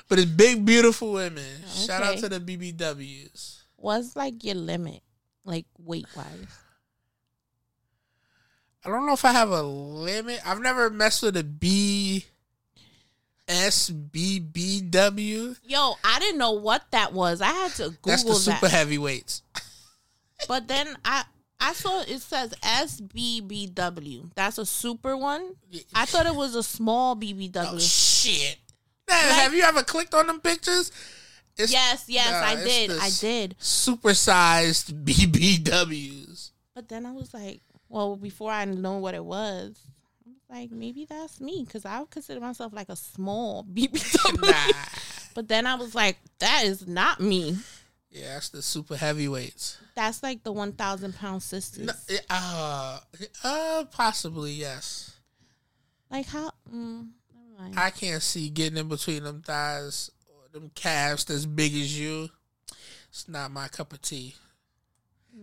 but 0.07 0.19
it's 0.19 0.31
big, 0.31 0.65
beautiful 0.65 1.13
women. 1.13 1.43
Shout 1.67 2.03
out 2.03 2.17
to 2.19 2.29
the 2.29 2.39
BBWs. 2.39 3.61
What's 3.75 4.15
like 4.15 4.43
your 4.43 4.55
limit, 4.55 5.01
like 5.43 5.65
weight 5.79 6.07
wise? 6.15 6.27
I 8.83 8.89
don't 8.89 9.05
know 9.05 9.13
if 9.13 9.25
I 9.25 9.31
have 9.31 9.49
a 9.51 9.61
limit. 9.61 10.39
I've 10.45 10.61
never 10.61 10.89
messed 10.89 11.21
with 11.23 11.37
a 11.37 11.43
B 11.43 12.25
S 13.51 13.89
B 13.89 14.39
B 14.39 14.81
W. 14.81 15.55
Yo, 15.63 15.93
I 16.03 16.19
didn't 16.19 16.39
know 16.39 16.53
what 16.53 16.83
that 16.91 17.13
was. 17.13 17.41
I 17.41 17.47
had 17.47 17.71
to 17.73 17.89
Google 17.89 17.99
That's 18.05 18.23
the 18.23 18.35
super 18.35 18.59
that. 18.61 18.71
heavyweights. 18.71 19.43
But 20.47 20.67
then 20.67 20.97
I 21.05 21.23
I 21.59 21.73
saw 21.73 22.01
it 22.01 22.19
says 22.19 22.55
SBBW. 22.63 24.31
That's 24.33 24.57
a 24.57 24.65
super 24.65 25.15
one. 25.15 25.53
I 25.93 26.05
thought 26.05 26.25
it 26.25 26.33
was 26.33 26.55
a 26.55 26.63
small 26.63 27.15
BBW. 27.15 27.73
Oh 27.73 27.77
shit! 27.77 28.57
Nah, 29.07 29.15
have 29.15 29.53
you 29.53 29.61
ever 29.61 29.83
clicked 29.83 30.15
on 30.15 30.25
them 30.25 30.39
pictures? 30.39 30.91
It's 31.57 31.71
yes, 31.71 32.05
yes, 32.07 32.31
nah, 32.31 32.47
I 32.47 32.55
did. 32.63 32.91
I 32.91 33.09
did. 33.19 33.55
Supersized 33.59 35.03
BBWs. 35.03 36.49
But 36.73 36.89
then 36.89 37.05
I 37.05 37.11
was 37.11 37.33
like, 37.33 37.61
well, 37.87 38.15
before 38.15 38.51
I 38.51 38.65
know 38.65 38.97
what 38.97 39.13
it 39.13 39.23
was 39.23 39.79
like, 40.51 40.71
maybe 40.71 41.05
that's 41.05 41.39
me 41.39 41.63
because 41.65 41.85
I 41.85 41.99
would 41.99 42.09
consider 42.09 42.41
myself 42.41 42.73
like 42.73 42.89
a 42.89 42.95
small 42.95 43.63
BBW. 43.73 44.41
Nah. 44.41 44.73
But 45.33 45.47
then 45.47 45.65
I 45.65 45.75
was 45.75 45.95
like, 45.95 46.17
that 46.39 46.63
is 46.65 46.85
not 46.85 47.21
me. 47.21 47.57
Yeah, 48.09 48.33
that's 48.33 48.49
the 48.49 48.61
super 48.61 48.97
heavyweights. 48.97 49.77
That's 49.95 50.21
like 50.21 50.43
the 50.43 50.51
one 50.51 50.73
thousand 50.73 51.15
pound 51.15 51.41
sisters. 51.41 51.85
No, 51.85 51.93
uh, 52.29 52.99
uh, 53.43 53.85
possibly 53.91 54.51
yes. 54.51 55.15
Like 56.09 56.25
how? 56.25 56.51
Mm, 56.69 57.11
never 57.33 57.63
mind. 57.63 57.79
I 57.79 57.89
can't 57.89 58.21
see 58.21 58.49
getting 58.49 58.77
in 58.77 58.89
between 58.89 59.23
them 59.23 59.41
thighs 59.41 60.11
or 60.27 60.49
them 60.51 60.71
calves 60.75 61.23
that's 61.23 61.45
big 61.45 61.73
as 61.73 61.97
you. 61.97 62.29
It's 63.09 63.29
not 63.29 63.51
my 63.51 63.69
cup 63.69 63.93
of 63.93 64.01
tea. 64.01 64.35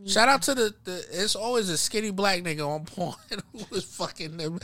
Shout 0.06 0.28
out 0.28 0.42
to 0.42 0.54
the, 0.54 0.74
the 0.84 1.04
it's 1.10 1.36
always 1.36 1.68
a 1.68 1.76
skinny 1.76 2.10
black 2.10 2.42
nigga 2.42 2.66
on 2.66 2.84
porn 2.84 3.14
who 3.52 3.64
was 3.70 3.84
fucking 3.84 4.36
them 4.36 4.58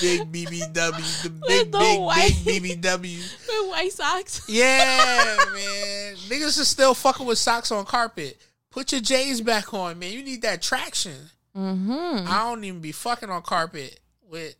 big 0.00 0.30
BBW, 0.30 1.22
the 1.22 1.30
big, 1.30 1.72
the 1.72 1.78
big, 1.78 2.00
white- 2.00 2.40
big 2.44 2.62
BBW. 2.62 3.48
With 3.48 3.70
white 3.70 3.92
socks. 3.92 4.42
Yeah, 4.48 5.36
man. 5.52 6.14
Niggas 6.28 6.58
is 6.58 6.68
still 6.68 6.94
fucking 6.94 7.26
with 7.26 7.38
socks 7.38 7.72
on 7.72 7.84
carpet. 7.84 8.40
Put 8.70 8.92
your 8.92 9.00
J's 9.00 9.40
back 9.40 9.72
on, 9.74 9.98
man. 9.98 10.12
You 10.12 10.22
need 10.22 10.42
that 10.42 10.62
traction. 10.62 11.30
Mm-hmm. 11.56 12.28
I 12.28 12.44
don't 12.50 12.62
even 12.62 12.80
be 12.80 12.92
fucking 12.92 13.30
on 13.30 13.42
carpet 13.42 13.98
with 14.28 14.54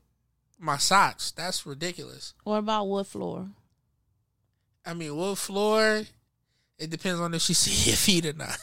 my 0.59 0.79
socks. 0.79 1.31
That's 1.33 1.67
ridiculous. 1.67 2.33
What 2.45 2.57
about 2.57 2.89
wood 2.89 3.07
floor? 3.07 3.49
I 4.85 4.95
mean, 4.95 5.15
wood 5.15 5.37
floor, 5.39 6.03
it 6.79 6.91
depends 6.91 7.21
on 7.21 7.35
if 7.35 7.43
she 7.43 7.55
see 7.55 7.91
your 7.91 7.97
feet 7.97 8.27
or 8.27 8.33
not. 8.33 8.59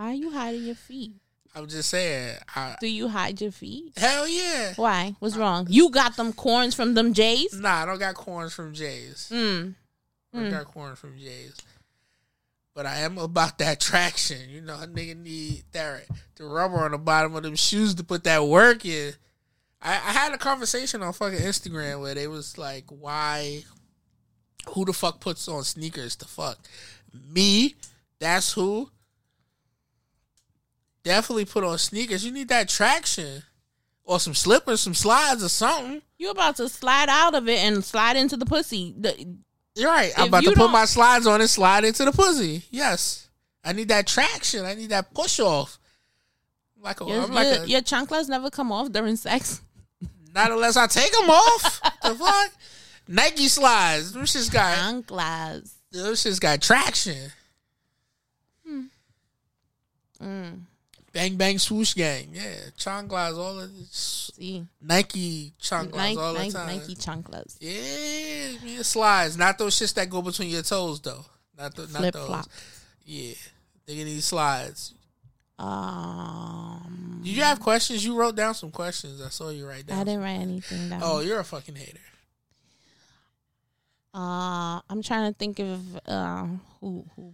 Why 0.00 0.12
are 0.12 0.14
you 0.14 0.30
hiding 0.30 0.64
your 0.64 0.76
feet? 0.76 1.12
I'm 1.54 1.68
just 1.68 1.90
saying. 1.90 2.38
I, 2.56 2.74
Do 2.80 2.86
you 2.86 3.08
hide 3.08 3.38
your 3.38 3.52
feet? 3.52 3.98
hell 3.98 4.26
yeah. 4.26 4.72
Why? 4.76 5.14
What's 5.18 5.36
wrong? 5.36 5.66
You 5.68 5.90
got 5.90 6.16
them 6.16 6.32
corns 6.32 6.74
from 6.74 6.94
them 6.94 7.12
J's? 7.12 7.52
Nah, 7.60 7.82
I 7.82 7.84
don't 7.84 7.98
got 7.98 8.14
corns 8.14 8.54
from 8.54 8.72
Jay's. 8.72 9.30
Mm. 9.30 9.74
I 10.32 10.38
don't 10.38 10.50
got 10.50 10.64
corns 10.64 10.98
from 10.98 11.18
Jay's. 11.18 11.54
But 12.74 12.86
I 12.86 13.00
am 13.00 13.18
about 13.18 13.58
that 13.58 13.78
traction. 13.78 14.48
You 14.48 14.62
know, 14.62 14.72
a 14.80 14.86
nigga 14.86 15.18
need 15.18 15.64
that 15.72 16.06
the 16.36 16.44
rubber 16.44 16.78
on 16.78 16.92
the 16.92 16.98
bottom 16.98 17.34
of 17.34 17.42
them 17.42 17.54
shoes 17.54 17.94
to 17.96 18.02
put 18.02 18.24
that 18.24 18.46
work 18.46 18.86
in. 18.86 19.12
I, 19.82 19.92
I 19.92 20.12
had 20.12 20.32
a 20.32 20.38
conversation 20.38 21.02
on 21.02 21.12
fucking 21.12 21.40
Instagram 21.40 22.00
where 22.00 22.14
they 22.14 22.26
was 22.26 22.56
like, 22.56 22.84
why 22.88 23.64
who 24.70 24.86
the 24.86 24.94
fuck 24.94 25.20
puts 25.20 25.46
on 25.46 25.62
sneakers 25.62 26.16
to 26.16 26.24
fuck? 26.24 26.58
Me, 27.12 27.74
that's 28.18 28.54
who. 28.54 28.88
Definitely 31.02 31.46
put 31.46 31.64
on 31.64 31.78
sneakers. 31.78 32.24
You 32.24 32.32
need 32.32 32.48
that 32.48 32.68
traction. 32.68 33.42
Or 34.04 34.18
some 34.18 34.34
slippers, 34.34 34.80
some 34.80 34.94
slides 34.94 35.44
or 35.44 35.48
something. 35.48 36.02
You're 36.18 36.32
about 36.32 36.56
to 36.56 36.68
slide 36.68 37.08
out 37.08 37.34
of 37.34 37.48
it 37.48 37.60
and 37.60 37.84
slide 37.84 38.16
into 38.16 38.36
the 38.36 38.44
pussy. 38.46 38.94
The, 38.98 39.36
You're 39.76 39.88
right. 39.88 40.12
I'm 40.16 40.28
about 40.28 40.42
to 40.44 40.52
put 40.52 40.70
my 40.70 40.84
slides 40.84 41.26
on 41.26 41.40
and 41.40 41.48
slide 41.48 41.84
into 41.84 42.04
the 42.04 42.12
pussy. 42.12 42.62
Yes. 42.70 43.28
I 43.62 43.72
need 43.72 43.88
that 43.88 44.06
traction. 44.06 44.64
I 44.64 44.74
need 44.74 44.90
that 44.90 45.14
push 45.14 45.38
off. 45.38 45.78
Like 46.82 47.00
a, 47.00 47.04
your, 47.04 47.22
I'm 47.22 47.32
like 47.32 47.46
your, 47.54 47.64
a, 47.64 47.66
your 47.66 47.80
chanclas 47.82 48.28
never 48.28 48.50
come 48.50 48.72
off 48.72 48.90
during 48.90 49.16
sex. 49.16 49.60
not 50.34 50.50
unless 50.50 50.76
I 50.76 50.86
take 50.86 51.12
them 51.12 51.28
off. 51.30 51.80
the 52.02 52.14
fuck? 52.18 52.52
Nike 53.06 53.48
slides. 53.48 54.12
Them 54.12 54.24
shit's 54.24 54.48
got 54.48 54.76
Chanclas. 54.78 55.72
them 55.92 56.14
shit's 56.14 56.38
got 56.38 56.60
traction. 56.62 57.30
Hmm. 58.66 58.82
Mm. 60.22 60.60
Bang 61.12 61.36
bang 61.36 61.58
swoosh 61.58 61.94
gang. 61.94 62.28
Yeah. 62.32 62.54
Chanclas 62.78 63.36
all 63.36 63.58
of 63.58 63.76
this. 63.76 64.30
See, 64.36 64.64
Nike 64.80 65.52
chanclas 65.60 65.96
Nike, 65.96 66.18
all 66.18 66.32
the 66.34 66.38
Nike, 66.38 66.52
time. 66.52 66.66
Nike 66.68 66.94
chanclas. 66.94 67.56
Yeah, 67.60 68.64
man, 68.64 68.84
slides. 68.84 69.36
Not 69.36 69.58
those 69.58 69.74
shits 69.78 69.92
that 69.94 70.08
go 70.08 70.22
between 70.22 70.50
your 70.50 70.62
toes 70.62 71.00
though. 71.00 71.24
Not, 71.58 71.74
th- 71.74 71.88
not 71.92 71.98
Flip 71.98 72.14
those. 72.14 72.26
flop. 72.26 72.46
Yeah. 73.04 73.34
They 73.86 73.96
get 73.96 74.04
these 74.04 74.24
slides. 74.24 74.94
Um, 75.58 77.20
Did 77.24 77.36
you 77.36 77.42
have 77.42 77.60
questions? 77.60 78.04
You 78.04 78.14
wrote 78.16 78.36
down 78.36 78.54
some 78.54 78.70
questions. 78.70 79.20
I 79.20 79.28
saw 79.30 79.50
you 79.50 79.66
write 79.66 79.86
down. 79.86 79.98
I 79.98 80.04
didn't 80.04 80.22
write 80.22 80.40
anything 80.40 80.88
down. 80.90 81.00
Oh, 81.02 81.20
you're 81.20 81.40
a 81.40 81.44
fucking 81.44 81.74
hater. 81.74 81.98
Uh, 84.14 84.80
I'm 84.88 85.02
trying 85.02 85.30
to 85.32 85.38
think 85.38 85.58
of 85.60 85.80
uh, 86.06 86.46
who 86.80 87.04
who 87.14 87.32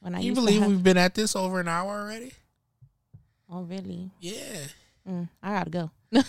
when 0.00 0.14
I 0.14 0.20
you 0.20 0.34
believe 0.34 0.60
have- 0.62 0.70
we've 0.70 0.82
been 0.82 0.96
at 0.98 1.14
this 1.14 1.34
over 1.36 1.60
an 1.60 1.68
hour 1.68 2.00
already? 2.00 2.32
Oh, 3.52 3.62
really? 3.62 4.10
Yeah. 4.20 4.66
Mm, 5.08 5.28
I 5.42 5.52
gotta 5.52 5.70
go. 5.70 5.90
and 6.12 6.22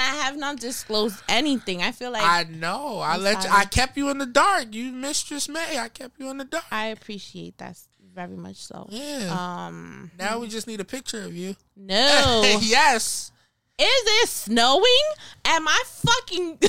I 0.00 0.14
have 0.22 0.36
not 0.36 0.58
disclosed 0.60 1.22
anything. 1.28 1.82
I 1.82 1.92
feel 1.92 2.10
like 2.10 2.22
I 2.22 2.44
know. 2.44 2.98
I 2.98 3.14
I'm 3.14 3.22
let 3.22 3.44
you. 3.44 3.50
I 3.50 3.64
kept 3.64 3.96
you 3.96 4.10
in 4.10 4.18
the 4.18 4.26
dark. 4.26 4.74
You 4.74 4.92
mistress 4.92 5.48
May. 5.48 5.78
I 5.78 5.88
kept 5.88 6.20
you 6.20 6.30
in 6.30 6.38
the 6.38 6.44
dark. 6.44 6.64
I 6.70 6.86
appreciate 6.86 7.58
that 7.58 7.78
very 8.14 8.36
much. 8.36 8.56
So, 8.56 8.86
yeah. 8.90 9.30
um, 9.66 10.10
now 10.18 10.38
we 10.38 10.48
just 10.48 10.66
need 10.66 10.80
a 10.80 10.84
picture 10.84 11.22
of 11.22 11.34
you. 11.34 11.56
no, 11.76 12.42
yes. 12.60 13.32
is 13.78 14.02
it 14.22 14.28
snowing? 14.28 15.06
Am 15.44 15.66
I 15.66 15.82
fucking? 15.86 16.58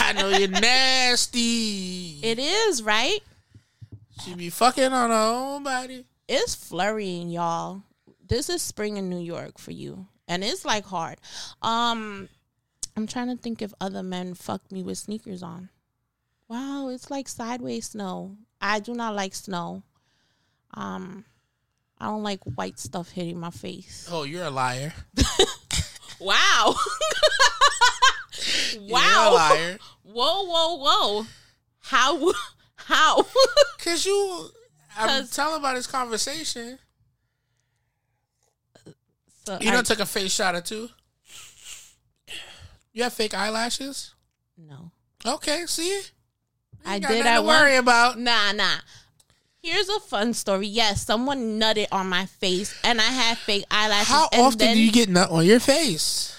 I 0.00 0.12
know 0.12 0.28
you're 0.28 0.48
nasty. 0.48 2.20
it 2.22 2.38
is 2.38 2.82
right. 2.82 3.20
She 4.24 4.34
be 4.34 4.50
fucking 4.50 4.92
on 4.92 5.10
her 5.10 5.16
own 5.16 5.62
body. 5.62 6.04
It's 6.28 6.54
flurrying, 6.54 7.28
y'all. 7.28 7.82
This 8.26 8.48
is 8.48 8.62
spring 8.62 8.96
in 8.96 9.10
New 9.10 9.20
York 9.20 9.58
for 9.58 9.72
you, 9.72 10.06
and 10.28 10.42
it's 10.42 10.64
like 10.64 10.84
hard. 10.84 11.18
Um, 11.60 12.28
I'm 12.96 13.06
trying 13.06 13.28
to 13.28 13.36
think 13.36 13.62
if 13.62 13.74
other 13.80 14.02
men 14.02 14.34
fucked 14.34 14.72
me 14.72 14.82
with 14.82 14.98
sneakers 14.98 15.42
on. 15.42 15.68
Wow, 16.48 16.88
it's 16.88 17.10
like 17.10 17.28
sideways 17.28 17.90
snow. 17.90 18.36
I 18.60 18.80
do 18.80 18.94
not 18.94 19.14
like 19.14 19.34
snow. 19.34 19.82
Um, 20.74 21.24
I 21.98 22.06
don't 22.06 22.22
like 22.22 22.40
white 22.44 22.78
stuff 22.78 23.10
hitting 23.10 23.38
my 23.38 23.50
face. 23.50 24.08
Oh, 24.10 24.24
you're 24.24 24.44
a 24.44 24.50
liar. 24.50 24.92
Wow. 26.22 26.74
You're 28.72 28.82
a 28.82 28.92
wow. 28.92 29.34
liar. 29.34 29.78
Whoa, 30.04 30.44
whoa, 30.44 30.76
whoa. 30.76 31.26
How? 31.80 32.32
How? 32.86 33.24
Cause 33.84 34.04
you, 34.06 34.48
I'm 34.96 35.26
telling 35.28 35.60
about 35.60 35.74
this 35.76 35.86
conversation. 35.86 36.78
so 39.44 39.58
You 39.60 39.70
I- 39.70 39.72
done 39.72 39.84
took 39.84 40.00
a 40.00 40.06
face 40.06 40.32
shot 40.32 40.54
or 40.54 40.60
two. 40.60 40.88
You 42.92 43.04
have 43.04 43.12
fake 43.12 43.34
eyelashes. 43.34 44.14
no. 44.56 44.90
Okay, 45.24 45.64
see. 45.66 46.00
I 46.84 46.98
did. 46.98 47.24
I 47.24 47.36
to 47.36 47.42
worry 47.42 47.76
about. 47.76 48.18
Nah, 48.18 48.50
nah. 48.52 48.78
Here's 49.62 49.88
a 49.88 50.00
fun 50.00 50.34
story. 50.34 50.66
Yes, 50.66 51.06
someone 51.06 51.60
nutted 51.60 51.86
on 51.92 52.08
my 52.08 52.26
face, 52.26 52.74
and 52.82 53.00
I 53.00 53.04
had 53.04 53.38
fake 53.38 53.64
eyelashes. 53.70 54.08
How 54.08 54.28
often 54.32 54.58
then, 54.58 54.76
do 54.76 54.82
you 54.82 54.90
get 54.90 55.08
nut 55.08 55.30
on 55.30 55.46
your 55.46 55.60
face? 55.60 56.36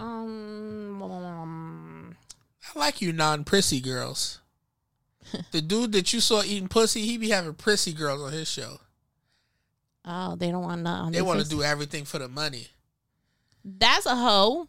Um, 0.00 1.02
um, 1.02 2.16
I 2.74 2.78
like 2.78 3.02
you 3.02 3.12
non 3.12 3.44
prissy 3.44 3.80
girls. 3.80 4.40
the 5.52 5.60
dude 5.60 5.92
that 5.92 6.12
you 6.12 6.20
saw 6.20 6.42
eating 6.42 6.68
pussy, 6.68 7.02
he 7.02 7.18
be 7.18 7.30
having 7.30 7.54
prissy 7.54 7.92
girls 7.92 8.22
on 8.22 8.32
his 8.32 8.48
show. 8.48 8.78
oh, 10.04 10.36
they 10.36 10.50
don't 10.50 10.62
want 10.62 10.86
on 10.86 11.12
They 11.12 11.22
want 11.22 11.40
to 11.40 11.48
do 11.48 11.62
everything 11.62 12.04
for 12.04 12.18
the 12.18 12.28
money. 12.28 12.68
That's 13.64 14.06
a 14.06 14.14
hoe. 14.14 14.68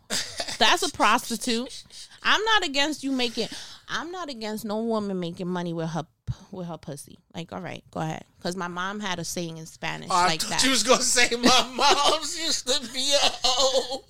That's 0.57 0.81
a 0.81 0.91
prostitute. 0.93 1.83
I'm 2.23 2.43
not 2.43 2.65
against 2.65 3.03
you 3.03 3.11
making. 3.11 3.47
I'm 3.87 4.11
not 4.11 4.29
against 4.29 4.65
no 4.65 4.81
woman 4.81 5.19
making 5.19 5.47
money 5.47 5.73
with 5.73 5.89
her 5.89 6.05
with 6.51 6.67
her 6.67 6.77
pussy. 6.77 7.19
Like, 7.33 7.53
all 7.53 7.61
right, 7.61 7.83
go 7.91 7.99
ahead. 7.99 8.25
Because 8.37 8.55
my 8.55 8.67
mom 8.67 8.99
had 8.99 9.19
a 9.19 9.23
saying 9.23 9.57
in 9.57 9.65
Spanish 9.65 10.09
Oh, 10.11 10.15
I 10.15 10.25
like 10.27 10.41
thought 10.41 10.49
that. 10.49 10.61
She 10.61 10.69
was 10.69 10.83
gonna 10.83 11.01
say 11.01 11.29
my 11.35 11.71
mom's 12.09 12.39
used 12.39 12.67
to 12.67 12.93
be 12.93 13.13
a 13.13 13.29
hoe. 13.43 14.03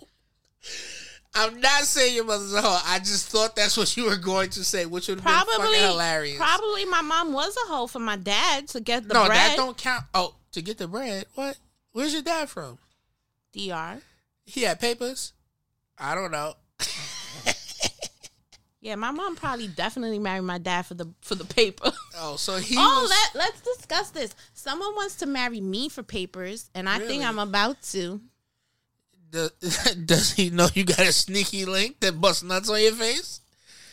I'm 1.37 1.59
not 1.61 1.83
saying 1.83 2.15
your 2.15 2.25
mother's 2.25 2.53
a 2.53 2.61
hoe. 2.61 2.79
I 2.85 2.99
just 2.99 3.29
thought 3.29 3.55
that's 3.55 3.77
what 3.77 3.95
you 3.95 4.05
were 4.05 4.17
going 4.17 4.49
to 4.51 4.63
say, 4.63 4.85
which 4.85 5.07
would 5.07 5.19
have 5.19 5.25
been 5.25 5.33
probably, 5.57 5.75
fucking 5.77 5.89
hilarious. 5.91 6.37
probably 6.37 6.85
my 6.85 7.01
mom 7.01 7.33
was 7.33 7.55
a 7.65 7.67
hoe 7.71 7.87
for 7.87 7.99
my 7.99 8.15
dad 8.15 8.67
to 8.69 8.81
get 8.81 9.03
the 9.03 9.09
bread. 9.09 9.21
no, 9.23 9.27
bread. 9.27 9.37
that 9.51 9.55
don't 9.57 9.77
count. 9.77 10.03
Oh, 10.13 10.35
to 10.51 10.61
get 10.61 10.77
the 10.77 10.87
bread. 10.87 11.25
What? 11.35 11.57
Where's 11.91 12.13
your 12.13 12.21
dad 12.23 12.49
from? 12.49 12.77
Dr. 13.53 14.01
He 14.45 14.61
had 14.61 14.79
papers. 14.79 15.33
I 15.97 16.13
don't 16.15 16.31
know. 16.31 16.53
Yeah, 18.79 18.95
my 18.95 19.11
mom 19.11 19.35
probably 19.35 19.67
definitely 19.67 20.19
married 20.19 20.43
my 20.43 20.59
dad 20.59 20.83
for 20.85 20.93
the 20.93 21.07
for 21.21 21.35
the 21.35 21.43
paper. 21.45 21.91
Oh, 22.19 22.35
so 22.35 22.55
he 22.55 22.73
oh, 22.77 23.01
was. 23.01 23.09
let 23.35 23.35
let's 23.45 23.61
discuss 23.61 24.09
this. 24.09 24.33
Someone 24.53 24.95
wants 24.95 25.17
to 25.17 25.27
marry 25.27 25.61
me 25.61 25.87
for 25.87 26.01
papers, 26.01 26.69
and 26.73 26.89
I 26.89 26.97
Really? 26.97 27.07
think 27.09 27.23
I'm 27.25 27.37
about 27.37 27.79
to. 27.91 28.21
does 30.05 30.33
he 30.33 30.49
know 30.49 30.67
you 30.73 30.83
got 30.85 30.99
a 30.99 31.11
sneaky 31.11 31.65
link 31.65 31.99
that 31.99 32.19
busts 32.19 32.43
nuts 32.43 32.69
on 32.69 32.81
your 32.81 32.93
face 32.93 33.41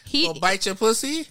He 0.04 0.26
or 0.28 0.34
bite 0.34 0.66
your 0.66 0.74
pussy? 0.74 1.26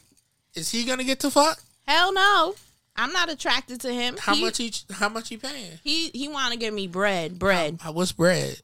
Is 0.55 0.69
he 0.71 0.83
gonna 0.85 1.03
get 1.03 1.19
to 1.21 1.31
fuck? 1.31 1.59
hell 1.87 2.13
no. 2.13 2.55
I'm 2.95 3.11
not 3.11 3.31
attracted 3.31 3.81
to 3.81 3.91
him. 3.93 4.17
How 4.19 4.35
He- 4.35 4.41
much 4.43 4.57
he? 4.57 4.71
How 4.91 5.09
much 5.09 5.29
he 5.29 5.37
paying? 5.37 5.79
He 5.83 6.09
he 6.09 6.27
want 6.27 6.53
to 6.53 6.59
give 6.59 6.73
me 6.73 6.85
bread, 6.87 7.39
bread 7.39 7.79
How, 7.81 7.91
what's 7.91 8.11
bread? 8.11 8.59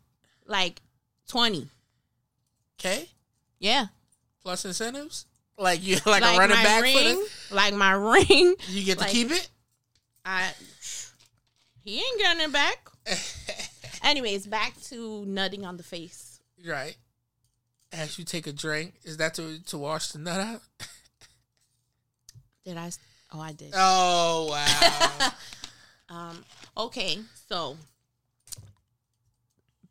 like 0.45 0.81
twenty. 1.27 1.67
Okay, 2.79 3.09
Yeah, 3.59 3.87
plus 4.43 4.63
incentives. 4.65 5.25
Like 5.57 5.83
you 5.85 5.95
like, 6.05 6.05
like 6.21 6.35
a 6.35 6.37
running 6.37 6.55
back 6.63 6.81
ring, 6.83 6.95
for 6.97 7.03
the. 7.03 7.55
like 7.55 7.73
my 7.73 7.91
ring. 8.13 8.55
You 8.69 8.83
get 8.85 8.99
to 8.99 9.05
keep 9.05 9.31
it. 9.31 9.49
I 10.23 10.51
he 11.83 11.97
ain't 11.97 12.19
getting 12.19 12.43
it 12.43 12.51
back. 12.53 12.87
Anyways, 14.03 14.47
back 14.47 14.79
to 14.83 15.25
nutting 15.25 15.65
on 15.65 15.77
the 15.77 15.83
face. 15.83 16.39
Right. 16.65 16.97
As 17.91 18.19
you 18.19 18.25
take 18.25 18.47
a 18.47 18.53
drink, 18.53 18.93
is 19.03 19.17
that 19.17 19.33
to 19.35 19.63
to 19.65 19.77
wash 19.77 20.09
the 20.09 20.19
nut 20.19 20.39
out? 20.39 20.61
Did 22.65 22.77
I? 22.77 22.91
Oh, 23.33 23.39
I 23.39 23.53
did. 23.53 23.73
Oh 23.75 24.47
wow. 24.49 25.29
Um, 26.11 26.43
okay, 26.75 27.19
so 27.47 27.77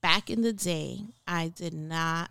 back 0.01 0.31
in 0.31 0.43
the 0.43 0.53
day, 0.53 0.99
I 1.29 1.49
did 1.49 1.75
not 1.75 2.31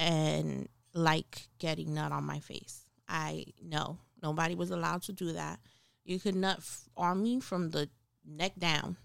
and 0.00 0.68
like 0.94 1.46
getting 1.60 1.94
nut 1.94 2.10
on 2.10 2.24
my 2.24 2.40
face. 2.40 2.84
I 3.08 3.46
no, 3.62 3.98
nobody 4.20 4.56
was 4.56 4.72
allowed 4.72 5.02
to 5.02 5.12
do 5.12 5.32
that. 5.32 5.60
You 6.04 6.18
could 6.18 6.34
nut 6.34 6.56
f- 6.58 6.88
on 6.96 7.22
me 7.22 7.38
from 7.38 7.70
the 7.70 7.88
neck 8.26 8.54
down, 8.58 8.96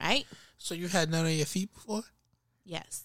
right? 0.00 0.26
so 0.58 0.74
you 0.74 0.88
had 0.88 1.10
none 1.10 1.24
on 1.24 1.32
your 1.32 1.46
feet 1.46 1.72
before? 1.72 2.02
Yes. 2.64 3.04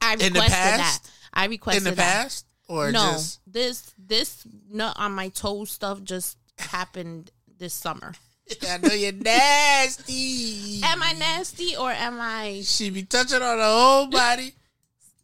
I 0.00 0.16
the 0.16 0.24
requested 0.26 0.50
past? 0.52 1.04
that. 1.04 1.10
I 1.32 1.46
requested 1.46 1.82
In 1.86 1.90
the 1.90 1.96
that. 1.96 2.22
past? 2.22 2.46
Or 2.68 2.90
no, 2.92 3.12
just 3.12 3.40
this 3.46 3.92
this 3.98 4.42
nut 4.70 4.94
on 4.98 5.12
my 5.12 5.28
toe 5.28 5.64
stuff 5.66 6.02
just 6.02 6.38
happened 6.58 7.30
this 7.58 7.74
summer. 7.74 8.14
I 8.68 8.78
know 8.78 8.92
you're 8.94 9.12
nasty. 9.12 10.80
Am 10.82 11.02
I 11.02 11.12
nasty 11.12 11.76
or 11.76 11.90
am 11.90 12.18
I? 12.20 12.62
She 12.64 12.90
be 12.90 13.02
touching 13.04 13.42
on 13.42 13.58
the 13.58 13.64
whole 13.64 14.06
body. 14.06 14.52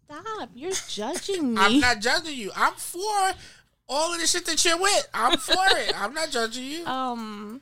Stop! 0.05 0.51
You're 0.55 0.73
judging 0.89 1.55
me. 1.55 1.61
I'm 1.61 1.81
not 1.81 2.01
judging 2.01 2.37
you. 2.37 2.51
I'm 2.55 2.75
for 2.75 3.33
all 3.89 4.13
of 4.15 4.21
the 4.21 4.27
shit 4.27 4.45
that 4.47 4.65
you're 4.65 4.79
with. 4.79 5.09
I'm 5.15 5.39
for 5.39 5.55
it. 5.79 5.93
I'm 6.01 6.13
not 6.15 6.31
judging 6.31 6.65
you. 6.65 6.87
um, 6.87 7.61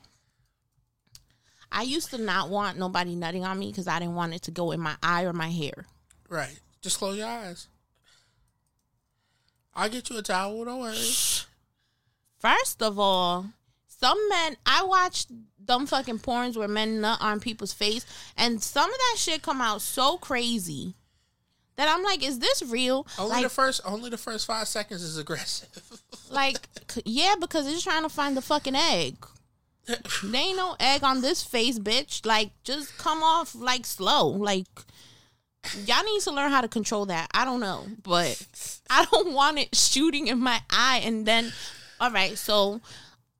I 1.71 1.83
used 1.83 2.09
to 2.11 2.17
not 2.17 2.49
want 2.49 2.77
nobody 2.77 3.15
nutting 3.15 3.45
on 3.45 3.59
me 3.59 3.69
because 3.69 3.87
I 3.87 3.99
didn't 3.99 4.15
want 4.15 4.33
it 4.33 4.41
to 4.43 4.51
go 4.51 4.71
in 4.71 4.79
my 4.79 4.95
eye 5.03 5.23
or 5.23 5.33
my 5.33 5.49
hair. 5.49 5.85
Right. 6.27 6.59
Just 6.81 6.97
close 6.97 7.17
your 7.17 7.27
eyes. 7.27 7.67
I'll 9.75 9.89
get 9.89 10.09
you 10.09 10.17
a 10.17 10.21
towel. 10.21 10.65
Don't 10.65 10.79
worry. 10.79 10.97
First 12.39 12.81
of 12.81 12.97
all, 12.97 13.45
some 13.87 14.17
men 14.29 14.57
I 14.65 14.83
watched 14.83 15.29
dumb 15.63 15.85
fucking 15.85 16.19
porns 16.19 16.57
where 16.57 16.67
men 16.67 17.01
nut 17.01 17.19
on 17.21 17.39
people's 17.39 17.73
face, 17.73 18.05
and 18.35 18.61
some 18.61 18.89
of 18.89 18.97
that 18.97 19.15
shit 19.17 19.41
come 19.41 19.61
out 19.61 19.81
so 19.81 20.17
crazy 20.17 20.95
that 21.75 21.87
I'm 21.87 22.03
like, 22.03 22.25
is 22.25 22.39
this 22.39 22.61
real? 22.63 23.07
Only 23.17 23.35
like, 23.35 23.43
the 23.43 23.49
first. 23.49 23.81
Only 23.85 24.09
the 24.09 24.17
first 24.17 24.45
five 24.45 24.67
seconds 24.67 25.01
is 25.01 25.17
aggressive. 25.17 26.01
like, 26.29 26.57
yeah, 27.05 27.35
because 27.39 27.67
it's 27.67 27.83
trying 27.83 28.03
to 28.03 28.09
find 28.09 28.35
the 28.35 28.41
fucking 28.41 28.75
egg. 28.75 29.15
There 30.23 30.41
ain't 30.41 30.57
no 30.57 30.75
egg 30.79 31.03
on 31.03 31.21
this 31.21 31.43
face, 31.43 31.79
bitch. 31.79 32.25
Like, 32.25 32.51
just 32.63 32.97
come 32.97 33.23
off 33.23 33.55
like 33.55 33.85
slow. 33.85 34.27
Like, 34.27 34.67
y'all 35.85 36.03
need 36.03 36.21
to 36.21 36.31
learn 36.31 36.51
how 36.51 36.61
to 36.61 36.67
control 36.67 37.07
that. 37.07 37.29
I 37.33 37.45
don't 37.45 37.59
know, 37.59 37.85
but 38.03 38.45
I 38.89 39.05
don't 39.05 39.33
want 39.33 39.59
it 39.59 39.75
shooting 39.75 40.27
in 40.27 40.39
my 40.39 40.61
eye. 40.69 41.01
And 41.03 41.25
then, 41.25 41.51
all 41.99 42.11
right, 42.11 42.37
so 42.37 42.81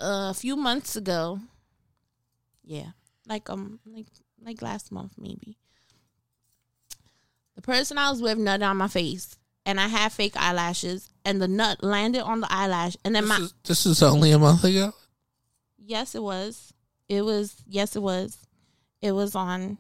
uh, 0.02 0.30
a 0.32 0.34
few 0.34 0.56
months 0.56 0.96
ago, 0.96 1.40
yeah, 2.64 2.92
like 3.28 3.50
um, 3.50 3.80
like 3.86 4.08
like 4.44 4.62
last 4.62 4.92
month 4.92 5.14
maybe, 5.18 5.58
the 7.56 7.62
person 7.62 7.98
I 7.98 8.10
was 8.10 8.22
with 8.22 8.38
nutted 8.38 8.68
on 8.68 8.78
my 8.78 8.88
face, 8.88 9.36
and 9.66 9.80
I 9.80 9.88
had 9.88 10.12
fake 10.12 10.38
eyelashes, 10.38 11.12
and 11.26 11.42
the 11.42 11.48
nut 11.48 11.84
landed 11.84 12.22
on 12.22 12.42
the 12.42 12.52
eyelash, 12.52 12.96
and 13.04 13.16
then 13.16 13.24
this, 13.24 13.30
my 13.30 13.44
is, 13.44 13.54
this 13.64 13.86
is 13.86 14.04
only 14.04 14.32
a 14.32 14.40
month 14.40 14.64
ago. 14.64 14.94
Yes, 15.90 16.14
it 16.14 16.22
was. 16.22 16.72
It 17.08 17.24
was. 17.24 17.64
Yes, 17.68 17.96
it 17.96 18.04
was. 18.04 18.38
It 19.02 19.14
was 19.14 19.34
on 19.34 19.80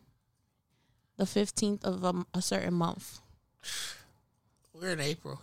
the 1.17 1.27
fifteenth 1.27 1.85
of 1.85 2.03
a, 2.03 2.25
a 2.33 2.41
certain 2.41 2.73
month. 2.73 3.19
We're 4.73 4.89
in 4.93 4.99
April. 4.99 5.39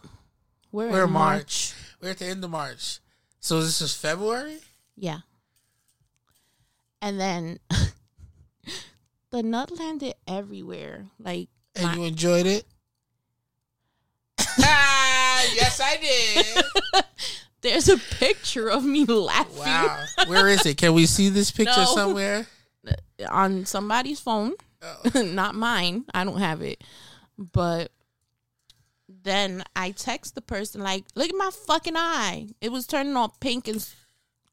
We're, 0.73 0.91
We're 0.91 1.05
in 1.05 1.13
March. 1.13 1.73
March. 1.73 1.75
We're 2.03 2.11
at 2.11 2.19
the 2.19 2.25
end 2.27 2.43
of 2.43 2.51
March. 2.51 2.99
So 3.39 3.61
this 3.63 3.81
is 3.81 3.95
February. 3.95 4.59
Yeah. 4.97 5.19
And 7.01 7.21
then 7.21 7.61
the 9.31 9.45
nut 9.45 9.71
landed 9.79 10.15
everywhere. 10.27 11.07
Like 11.21 11.49
And 11.77 11.85
my- 11.87 11.95
you 11.95 12.03
enjoyed 12.07 12.47
it? 12.47 12.65
Ah, 14.59 15.45
yes, 15.55 15.81
I 15.81 15.97
did. 15.99 17.05
there's 17.67 17.89
a 17.89 17.99
picture 17.99 18.69
of 18.69 18.85
me 18.85 19.05
laughing 19.05 19.59
Wow. 19.59 20.05
Where 20.27 20.49
is 20.49 20.65
it? 20.67 20.77
Can 20.77 20.95
we 20.95 21.07
see 21.07 21.29
this 21.29 21.51
picture 21.51 21.81
No. 21.81 21.95
somewhere? 21.95 22.47
on 23.31 23.67
somebody's 23.67 24.21
phone. 24.21 24.55
Oh. 24.83 25.23
Not 25.23 25.55
mine. 25.55 26.05
I 26.15 26.25
don't 26.25 26.39
have 26.39 26.63
it. 26.63 26.83
But 27.39 27.91
then 29.09 29.65
I 29.75 29.91
text 29.91 30.35
the 30.35 30.41
person 30.41 30.81
like, 30.81 31.05
"Look 31.15 31.29
at 31.29 31.35
my 31.35 31.51
fucking 31.67 31.97
eye. 31.97 32.49
It 32.61 32.71
was 32.71 32.87
turning 32.87 33.17
all 33.17 33.35
pink 33.41 33.69
and 33.69 33.87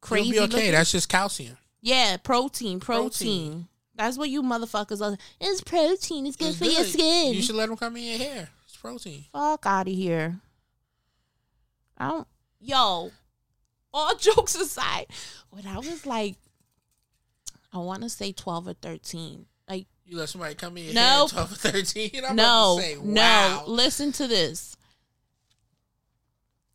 crazy. 0.02 0.30
You'll 0.30 0.34
be 0.34 0.40
okay. 0.40 0.56
looking." 0.56 0.72
That's 0.72 0.92
just 0.92 1.10
calcium. 1.10 1.58
Yeah, 1.82 2.18
protein, 2.18 2.80
protein. 2.80 3.10
Protein. 3.10 3.68
That's 3.96 4.18
what 4.18 4.30
you 4.30 4.42
motherfuckers 4.42 5.02
are. 5.02 5.18
It's 5.40 5.62
protein. 5.62 6.26
It's 6.26 6.36
good 6.36 6.50
It's 6.50 6.58
for 6.58 6.66
your 6.66 6.84
skin. 6.84 7.34
You 7.34 7.42
should 7.42 7.56
let 7.56 7.70
them 7.70 7.78
come 7.78 7.96
in 7.98 8.04
your 8.04 8.18
hair. 8.18 8.50
It's 8.66 8.78
protein. 8.78 9.26
Fuck 9.32 9.66
out 9.66 9.88
of 9.88 9.94
here. 9.94 10.40
I 11.98 12.10
don't. 12.10 12.28
Yo, 12.64 13.12
all 13.94 14.16
jokes 14.20 14.56
aside, 14.56 15.08
when 15.50 15.68
I 15.68 15.78
was 15.78 16.06
like, 16.06 16.36
I 17.74 17.80
want 17.80 18.04
to 18.04 18.10
say 18.10 18.32
twelve 18.32 18.68
or 18.68 18.74
thirteen. 18.74 19.46
Like, 19.70 19.86
You 20.06 20.18
let 20.18 20.30
somebody 20.30 20.56
come 20.56 20.78
in 20.78 20.94
no, 20.94 21.28
Nope. 21.28 21.30
at 21.30 21.48
12 21.48 21.52
or 21.52 21.56
13. 21.56 22.12
I'm 22.28 22.36
no, 22.36 22.78
say, 22.80 22.98
no. 23.02 23.64
Listen 23.68 24.12
to 24.14 24.28
this. 24.28 24.76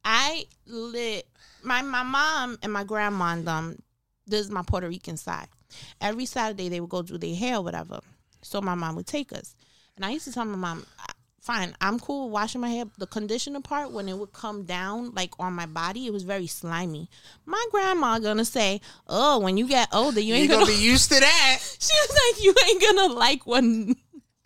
I 0.05 0.47
lit 0.67 1.27
my 1.63 1.83
my 1.83 2.03
mom 2.03 2.59
and 2.63 2.73
my 2.73 2.85
grandma 2.85 3.33
and 3.33 3.47
them. 3.47 3.83
This 4.27 4.41
is 4.41 4.51
my 4.51 4.63
Puerto 4.63 4.89
Rican 4.89 5.17
side. 5.17 5.49
Every 6.01 6.25
Saturday 6.27 6.69
they 6.69 6.81
would 6.81 6.91
go 6.91 7.03
do 7.03 7.19
their 7.19 7.35
hair 7.35 7.57
or 7.57 7.63
whatever. 7.63 8.01
So 8.43 8.61
my 8.61 8.75
mom 8.75 8.97
would 8.97 9.07
take 9.07 9.33
us, 9.33 9.55
and 9.97 10.05
I 10.05 10.11
used 10.11 10.25
to 10.27 10.33
tell 10.33 10.45
my 10.45 10.57
mom, 10.57 10.87
"Fine, 11.41 11.75
I'm 11.81 11.99
cool 11.99 12.31
washing 12.31 12.61
my 12.61 12.69
hair. 12.69 12.85
The 12.99 13.07
conditioner 13.07 13.61
part 13.61 13.91
when 13.93 14.09
it 14.09 14.17
would 14.19 14.33
come 14.33 14.65
down 14.65 15.13
like 15.15 15.33
on 15.39 15.53
my 15.55 15.67
body, 15.67 16.07
it 16.07 16.13
was 16.13 16.25
very 16.25 16.47
slimy. 16.47 17.09
My 17.47 17.65
grandma 17.71 18.19
gonna 18.19 18.45
say, 18.45 18.81
"Oh, 19.07 19.39
when 19.39 19.57
you 19.57 19.67
get 19.69 19.89
older, 19.93 20.21
you 20.21 20.35
ain't 20.35 20.51
gonna." 20.51 20.67
to 20.67 20.73
be 20.73 20.79
used 20.93 21.11
to 21.13 21.21
that. 21.21 21.59
she 21.79 21.93
was 21.95 22.11
like, 22.35 22.45
"You 22.45 22.55
ain't 22.69 22.83
gonna 22.83 23.15
like 23.15 23.47
when 23.47 23.97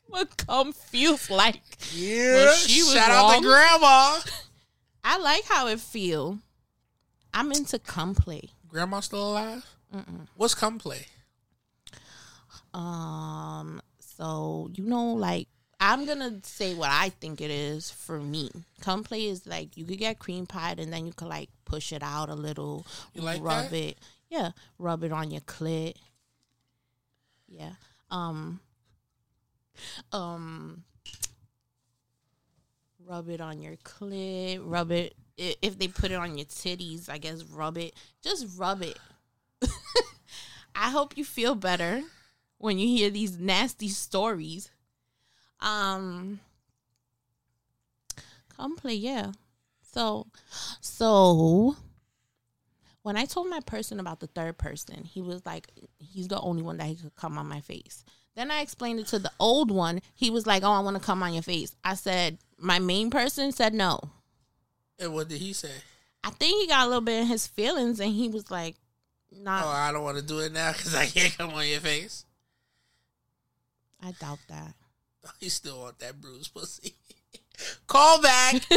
what 0.06 0.36
cum 0.36 0.72
feels 0.72 1.30
like." 1.30 1.62
Yeah. 1.94 2.52
She 2.54 2.82
was 2.82 2.92
Shout 2.94 3.10
out 3.10 3.32
wrong. 3.32 3.42
to 3.42 3.48
grandma. 3.48 4.18
I 5.04 5.18
like 5.18 5.44
how 5.46 5.66
it 5.68 5.80
feel. 5.80 6.38
I'm 7.34 7.50
into 7.52 7.78
cum 7.78 8.14
play. 8.14 8.50
Grandma 8.68 9.00
still 9.00 9.30
alive? 9.32 9.66
What's 10.36 10.54
come 10.54 10.78
play? 10.78 11.06
Um, 12.74 13.80
so 13.98 14.70
you 14.74 14.84
know, 14.84 15.12
like 15.14 15.48
I'm 15.84 16.06
gonna 16.06 16.38
say 16.44 16.74
what 16.76 16.90
I 16.90 17.08
think 17.08 17.40
it 17.40 17.50
is 17.50 17.90
for 17.90 18.20
me. 18.20 18.52
Cum 18.80 19.02
play 19.02 19.26
is 19.26 19.48
like 19.48 19.76
you 19.76 19.84
could 19.84 19.98
get 19.98 20.20
cream 20.20 20.46
pie 20.46 20.76
and 20.78 20.92
then 20.92 21.06
you 21.06 21.12
could 21.12 21.26
like 21.26 21.50
push 21.64 21.92
it 21.92 22.04
out 22.04 22.28
a 22.28 22.36
little, 22.36 22.86
like 23.16 23.42
rub 23.42 23.70
that? 23.70 23.76
it, 23.76 23.98
yeah, 24.30 24.52
rub 24.78 25.02
it 25.02 25.10
on 25.10 25.32
your 25.32 25.40
clit. 25.40 25.96
Yeah. 27.48 27.72
Um. 28.12 28.60
Um. 30.12 30.84
Rub 33.04 33.28
it 33.28 33.40
on 33.40 33.60
your 33.60 33.74
clit. 33.78 34.60
Rub 34.62 34.92
it 34.92 35.16
if 35.36 35.80
they 35.80 35.88
put 35.88 36.12
it 36.12 36.14
on 36.14 36.38
your 36.38 36.46
titties. 36.46 37.08
I 37.08 37.18
guess 37.18 37.42
rub 37.42 37.76
it. 37.76 37.92
Just 38.22 38.56
rub 38.56 38.82
it. 38.82 39.00
I 40.76 40.90
hope 40.90 41.16
you 41.16 41.24
feel 41.24 41.56
better 41.56 42.02
when 42.58 42.78
you 42.78 42.86
hear 42.86 43.10
these 43.10 43.36
nasty 43.36 43.88
stories. 43.88 44.70
Um 45.62 46.40
come 48.56 48.76
play, 48.76 48.94
yeah. 48.94 49.32
So 49.92 50.26
so 50.80 51.76
when 53.02 53.16
I 53.16 53.24
told 53.24 53.48
my 53.48 53.60
person 53.60 54.00
about 54.00 54.20
the 54.20 54.28
third 54.28 54.58
person, 54.58 55.04
he 55.04 55.20
was 55.20 55.44
like 55.44 55.68
he's 55.98 56.28
the 56.28 56.40
only 56.40 56.62
one 56.62 56.78
that 56.78 56.86
he 56.86 56.96
could 56.96 57.14
come 57.16 57.38
on 57.38 57.46
my 57.46 57.60
face. 57.60 58.04
Then 58.34 58.50
I 58.50 58.60
explained 58.60 59.00
it 59.00 59.06
to 59.08 59.18
the 59.18 59.32
old 59.38 59.70
one. 59.70 60.00
He 60.14 60.30
was 60.30 60.46
like, 60.46 60.62
"Oh, 60.62 60.72
I 60.72 60.80
want 60.80 60.96
to 60.96 61.02
come 61.02 61.22
on 61.22 61.34
your 61.34 61.42
face." 61.42 61.76
I 61.84 61.94
said, 61.94 62.38
"My 62.58 62.78
main 62.78 63.10
person 63.10 63.52
said 63.52 63.74
no." 63.74 64.00
And 64.98 65.12
what 65.12 65.28
did 65.28 65.38
he 65.38 65.52
say? 65.52 65.72
I 66.24 66.30
think 66.30 66.60
he 66.60 66.66
got 66.68 66.86
a 66.86 66.88
little 66.88 67.02
bit 67.02 67.20
in 67.22 67.26
his 67.26 67.46
feelings 67.46 68.00
and 68.00 68.12
he 68.12 68.28
was 68.28 68.50
like, 68.50 68.76
"Not 69.30 69.64
Oh, 69.64 69.68
I 69.68 69.92
don't 69.92 70.04
want 70.04 70.16
to 70.18 70.22
do 70.22 70.38
it 70.38 70.52
now 70.52 70.72
because 70.72 70.94
I 70.94 71.06
can't 71.06 71.36
come 71.36 71.52
on 71.52 71.66
your 71.66 71.80
face. 71.80 72.24
I 74.00 74.12
doubt 74.12 74.38
that." 74.48 74.74
He 75.38 75.48
still 75.48 75.80
want 75.80 75.98
that 76.00 76.20
bruised 76.20 76.52
pussy. 76.54 76.94
Call 77.86 78.20
back. 78.20 78.62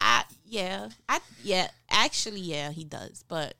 I 0.00 0.24
yeah, 0.46 0.88
I 1.08 1.20
yeah, 1.44 1.68
actually 1.90 2.40
yeah, 2.40 2.70
he 2.72 2.84
does, 2.84 3.24
but 3.28 3.54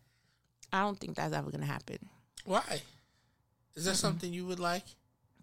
I 0.72 0.80
don't 0.80 0.98
think 0.98 1.16
that's 1.16 1.34
ever 1.34 1.50
gonna 1.50 1.66
happen. 1.66 1.98
Why? 2.44 2.82
Is 3.76 3.84
that 3.84 3.96
something 3.96 4.32
you 4.32 4.44
would 4.46 4.58
like 4.58 4.84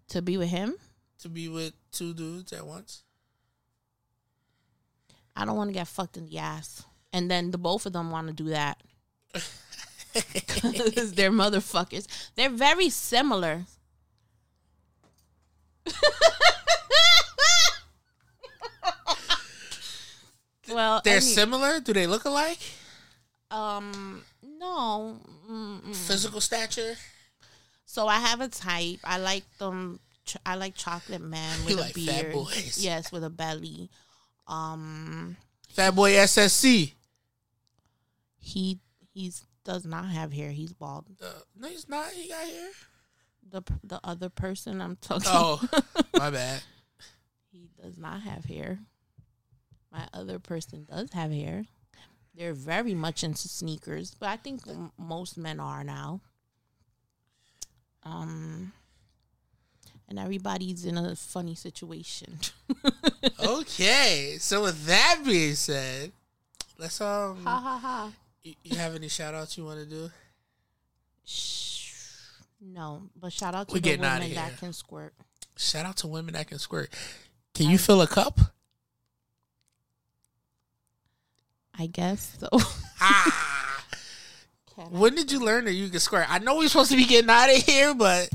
To 0.08 0.20
be 0.20 0.36
with 0.36 0.50
him, 0.50 0.74
to 1.20 1.28
be 1.28 1.48
with 1.48 1.72
two 1.92 2.12
dudes 2.12 2.52
at 2.52 2.66
once? 2.66 3.02
I 5.34 5.44
don't 5.44 5.56
want 5.56 5.68
to 5.68 5.74
get 5.74 5.88
fucked 5.88 6.16
in 6.16 6.26
the 6.26 6.38
ass. 6.38 6.82
and 7.12 7.30
then 7.30 7.50
the 7.52 7.58
both 7.58 7.86
of 7.86 7.92
them 7.92 8.10
want 8.10 8.26
to 8.26 8.32
do 8.34 8.50
that. 8.50 8.78
Because 10.34 11.12
they're 11.12 11.30
motherfuckers. 11.30 12.06
They're 12.34 12.50
very 12.50 12.90
similar. 12.90 13.64
well, 20.70 21.00
They're 21.04 21.16
I 21.16 21.20
mean- 21.20 21.34
similar. 21.34 21.80
Do 21.80 21.92
they 21.92 22.06
look 22.06 22.24
alike? 22.24 22.58
um, 23.50 24.22
no. 24.42 25.16
Mm-mm. 25.50 25.96
Physical 25.96 26.40
stature. 26.40 26.94
So 27.86 28.06
I 28.06 28.18
have 28.20 28.40
a 28.40 28.48
type. 28.48 28.98
I 29.04 29.18
like 29.18 29.44
them. 29.58 29.98
Ch- 30.26 30.36
I 30.44 30.56
like 30.56 30.74
chocolate 30.74 31.22
man 31.22 31.58
with 31.64 31.70
You 31.70 31.76
a 31.78 31.80
like 31.80 31.94
fat 31.94 32.22
beard. 32.22 32.32
boys. 32.34 32.78
Yes, 32.78 33.10
with 33.10 33.24
a 33.24 33.30
belly. 33.30 33.88
Um, 34.46 35.36
Fat 35.70 35.94
boy 35.94 36.12
SSC. 36.12 36.92
he 38.40 38.78
he's 39.14 39.44
does 39.64 39.86
not 39.86 40.06
have 40.06 40.32
hair. 40.32 40.50
He's 40.50 40.72
bald. 40.74 41.06
Uh, 41.22 41.26
no, 41.58 41.68
he's 41.68 41.88
not. 41.88 42.10
He 42.12 42.28
got 42.28 42.44
hair. 42.44 42.68
The 43.50 43.62
the 43.82 44.00
other 44.04 44.28
person 44.28 44.80
I'm 44.80 44.96
talking. 44.96 45.26
Oh, 45.26 45.60
my 46.18 46.30
bad. 46.30 46.62
he 47.50 47.68
does 47.82 47.96
not 47.96 48.20
have 48.22 48.44
hair. 48.44 48.78
My 49.90 50.06
other 50.12 50.38
person 50.38 50.86
does 50.88 51.12
have 51.12 51.30
hair. 51.32 51.64
They're 52.34 52.52
very 52.54 52.94
much 52.94 53.24
into 53.24 53.48
sneakers, 53.48 54.14
but 54.18 54.28
I 54.28 54.36
think 54.36 54.60
m- 54.68 54.92
most 54.98 55.36
men 55.38 55.58
are 55.60 55.82
now. 55.82 56.20
Um, 58.04 58.72
and 60.08 60.18
everybody's 60.18 60.84
in 60.84 60.96
a 60.98 61.16
funny 61.16 61.54
situation. 61.54 62.38
Okay, 63.40 64.36
so 64.38 64.62
with 64.62 64.84
that 64.86 65.20
being 65.24 65.54
said, 65.54 66.12
let's 66.78 67.00
um. 67.00 67.42
ha 67.44 67.58
ha 67.60 67.78
ha. 67.78 68.12
You, 68.42 68.54
you 68.62 68.76
have 68.76 68.94
any 68.94 69.08
shout 69.08 69.34
outs 69.34 69.56
you 69.56 69.64
want 69.64 69.80
to 69.80 69.86
do? 69.86 70.10
Shh. 71.24 71.67
No, 72.60 73.10
but 73.18 73.32
shout 73.32 73.54
out 73.54 73.68
to 73.68 73.74
We 73.74 73.80
the 73.80 73.96
women 73.96 74.34
that 74.34 74.58
can 74.58 74.72
squirt. 74.72 75.14
Shout 75.56 75.86
out 75.86 75.96
to 75.98 76.06
women 76.06 76.34
that 76.34 76.48
can 76.48 76.58
squirt. 76.58 76.90
Can 77.54 77.70
you 77.70 77.78
fill 77.78 78.02
a 78.02 78.06
cup? 78.06 78.38
I 81.78 81.86
guess 81.86 82.36
so. 82.38 82.48
Ah. 83.00 83.84
When 84.90 85.14
did 85.14 85.30
you 85.30 85.40
learn 85.40 85.64
that 85.64 85.72
you 85.72 85.88
can 85.88 86.00
squirt? 86.00 86.26
I 86.28 86.38
know 86.38 86.56
we're 86.56 86.68
supposed 86.68 86.90
to 86.90 86.96
be 86.96 87.04
getting 87.04 87.30
out 87.30 87.48
of 87.48 87.56
here, 87.56 87.94
but 87.94 88.28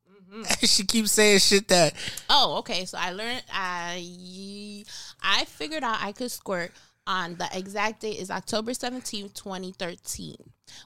she 0.60 0.84
keeps 0.84 1.12
saying 1.12 1.38
shit 1.38 1.68
that 1.68 1.94
Oh, 2.28 2.56
okay. 2.58 2.84
So 2.84 2.98
I 2.98 3.12
learned 3.12 3.42
I 3.52 4.84
I 5.22 5.44
figured 5.46 5.82
out 5.82 5.98
I 6.00 6.12
could 6.12 6.30
squirt 6.30 6.72
on 7.06 7.36
the 7.36 7.48
exact 7.52 8.00
date 8.00 8.18
is 8.18 8.30
October 8.30 8.74
seventeenth, 8.74 9.34
2013, 9.34 10.36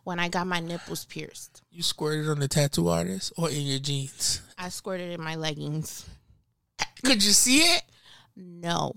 when 0.04 0.18
I 0.18 0.28
got 0.28 0.46
my 0.46 0.60
nipples 0.60 1.04
pierced. 1.04 1.62
you 1.70 1.82
squirted 1.82 2.28
on 2.28 2.38
the 2.40 2.48
tattoo 2.48 2.88
artist 2.88 3.32
or 3.36 3.50
in 3.50 3.62
your 3.62 3.78
jeans. 3.78 4.42
I 4.58 4.68
squirted 4.68 5.12
in 5.12 5.22
my 5.22 5.36
leggings. 5.36 6.08
Could 7.04 7.24
you 7.24 7.32
see 7.32 7.58
it? 7.60 7.82
No. 8.36 8.94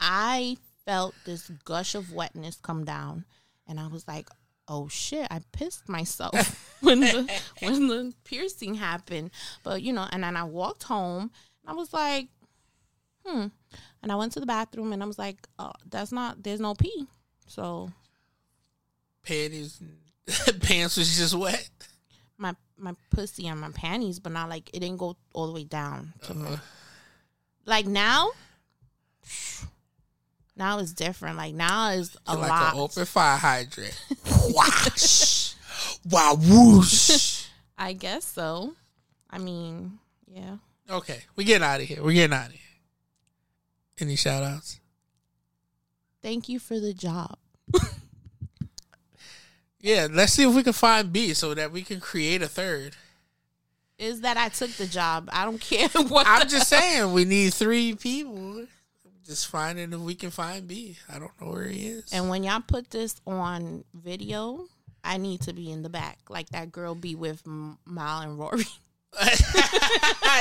I 0.00 0.56
felt 0.84 1.14
this 1.24 1.48
gush 1.64 1.94
of 1.94 2.12
wetness 2.12 2.56
come 2.60 2.84
down 2.84 3.24
and 3.68 3.78
I 3.78 3.86
was 3.86 4.06
like, 4.08 4.28
"Oh 4.66 4.88
shit, 4.88 5.28
I 5.30 5.40
pissed 5.52 5.88
myself 5.88 6.76
when 6.80 7.00
the 7.00 7.40
when 7.60 7.86
the 7.88 8.12
piercing 8.24 8.74
happened." 8.74 9.30
But, 9.62 9.82
you 9.82 9.92
know, 9.92 10.06
and 10.10 10.24
then 10.24 10.36
I 10.36 10.44
walked 10.44 10.84
home 10.84 11.30
and 11.62 11.68
I 11.70 11.72
was 11.74 11.92
like, 11.92 12.28
"Hmm." 13.24 13.46
And 14.02 14.10
I 14.10 14.16
went 14.16 14.32
to 14.32 14.40
the 14.40 14.46
bathroom 14.46 14.92
and 14.92 15.02
I 15.02 15.06
was 15.06 15.18
like, 15.18 15.46
oh, 15.58 15.72
"That's 15.88 16.12
not 16.12 16.42
there's 16.42 16.60
no 16.60 16.74
pee." 16.74 17.06
So, 17.46 17.90
Panties, 19.22 19.82
pants 20.62 20.96
was 20.96 21.16
just 21.18 21.34
wet. 21.34 21.68
my 22.38 22.54
my 22.78 22.94
pussy 23.10 23.46
and 23.48 23.60
my 23.60 23.70
panties, 23.70 24.18
but 24.18 24.32
not 24.32 24.48
like 24.48 24.70
it 24.72 24.80
didn't 24.80 24.96
go 24.98 25.16
all 25.34 25.46
the 25.48 25.52
way 25.52 25.64
down 25.64 26.12
to 26.22 26.32
Uh-huh. 26.32 26.50
me. 26.50 26.58
Like 27.66 27.86
now, 27.86 28.30
now 30.56 30.78
it's 30.78 30.92
different. 30.92 31.36
Like 31.36 31.54
now 31.54 31.90
is 31.90 32.16
a 32.26 32.36
like 32.36 32.48
lot. 32.50 32.74
an 32.74 32.80
open 32.80 33.04
fire 33.04 33.36
hydrant. 33.36 33.98
Wash, 34.50 35.54
wow, 36.08 36.36
whoosh. 36.40 37.46
I 37.78 37.92
guess 37.92 38.24
so. 38.24 38.74
I 39.30 39.38
mean, 39.38 39.98
yeah. 40.26 40.56
Okay, 40.88 41.20
we 41.36 41.44
getting 41.44 41.64
out 41.66 41.80
of 41.80 41.86
here. 41.86 42.02
We're 42.02 42.12
getting 42.12 42.36
out 42.36 42.46
of 42.46 42.52
here. 42.52 42.60
Any 44.00 44.16
shout 44.16 44.42
outs? 44.42 44.80
Thank 46.22 46.48
you 46.48 46.58
for 46.58 46.80
the 46.80 46.94
job. 46.94 47.36
Yeah, 49.80 50.08
let's 50.10 50.34
see 50.34 50.46
if 50.46 50.54
we 50.54 50.62
can 50.62 50.74
find 50.74 51.12
B 51.12 51.32
so 51.32 51.54
that 51.54 51.72
we 51.72 51.82
can 51.82 52.00
create 52.00 52.42
a 52.42 52.48
third. 52.48 52.96
Is 53.98 54.20
that 54.20 54.36
I 54.36 54.50
took 54.50 54.70
the 54.72 54.86
job? 54.86 55.28
I 55.32 55.44
don't 55.44 55.60
care 55.60 55.88
what. 56.08 56.26
I'm 56.26 56.48
just 56.48 56.68
saying 56.68 57.12
we 57.12 57.24
need 57.24 57.54
three 57.54 57.94
people. 57.94 58.66
Just 59.24 59.46
finding 59.46 59.92
if 59.92 60.00
we 60.00 60.14
can 60.14 60.30
find 60.30 60.66
B. 60.66 60.96
I 61.08 61.18
don't 61.18 61.30
know 61.40 61.52
where 61.52 61.68
he 61.68 61.86
is. 61.86 62.12
And 62.12 62.28
when 62.28 62.42
y'all 62.42 62.60
put 62.60 62.90
this 62.90 63.20
on 63.26 63.84
video, 63.94 64.66
I 65.02 65.16
need 65.16 65.42
to 65.42 65.52
be 65.52 65.70
in 65.70 65.82
the 65.82 65.88
back, 65.88 66.18
like 66.28 66.50
that 66.50 66.72
girl 66.72 66.94
be 66.94 67.14
with 67.14 67.42
Mal 67.46 68.20
and 68.20 68.38
Rory. 68.38 68.64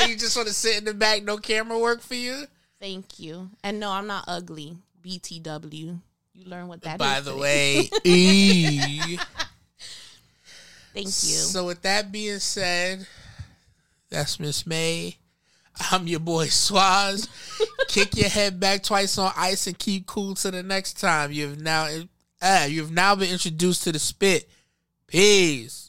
you 0.07 0.15
just 0.17 0.35
want 0.35 0.47
to 0.47 0.53
sit 0.53 0.77
in 0.77 0.85
the 0.85 0.93
back, 0.93 1.23
no 1.23 1.37
camera 1.37 1.79
work 1.79 2.01
for 2.01 2.15
you. 2.15 2.45
Thank 2.79 3.19
you. 3.19 3.49
And 3.63 3.79
no, 3.79 3.91
I'm 3.91 4.07
not 4.07 4.25
ugly. 4.27 4.77
BTW. 5.03 5.99
You 6.33 6.45
learn 6.45 6.67
what 6.67 6.81
that 6.81 6.95
is. 6.95 6.97
By 6.97 7.19
the 7.19 7.31
today. 7.33 7.41
way, 7.41 7.89
E. 8.05 9.17
Thank 10.93 11.05
you. 11.05 11.11
So 11.11 11.65
with 11.65 11.81
that 11.83 12.11
being 12.11 12.39
said, 12.39 13.05
that's 14.09 14.39
Miss 14.39 14.65
May. 14.65 15.17
I'm 15.91 16.07
your 16.07 16.19
boy 16.19 16.47
Swaz. 16.47 17.27
Kick 17.87 18.17
your 18.17 18.29
head 18.29 18.59
back 18.59 18.83
twice 18.83 19.17
on 19.17 19.31
ice 19.37 19.67
and 19.67 19.77
keep 19.77 20.07
cool 20.07 20.35
to 20.35 20.51
the 20.51 20.63
next 20.63 20.99
time. 20.99 21.31
You've 21.31 21.59
now 21.59 21.87
uh, 22.41 22.67
you've 22.69 22.91
now 22.91 23.15
been 23.15 23.31
introduced 23.31 23.83
to 23.83 23.91
the 23.91 23.99
spit. 23.99 24.49
Peace. 25.07 25.88